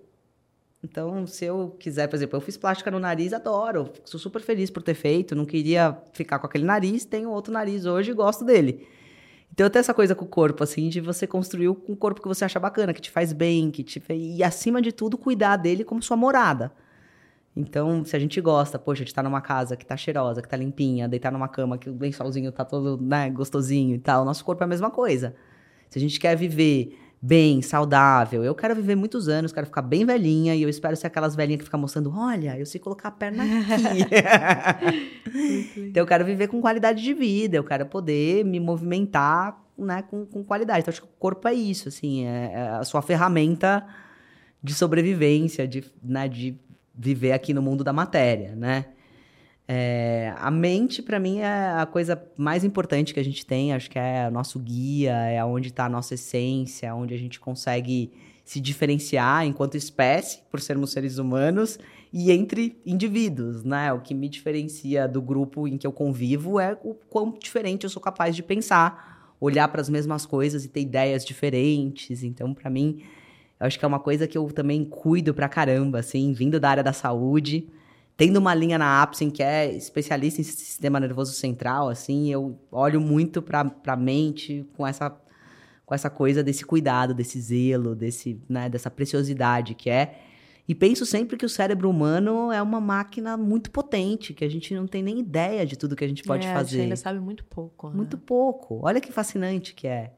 Então, 0.82 1.26
se 1.26 1.44
eu 1.44 1.76
quiser, 1.80 2.06
por 2.06 2.16
exemplo, 2.16 2.36
eu 2.36 2.40
fiz 2.40 2.56
plástica 2.56 2.90
no 2.90 2.98
nariz, 2.98 3.32
adoro. 3.32 3.90
Sou 4.04 4.20
super 4.20 4.40
feliz 4.40 4.70
por 4.70 4.82
ter 4.82 4.94
feito. 4.94 5.34
Não 5.34 5.44
queria 5.44 5.98
ficar 6.12 6.38
com 6.38 6.46
aquele 6.46 6.64
nariz, 6.64 7.04
tenho 7.04 7.30
outro 7.30 7.52
nariz 7.52 7.86
hoje 7.86 8.10
e 8.10 8.14
gosto 8.14 8.44
dele. 8.44 8.86
Então, 9.52 9.68
tenho 9.70 9.80
essa 9.80 9.94
coisa 9.94 10.14
com 10.14 10.24
o 10.24 10.28
corpo, 10.28 10.62
assim, 10.62 10.88
de 10.88 11.00
você 11.00 11.26
construir 11.26 11.68
um 11.68 11.96
corpo 11.96 12.20
que 12.20 12.28
você 12.28 12.44
acha 12.44 12.60
bacana, 12.60 12.92
que 12.92 13.00
te 13.00 13.10
faz 13.10 13.32
bem, 13.32 13.70
que 13.70 13.82
te. 13.82 14.02
E, 14.10 14.42
acima 14.44 14.82
de 14.82 14.92
tudo, 14.92 15.16
cuidar 15.16 15.56
dele 15.56 15.82
como 15.82 16.02
sua 16.02 16.16
morada. 16.16 16.72
Então, 17.56 18.04
se 18.04 18.14
a 18.14 18.18
gente 18.18 18.38
gosta, 18.38 18.78
poxa, 18.78 19.02
de 19.02 19.10
estar 19.10 19.22
numa 19.22 19.40
casa 19.40 19.76
que 19.76 19.86
tá 19.86 19.96
cheirosa, 19.96 20.42
que 20.42 20.48
tá 20.48 20.58
limpinha, 20.58 21.08
deitar 21.08 21.32
numa 21.32 21.48
cama 21.48 21.78
que 21.78 21.88
o 21.88 21.98
lençolzinho 21.98 22.52
tá 22.52 22.66
todo, 22.66 23.02
né, 23.02 23.30
gostosinho 23.30 23.94
e 23.94 23.98
tal, 23.98 24.26
nosso 24.26 24.44
corpo 24.44 24.62
é 24.62 24.66
a 24.66 24.68
mesma 24.68 24.90
coisa. 24.90 25.34
Se 25.88 25.98
a 25.98 26.02
gente 26.02 26.20
quer 26.20 26.36
viver 26.36 26.98
bem, 27.26 27.60
saudável, 27.60 28.44
eu 28.44 28.54
quero 28.54 28.72
viver 28.72 28.94
muitos 28.94 29.28
anos, 29.28 29.52
quero 29.52 29.66
ficar 29.66 29.82
bem 29.82 30.06
velhinha 30.06 30.54
e 30.54 30.62
eu 30.62 30.68
espero 30.68 30.94
ser 30.94 31.08
aquelas 31.08 31.34
velhinhas 31.34 31.58
que 31.58 31.64
ficam 31.64 31.80
mostrando, 31.80 32.12
olha, 32.16 32.56
eu 32.56 32.64
sei 32.64 32.80
colocar 32.80 33.08
a 33.08 33.10
perna 33.10 33.42
aqui. 33.42 34.06
então, 35.88 36.02
eu 36.02 36.06
quero 36.06 36.24
viver 36.24 36.46
com 36.46 36.60
qualidade 36.60 37.02
de 37.02 37.12
vida, 37.12 37.56
eu 37.56 37.64
quero 37.64 37.84
poder 37.86 38.44
me 38.44 38.60
movimentar, 38.60 39.60
né, 39.76 40.02
com, 40.02 40.24
com 40.24 40.44
qualidade. 40.44 40.80
Então, 40.80 40.92
acho 40.92 41.02
que 41.02 41.08
o 41.08 41.18
corpo 41.18 41.48
é 41.48 41.52
isso, 41.52 41.88
assim, 41.88 42.24
é, 42.24 42.52
é 42.52 42.68
a 42.68 42.84
sua 42.84 43.02
ferramenta 43.02 43.84
de 44.62 44.72
sobrevivência, 44.72 45.66
de, 45.66 45.84
né, 46.00 46.28
de 46.28 46.56
viver 46.94 47.32
aqui 47.32 47.52
no 47.52 47.60
mundo 47.60 47.82
da 47.82 47.92
matéria, 47.92 48.54
né? 48.54 48.86
É, 49.68 50.32
a 50.38 50.50
mente, 50.50 51.02
para 51.02 51.18
mim, 51.18 51.38
é 51.40 51.72
a 51.76 51.86
coisa 51.86 52.22
mais 52.36 52.62
importante 52.62 53.12
que 53.12 53.20
a 53.20 53.24
gente 53.24 53.44
tem. 53.44 53.72
Acho 53.72 53.90
que 53.90 53.98
é 53.98 54.28
o 54.28 54.30
nosso 54.30 54.58
guia, 54.58 55.14
é 55.14 55.44
onde 55.44 55.68
está 55.68 55.86
a 55.86 55.88
nossa 55.88 56.14
essência, 56.14 56.94
onde 56.94 57.14
a 57.14 57.18
gente 57.18 57.40
consegue 57.40 58.12
se 58.44 58.60
diferenciar 58.60 59.44
enquanto 59.44 59.76
espécie, 59.76 60.38
por 60.50 60.60
sermos 60.60 60.92
seres 60.92 61.18
humanos, 61.18 61.80
e 62.12 62.30
entre 62.30 62.80
indivíduos, 62.86 63.64
né? 63.64 63.92
O 63.92 64.00
que 64.00 64.14
me 64.14 64.28
diferencia 64.28 65.08
do 65.08 65.20
grupo 65.20 65.66
em 65.66 65.76
que 65.76 65.84
eu 65.86 65.92
convivo 65.92 66.60
é 66.60 66.78
o 66.84 66.94
quão 66.94 67.32
diferente 67.32 67.82
eu 67.82 67.90
sou 67.90 68.00
capaz 68.00 68.36
de 68.36 68.44
pensar, 68.44 69.34
olhar 69.40 69.66
para 69.66 69.80
as 69.80 69.88
mesmas 69.88 70.24
coisas 70.24 70.64
e 70.64 70.68
ter 70.68 70.80
ideias 70.80 71.24
diferentes. 71.24 72.22
Então, 72.22 72.54
para 72.54 72.70
mim, 72.70 73.02
acho 73.58 73.76
que 73.76 73.84
é 73.84 73.88
uma 73.88 73.98
coisa 73.98 74.28
que 74.28 74.38
eu 74.38 74.46
também 74.46 74.84
cuido 74.84 75.34
pra 75.34 75.48
caramba, 75.48 75.98
assim, 75.98 76.32
vindo 76.32 76.60
da 76.60 76.70
área 76.70 76.84
da 76.84 76.92
saúde, 76.92 77.68
tendo 78.16 78.38
uma 78.38 78.54
linha 78.54 78.78
na 78.78 79.02
Apsen 79.02 79.30
que 79.30 79.42
é 79.42 79.70
especialista 79.74 80.40
em 80.40 80.44
sistema 80.44 80.98
nervoso 80.98 81.32
central, 81.32 81.88
assim, 81.88 82.32
eu 82.32 82.58
olho 82.72 83.00
muito 83.00 83.42
pra, 83.42 83.64
pra 83.64 83.94
mente 83.94 84.66
com 84.76 84.86
essa, 84.86 85.14
com 85.84 85.94
essa 85.94 86.08
coisa 86.08 86.42
desse 86.42 86.64
cuidado, 86.64 87.12
desse 87.12 87.40
zelo, 87.40 87.94
desse, 87.94 88.40
né, 88.48 88.68
dessa 88.68 88.90
preciosidade 88.90 89.74
que 89.74 89.90
é. 89.90 90.18
E 90.68 90.74
penso 90.74 91.06
sempre 91.06 91.36
que 91.36 91.46
o 91.46 91.48
cérebro 91.48 91.88
humano 91.88 92.50
é 92.50 92.60
uma 92.60 92.80
máquina 92.80 93.36
muito 93.36 93.70
potente, 93.70 94.34
que 94.34 94.44
a 94.44 94.48
gente 94.48 94.74
não 94.74 94.86
tem 94.86 95.00
nem 95.00 95.20
ideia 95.20 95.64
de 95.64 95.76
tudo 95.76 95.94
que 95.94 96.04
a 96.04 96.08
gente 96.08 96.24
pode 96.24 96.44
é, 96.44 96.52
fazer. 96.52 96.58
A 96.58 96.70
gente 96.70 96.82
ainda 96.82 96.96
sabe 96.96 97.20
muito 97.20 97.44
pouco. 97.44 97.88
Né? 97.88 97.94
Muito 97.94 98.18
pouco. 98.18 98.80
Olha 98.82 99.00
que 99.00 99.12
fascinante 99.12 99.74
que 99.74 99.86
é. 99.86 100.12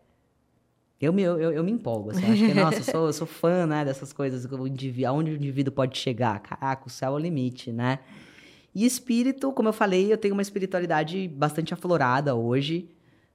Eu 1.00 1.12
me, 1.12 1.22
eu, 1.22 1.38
eu 1.38 1.62
me 1.62 1.70
empolgo, 1.70 2.10
assim, 2.10 2.24
acho 2.24 2.44
que, 2.44 2.54
nossa, 2.54 2.78
eu 2.78 2.82
sou, 2.82 3.06
eu 3.06 3.12
sou 3.12 3.26
fã, 3.26 3.66
né, 3.66 3.84
dessas 3.84 4.12
coisas, 4.12 4.44
o 4.44 4.66
indivíduo, 4.66 5.10
aonde 5.10 5.30
o 5.30 5.34
indivíduo 5.36 5.72
pode 5.72 5.96
chegar, 5.96 6.40
caraca, 6.40 6.88
o 6.88 6.90
céu 6.90 7.12
é 7.12 7.14
o 7.14 7.18
limite, 7.18 7.70
né? 7.70 8.00
E 8.74 8.84
espírito, 8.84 9.52
como 9.52 9.68
eu 9.68 9.72
falei, 9.72 10.12
eu 10.12 10.18
tenho 10.18 10.34
uma 10.34 10.42
espiritualidade 10.42 11.28
bastante 11.28 11.72
aflorada 11.72 12.34
hoje, 12.34 12.88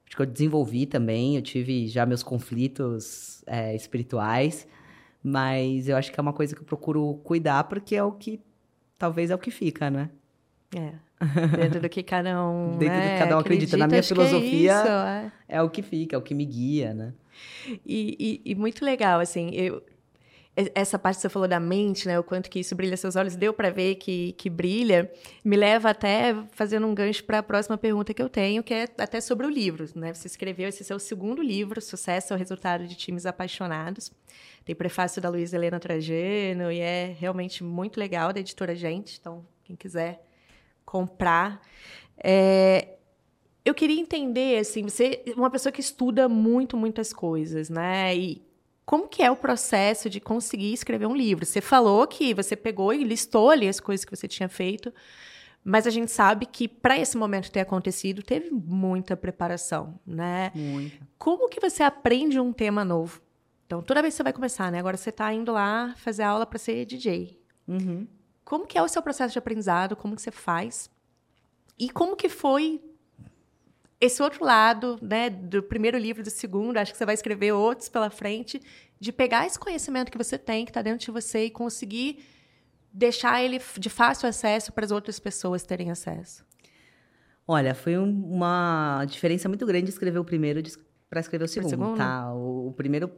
acho 0.06 0.14
que 0.14 0.20
eu 0.20 0.26
desenvolvi 0.26 0.84
também, 0.84 1.36
eu 1.36 1.42
tive 1.42 1.88
já 1.88 2.04
meus 2.04 2.22
conflitos 2.22 3.42
é, 3.46 3.74
espirituais, 3.74 4.68
mas 5.22 5.88
eu 5.88 5.96
acho 5.96 6.12
que 6.12 6.20
é 6.20 6.22
uma 6.22 6.34
coisa 6.34 6.54
que 6.54 6.60
eu 6.60 6.66
procuro 6.66 7.14
cuidar, 7.24 7.64
porque 7.64 7.96
é 7.96 8.04
o 8.04 8.12
que, 8.12 8.40
talvez 8.98 9.30
é 9.30 9.34
o 9.34 9.38
que 9.38 9.50
fica, 9.50 9.90
né? 9.90 10.10
É. 10.76 10.92
Dentro 11.56 11.80
do 11.80 11.88
que 11.88 12.02
cada 12.02 12.46
um. 12.46 12.76
Dentro 12.78 12.94
né, 12.94 13.08
do 13.08 13.12
que 13.12 13.18
cada 13.18 13.36
um 13.36 13.40
acredita. 13.40 13.76
acredita. 13.76 13.76
Na 13.78 13.86
minha 13.86 14.02
filosofia, 14.02 14.72
é, 14.72 14.80
isso, 14.80 14.88
é. 14.88 15.32
é 15.48 15.62
o 15.62 15.70
que 15.70 15.80
fica, 15.80 16.14
é 16.14 16.18
o 16.18 16.22
que 16.22 16.34
me 16.34 16.44
guia, 16.44 16.92
né? 16.92 17.14
E, 17.84 18.42
e, 18.44 18.52
e, 18.52 18.54
muito 18.54 18.84
legal, 18.84 19.20
assim, 19.20 19.50
eu, 19.52 19.82
essa 20.74 20.98
parte 20.98 21.16
que 21.16 21.22
você 21.22 21.28
falou 21.28 21.48
da 21.48 21.58
mente, 21.58 22.06
né, 22.06 22.18
o 22.18 22.22
quanto 22.22 22.48
que 22.48 22.60
isso 22.60 22.74
brilha 22.76 22.96
seus 22.96 23.16
olhos, 23.16 23.34
deu 23.34 23.52
para 23.52 23.70
ver 23.70 23.96
que, 23.96 24.32
que 24.32 24.48
brilha, 24.48 25.10
me 25.44 25.56
leva 25.56 25.90
até 25.90 26.34
fazendo 26.52 26.86
um 26.86 26.94
gancho 26.94 27.24
para 27.24 27.38
a 27.38 27.42
próxima 27.42 27.76
pergunta 27.76 28.14
que 28.14 28.22
eu 28.22 28.28
tenho, 28.28 28.62
que 28.62 28.72
é 28.72 28.88
até 28.98 29.20
sobre 29.20 29.46
o 29.46 29.50
livro, 29.50 29.84
né? 29.96 30.14
Você 30.14 30.28
escreveu 30.28 30.68
esse 30.68 30.84
seu 30.84 30.98
segundo 30.98 31.42
livro, 31.42 31.80
Sucesso 31.80 32.32
é 32.32 32.36
o 32.36 32.38
resultado 32.38 32.86
de 32.86 32.94
times 32.94 33.26
apaixonados. 33.26 34.12
Tem 34.64 34.74
prefácio 34.74 35.20
da 35.20 35.28
Luísa 35.28 35.56
Helena 35.56 35.80
Trajano 35.80 36.70
e 36.70 36.78
é 36.78 37.16
realmente 37.18 37.64
muito 37.64 37.98
legal 37.98 38.32
da 38.32 38.40
editora 38.40 38.76
Gente, 38.76 39.18
então 39.20 39.44
quem 39.64 39.74
quiser 39.74 40.24
comprar. 40.84 41.60
É, 42.16 42.93
eu 43.64 43.74
queria 43.74 44.00
entender, 44.00 44.58
assim, 44.58 44.82
você 44.82 45.22
é 45.26 45.32
uma 45.32 45.50
pessoa 45.50 45.72
que 45.72 45.80
estuda 45.80 46.28
muito, 46.28 46.76
muitas 46.76 47.12
coisas, 47.12 47.70
né? 47.70 48.14
E 48.14 48.42
como 48.84 49.08
que 49.08 49.22
é 49.22 49.30
o 49.30 49.36
processo 49.36 50.10
de 50.10 50.20
conseguir 50.20 50.72
escrever 50.72 51.06
um 51.06 51.16
livro? 51.16 51.46
Você 51.46 51.60
falou 51.60 52.06
que 52.06 52.34
você 52.34 52.54
pegou 52.54 52.92
e 52.92 53.02
listou 53.02 53.50
ali 53.50 53.66
as 53.66 53.80
coisas 53.80 54.04
que 54.04 54.14
você 54.14 54.28
tinha 54.28 54.48
feito, 54.48 54.92
mas 55.64 55.86
a 55.86 55.90
gente 55.90 56.10
sabe 56.10 56.44
que 56.44 56.68
para 56.68 56.98
esse 56.98 57.16
momento 57.16 57.50
ter 57.50 57.60
acontecido, 57.60 58.22
teve 58.22 58.50
muita 58.50 59.16
preparação, 59.16 59.98
né? 60.06 60.52
Muita. 60.54 60.98
Como 61.18 61.48
que 61.48 61.58
você 61.58 61.82
aprende 61.82 62.38
um 62.38 62.52
tema 62.52 62.84
novo? 62.84 63.22
Então, 63.66 63.80
toda 63.82 64.02
vez 64.02 64.12
que 64.12 64.18
você 64.18 64.22
vai 64.24 64.32
começar, 64.34 64.70
né? 64.70 64.78
Agora 64.78 64.98
você 64.98 65.08
está 65.08 65.32
indo 65.32 65.50
lá 65.52 65.94
fazer 65.96 66.22
aula 66.22 66.44
para 66.44 66.58
ser 66.58 66.84
DJ. 66.84 67.40
Uhum. 67.66 68.06
Como 68.44 68.66
que 68.66 68.76
é 68.76 68.82
o 68.82 68.88
seu 68.88 69.00
processo 69.00 69.32
de 69.32 69.38
aprendizado? 69.38 69.96
Como 69.96 70.14
que 70.14 70.20
você 70.20 70.30
faz? 70.30 70.90
E 71.78 71.88
como 71.88 72.14
que 72.14 72.28
foi 72.28 72.78
esse 74.04 74.22
outro 74.22 74.44
lado, 74.44 74.98
né, 75.00 75.30
do 75.30 75.62
primeiro 75.62 75.96
livro, 75.96 76.22
do 76.22 76.30
segundo, 76.30 76.76
acho 76.76 76.92
que 76.92 76.98
você 76.98 77.06
vai 77.06 77.14
escrever 77.14 77.52
outros 77.52 77.88
pela 77.88 78.10
frente, 78.10 78.60
de 79.00 79.10
pegar 79.12 79.46
esse 79.46 79.58
conhecimento 79.58 80.12
que 80.12 80.18
você 80.18 80.36
tem, 80.36 80.64
que 80.64 80.70
está 80.70 80.82
dentro 80.82 81.04
de 81.04 81.10
você, 81.10 81.46
e 81.46 81.50
conseguir 81.50 82.24
deixar 82.92 83.42
ele 83.42 83.60
de 83.78 83.88
fácil 83.88 84.28
acesso 84.28 84.72
para 84.72 84.84
as 84.84 84.90
outras 84.90 85.18
pessoas 85.18 85.64
terem 85.64 85.90
acesso? 85.90 86.44
Olha, 87.46 87.74
foi 87.74 87.98
um, 87.98 88.24
uma 88.26 89.04
diferença 89.06 89.48
muito 89.48 89.66
grande 89.66 89.90
escrever 89.90 90.18
o 90.18 90.24
primeiro 90.24 90.62
para 91.08 91.20
escrever 91.20 91.44
o 91.44 91.48
segundo, 91.48 91.70
segundo, 91.70 91.96
tá? 91.96 92.32
O, 92.34 92.72
primeiro, 92.76 93.10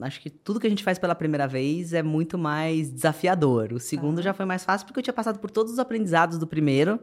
acho 0.00 0.20
que 0.20 0.30
tudo 0.30 0.60
que 0.60 0.66
a 0.66 0.70
gente 0.70 0.84
faz 0.84 0.98
pela 0.98 1.14
primeira 1.14 1.46
vez 1.46 1.92
é 1.92 2.02
muito 2.02 2.38
mais 2.38 2.90
desafiador. 2.90 3.72
O 3.72 3.80
segundo 3.80 4.20
ah. 4.20 4.22
já 4.22 4.34
foi 4.34 4.46
mais 4.46 4.64
fácil 4.64 4.86
porque 4.86 5.00
eu 5.00 5.02
tinha 5.02 5.14
passado 5.14 5.38
por 5.38 5.50
todos 5.50 5.72
os 5.72 5.78
aprendizados 5.78 6.38
do 6.38 6.46
primeiro 6.46 7.00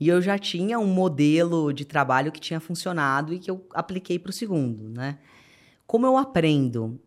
e 0.00 0.08
eu 0.08 0.22
já 0.22 0.38
tinha 0.38 0.78
um 0.78 0.86
modelo 0.86 1.72
de 1.72 1.84
trabalho 1.84 2.30
que 2.30 2.40
tinha 2.40 2.60
funcionado 2.60 3.34
e 3.34 3.38
que 3.38 3.50
eu 3.50 3.66
apliquei 3.74 4.18
para 4.18 4.30
o 4.30 4.32
segundo, 4.32 4.88
né? 4.88 5.18
Como 5.86 6.06
eu 6.06 6.16
aprendo? 6.16 7.00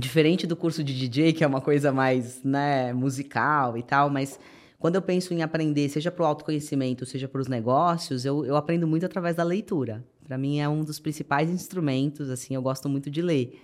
Diferente 0.00 0.46
do 0.46 0.56
curso 0.56 0.82
de 0.82 0.98
DJ, 0.98 1.32
que 1.32 1.44
é 1.44 1.46
uma 1.46 1.60
coisa 1.60 1.92
mais 1.92 2.42
né, 2.42 2.92
musical 2.92 3.76
e 3.76 3.82
tal, 3.82 4.08
mas 4.08 4.38
quando 4.78 4.96
eu 4.96 5.02
penso 5.02 5.32
em 5.32 5.42
aprender, 5.42 5.88
seja 5.90 6.10
para 6.10 6.24
o 6.24 6.26
autoconhecimento, 6.26 7.06
seja 7.06 7.28
para 7.28 7.40
os 7.40 7.46
negócios, 7.46 8.24
eu, 8.24 8.44
eu 8.44 8.56
aprendo 8.56 8.86
muito 8.86 9.06
através 9.06 9.36
da 9.36 9.44
leitura. 9.44 10.04
Para 10.24 10.36
mim 10.36 10.58
é 10.58 10.68
um 10.68 10.82
dos 10.82 10.98
principais 10.98 11.50
instrumentos, 11.50 12.30
assim, 12.30 12.54
eu 12.54 12.62
gosto 12.62 12.88
muito 12.88 13.10
de 13.10 13.22
ler. 13.22 13.60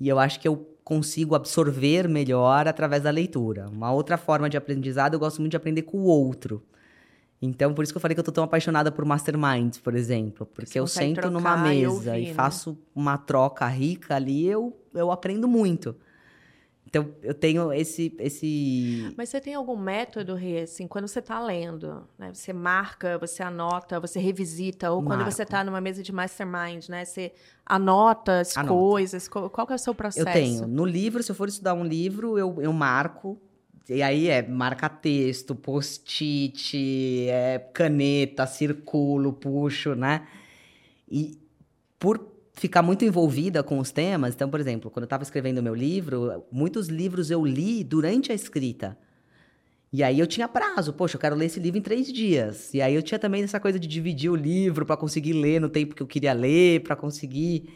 E 0.00 0.08
eu 0.08 0.18
acho 0.18 0.40
que 0.40 0.48
eu 0.48 0.56
consigo 0.82 1.36
absorver 1.36 2.08
melhor 2.08 2.66
através 2.66 3.04
da 3.04 3.10
leitura. 3.10 3.68
Uma 3.68 3.92
outra 3.92 4.16
forma 4.16 4.50
de 4.50 4.56
aprendizado, 4.56 5.14
eu 5.14 5.20
gosto 5.20 5.40
muito 5.40 5.52
de 5.52 5.56
aprender 5.56 5.82
com 5.82 5.98
o 5.98 6.06
outro. 6.06 6.60
Então, 7.44 7.74
por 7.74 7.82
isso 7.82 7.92
que 7.92 7.96
eu 7.96 8.00
falei 8.00 8.14
que 8.14 8.20
eu 8.20 8.24
tô 8.24 8.30
tão 8.30 8.44
apaixonada 8.44 8.92
por 8.92 9.04
masterminds, 9.04 9.80
por 9.80 9.96
exemplo. 9.96 10.46
Porque 10.46 10.78
eu 10.78 10.86
sento 10.86 11.28
numa 11.28 11.56
mesa 11.56 12.16
e, 12.16 12.26
e 12.26 12.28
né? 12.28 12.34
faço 12.34 12.78
uma 12.94 13.18
troca 13.18 13.66
rica 13.66 14.14
ali, 14.14 14.46
eu, 14.46 14.80
eu 14.94 15.10
aprendo 15.10 15.48
muito. 15.48 15.96
Então, 16.86 17.08
eu 17.22 17.32
tenho 17.34 17.72
esse, 17.72 18.14
esse... 18.18 19.12
Mas 19.16 19.30
você 19.30 19.40
tem 19.40 19.54
algum 19.54 19.76
método, 19.76 20.34
Rê, 20.34 20.60
assim, 20.60 20.86
quando 20.86 21.08
você 21.08 21.18
está 21.18 21.40
lendo, 21.40 22.06
né? 22.18 22.32
Você 22.32 22.52
marca, 22.52 23.18
você 23.18 23.42
anota, 23.42 23.98
você 23.98 24.20
revisita, 24.20 24.92
ou 24.92 25.00
Marco. 25.00 25.16
quando 25.16 25.32
você 25.32 25.42
está 25.42 25.64
numa 25.64 25.80
mesa 25.80 26.02
de 26.02 26.12
mastermind, 26.12 26.88
né? 26.90 27.04
Você 27.04 27.32
anota 27.64 28.40
as 28.40 28.56
Anota. 28.56 28.74
coisas, 28.74 29.26
qual, 29.26 29.48
qual 29.48 29.66
é 29.70 29.74
o 29.74 29.78
seu 29.78 29.94
processo? 29.94 30.28
Eu 30.28 30.32
tenho. 30.32 30.66
No 30.66 30.84
livro, 30.84 31.22
se 31.22 31.32
eu 31.32 31.34
for 31.34 31.48
estudar 31.48 31.72
um 31.72 31.82
livro, 31.82 32.38
eu, 32.38 32.60
eu 32.60 32.72
marco 32.72 33.40
e 33.88 34.02
aí 34.02 34.28
é 34.28 34.46
marca-texto, 34.46 35.54
post-it, 35.54 37.28
é 37.28 37.58
caneta, 37.72 38.46
circulo, 38.46 39.32
puxo, 39.32 39.94
né? 39.94 40.26
E 41.10 41.38
por 41.98 42.32
ficar 42.54 42.82
muito 42.82 43.04
envolvida 43.04 43.62
com 43.62 43.78
os 43.78 43.90
temas, 43.90 44.34
então, 44.34 44.48
por 44.48 44.60
exemplo, 44.60 44.90
quando 44.90 45.04
eu 45.04 45.06
estava 45.06 45.22
escrevendo 45.22 45.62
meu 45.62 45.74
livro, 45.74 46.44
muitos 46.50 46.88
livros 46.88 47.30
eu 47.30 47.44
li 47.44 47.82
durante 47.82 48.30
a 48.30 48.34
escrita. 48.34 48.96
E 49.92 50.02
aí 50.02 50.18
eu 50.18 50.26
tinha 50.26 50.48
prazo, 50.48 50.92
poxa, 50.94 51.16
eu 51.16 51.20
quero 51.20 51.36
ler 51.36 51.46
esse 51.46 51.60
livro 51.60 51.78
em 51.78 51.82
três 51.82 52.10
dias. 52.10 52.72
E 52.72 52.80
aí 52.80 52.94
eu 52.94 53.02
tinha 53.02 53.18
também 53.18 53.42
essa 53.42 53.60
coisa 53.60 53.78
de 53.78 53.86
dividir 53.86 54.30
o 54.30 54.36
livro 54.36 54.86
para 54.86 54.96
conseguir 54.96 55.34
ler 55.34 55.60
no 55.60 55.68
tempo 55.68 55.94
que 55.94 56.02
eu 56.02 56.06
queria 56.06 56.32
ler, 56.32 56.80
para 56.82 56.96
conseguir 56.96 57.68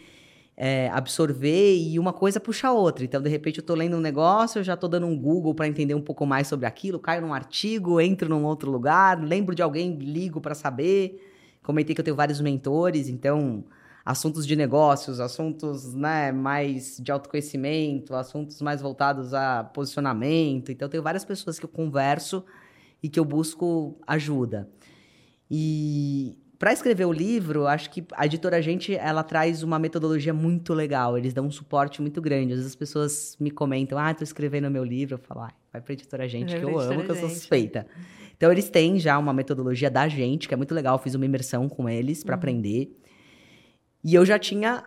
é, 0.57 0.88
absorver 0.88 1.76
e 1.76 1.98
uma 1.98 2.12
coisa 2.12 2.40
puxa 2.40 2.68
a 2.68 2.72
outra. 2.72 3.04
Então, 3.04 3.20
de 3.20 3.28
repente, 3.28 3.59
eu 3.59 3.61
estou 3.61 3.76
lendo 3.76 3.96
um 3.96 4.00
negócio, 4.00 4.59
eu 4.59 4.64
já 4.64 4.74
estou 4.74 4.88
dando 4.88 5.07
um 5.07 5.18
Google 5.18 5.54
para 5.54 5.68
entender 5.68 5.94
um 5.94 6.00
pouco 6.00 6.24
mais 6.24 6.46
sobre 6.46 6.66
aquilo, 6.66 6.98
caio 6.98 7.20
num 7.20 7.34
artigo, 7.34 8.00
entro 8.00 8.28
num 8.28 8.44
outro 8.44 8.70
lugar, 8.70 9.22
lembro 9.22 9.54
de 9.54 9.62
alguém, 9.62 9.96
ligo 9.96 10.40
para 10.40 10.54
saber. 10.54 11.22
Comentei 11.62 11.94
que 11.94 12.00
eu 12.00 12.04
tenho 12.04 12.16
vários 12.16 12.40
mentores, 12.40 13.09
então 13.09 13.64
assuntos 14.04 14.46
de 14.46 14.54
negócios, 14.54 15.18
assuntos 15.18 15.92
né, 15.92 16.30
mais 16.30 16.96
de 16.98 17.11
autoconhecimento, 17.11 18.14
assuntos 18.14 18.62
mais 18.62 18.80
voltados 18.80 19.34
a 19.34 19.64
posicionamento. 19.64 20.70
Então, 20.70 20.88
tenho 20.88 21.02
várias 21.02 21.24
pessoas 21.24 21.59
que 21.59 21.64
eu 21.64 21.68
converso 21.68 22.44
e 23.02 23.09
que 23.09 23.18
eu 23.18 23.24
busco 23.24 23.98
ajuda. 24.07 24.68
E 25.50 26.38
para 26.59 26.72
escrever 26.72 27.04
o 27.04 27.12
livro, 27.12 27.66
acho 27.66 27.90
que 27.90 28.04
a 28.12 28.24
editora 28.24 28.62
Gente, 28.62 28.94
ela 28.94 29.22
traz 29.22 29.62
uma 29.62 29.78
metodologia 29.78 30.32
muito 30.32 30.72
legal. 30.72 31.18
Eles 31.18 31.34
dão 31.34 31.46
um 31.46 31.50
suporte 31.50 32.00
muito 32.00 32.20
grande. 32.20 32.52
Às 32.52 32.59
vezes 32.59 32.72
as 32.72 32.76
pessoas 32.76 33.36
me 33.38 33.50
comentam, 33.50 33.98
ah, 33.98 34.12
tô 34.14 34.24
escrevendo 34.24 34.70
meu 34.70 34.84
livro. 34.84 35.14
Eu 35.14 35.18
falo, 35.18 35.42
ah, 35.42 35.52
vai 35.72 35.82
pra 35.82 35.92
editora 35.92 36.26
Gente, 36.28 36.57
que 36.57 36.62
eu 36.62 36.78
amo, 36.78 37.04
que 37.04 37.11
eu 37.11 37.16
sou 37.16 37.28
suspeita. 37.28 37.86
Então, 38.36 38.50
eles 38.52 38.68
têm 38.68 38.98
já 38.98 39.18
uma 39.18 39.32
metodologia 39.32 39.90
da 39.90 40.09
gente, 40.09 40.46
que 40.46 40.54
é 40.54 40.57
muito 40.57 40.74
legal. 40.74 40.96
Eu 40.96 40.98
fiz 40.98 41.14
uma 41.14 41.24
imersão 41.24 41.68
com 41.68 41.88
eles 41.88 42.22
para 42.22 42.34
uhum. 42.34 42.38
aprender. 42.38 42.96
E 44.04 44.14
eu 44.14 44.24
já 44.24 44.38
tinha 44.38 44.84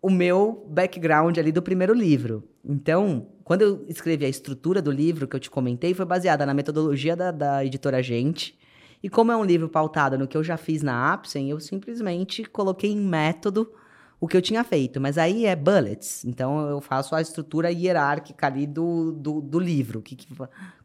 o 0.00 0.10
meu 0.10 0.66
background 0.68 1.38
ali 1.38 1.50
do 1.50 1.62
primeiro 1.62 1.94
livro. 1.94 2.46
Então, 2.64 3.26
quando 3.42 3.62
eu 3.62 3.84
escrevi 3.88 4.24
a 4.24 4.28
estrutura 4.28 4.80
do 4.80 4.90
livro 4.90 5.26
que 5.26 5.34
eu 5.34 5.40
te 5.40 5.50
comentei, 5.50 5.94
foi 5.94 6.04
baseada 6.04 6.44
na 6.44 6.54
metodologia 6.54 7.16
da, 7.16 7.30
da 7.30 7.64
editora 7.64 8.02
Gente. 8.02 8.58
E 9.04 9.10
como 9.10 9.30
é 9.30 9.36
um 9.36 9.44
livro 9.44 9.68
pautado 9.68 10.16
no 10.16 10.26
que 10.26 10.34
eu 10.34 10.42
já 10.42 10.56
fiz 10.56 10.82
na 10.82 11.12
Apsen, 11.12 11.50
eu 11.50 11.60
simplesmente 11.60 12.42
coloquei 12.42 12.90
em 12.90 12.96
método 12.96 13.70
o 14.18 14.26
que 14.26 14.34
eu 14.34 14.40
tinha 14.40 14.64
feito. 14.64 14.98
Mas 14.98 15.18
aí 15.18 15.44
é 15.44 15.54
bullets. 15.54 16.24
Então, 16.24 16.66
eu 16.70 16.80
faço 16.80 17.14
a 17.14 17.20
estrutura 17.20 17.70
hierárquica 17.70 18.46
ali 18.46 18.66
do, 18.66 19.12
do, 19.12 19.42
do 19.42 19.58
livro. 19.58 20.00
Que, 20.00 20.16
que, 20.16 20.26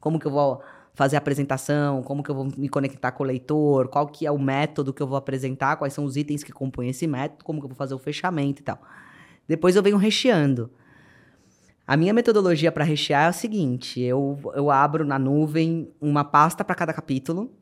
como 0.01 0.20
que 0.20 0.26
eu 0.26 0.32
vou 0.32 0.61
fazer 0.93 1.15
a 1.15 1.20
apresentação, 1.20 2.03
como 2.03 2.22
que 2.22 2.30
eu 2.30 2.36
vou 2.36 2.49
me 2.57 2.67
conectar 2.67 3.13
com 3.13 3.24
o 3.24 3.26
leitor, 3.26 3.88
qual 3.88 4.05
que 4.05 4.26
é 4.26 4.32
o 4.32 4.38
método 4.38 4.91
que 4.91 5.01
eu 5.01 5.07
vou 5.07 5.15
apresentar, 5.15 5.78
quais 5.78 5.93
são 5.93 6.03
os 6.03 6.17
itens 6.17 6.43
que 6.43 6.51
compõem 6.51 6.89
esse 6.89 7.07
método, 7.07 7.45
como 7.45 7.61
que 7.61 7.67
eu 7.67 7.70
vou 7.70 7.78
fazer 7.78 7.93
o 7.93 7.99
fechamento 7.99 8.61
e 8.61 8.65
tal. 8.65 8.82
Depois 9.47 9.78
eu 9.78 9.82
venho 9.82 9.95
recheando. 9.95 10.70
A 11.88 11.95
minha 11.95 12.13
metodologia 12.13 12.70
para 12.70 12.84
rechear 12.84 13.28
é 13.28 13.30
o 13.30 13.34
seguinte: 13.34 14.01
eu, 14.01 14.38
eu 14.55 14.70
abro 14.70 15.05
na 15.05 15.17
nuvem 15.17 15.89
uma 16.01 16.26
pasta 16.26 16.65
para 16.65 16.76
cada 16.76 16.91
capítulo. 16.91 17.57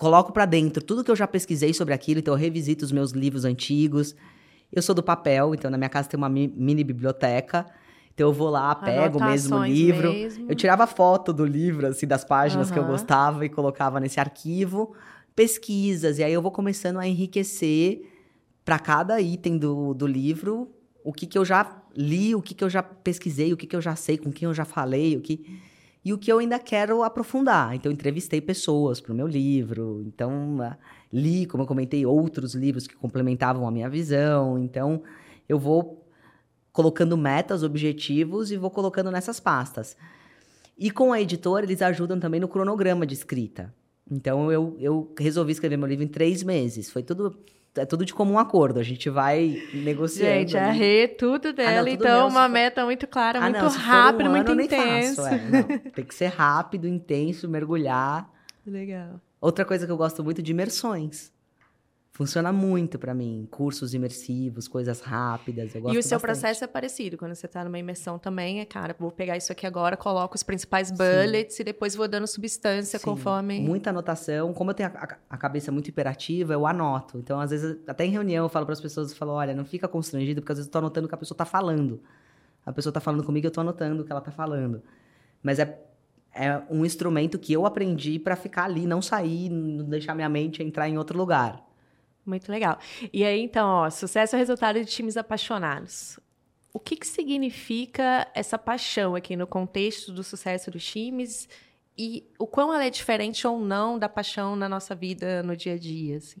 Coloco 0.00 0.32
para 0.32 0.46
dentro 0.46 0.82
tudo 0.82 1.04
que 1.04 1.10
eu 1.10 1.14
já 1.14 1.28
pesquisei 1.28 1.74
sobre 1.74 1.92
aquilo, 1.92 2.20
então 2.20 2.32
eu 2.32 2.38
revisito 2.38 2.86
os 2.86 2.90
meus 2.90 3.10
livros 3.10 3.44
antigos. 3.44 4.16
Eu 4.72 4.80
sou 4.80 4.94
do 4.94 5.02
papel, 5.02 5.54
então 5.54 5.70
na 5.70 5.76
minha 5.76 5.90
casa 5.90 6.08
tem 6.08 6.16
uma 6.16 6.30
mini 6.30 6.82
biblioteca. 6.82 7.66
Então 8.14 8.28
eu 8.28 8.32
vou 8.32 8.48
lá, 8.48 8.74
pego 8.74 9.18
o 9.18 9.22
mesmo 9.22 9.62
livro. 9.62 10.10
Mesmo. 10.10 10.46
Eu 10.48 10.54
tirava 10.54 10.86
foto 10.86 11.34
do 11.34 11.44
livro, 11.44 11.86
assim, 11.86 12.06
das 12.06 12.24
páginas 12.24 12.68
uhum. 12.68 12.72
que 12.72 12.78
eu 12.78 12.84
gostava 12.86 13.44
e 13.44 13.50
colocava 13.50 14.00
nesse 14.00 14.18
arquivo. 14.18 14.94
Pesquisas, 15.36 16.18
e 16.18 16.24
aí 16.24 16.32
eu 16.32 16.40
vou 16.40 16.50
começando 16.50 16.98
a 16.98 17.06
enriquecer 17.06 18.10
para 18.64 18.78
cada 18.78 19.20
item 19.20 19.58
do, 19.58 19.92
do 19.92 20.06
livro 20.06 20.70
o 21.04 21.12
que, 21.12 21.26
que 21.26 21.36
eu 21.36 21.44
já 21.44 21.82
li, 21.94 22.34
o 22.34 22.40
que, 22.40 22.54
que 22.54 22.64
eu 22.64 22.70
já 22.70 22.82
pesquisei, 22.82 23.52
o 23.52 23.56
que, 23.56 23.66
que 23.66 23.76
eu 23.76 23.82
já 23.82 23.94
sei, 23.94 24.16
com 24.16 24.32
quem 24.32 24.46
eu 24.46 24.54
já 24.54 24.64
falei, 24.64 25.14
o 25.14 25.20
que 25.20 25.60
e 26.04 26.12
o 26.12 26.18
que 26.18 26.32
eu 26.32 26.38
ainda 26.38 26.58
quero 26.58 27.02
aprofundar. 27.02 27.74
Então, 27.74 27.92
entrevistei 27.92 28.40
pessoas 28.40 29.00
para 29.00 29.12
o 29.12 29.14
meu 29.14 29.26
livro, 29.26 30.02
então 30.06 30.58
li, 31.12 31.46
como 31.46 31.62
eu 31.62 31.66
comentei, 31.66 32.06
outros 32.06 32.54
livros 32.54 32.86
que 32.86 32.96
complementavam 32.96 33.66
a 33.66 33.70
minha 33.70 33.88
visão. 33.88 34.58
Então, 34.58 35.02
eu 35.48 35.58
vou 35.58 36.06
colocando 36.72 37.16
metas, 37.16 37.62
objetivos 37.62 38.50
e 38.50 38.56
vou 38.56 38.70
colocando 38.70 39.10
nessas 39.10 39.38
pastas. 39.38 39.96
E 40.78 40.90
com 40.90 41.12
a 41.12 41.20
editora, 41.20 41.66
eles 41.66 41.82
ajudam 41.82 42.18
também 42.18 42.40
no 42.40 42.48
cronograma 42.48 43.06
de 43.06 43.14
escrita. 43.14 43.74
Então, 44.10 44.50
eu, 44.50 44.76
eu 44.80 45.12
resolvi 45.18 45.52
escrever 45.52 45.76
meu 45.76 45.86
livro 45.86 46.04
em 46.04 46.08
três 46.08 46.42
meses. 46.42 46.90
Foi 46.90 47.02
tudo 47.02 47.38
é 47.76 47.84
tudo 47.84 48.04
de 48.04 48.12
comum 48.12 48.38
acordo. 48.38 48.80
A 48.80 48.82
gente 48.82 49.08
vai 49.08 49.62
negociando. 49.72 50.30
Gente, 50.30 50.56
a 50.56 50.70
Rê, 50.70 51.08
tudo 51.08 51.52
dela, 51.52 51.70
ah, 51.70 51.74
não, 51.76 51.84
tudo 51.84 52.04
então 52.04 52.28
uma 52.28 52.48
meta 52.48 52.84
muito 52.84 53.06
clara, 53.06 53.38
ah, 53.38 53.50
muito 53.50 53.66
rápido, 53.66 54.28
um 54.28 54.32
muito 54.32 54.52
intenso. 54.52 55.22
É, 55.26 55.78
tem 55.94 56.04
que 56.04 56.14
ser 56.14 56.28
rápido, 56.28 56.88
intenso, 56.88 57.48
mergulhar. 57.48 58.28
Legal. 58.66 59.20
Outra 59.40 59.64
coisa 59.64 59.86
que 59.86 59.92
eu 59.92 59.96
gosto 59.96 60.22
muito 60.22 60.42
de 60.42 60.52
imersões. 60.52 61.32
Funciona 62.20 62.52
muito 62.52 62.98
para 62.98 63.14
mim. 63.14 63.48
Cursos 63.50 63.94
imersivos, 63.94 64.68
coisas 64.68 65.00
rápidas. 65.00 65.74
Eu 65.74 65.80
gosto 65.80 65.94
e 65.94 65.98
o 65.98 66.02
seu 66.02 66.18
bastante. 66.18 66.20
processo 66.20 66.64
é 66.64 66.66
parecido. 66.66 67.16
Quando 67.16 67.34
você 67.34 67.46
está 67.46 67.64
numa 67.64 67.78
imersão 67.78 68.18
também, 68.18 68.60
é, 68.60 68.66
cara, 68.66 68.94
vou 68.98 69.10
pegar 69.10 69.38
isso 69.38 69.50
aqui 69.50 69.66
agora, 69.66 69.96
coloco 69.96 70.34
os 70.34 70.42
principais 70.42 70.90
bullets 70.90 71.56
Sim. 71.56 71.62
e 71.62 71.64
depois 71.64 71.96
vou 71.96 72.06
dando 72.06 72.26
substância 72.26 72.98
Sim. 72.98 73.04
conforme. 73.06 73.60
Muita 73.60 73.88
anotação. 73.88 74.52
Como 74.52 74.70
eu 74.70 74.74
tenho 74.74 74.90
a, 74.94 75.16
a, 75.30 75.38
cabeça 75.38 75.72
muito 75.72 75.88
hiperativa, 75.88 76.52
eu 76.52 76.66
anoto. 76.66 77.16
Então, 77.16 77.40
às 77.40 77.52
vezes, 77.52 77.78
até 77.86 78.04
em 78.04 78.10
reunião, 78.10 78.44
eu 78.44 78.50
falo 78.50 78.66
para 78.66 78.74
as 78.74 78.82
pessoas, 78.82 79.12
eu 79.12 79.16
falo, 79.16 79.32
olha, 79.32 79.54
não 79.54 79.64
fica 79.64 79.88
constrangido, 79.88 80.42
porque 80.42 80.52
às 80.52 80.58
vezes 80.58 80.68
eu 80.68 80.72
tô 80.72 80.76
anotando 80.76 81.06
o 81.06 81.08
que 81.08 81.14
a 81.14 81.18
pessoa 81.18 81.34
está 81.34 81.46
falando. 81.46 82.02
A 82.66 82.72
pessoa 82.74 82.90
está 82.90 83.00
falando 83.00 83.24
comigo, 83.24 83.46
eu 83.46 83.48
estou 83.48 83.62
anotando 83.62 84.02
o 84.02 84.04
que 84.04 84.12
ela 84.12 84.20
está 84.20 84.30
falando. 84.30 84.82
Mas 85.42 85.58
é 85.58 85.86
é 86.34 86.62
um 86.70 86.84
instrumento 86.84 87.38
que 87.38 87.52
eu 87.52 87.64
aprendi 87.64 88.18
para 88.18 88.36
ficar 88.36 88.64
ali, 88.64 88.86
não 88.86 89.00
sair, 89.00 89.48
não 89.48 89.84
deixar 89.86 90.14
minha 90.14 90.28
mente 90.28 90.62
entrar 90.62 90.86
em 90.86 90.98
outro 90.98 91.18
lugar. 91.18 91.69
Muito 92.24 92.50
legal. 92.50 92.78
E 93.12 93.24
aí, 93.24 93.40
então, 93.40 93.66
ó, 93.66 93.90
sucesso 93.90 94.36
é 94.36 94.38
resultado 94.38 94.78
de 94.78 94.84
times 94.84 95.16
apaixonados. 95.16 96.18
O 96.72 96.78
que, 96.78 96.96
que 96.96 97.06
significa 97.06 98.28
essa 98.34 98.56
paixão 98.56 99.14
aqui 99.14 99.34
no 99.36 99.46
contexto 99.46 100.12
do 100.12 100.22
sucesso 100.22 100.70
dos 100.70 100.84
times 100.84 101.48
e 101.98 102.24
o 102.38 102.46
quão 102.46 102.72
ela 102.72 102.84
é 102.84 102.90
diferente 102.90 103.46
ou 103.46 103.58
não 103.58 103.98
da 103.98 104.08
paixão 104.08 104.54
na 104.54 104.68
nossa 104.68 104.94
vida 104.94 105.42
no 105.42 105.56
dia 105.56 105.74
a 105.74 105.78
dia, 105.78 106.18
assim? 106.18 106.40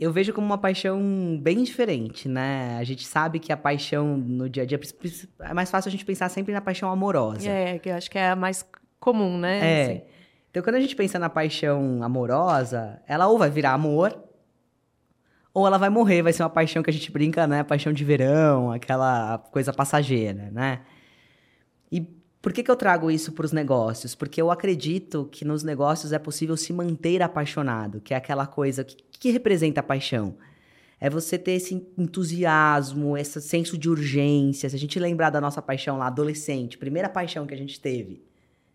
Eu 0.00 0.10
vejo 0.10 0.32
como 0.32 0.46
uma 0.46 0.58
paixão 0.58 1.38
bem 1.40 1.62
diferente, 1.62 2.28
né? 2.28 2.76
A 2.78 2.82
gente 2.82 3.06
sabe 3.06 3.38
que 3.38 3.52
a 3.52 3.56
paixão 3.56 4.16
no 4.16 4.48
dia 4.48 4.64
a 4.64 4.66
dia 4.66 4.80
é 5.40 5.54
mais 5.54 5.70
fácil 5.70 5.90
a 5.90 5.92
gente 5.92 6.04
pensar 6.04 6.28
sempre 6.28 6.52
na 6.52 6.60
paixão 6.60 6.90
amorosa. 6.90 7.48
É, 7.48 7.78
que 7.78 7.88
eu 7.88 7.94
acho 7.94 8.10
que 8.10 8.18
é 8.18 8.30
a 8.30 8.36
mais 8.36 8.66
comum, 8.98 9.38
né? 9.38 9.60
É. 9.60 9.82
Assim. 9.84 10.02
Então, 10.50 10.62
quando 10.62 10.76
a 10.76 10.80
gente 10.80 10.96
pensa 10.96 11.18
na 11.18 11.30
paixão 11.30 12.02
amorosa, 12.02 13.00
ela 13.06 13.26
ou 13.28 13.38
vai 13.38 13.48
virar 13.48 13.72
amor, 13.72 14.22
ou 15.54 15.66
ela 15.66 15.78
vai 15.78 15.90
morrer, 15.90 16.22
vai 16.22 16.32
ser 16.32 16.42
uma 16.42 16.50
paixão 16.50 16.82
que 16.82 16.90
a 16.90 16.92
gente 16.92 17.10
brinca, 17.10 17.46
né? 17.46 17.62
Paixão 17.62 17.92
de 17.92 18.04
verão, 18.04 18.72
aquela 18.72 19.38
coisa 19.38 19.72
passageira, 19.72 20.50
né? 20.50 20.80
E 21.90 22.00
por 22.40 22.52
que, 22.52 22.62
que 22.62 22.70
eu 22.70 22.76
trago 22.76 23.10
isso 23.10 23.32
para 23.32 23.44
os 23.44 23.52
negócios? 23.52 24.14
Porque 24.14 24.40
eu 24.40 24.50
acredito 24.50 25.28
que 25.30 25.44
nos 25.44 25.62
negócios 25.62 26.12
é 26.12 26.18
possível 26.18 26.56
se 26.56 26.72
manter 26.72 27.22
apaixonado, 27.22 28.00
que 28.00 28.14
é 28.14 28.16
aquela 28.16 28.46
coisa 28.46 28.82
que, 28.82 28.96
que 29.10 29.30
representa 29.30 29.80
a 29.80 29.82
paixão. 29.82 30.36
É 30.98 31.10
você 31.10 31.36
ter 31.36 31.52
esse 31.52 31.86
entusiasmo, 31.98 33.16
esse 33.16 33.40
senso 33.42 33.76
de 33.76 33.90
urgência. 33.90 34.70
Se 34.70 34.76
a 34.76 34.78
gente 34.78 34.98
lembrar 34.98 35.30
da 35.30 35.40
nossa 35.40 35.60
paixão 35.60 35.98
lá, 35.98 36.06
adolescente, 36.06 36.78
primeira 36.78 37.08
paixão 37.08 37.46
que 37.46 37.54
a 37.54 37.58
gente 37.58 37.78
teve 37.80 38.22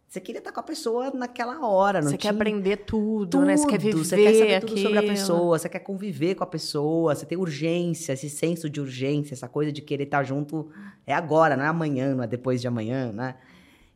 você 0.07 0.21
queria 0.21 0.39
estar 0.39 0.53
com 0.53 0.59
a 0.61 0.63
pessoa 0.63 1.11
naquela 1.11 1.67
hora, 1.67 1.99
não 1.99 2.09
Você 2.09 2.17
tinha... 2.17 2.31
quer 2.31 2.37
aprender 2.37 2.77
tudo, 2.77 3.27
tudo, 3.27 3.45
né? 3.45 3.57
Você 3.57 3.67
quer 3.67 3.77
viver 3.77 3.97
Você 3.97 4.15
quer 4.15 4.33
saber 4.33 4.55
aquilo. 4.55 4.69
tudo 4.69 4.81
sobre 4.81 4.97
a 4.99 5.03
pessoa, 5.03 5.59
você 5.59 5.69
quer 5.69 5.79
conviver 5.79 6.35
com 6.35 6.43
a 6.45 6.47
pessoa, 6.47 7.13
você 7.13 7.25
tem 7.25 7.37
urgência, 7.37 8.13
esse 8.13 8.29
senso 8.29 8.69
de 8.69 8.79
urgência, 8.79 9.33
essa 9.33 9.49
coisa 9.49 9.69
de 9.69 9.81
querer 9.81 10.05
estar 10.05 10.23
junto 10.23 10.69
é 11.05 11.13
agora, 11.13 11.57
não 11.57 11.63
é 11.65 11.67
amanhã, 11.67 12.15
não 12.15 12.23
é 12.23 12.27
depois 12.27 12.61
de 12.61 12.67
amanhã, 12.69 13.11
né? 13.11 13.35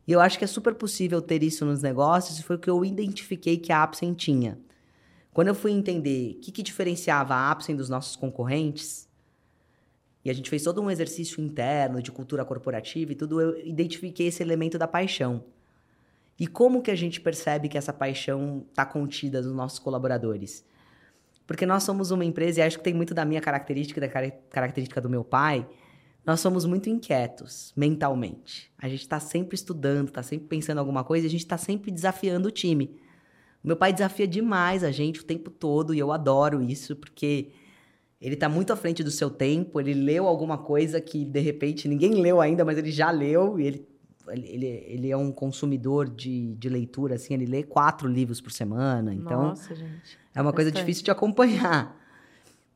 E 0.06 0.12
eu 0.12 0.20
acho 0.20 0.38
que 0.38 0.44
é 0.44 0.48
super 0.48 0.74
possível 0.74 1.22
ter 1.22 1.42
isso 1.42 1.64
nos 1.64 1.80
negócios 1.80 2.38
e 2.38 2.42
foi 2.42 2.56
o 2.56 2.58
que 2.58 2.68
eu 2.68 2.84
identifiquei 2.84 3.56
que 3.56 3.72
a 3.72 3.82
Apsen 3.82 4.12
tinha. 4.12 4.58
Quando 5.32 5.48
eu 5.48 5.54
fui 5.54 5.70
entender 5.70 6.32
o 6.36 6.40
que, 6.40 6.52
que 6.52 6.62
diferenciava 6.62 7.34
a 7.34 7.50
Apsen 7.50 7.74
dos 7.74 7.88
nossos 7.88 8.16
concorrentes, 8.16 9.08
e 10.22 10.28
a 10.28 10.34
gente 10.34 10.50
fez 10.50 10.62
todo 10.62 10.82
um 10.82 10.90
exercício 10.90 11.42
interno 11.42 12.02
de 12.02 12.12
cultura 12.12 12.44
corporativa 12.44 13.12
e 13.12 13.14
tudo, 13.14 13.40
eu 13.40 13.58
identifiquei 13.66 14.26
esse 14.26 14.42
elemento 14.42 14.78
da 14.78 14.86
paixão. 14.86 15.42
E 16.42 16.46
como 16.48 16.82
que 16.82 16.90
a 16.90 16.96
gente 16.96 17.20
percebe 17.20 17.68
que 17.68 17.78
essa 17.78 17.92
paixão 17.92 18.66
está 18.68 18.84
contida 18.84 19.40
nos 19.40 19.52
nossos 19.52 19.78
colaboradores? 19.78 20.64
Porque 21.46 21.64
nós 21.64 21.84
somos 21.84 22.10
uma 22.10 22.24
empresa, 22.24 22.58
e 22.58 22.62
acho 22.64 22.78
que 22.78 22.82
tem 22.82 22.92
muito 22.92 23.14
da 23.14 23.24
minha 23.24 23.40
característica, 23.40 24.00
da 24.00 24.08
característica 24.08 25.00
do 25.00 25.08
meu 25.08 25.22
pai, 25.22 25.64
nós 26.26 26.40
somos 26.40 26.64
muito 26.64 26.90
inquietos 26.90 27.72
mentalmente. 27.76 28.72
A 28.76 28.88
gente 28.88 29.02
está 29.02 29.20
sempre 29.20 29.54
estudando, 29.54 30.08
está 30.08 30.20
sempre 30.20 30.48
pensando 30.48 30.78
em 30.78 30.80
alguma 30.80 31.04
coisa 31.04 31.26
e 31.26 31.28
a 31.28 31.30
gente 31.30 31.44
está 31.44 31.56
sempre 31.56 31.92
desafiando 31.92 32.48
o 32.48 32.50
time. 32.50 32.92
Meu 33.62 33.76
pai 33.76 33.92
desafia 33.92 34.26
demais 34.26 34.82
a 34.82 34.90
gente 34.90 35.20
o 35.20 35.24
tempo 35.24 35.48
todo 35.48 35.94
e 35.94 36.00
eu 36.00 36.10
adoro 36.10 36.60
isso 36.60 36.96
porque 36.96 37.52
ele 38.20 38.34
está 38.34 38.48
muito 38.48 38.72
à 38.72 38.76
frente 38.76 39.04
do 39.04 39.12
seu 39.12 39.30
tempo. 39.30 39.80
Ele 39.80 39.94
leu 39.94 40.26
alguma 40.26 40.58
coisa 40.58 41.00
que 41.00 41.24
de 41.24 41.38
repente 41.38 41.86
ninguém 41.86 42.14
leu 42.14 42.40
ainda, 42.40 42.64
mas 42.64 42.78
ele 42.78 42.90
já 42.90 43.12
leu 43.12 43.60
e 43.60 43.66
ele 43.68 43.91
ele, 44.28 44.66
ele 44.66 45.10
é 45.10 45.16
um 45.16 45.32
consumidor 45.32 46.08
de, 46.08 46.54
de 46.54 46.68
leitura, 46.68 47.16
assim, 47.16 47.34
ele 47.34 47.46
lê 47.46 47.62
quatro 47.62 48.08
livros 48.08 48.40
por 48.40 48.52
semana. 48.52 49.12
Então, 49.14 49.48
Nossa, 49.48 49.74
gente. 49.74 50.18
É 50.34 50.40
uma 50.40 50.52
coisa 50.52 50.70
difícil 50.70 51.04
de 51.04 51.10
acompanhar. 51.10 51.96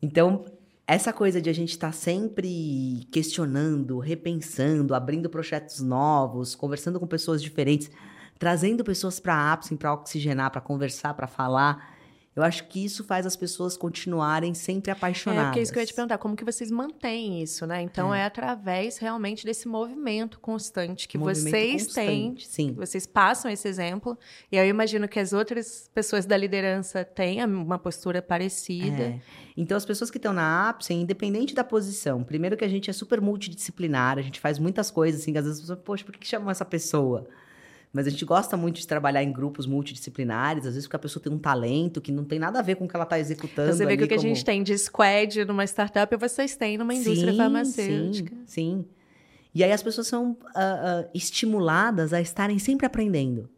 Então, 0.01 0.45
essa 0.87 1.13
coisa 1.13 1.41
de 1.41 1.51
a 1.51 1.53
gente 1.53 1.71
estar 1.71 1.89
tá 1.89 1.93
sempre 1.93 3.09
questionando, 3.11 3.99
repensando, 3.99 4.95
abrindo 4.95 5.29
projetos 5.29 5.81
novos, 5.81 6.55
conversando 6.55 7.01
com 7.01 7.07
pessoas 7.07 7.43
diferentes, 7.43 7.91
trazendo 8.39 8.85
pessoas 8.85 9.19
para 9.19 9.35
a 9.35 9.53
Apsin 9.53 9.77
para 9.77 9.93
oxigenar, 9.93 10.51
para 10.51 10.61
conversar, 10.61 11.15
para 11.15 11.27
falar. 11.27 11.96
Eu 12.37 12.43
acho 12.43 12.69
que 12.69 12.85
isso 12.85 13.03
faz 13.03 13.25
as 13.25 13.35
pessoas 13.35 13.79
continuarem 13.79 14.53
sempre 14.53 14.91
apaixonadas. 14.91 15.45
É, 15.45 15.47
porque 15.47 15.59
é 15.59 15.63
isso 15.63 15.73
que 15.73 15.79
eu 15.79 15.81
ia 15.81 15.87
te 15.87 15.95
perguntar, 15.95 16.19
como 16.19 16.37
que 16.37 16.45
vocês 16.45 16.71
mantêm 16.71 17.43
isso, 17.43 17.67
né? 17.67 17.81
Então 17.81 18.15
é, 18.15 18.21
é 18.21 18.25
através 18.27 18.99
realmente 18.99 19.43
desse 19.47 19.67
movimento 19.67 20.39
constante 20.39 21.09
que 21.09 21.17
movimento 21.17 21.49
vocês 21.49 21.85
constante, 21.85 22.07
têm, 22.07 22.37
sim. 22.39 22.75
vocês 22.75 23.07
passam 23.07 23.51
esse 23.51 23.67
exemplo, 23.67 24.19
e 24.53 24.59
eu 24.59 24.67
imagino 24.67 25.09
que 25.09 25.19
as 25.19 25.33
outras 25.33 25.91
pessoas 25.95 26.27
da 26.27 26.37
liderança 26.37 27.03
tenham 27.07 27.49
uma 27.49 27.79
postura 27.79 28.21
parecida. 28.21 29.03
É. 29.03 29.21
Então 29.57 29.75
as 29.75 29.87
pessoas 29.87 30.11
que 30.11 30.19
estão 30.19 30.35
na 30.35 30.69
Apsen, 30.69 31.01
independente 31.01 31.55
da 31.55 31.65
posição, 31.65 32.23
primeiro 32.23 32.55
que 32.55 32.65
a 32.67 32.69
gente 32.69 32.91
é 32.91 32.93
super 32.93 33.19
multidisciplinar, 33.19 34.19
a 34.19 34.23
gente 34.23 34.41
faz 34.41 34.59
muitas 34.59 34.91
coisas 34.91 35.23
assim, 35.23 35.33
que 35.33 35.39
às 35.39 35.45
vezes 35.47 35.61
as 35.61 35.63
pessoas, 35.63 35.81
poxa, 35.83 36.05
por 36.05 36.15
que 36.15 36.27
chamam 36.27 36.51
essa 36.51 36.67
pessoa? 36.67 37.27
Mas 37.97 38.07
a 38.07 38.11
gente 38.11 38.27
gosta 38.27 38.59
muito 38.59 38.79
de 38.79 38.87
trabalhar 38.87 39.23
em 39.23 39.33
grupos 39.33 39.65
multidisciplinares, 39.65 40.67
às 40.67 40.75
vezes 40.75 40.87
porque 40.87 40.97
a 40.97 40.99
pessoa 40.99 41.23
tem 41.23 41.33
um 41.33 41.39
talento 41.39 41.99
que 41.99 42.13
não 42.13 42.27
tem 42.27 42.39
nada 42.39 42.59
a 42.59 42.63
ver 42.63 42.75
com 42.75 42.85
o 42.85 42.89
que 42.89 42.95
ela 42.95 43.05
está 43.05 43.19
executando. 43.19 43.73
Você 43.73 43.87
vê 43.87 43.97
que 43.97 44.05
o 44.05 44.07
que 44.07 44.15
como... 44.15 44.27
a 44.27 44.29
gente 44.29 44.45
tem 44.45 44.63
de 44.63 44.77
squad 44.77 45.47
numa 45.47 45.65
startup, 45.65 46.15
vocês 46.15 46.55
têm 46.57 46.77
numa 46.77 46.93
indústria 46.93 47.33
sim, 47.33 47.39
farmacêutica. 47.39 48.35
Sim, 48.35 48.45
sim. 48.45 48.85
E 49.55 49.65
aí 49.65 49.73
as 49.73 49.83
pessoas 49.83 50.09
são 50.09 50.33
uh, 50.33 50.35
uh, 50.35 51.11
estimuladas 51.15 52.13
a 52.13 52.21
estarem 52.21 52.59
sempre 52.59 52.85
aprendendo, 52.85 53.49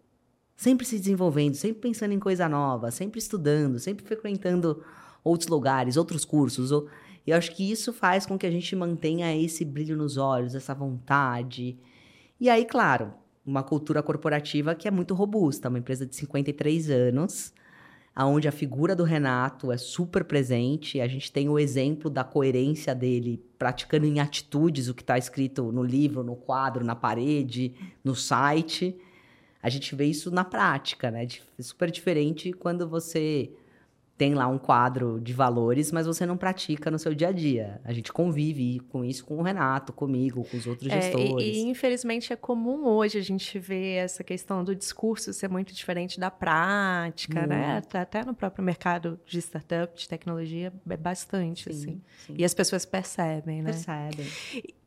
sempre 0.55 0.87
se 0.87 0.97
desenvolvendo, 0.97 1.57
sempre 1.57 1.81
pensando 1.81 2.13
em 2.13 2.21
coisa 2.21 2.49
nova, 2.49 2.93
sempre 2.93 3.19
estudando, 3.19 3.81
sempre 3.81 4.07
frequentando 4.07 4.85
outros 5.25 5.49
lugares, 5.49 5.97
outros 5.97 6.25
cursos. 6.25 6.71
Ou... 6.71 6.87
E 7.27 7.33
eu 7.33 7.37
acho 7.37 7.57
que 7.57 7.69
isso 7.69 7.93
faz 7.93 8.25
com 8.25 8.39
que 8.39 8.47
a 8.47 8.53
gente 8.53 8.77
mantenha 8.77 9.37
esse 9.37 9.65
brilho 9.65 9.97
nos 9.97 10.17
olhos, 10.17 10.55
essa 10.55 10.73
vontade. 10.73 11.77
E 12.39 12.49
aí, 12.49 12.65
claro, 12.65 13.13
uma 13.49 13.63
cultura 13.63 14.03
corporativa 14.03 14.75
que 14.75 14.87
é 14.87 14.91
muito 14.91 15.15
robusta, 15.15 15.71
uma 15.71 15.79
empresa 15.79 16.05
de 16.05 16.15
53 16.15 16.91
anos, 16.91 17.55
aonde 18.15 18.47
a 18.47 18.53
figura 18.53 18.95
do 18.95 19.05
Renato 19.05 19.73
é 19.73 19.79
super 19.79 20.23
presente, 20.23 21.01
a 21.01 21.09
gente 21.09 21.33
tem 21.33 21.49
o 21.49 21.59
exemplo 21.59 22.11
da 22.11 22.23
coerência 22.23 22.95
dele 22.95 23.43
praticando 23.59 24.05
em 24.05 24.21
atitudes 24.21 24.89
o 24.89 24.95
que 24.95 25.03
está 25.03 25.17
escrito 25.17 25.73
no 25.73 25.83
livro, 25.83 26.23
no 26.23 26.37
quadro, 26.37 26.85
na 26.85 26.95
parede, 26.95 27.75
no 28.05 28.15
site. 28.15 28.95
A 29.63 29.71
gente 29.71 29.95
vê 29.95 30.05
isso 30.05 30.31
na 30.31 30.45
prática, 30.45 31.11
né? 31.11 31.27
É 31.59 31.63
super 31.63 31.91
diferente 31.91 32.53
quando 32.53 32.87
você 32.87 33.51
tem 34.19 34.35
lá 34.35 34.49
um 34.49 34.59
quadro 34.59 35.21
de 35.21 35.33
valores, 35.33 35.93
mas 35.93 36.05
você 36.05 36.27
não 36.27 36.37
pratica 36.37 36.91
no 36.91 36.99
seu 36.99 37.15
dia 37.15 37.29
a 37.29 37.33
dia. 37.33 37.81
A 37.85 37.93
gente 37.93 38.13
convive 38.13 38.81
com 38.89 39.05
isso 39.05 39.25
com 39.25 39.39
o 39.39 39.43
Renato, 39.43 39.93
comigo, 39.93 40.45
com 40.45 40.57
os 40.57 40.67
outros 40.67 40.91
é, 40.91 41.01
gestores. 41.01 41.57
E, 41.57 41.61
e, 41.61 41.69
infelizmente 41.69 42.33
é 42.33 42.37
comum 42.37 42.85
hoje 42.85 43.17
a 43.17 43.23
gente 43.23 43.57
ver 43.61 43.99
essa 43.99 44.25
questão 44.25 44.65
do 44.65 44.75
discurso 44.75 45.33
ser 45.33 45.49
muito 45.49 45.73
diferente 45.73 46.19
da 46.19 46.33
prática, 46.33 47.47
né? 47.47 47.81
Até 47.95 48.25
no 48.25 48.35
próprio 48.35 48.65
mercado 48.65 49.21
de 49.25 49.39
startup, 49.39 49.97
de 49.97 50.09
tecnologia, 50.09 50.73
é 50.91 50.97
bastante, 50.97 51.65
sim, 51.65 51.71
assim. 51.71 52.03
Sim. 52.27 52.35
E 52.37 52.45
as 52.45 52.53
pessoas 52.53 52.85
percebem, 52.85 53.63
né? 53.63 53.71
Percebem. 53.71 54.27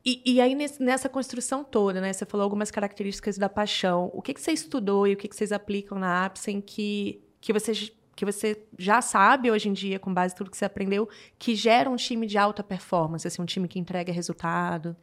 E, 0.03 0.21
e, 0.25 0.41
aí, 0.41 0.57
nessa 0.79 1.07
construção 1.07 1.63
toda, 1.63 2.01
né? 2.01 2.11
Você 2.11 2.25
falou 2.25 2.43
algumas 2.43 2.69
características 2.69 3.37
da 3.37 3.47
paixão. 3.47 4.11
O 4.13 4.21
que, 4.21 4.33
que 4.33 4.41
você 4.41 4.51
estudou 4.51 5.07
e 5.07 5.13
o 5.13 5.17
que, 5.17 5.29
que 5.29 5.35
vocês 5.35 5.53
aplicam 5.53 5.97
na 5.97 6.25
Apsen 6.25 6.59
que, 6.59 7.21
que 7.39 7.53
vocês 7.53 7.93
que 8.22 8.31
você 8.31 8.64
já 8.77 9.02
sabe 9.02 9.49
hoje 9.49 9.68
em 9.68 9.73
dia, 9.73 9.98
com 9.98 10.14
base 10.14 10.35
em 10.35 10.38
tudo 10.38 10.52
que 10.52 10.57
você 10.57 10.65
aprendeu, 10.65 11.10
que 11.39 11.56
gera 11.56 11.89
um 11.89 11.95
time 11.95 12.27
de 12.27 12.38
alta 12.38 12.64
performance, 12.64 13.27
assim, 13.27 13.41
um 13.41 13.45
time 13.45 13.68
que 13.68 13.80
entrega 13.80 14.14
resultado? 14.14 14.95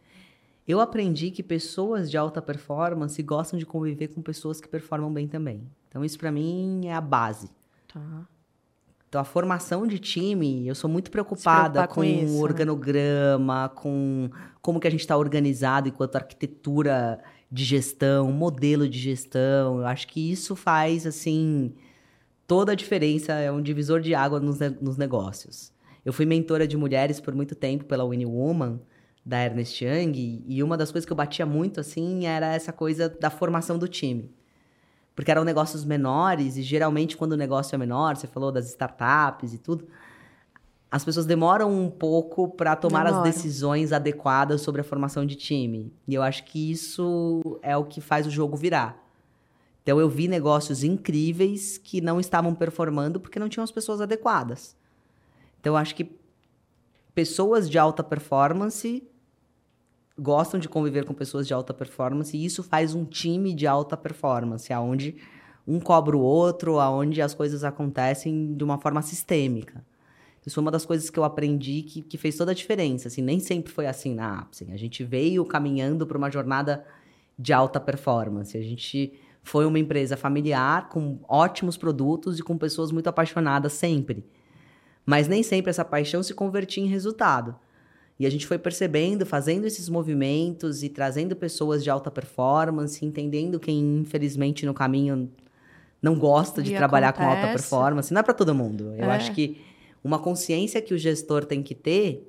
Eu 0.66 0.80
aprendi 0.80 1.32
que 1.32 1.42
pessoas 1.42 2.08
de 2.08 2.16
alta 2.16 2.40
performance 2.40 3.20
gostam 3.22 3.58
de 3.58 3.66
conviver 3.66 4.08
com 4.08 4.22
pessoas 4.22 4.60
que 4.60 4.68
performam 4.68 5.12
bem 5.12 5.26
também. 5.26 5.68
Então, 5.88 6.04
isso 6.04 6.18
para 6.18 6.30
mim 6.30 6.82
é 6.86 6.94
a 6.94 7.00
base. 7.00 7.50
Tá. 7.92 8.00
Então, 9.08 9.20
a 9.20 9.24
formação 9.24 9.86
de 9.86 9.98
time, 9.98 10.68
eu 10.68 10.74
sou 10.74 10.88
muito 10.88 11.10
preocupada 11.10 11.88
com, 11.88 11.94
com 11.94 12.04
isso, 12.04 12.34
o 12.34 12.36
né? 12.36 12.42
organograma, 12.42 13.62
né? 13.62 13.68
com 13.74 14.30
como 14.60 14.78
que 14.78 14.86
a 14.86 14.90
gente 14.90 15.00
está 15.00 15.16
organizado 15.16 15.88
enquanto 15.88 16.16
arquitetura 16.16 17.18
de 17.50 17.64
gestão, 17.64 18.30
modelo 18.30 18.86
de 18.86 18.98
gestão. 18.98 19.78
Eu 19.78 19.86
acho 19.86 20.06
que 20.06 20.30
isso 20.30 20.54
faz, 20.54 21.06
assim, 21.06 21.72
toda 22.48 22.72
a 22.72 22.74
diferença, 22.74 23.34
é 23.34 23.52
um 23.52 23.62
divisor 23.62 24.00
de 24.00 24.14
água 24.14 24.40
nos, 24.40 24.58
nos 24.80 24.96
negócios. 24.96 25.70
Eu 26.04 26.12
fui 26.12 26.24
mentora 26.24 26.66
de 26.66 26.76
mulheres 26.76 27.20
por 27.20 27.34
muito 27.34 27.54
tempo 27.54 27.84
pela 27.84 28.08
Winnie 28.08 28.26
Woman, 28.26 28.80
da 29.24 29.44
Ernest 29.44 29.84
Young, 29.84 30.42
e 30.48 30.62
uma 30.62 30.74
das 30.74 30.90
coisas 30.90 31.04
que 31.04 31.12
eu 31.12 31.16
batia 31.16 31.44
muito, 31.44 31.78
assim, 31.78 32.24
era 32.24 32.54
essa 32.54 32.72
coisa 32.72 33.10
da 33.10 33.28
formação 33.28 33.78
do 33.78 33.86
time. 33.86 34.34
Porque 35.14 35.30
eram 35.30 35.44
negócios 35.44 35.84
menores, 35.84 36.56
e 36.56 36.62
geralmente 36.62 37.14
quando 37.14 37.32
o 37.32 37.36
negócio 37.36 37.74
é 37.74 37.78
menor, 37.78 38.16
você 38.16 38.26
falou 38.26 38.50
das 38.50 38.66
startups 38.68 39.52
e 39.52 39.58
tudo, 39.58 39.86
as 40.90 41.04
pessoas 41.04 41.26
demoram 41.26 41.70
um 41.70 41.90
pouco 41.90 42.48
para 42.48 42.74
tomar 42.74 43.04
Demora. 43.04 43.28
as 43.28 43.34
decisões 43.34 43.92
adequadas 43.92 44.62
sobre 44.62 44.80
a 44.80 44.84
formação 44.84 45.26
de 45.26 45.34
time. 45.34 45.92
E 46.06 46.14
eu 46.14 46.22
acho 46.22 46.44
que 46.44 46.70
isso 46.70 47.60
é 47.60 47.76
o 47.76 47.84
que 47.84 48.00
faz 48.00 48.26
o 48.26 48.30
jogo 48.30 48.56
virar. 48.56 49.07
Então 49.88 49.98
eu 49.98 50.06
vi 50.10 50.28
negócios 50.28 50.84
incríveis 50.84 51.78
que 51.78 52.02
não 52.02 52.20
estavam 52.20 52.54
performando 52.54 53.18
porque 53.18 53.38
não 53.38 53.48
tinham 53.48 53.64
as 53.64 53.70
pessoas 53.70 54.02
adequadas. 54.02 54.76
Então 55.58 55.72
eu 55.72 55.76
acho 55.78 55.94
que 55.94 56.12
pessoas 57.14 57.70
de 57.70 57.78
alta 57.78 58.04
performance 58.04 59.02
gostam 60.18 60.60
de 60.60 60.68
conviver 60.68 61.06
com 61.06 61.14
pessoas 61.14 61.46
de 61.46 61.54
alta 61.54 61.72
performance 61.72 62.36
e 62.36 62.44
isso 62.44 62.62
faz 62.62 62.94
um 62.94 63.02
time 63.06 63.54
de 63.54 63.66
alta 63.66 63.96
performance, 63.96 64.70
aonde 64.74 65.16
um 65.66 65.80
cobra 65.80 66.14
o 66.14 66.20
outro, 66.20 66.78
aonde 66.78 67.22
as 67.22 67.32
coisas 67.32 67.64
acontecem 67.64 68.54
de 68.54 68.62
uma 68.62 68.76
forma 68.76 69.00
sistêmica. 69.00 69.82
Isso 70.44 70.56
foi 70.56 70.60
uma 70.60 70.70
das 70.70 70.84
coisas 70.84 71.08
que 71.08 71.18
eu 71.18 71.24
aprendi 71.24 71.80
que, 71.80 72.02
que 72.02 72.18
fez 72.18 72.36
toda 72.36 72.50
a 72.50 72.54
diferença. 72.54 73.08
Assim, 73.08 73.22
nem 73.22 73.40
sempre 73.40 73.72
foi 73.72 73.86
assim 73.86 74.14
na 74.14 74.40
Apsen. 74.40 74.70
A 74.70 74.76
gente 74.76 75.02
veio 75.02 75.46
caminhando 75.46 76.06
para 76.06 76.18
uma 76.18 76.30
jornada 76.30 76.84
de 77.38 77.54
alta 77.54 77.80
performance. 77.80 78.54
A 78.54 78.60
gente 78.60 79.18
foi 79.48 79.64
uma 79.64 79.78
empresa 79.78 80.16
familiar, 80.16 80.88
com 80.88 81.18
ótimos 81.28 81.76
produtos 81.76 82.38
e 82.38 82.42
com 82.42 82.56
pessoas 82.58 82.92
muito 82.92 83.08
apaixonadas 83.08 83.72
sempre. 83.72 84.24
Mas 85.06 85.26
nem 85.26 85.42
sempre 85.42 85.70
essa 85.70 85.84
paixão 85.84 86.22
se 86.22 86.34
convertia 86.34 86.84
em 86.84 86.86
resultado. 86.86 87.56
E 88.18 88.26
a 88.26 88.30
gente 88.30 88.46
foi 88.46 88.58
percebendo, 88.58 89.24
fazendo 89.24 89.64
esses 89.64 89.88
movimentos 89.88 90.82
e 90.82 90.88
trazendo 90.88 91.34
pessoas 91.36 91.82
de 91.82 91.88
alta 91.88 92.10
performance, 92.10 93.04
entendendo 93.04 93.58
quem, 93.58 93.98
infelizmente, 93.98 94.66
no 94.66 94.74
caminho 94.74 95.30
não 96.02 96.18
gosta 96.18 96.62
de 96.62 96.74
e 96.74 96.76
trabalhar 96.76 97.10
acontece. 97.10 97.30
com 97.30 97.36
alta 97.36 97.52
performance. 97.52 98.12
Não 98.12 98.20
é 98.20 98.22
para 98.22 98.34
todo 98.34 98.54
mundo. 98.54 98.92
Eu 98.98 99.10
é. 99.10 99.16
acho 99.16 99.32
que 99.32 99.60
uma 100.02 100.18
consciência 100.18 100.82
que 100.82 100.92
o 100.92 100.98
gestor 100.98 101.44
tem 101.44 101.62
que 101.62 101.74
ter 101.74 102.26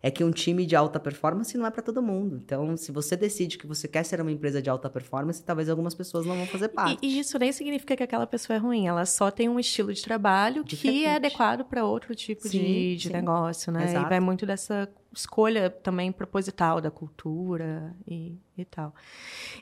é 0.00 0.10
que 0.10 0.22
um 0.22 0.30
time 0.30 0.64
de 0.64 0.76
alta 0.76 1.00
performance 1.00 1.56
não 1.58 1.66
é 1.66 1.70
para 1.70 1.82
todo 1.82 2.00
mundo. 2.00 2.40
Então, 2.44 2.76
se 2.76 2.92
você 2.92 3.16
decide 3.16 3.58
que 3.58 3.66
você 3.66 3.88
quer 3.88 4.04
ser 4.04 4.20
uma 4.20 4.30
empresa 4.30 4.62
de 4.62 4.70
alta 4.70 4.88
performance, 4.88 5.42
talvez 5.42 5.68
algumas 5.68 5.94
pessoas 5.94 6.24
não 6.24 6.36
vão 6.36 6.46
fazer 6.46 6.68
parte. 6.68 6.98
E, 7.02 7.16
e 7.16 7.18
isso 7.18 7.36
nem 7.38 7.50
significa 7.50 7.96
que 7.96 8.02
aquela 8.02 8.26
pessoa 8.26 8.56
é 8.56 8.60
ruim. 8.60 8.86
Ela 8.86 9.04
só 9.04 9.30
tem 9.30 9.48
um 9.48 9.58
estilo 9.58 9.92
de 9.92 10.02
trabalho 10.02 10.62
Diferente. 10.62 10.98
que 11.00 11.04
é 11.04 11.16
adequado 11.16 11.64
para 11.64 11.84
outro 11.84 12.14
tipo 12.14 12.46
sim, 12.46 12.60
de, 12.60 12.96
de 12.96 13.12
negócio, 13.12 13.72
né? 13.72 13.84
Exato. 13.84 14.06
E 14.06 14.08
vai 14.08 14.20
muito 14.20 14.46
dessa 14.46 14.88
escolha 15.12 15.68
também 15.68 16.12
proposital 16.12 16.80
da 16.80 16.92
cultura 16.92 17.92
e, 18.06 18.36
e 18.56 18.64
tal. 18.64 18.94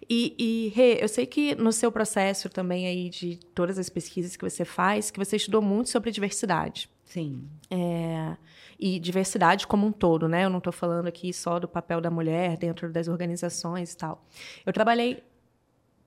E, 0.09 0.35
e 0.39 0.69
Rê, 0.75 1.03
eu 1.03 1.09
sei 1.09 1.25
que 1.25 1.55
no 1.55 1.73
seu 1.73 1.91
processo 1.91 2.51
também 2.51 2.87
aí 2.87 3.09
de 3.09 3.39
todas 3.55 3.79
as 3.79 3.89
pesquisas 3.89 4.37
que 4.37 4.45
você 4.45 4.67
faz, 4.67 5.11
que 5.11 5.19
você 5.19 5.37
estudou 5.37 5.63
muito 5.63 5.89
sobre 5.89 6.11
diversidade. 6.11 6.91
Sim. 7.07 7.49
É 7.71 8.37
e 8.79 8.99
diversidade 8.99 9.67
como 9.67 9.87
um 9.87 9.93
todo, 9.93 10.29
né? 10.29 10.45
Eu 10.45 10.51
não 10.51 10.59
estou 10.59 10.73
falando 10.73 11.07
aqui 11.07 11.33
só 11.33 11.59
do 11.59 11.67
papel 11.67 12.01
da 12.01 12.11
mulher 12.11 12.57
dentro 12.57 12.91
das 12.91 13.09
organizações 13.09 13.93
e 13.93 13.97
tal. 13.97 14.25
Eu 14.65 14.73
trabalhei 14.73 15.23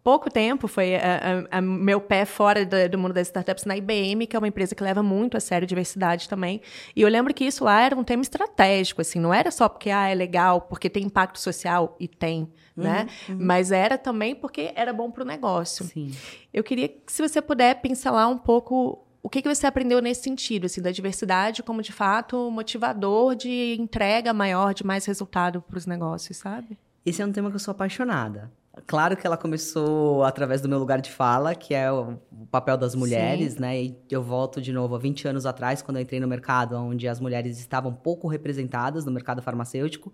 pouco 0.04 0.30
tempo, 0.30 0.68
foi 0.68 0.96
a, 0.96 1.46
a, 1.52 1.58
a 1.58 1.62
meu 1.62 2.00
pé 2.00 2.26
fora 2.26 2.66
do, 2.66 2.90
do, 2.90 2.98
mundo 2.98 3.14
das 3.14 3.28
startups 3.28 3.66
na 3.66 3.76
IBM, 3.76 4.26
que 4.28 4.36
é 4.36 4.40
uma 4.40 4.48
empresa 4.48 4.74
que 4.74 4.84
leva 4.84 5.04
muito 5.04 5.36
a 5.36 5.40
sério 5.40 5.68
diversidade 5.68 6.30
também. 6.30 6.62
E 6.96 7.02
eu 7.02 7.10
lembro 7.10 7.34
que 7.34 7.44
isso 7.44 7.64
lá 7.64 7.82
era 7.82 7.96
um 7.96 8.04
tema 8.04 8.22
estratégico, 8.22 9.02
assim, 9.02 9.20
não 9.20 9.34
era 9.34 9.52
só 9.52 9.68
porque 9.68 9.90
ah, 9.90 10.08
é 10.08 10.16
legal, 10.16 10.62
porque 10.62 10.90
tem 10.90 11.04
impacto 11.04 11.40
social 11.40 11.96
e 12.00 12.08
tem, 12.08 12.42
uhum, 12.78 12.84
né? 12.84 13.08
Uhum. 13.28 13.38
Mas 13.40 13.72
era 13.72 13.98
também 13.98 14.36
porque 14.36 14.72
era 14.74 14.94
bom 14.94 15.12
para 15.12 15.24
o 15.24 15.28
negócio. 15.28 15.86
Sim. 15.86 16.16
Eu 16.54 16.64
queria 16.64 16.88
que 16.88 17.12
se 17.12 17.22
você 17.22 17.42
puder 17.42 17.82
pincelar 17.82 18.30
um 18.30 18.38
pouco 18.38 19.06
o 19.22 19.30
que, 19.30 19.41
que 19.41 19.54
você 19.54 19.68
aprendeu 19.68 20.02
nesse 20.02 20.24
sentido, 20.24 20.66
assim, 20.66 20.82
da 20.82 20.91
diversidade 20.91 21.62
como, 21.62 21.82
de 21.82 21.91
fato, 21.91 22.50
motivador 22.50 23.36
de 23.36 23.76
entrega 23.80 24.34
maior, 24.34 24.74
de 24.74 24.86
mais 24.86 25.06
resultado 25.06 25.62
para 25.62 25.78
os 25.78 25.86
negócios, 25.86 26.38
sabe? 26.38 26.78
Esse 27.06 27.22
é 27.22 27.26
um 27.26 27.32
tema 27.32 27.50
que 27.50 27.56
eu 27.56 27.60
sou 27.60 27.72
apaixonada. 27.72 28.52
Claro 28.88 29.18
que 29.18 29.28
ela 29.28 29.36
começou 29.36 30.24
através 30.24 30.62
do 30.62 30.70
meu 30.70 30.80
lugar 30.80 31.02
de 31.02 31.12
fala, 31.12 31.54
que 31.54 31.74
é 31.74 31.91
o 31.91 32.18
papel 32.50 32.78
das 32.78 32.96
mulheres, 32.96 33.54
Sim. 33.54 33.60
né? 33.60 33.82
E 33.82 33.98
eu 34.10 34.24
volto 34.24 34.62
de 34.62 34.72
novo 34.72 34.96
a 34.96 35.00
20 35.00 35.28
anos 35.28 35.46
atrás, 35.46 35.82
quando 35.82 35.98
eu 35.98 36.04
entrei 36.04 36.20
no 36.20 36.28
mercado, 36.28 36.76
onde 36.78 37.08
as 37.08 37.20
mulheres 37.20 37.60
estavam 37.60 37.94
pouco 37.94 38.28
representadas 38.28 39.04
no 39.04 39.12
mercado 39.12 39.41
farmacêutico, 39.41 40.14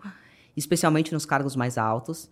especialmente 0.58 1.14
nos 1.14 1.26
cargos 1.26 1.56
mais 1.56 1.78
altos. 1.78 2.30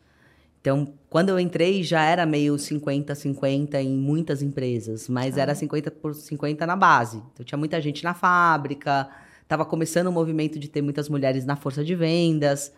Então, 0.63 0.93
quando 1.09 1.27
eu 1.27 1.37
entrei, 1.37 1.83
já 1.83 2.05
era 2.05 2.25
meio 2.25 2.55
50-50 2.55 3.75
em 3.81 3.97
muitas 3.97 4.41
empresas, 4.41 5.09
mas 5.09 5.37
ah. 5.37 5.41
era 5.41 5.53
50 5.53 5.91
por 5.91 6.15
50 6.15 6.65
na 6.65 6.77
base. 6.77 7.21
Então, 7.33 7.45
tinha 7.45 7.57
muita 7.57 7.81
gente 7.81 8.01
na 8.01 8.13
fábrica, 8.13 9.09
estava 9.41 9.65
começando 9.65 10.07
o 10.07 10.11
movimento 10.11 10.57
de 10.57 10.69
ter 10.69 10.81
muitas 10.81 11.09
mulheres 11.09 11.45
na 11.45 11.57
força 11.57 11.83
de 11.83 11.93
vendas, 11.95 12.73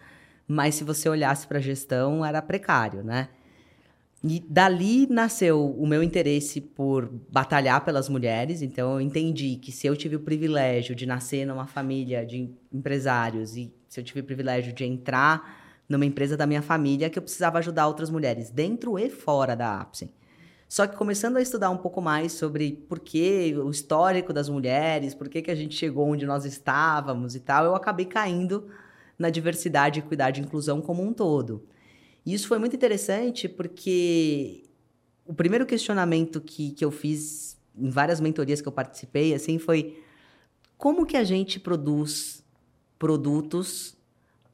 mas 0.48 0.74
se 0.74 0.84
você 0.84 1.08
olhasse 1.08 1.46
para 1.46 1.60
a 1.60 1.62
gestão, 1.62 2.26
era 2.26 2.42
precário, 2.42 3.04
né? 3.04 3.30
E 4.24 4.44
dali 4.50 5.06
nasceu 5.06 5.64
o 5.64 5.86
meu 5.86 6.02
interesse 6.02 6.60
por 6.60 7.08
batalhar 7.32 7.86
pelas 7.86 8.10
mulheres. 8.10 8.64
Então, 8.64 8.94
eu 8.94 9.02
entendi 9.02 9.58
que 9.58 9.72
se 9.72 9.86
eu 9.86 9.96
tive 9.96 10.16
o 10.16 10.22
privilégio 10.22 10.96
de 10.96 11.06
nascer 11.06 11.46
numa 11.46 11.68
família 11.68 12.26
de 12.26 12.50
empresários 12.74 13.56
e 13.56 13.72
se 13.88 14.00
eu 14.00 14.04
tive 14.04 14.22
o 14.22 14.24
privilégio 14.24 14.74
de 14.74 14.84
entrar 14.84 15.65
numa 15.88 16.06
empresa 16.06 16.36
da 16.36 16.46
minha 16.46 16.62
família, 16.62 17.10
que 17.10 17.18
eu 17.18 17.24
precisava 17.24 17.60
ajudar 17.60 17.88
outras 17.88 18.10
mulheres, 18.10 18.50
dentro 18.50 18.98
e 18.98 19.10
fora 19.10 19.56
da 19.56 19.82
Apsen. 19.82 20.12
Só 20.68 20.88
que 20.88 20.98
começando 20.98 21.38
a 21.38 21.42
estudar 21.42 21.70
um 21.70 21.78
pouco 21.78 22.02
mais 22.02 22.32
sobre 22.32 22.84
por 22.90 23.00
que 23.00 23.56
o 23.56 23.70
histórico 23.70 24.34
das 24.34 24.50
mulheres, 24.50 25.14
por 25.14 25.30
que, 25.30 25.42
que 25.42 25.52
a 25.52 25.56
gente 25.56 25.76
chegou 25.76 26.08
onde 26.10 26.26
nós 26.26 26.44
estávamos 26.44 27.36
e 27.36 27.40
tal, 27.40 27.66
eu 27.66 27.76
acabei 27.76 28.06
caindo 28.06 28.68
na 29.18 29.30
diversidade, 29.30 30.00
equidade 30.00 30.42
e 30.42 30.44
inclusão 30.44 30.82
como 30.82 31.04
um 31.04 31.14
todo. 31.14 31.64
E 32.26 32.34
isso 32.34 32.48
foi 32.48 32.58
muito 32.58 32.76
interessante 32.76 33.48
porque 33.48 34.64
o 35.26 35.34
primeiro 35.34 35.66
questionamento 35.66 36.42
que, 36.42 36.72
que 36.72 36.84
eu 36.84 36.92
fiz 36.92 37.58
em 37.78 37.90
várias 37.90 38.20
mentorias 38.20 38.62
que 38.62 38.68
eu 38.68 38.72
participei, 38.72 39.34
assim, 39.34 39.60
foi 39.60 40.02
como 40.78 41.06
que 41.06 41.18
a 41.18 41.24
gente 41.24 41.60
produz 41.60 42.44
produtos 42.98 43.95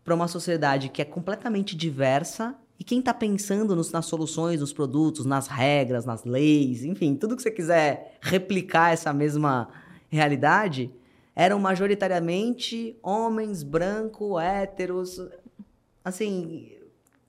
para 0.04 0.16
uma 0.16 0.28
sociedade 0.28 0.90
que 0.90 1.02
é 1.02 1.06
completamente 1.06 1.76
diversa 1.76 2.56
e 2.80 2.84
quem 2.84 3.00
está 3.00 3.14
pensando 3.14 3.76
nos, 3.76 3.92
nas 3.92 4.08
soluções, 4.08 4.60
nos 4.60 4.74
produtos, 4.74 5.26
nas 5.26 5.48
regras, 5.48 6.04
nas 6.04 6.24
leis, 6.24 6.84
enfim, 6.84 7.16
tudo 7.16 7.36
que 7.36 7.44
você 7.44 7.52
quiser 7.52 8.18
replicar 8.20 8.92
essa 8.92 9.14
mesma 9.14 9.70
realidade, 10.10 10.92
eram 11.36 11.60
majoritariamente 11.60 12.98
homens 13.04 13.62
brancos, 13.62 14.42
héteros. 14.42 15.22
Assim, 16.04 16.72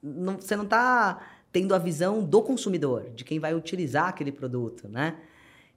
não, 0.03 0.41
você 0.41 0.57
não 0.57 0.65
está 0.65 1.21
tendo 1.53 1.75
a 1.75 1.79
visão 1.79 2.25
do 2.25 2.41
consumidor, 2.41 3.11
de 3.15 3.23
quem 3.23 3.39
vai 3.39 3.55
utilizar 3.55 4.09
aquele 4.09 4.33
produto, 4.33 4.89
né? 4.89 5.17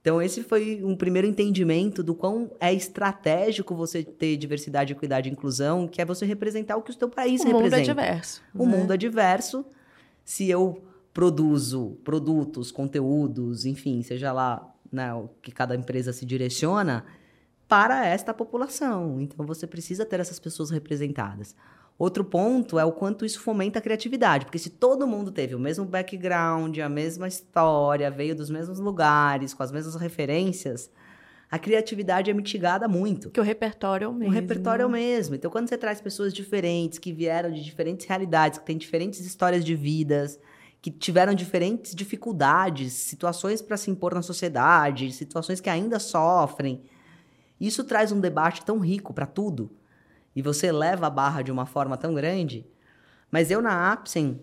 Então, 0.05 0.21
esse 0.21 0.43
foi 0.43 0.83
um 0.83 0.95
primeiro 0.95 1.27
entendimento 1.27 2.03
do 2.03 2.13
quão 2.13 2.51
é 2.59 2.71
estratégico 2.71 3.73
você 3.73 4.03
ter 4.03 4.37
diversidade, 4.37 4.93
equidade 4.93 5.27
e 5.27 5.31
inclusão, 5.31 5.87
que 5.87 5.99
é 5.99 6.05
você 6.05 6.27
representar 6.27 6.77
o 6.77 6.83
que 6.83 6.91
o 6.91 6.93
seu 6.93 7.09
país 7.09 7.41
o 7.41 7.45
representa. 7.45 7.57
O 7.57 7.63
mundo 7.63 7.73
é 7.73 7.81
diverso. 7.81 8.41
O 8.53 8.65
né? 8.67 8.77
mundo 8.77 8.93
é 8.93 8.97
diverso. 8.97 9.65
Se 10.23 10.47
eu 10.47 10.83
produzo 11.11 11.97
produtos, 12.03 12.71
conteúdos, 12.71 13.65
enfim, 13.65 14.03
seja 14.03 14.31
lá 14.31 14.71
né, 14.91 15.11
o 15.11 15.27
que 15.41 15.51
cada 15.51 15.75
empresa 15.75 16.13
se 16.13 16.23
direciona, 16.23 17.03
para 17.67 18.05
esta 18.05 18.31
população. 18.31 19.19
Então, 19.19 19.43
você 19.43 19.65
precisa 19.65 20.05
ter 20.05 20.19
essas 20.19 20.37
pessoas 20.37 20.69
representadas. 20.69 21.55
Outro 21.97 22.25
ponto 22.25 22.77
é 22.77 22.83
o 22.83 22.91
quanto 22.91 23.25
isso 23.25 23.39
fomenta 23.39 23.79
a 23.79 23.81
criatividade, 23.81 24.45
porque 24.45 24.59
se 24.59 24.69
todo 24.69 25.07
mundo 25.07 25.31
teve 25.31 25.55
o 25.55 25.59
mesmo 25.59 25.85
background, 25.85 26.77
a 26.79 26.89
mesma 26.89 27.25
história, 27.25 28.11
veio 28.11 28.35
dos 28.35 28.49
mesmos 28.49 28.79
lugares, 28.79 29.53
com 29.53 29.63
as 29.63 29.71
mesmas 29.71 29.95
referências, 29.95 30.91
a 31.49 31.57
criatividade 31.57 32.29
é 32.29 32.33
mitigada 32.33 32.85
muito. 32.85 33.29
Que 33.29 33.39
o 33.39 33.43
repertório 33.43 34.05
é 34.05 34.07
o 34.09 34.13
mesmo. 34.13 34.33
O 34.33 34.35
repertório 34.35 34.83
é 34.83 34.85
o 34.85 34.89
mesmo. 34.89 35.35
Então, 35.35 35.49
quando 35.49 35.69
você 35.69 35.77
traz 35.77 36.01
pessoas 36.01 36.33
diferentes, 36.33 36.99
que 36.99 37.13
vieram 37.13 37.49
de 37.49 37.63
diferentes 37.63 38.05
realidades, 38.05 38.59
que 38.59 38.65
têm 38.65 38.77
diferentes 38.77 39.21
histórias 39.21 39.63
de 39.63 39.73
vidas, 39.73 40.37
que 40.81 40.91
tiveram 40.91 41.33
diferentes 41.33 41.95
dificuldades, 41.95 42.91
situações 42.91 43.61
para 43.61 43.77
se 43.77 43.89
impor 43.89 44.13
na 44.13 44.21
sociedade, 44.21 45.13
situações 45.13 45.61
que 45.61 45.69
ainda 45.69 45.97
sofrem, 45.97 46.83
isso 47.59 47.85
traz 47.85 48.11
um 48.11 48.19
debate 48.19 48.65
tão 48.65 48.79
rico 48.79 49.13
para 49.13 49.25
tudo 49.25 49.71
e 50.35 50.41
você 50.41 50.71
leva 50.71 51.07
a 51.07 51.09
barra 51.09 51.41
de 51.41 51.51
uma 51.51 51.65
forma 51.65 51.97
tão 51.97 52.13
grande. 52.13 52.65
Mas 53.31 53.49
eu, 53.49 53.61
na 53.61 53.91
Apsen, 53.91 54.41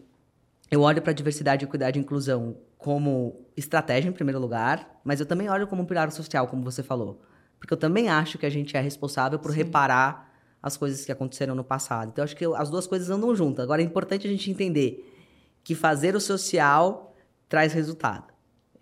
eu 0.71 0.81
olho 0.81 1.03
para 1.03 1.13
diversidade, 1.13 1.65
equidade 1.65 1.99
e 1.99 2.03
inclusão 2.03 2.57
como 2.79 3.47
estratégia, 3.57 4.09
em 4.09 4.13
primeiro 4.13 4.41
lugar, 4.41 5.01
mas 5.05 5.21
eu 5.21 5.27
também 5.27 5.49
olho 5.49 5.67
como 5.67 5.83
um 5.83 5.87
pilar 5.87 6.11
social, 6.11 6.49
como 6.49 6.63
você 6.63 6.83
falou. 6.83 7.21
Porque 7.59 7.75
eu 7.75 7.79
também 7.79 8.09
acho 8.09 8.39
que 8.39 8.47
a 8.47 8.51
gente 8.51 8.77
é 8.77 8.81
responsável 8.81 9.39
por 9.39 9.53
Sim. 9.53 9.59
reparar 9.59 10.33
as 10.63 10.77
coisas 10.77 11.05
que 11.05 11.13
aconteceram 11.13 11.55
no 11.55 11.63
passado. 11.63 12.11
Então, 12.11 12.25
acho 12.25 12.37
que 12.37 12.45
as 12.45 12.71
duas 12.71 12.87
coisas 12.87 13.11
andam 13.11 13.35
juntas. 13.37 13.65
Agora, 13.65 13.83
é 13.83 13.85
importante 13.85 14.27
a 14.27 14.31
gente 14.31 14.51
entender 14.51 15.09
que 15.63 15.75
fazer 15.75 16.17
o 16.17 16.21
social 16.21 17.15
traz 17.49 17.73
resultado. 17.73 18.33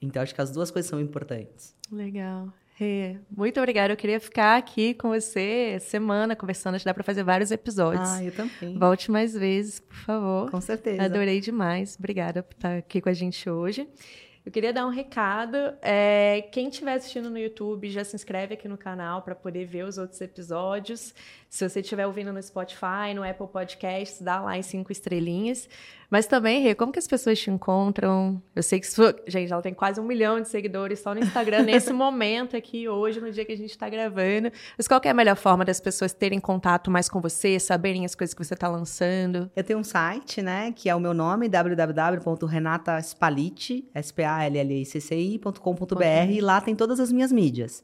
Então, 0.00 0.22
acho 0.22 0.34
que 0.34 0.40
as 0.40 0.50
duas 0.50 0.70
coisas 0.70 0.88
são 0.88 1.00
importantes. 1.00 1.74
Legal. 1.90 2.48
Rê, 2.80 3.18
muito 3.30 3.60
obrigada. 3.60 3.92
Eu 3.92 3.96
queria 3.96 4.18
ficar 4.18 4.56
aqui 4.56 4.94
com 4.94 5.10
você 5.10 5.76
semana 5.80 6.34
conversando. 6.34 6.76
Acho 6.76 6.82
que 6.82 6.88
dá 6.88 6.94
para 6.94 7.04
fazer 7.04 7.22
vários 7.22 7.50
episódios. 7.50 8.08
Ah, 8.08 8.24
eu 8.24 8.32
também. 8.32 8.78
Volte 8.78 9.10
mais 9.10 9.34
vezes, 9.34 9.80
por 9.80 9.96
favor. 9.96 10.50
Com 10.50 10.62
certeza. 10.62 11.02
Adorei 11.02 11.40
demais. 11.40 11.94
Obrigada 11.98 12.42
por 12.42 12.54
estar 12.54 12.78
aqui 12.78 13.02
com 13.02 13.10
a 13.10 13.12
gente 13.12 13.50
hoje. 13.50 13.86
Eu 14.46 14.50
queria 14.50 14.72
dar 14.72 14.86
um 14.86 14.88
recado. 14.88 15.58
É, 15.82 16.48
quem 16.50 16.68
estiver 16.68 16.94
assistindo 16.94 17.28
no 17.28 17.36
YouTube, 17.38 17.90
já 17.90 18.02
se 18.02 18.16
inscreve 18.16 18.54
aqui 18.54 18.66
no 18.66 18.78
canal 18.78 19.20
para 19.20 19.34
poder 19.34 19.66
ver 19.66 19.84
os 19.84 19.98
outros 19.98 20.18
episódios. 20.22 21.14
Se 21.50 21.68
você 21.68 21.80
estiver 21.80 22.06
ouvindo 22.06 22.32
no 22.32 22.40
Spotify, 22.40 23.12
no 23.12 23.28
Apple 23.28 23.48
Podcasts, 23.48 24.22
dá 24.22 24.40
lá 24.40 24.56
em 24.56 24.62
cinco 24.62 24.92
estrelinhas. 24.92 25.68
Mas 26.08 26.26
também, 26.26 26.62
Rê, 26.62 26.76
como 26.76 26.92
que 26.92 27.00
as 27.00 27.08
pessoas 27.08 27.40
te 27.40 27.50
encontram? 27.50 28.40
Eu 28.54 28.62
sei 28.62 28.78
que, 28.78 28.86
isso, 28.86 29.02
gente, 29.26 29.52
ela 29.52 29.60
tem 29.60 29.74
quase 29.74 30.00
um 30.00 30.04
milhão 30.04 30.40
de 30.40 30.48
seguidores 30.48 31.00
só 31.00 31.12
no 31.12 31.18
Instagram, 31.18 31.62
nesse 31.66 31.92
momento 31.92 32.56
aqui, 32.56 32.88
hoje, 32.88 33.20
no 33.20 33.32
dia 33.32 33.44
que 33.44 33.50
a 33.50 33.56
gente 33.56 33.70
está 33.70 33.88
gravando. 33.88 34.52
Mas 34.78 34.86
qual 34.86 35.00
é 35.02 35.08
a 35.08 35.14
melhor 35.14 35.34
forma 35.34 35.64
das 35.64 35.80
pessoas 35.80 36.12
terem 36.12 36.38
contato 36.38 36.88
mais 36.88 37.08
com 37.08 37.20
você, 37.20 37.58
saberem 37.58 38.04
as 38.04 38.14
coisas 38.14 38.32
que 38.32 38.44
você 38.44 38.54
está 38.54 38.68
lançando? 38.68 39.50
Eu 39.56 39.64
tenho 39.64 39.80
um 39.80 39.84
site, 39.84 40.40
né, 40.40 40.70
que 40.70 40.88
é 40.88 40.94
o 40.94 41.00
meu 41.00 41.12
nome, 41.12 41.48
www.renataspalici, 41.48 43.90
S-P-A-L-L-I-C-C-I.com.br, 43.92 46.30
e 46.30 46.40
lá 46.40 46.60
tem 46.60 46.76
todas 46.76 47.00
as 47.00 47.10
minhas 47.10 47.32
mídias. 47.32 47.82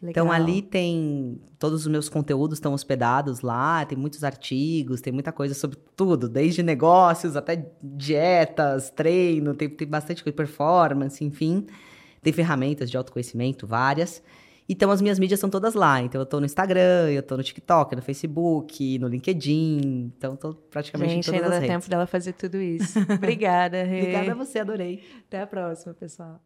Legal. 0.00 0.24
Então 0.24 0.32
ali 0.32 0.62
tem 0.62 1.40
todos 1.58 1.80
os 1.80 1.86
meus 1.88 2.08
conteúdos 2.08 2.58
estão 2.58 2.72
hospedados 2.72 3.40
lá, 3.40 3.84
tem 3.84 3.98
muitos 3.98 4.22
artigos, 4.22 5.00
tem 5.00 5.12
muita 5.12 5.32
coisa 5.32 5.54
sobre 5.54 5.76
tudo, 5.96 6.28
desde 6.28 6.62
negócios 6.62 7.36
até 7.36 7.68
dietas, 7.82 8.90
treino, 8.90 9.54
tem, 9.54 9.68
tem 9.68 9.88
bastante 9.88 10.22
coisa, 10.22 10.36
performance, 10.36 11.24
enfim. 11.24 11.66
Tem 12.22 12.32
ferramentas 12.32 12.90
de 12.90 12.96
autoconhecimento, 12.96 13.66
várias. 13.66 14.22
Então 14.68 14.90
as 14.90 15.00
minhas 15.00 15.18
mídias 15.18 15.40
são 15.40 15.48
todas 15.48 15.74
lá. 15.74 16.00
Então 16.02 16.20
eu 16.20 16.26
tô 16.26 16.38
no 16.38 16.46
Instagram, 16.46 17.10
eu 17.10 17.22
tô 17.22 17.36
no 17.36 17.42
TikTok, 17.42 17.96
no 17.96 18.02
Facebook, 18.02 18.98
no 18.98 19.08
LinkedIn. 19.08 20.12
Então 20.16 20.36
tô 20.36 20.54
praticamente 20.54 21.12
Gente, 21.14 21.28
em 21.28 21.32
todas 21.32 21.42
ainda 21.42 21.54
as 21.56 21.60
dá 21.62 21.66
redes. 21.66 21.74
tempo 21.84 21.90
dela 21.90 22.06
fazer 22.06 22.34
tudo 22.34 22.58
isso. 22.58 22.98
Obrigada, 23.00 23.82
Rê. 23.84 24.00
Obrigada 24.00 24.32
a 24.32 24.34
você, 24.34 24.58
adorei. 24.60 25.02
Até 25.26 25.40
a 25.40 25.46
próxima, 25.46 25.94
pessoal. 25.94 26.40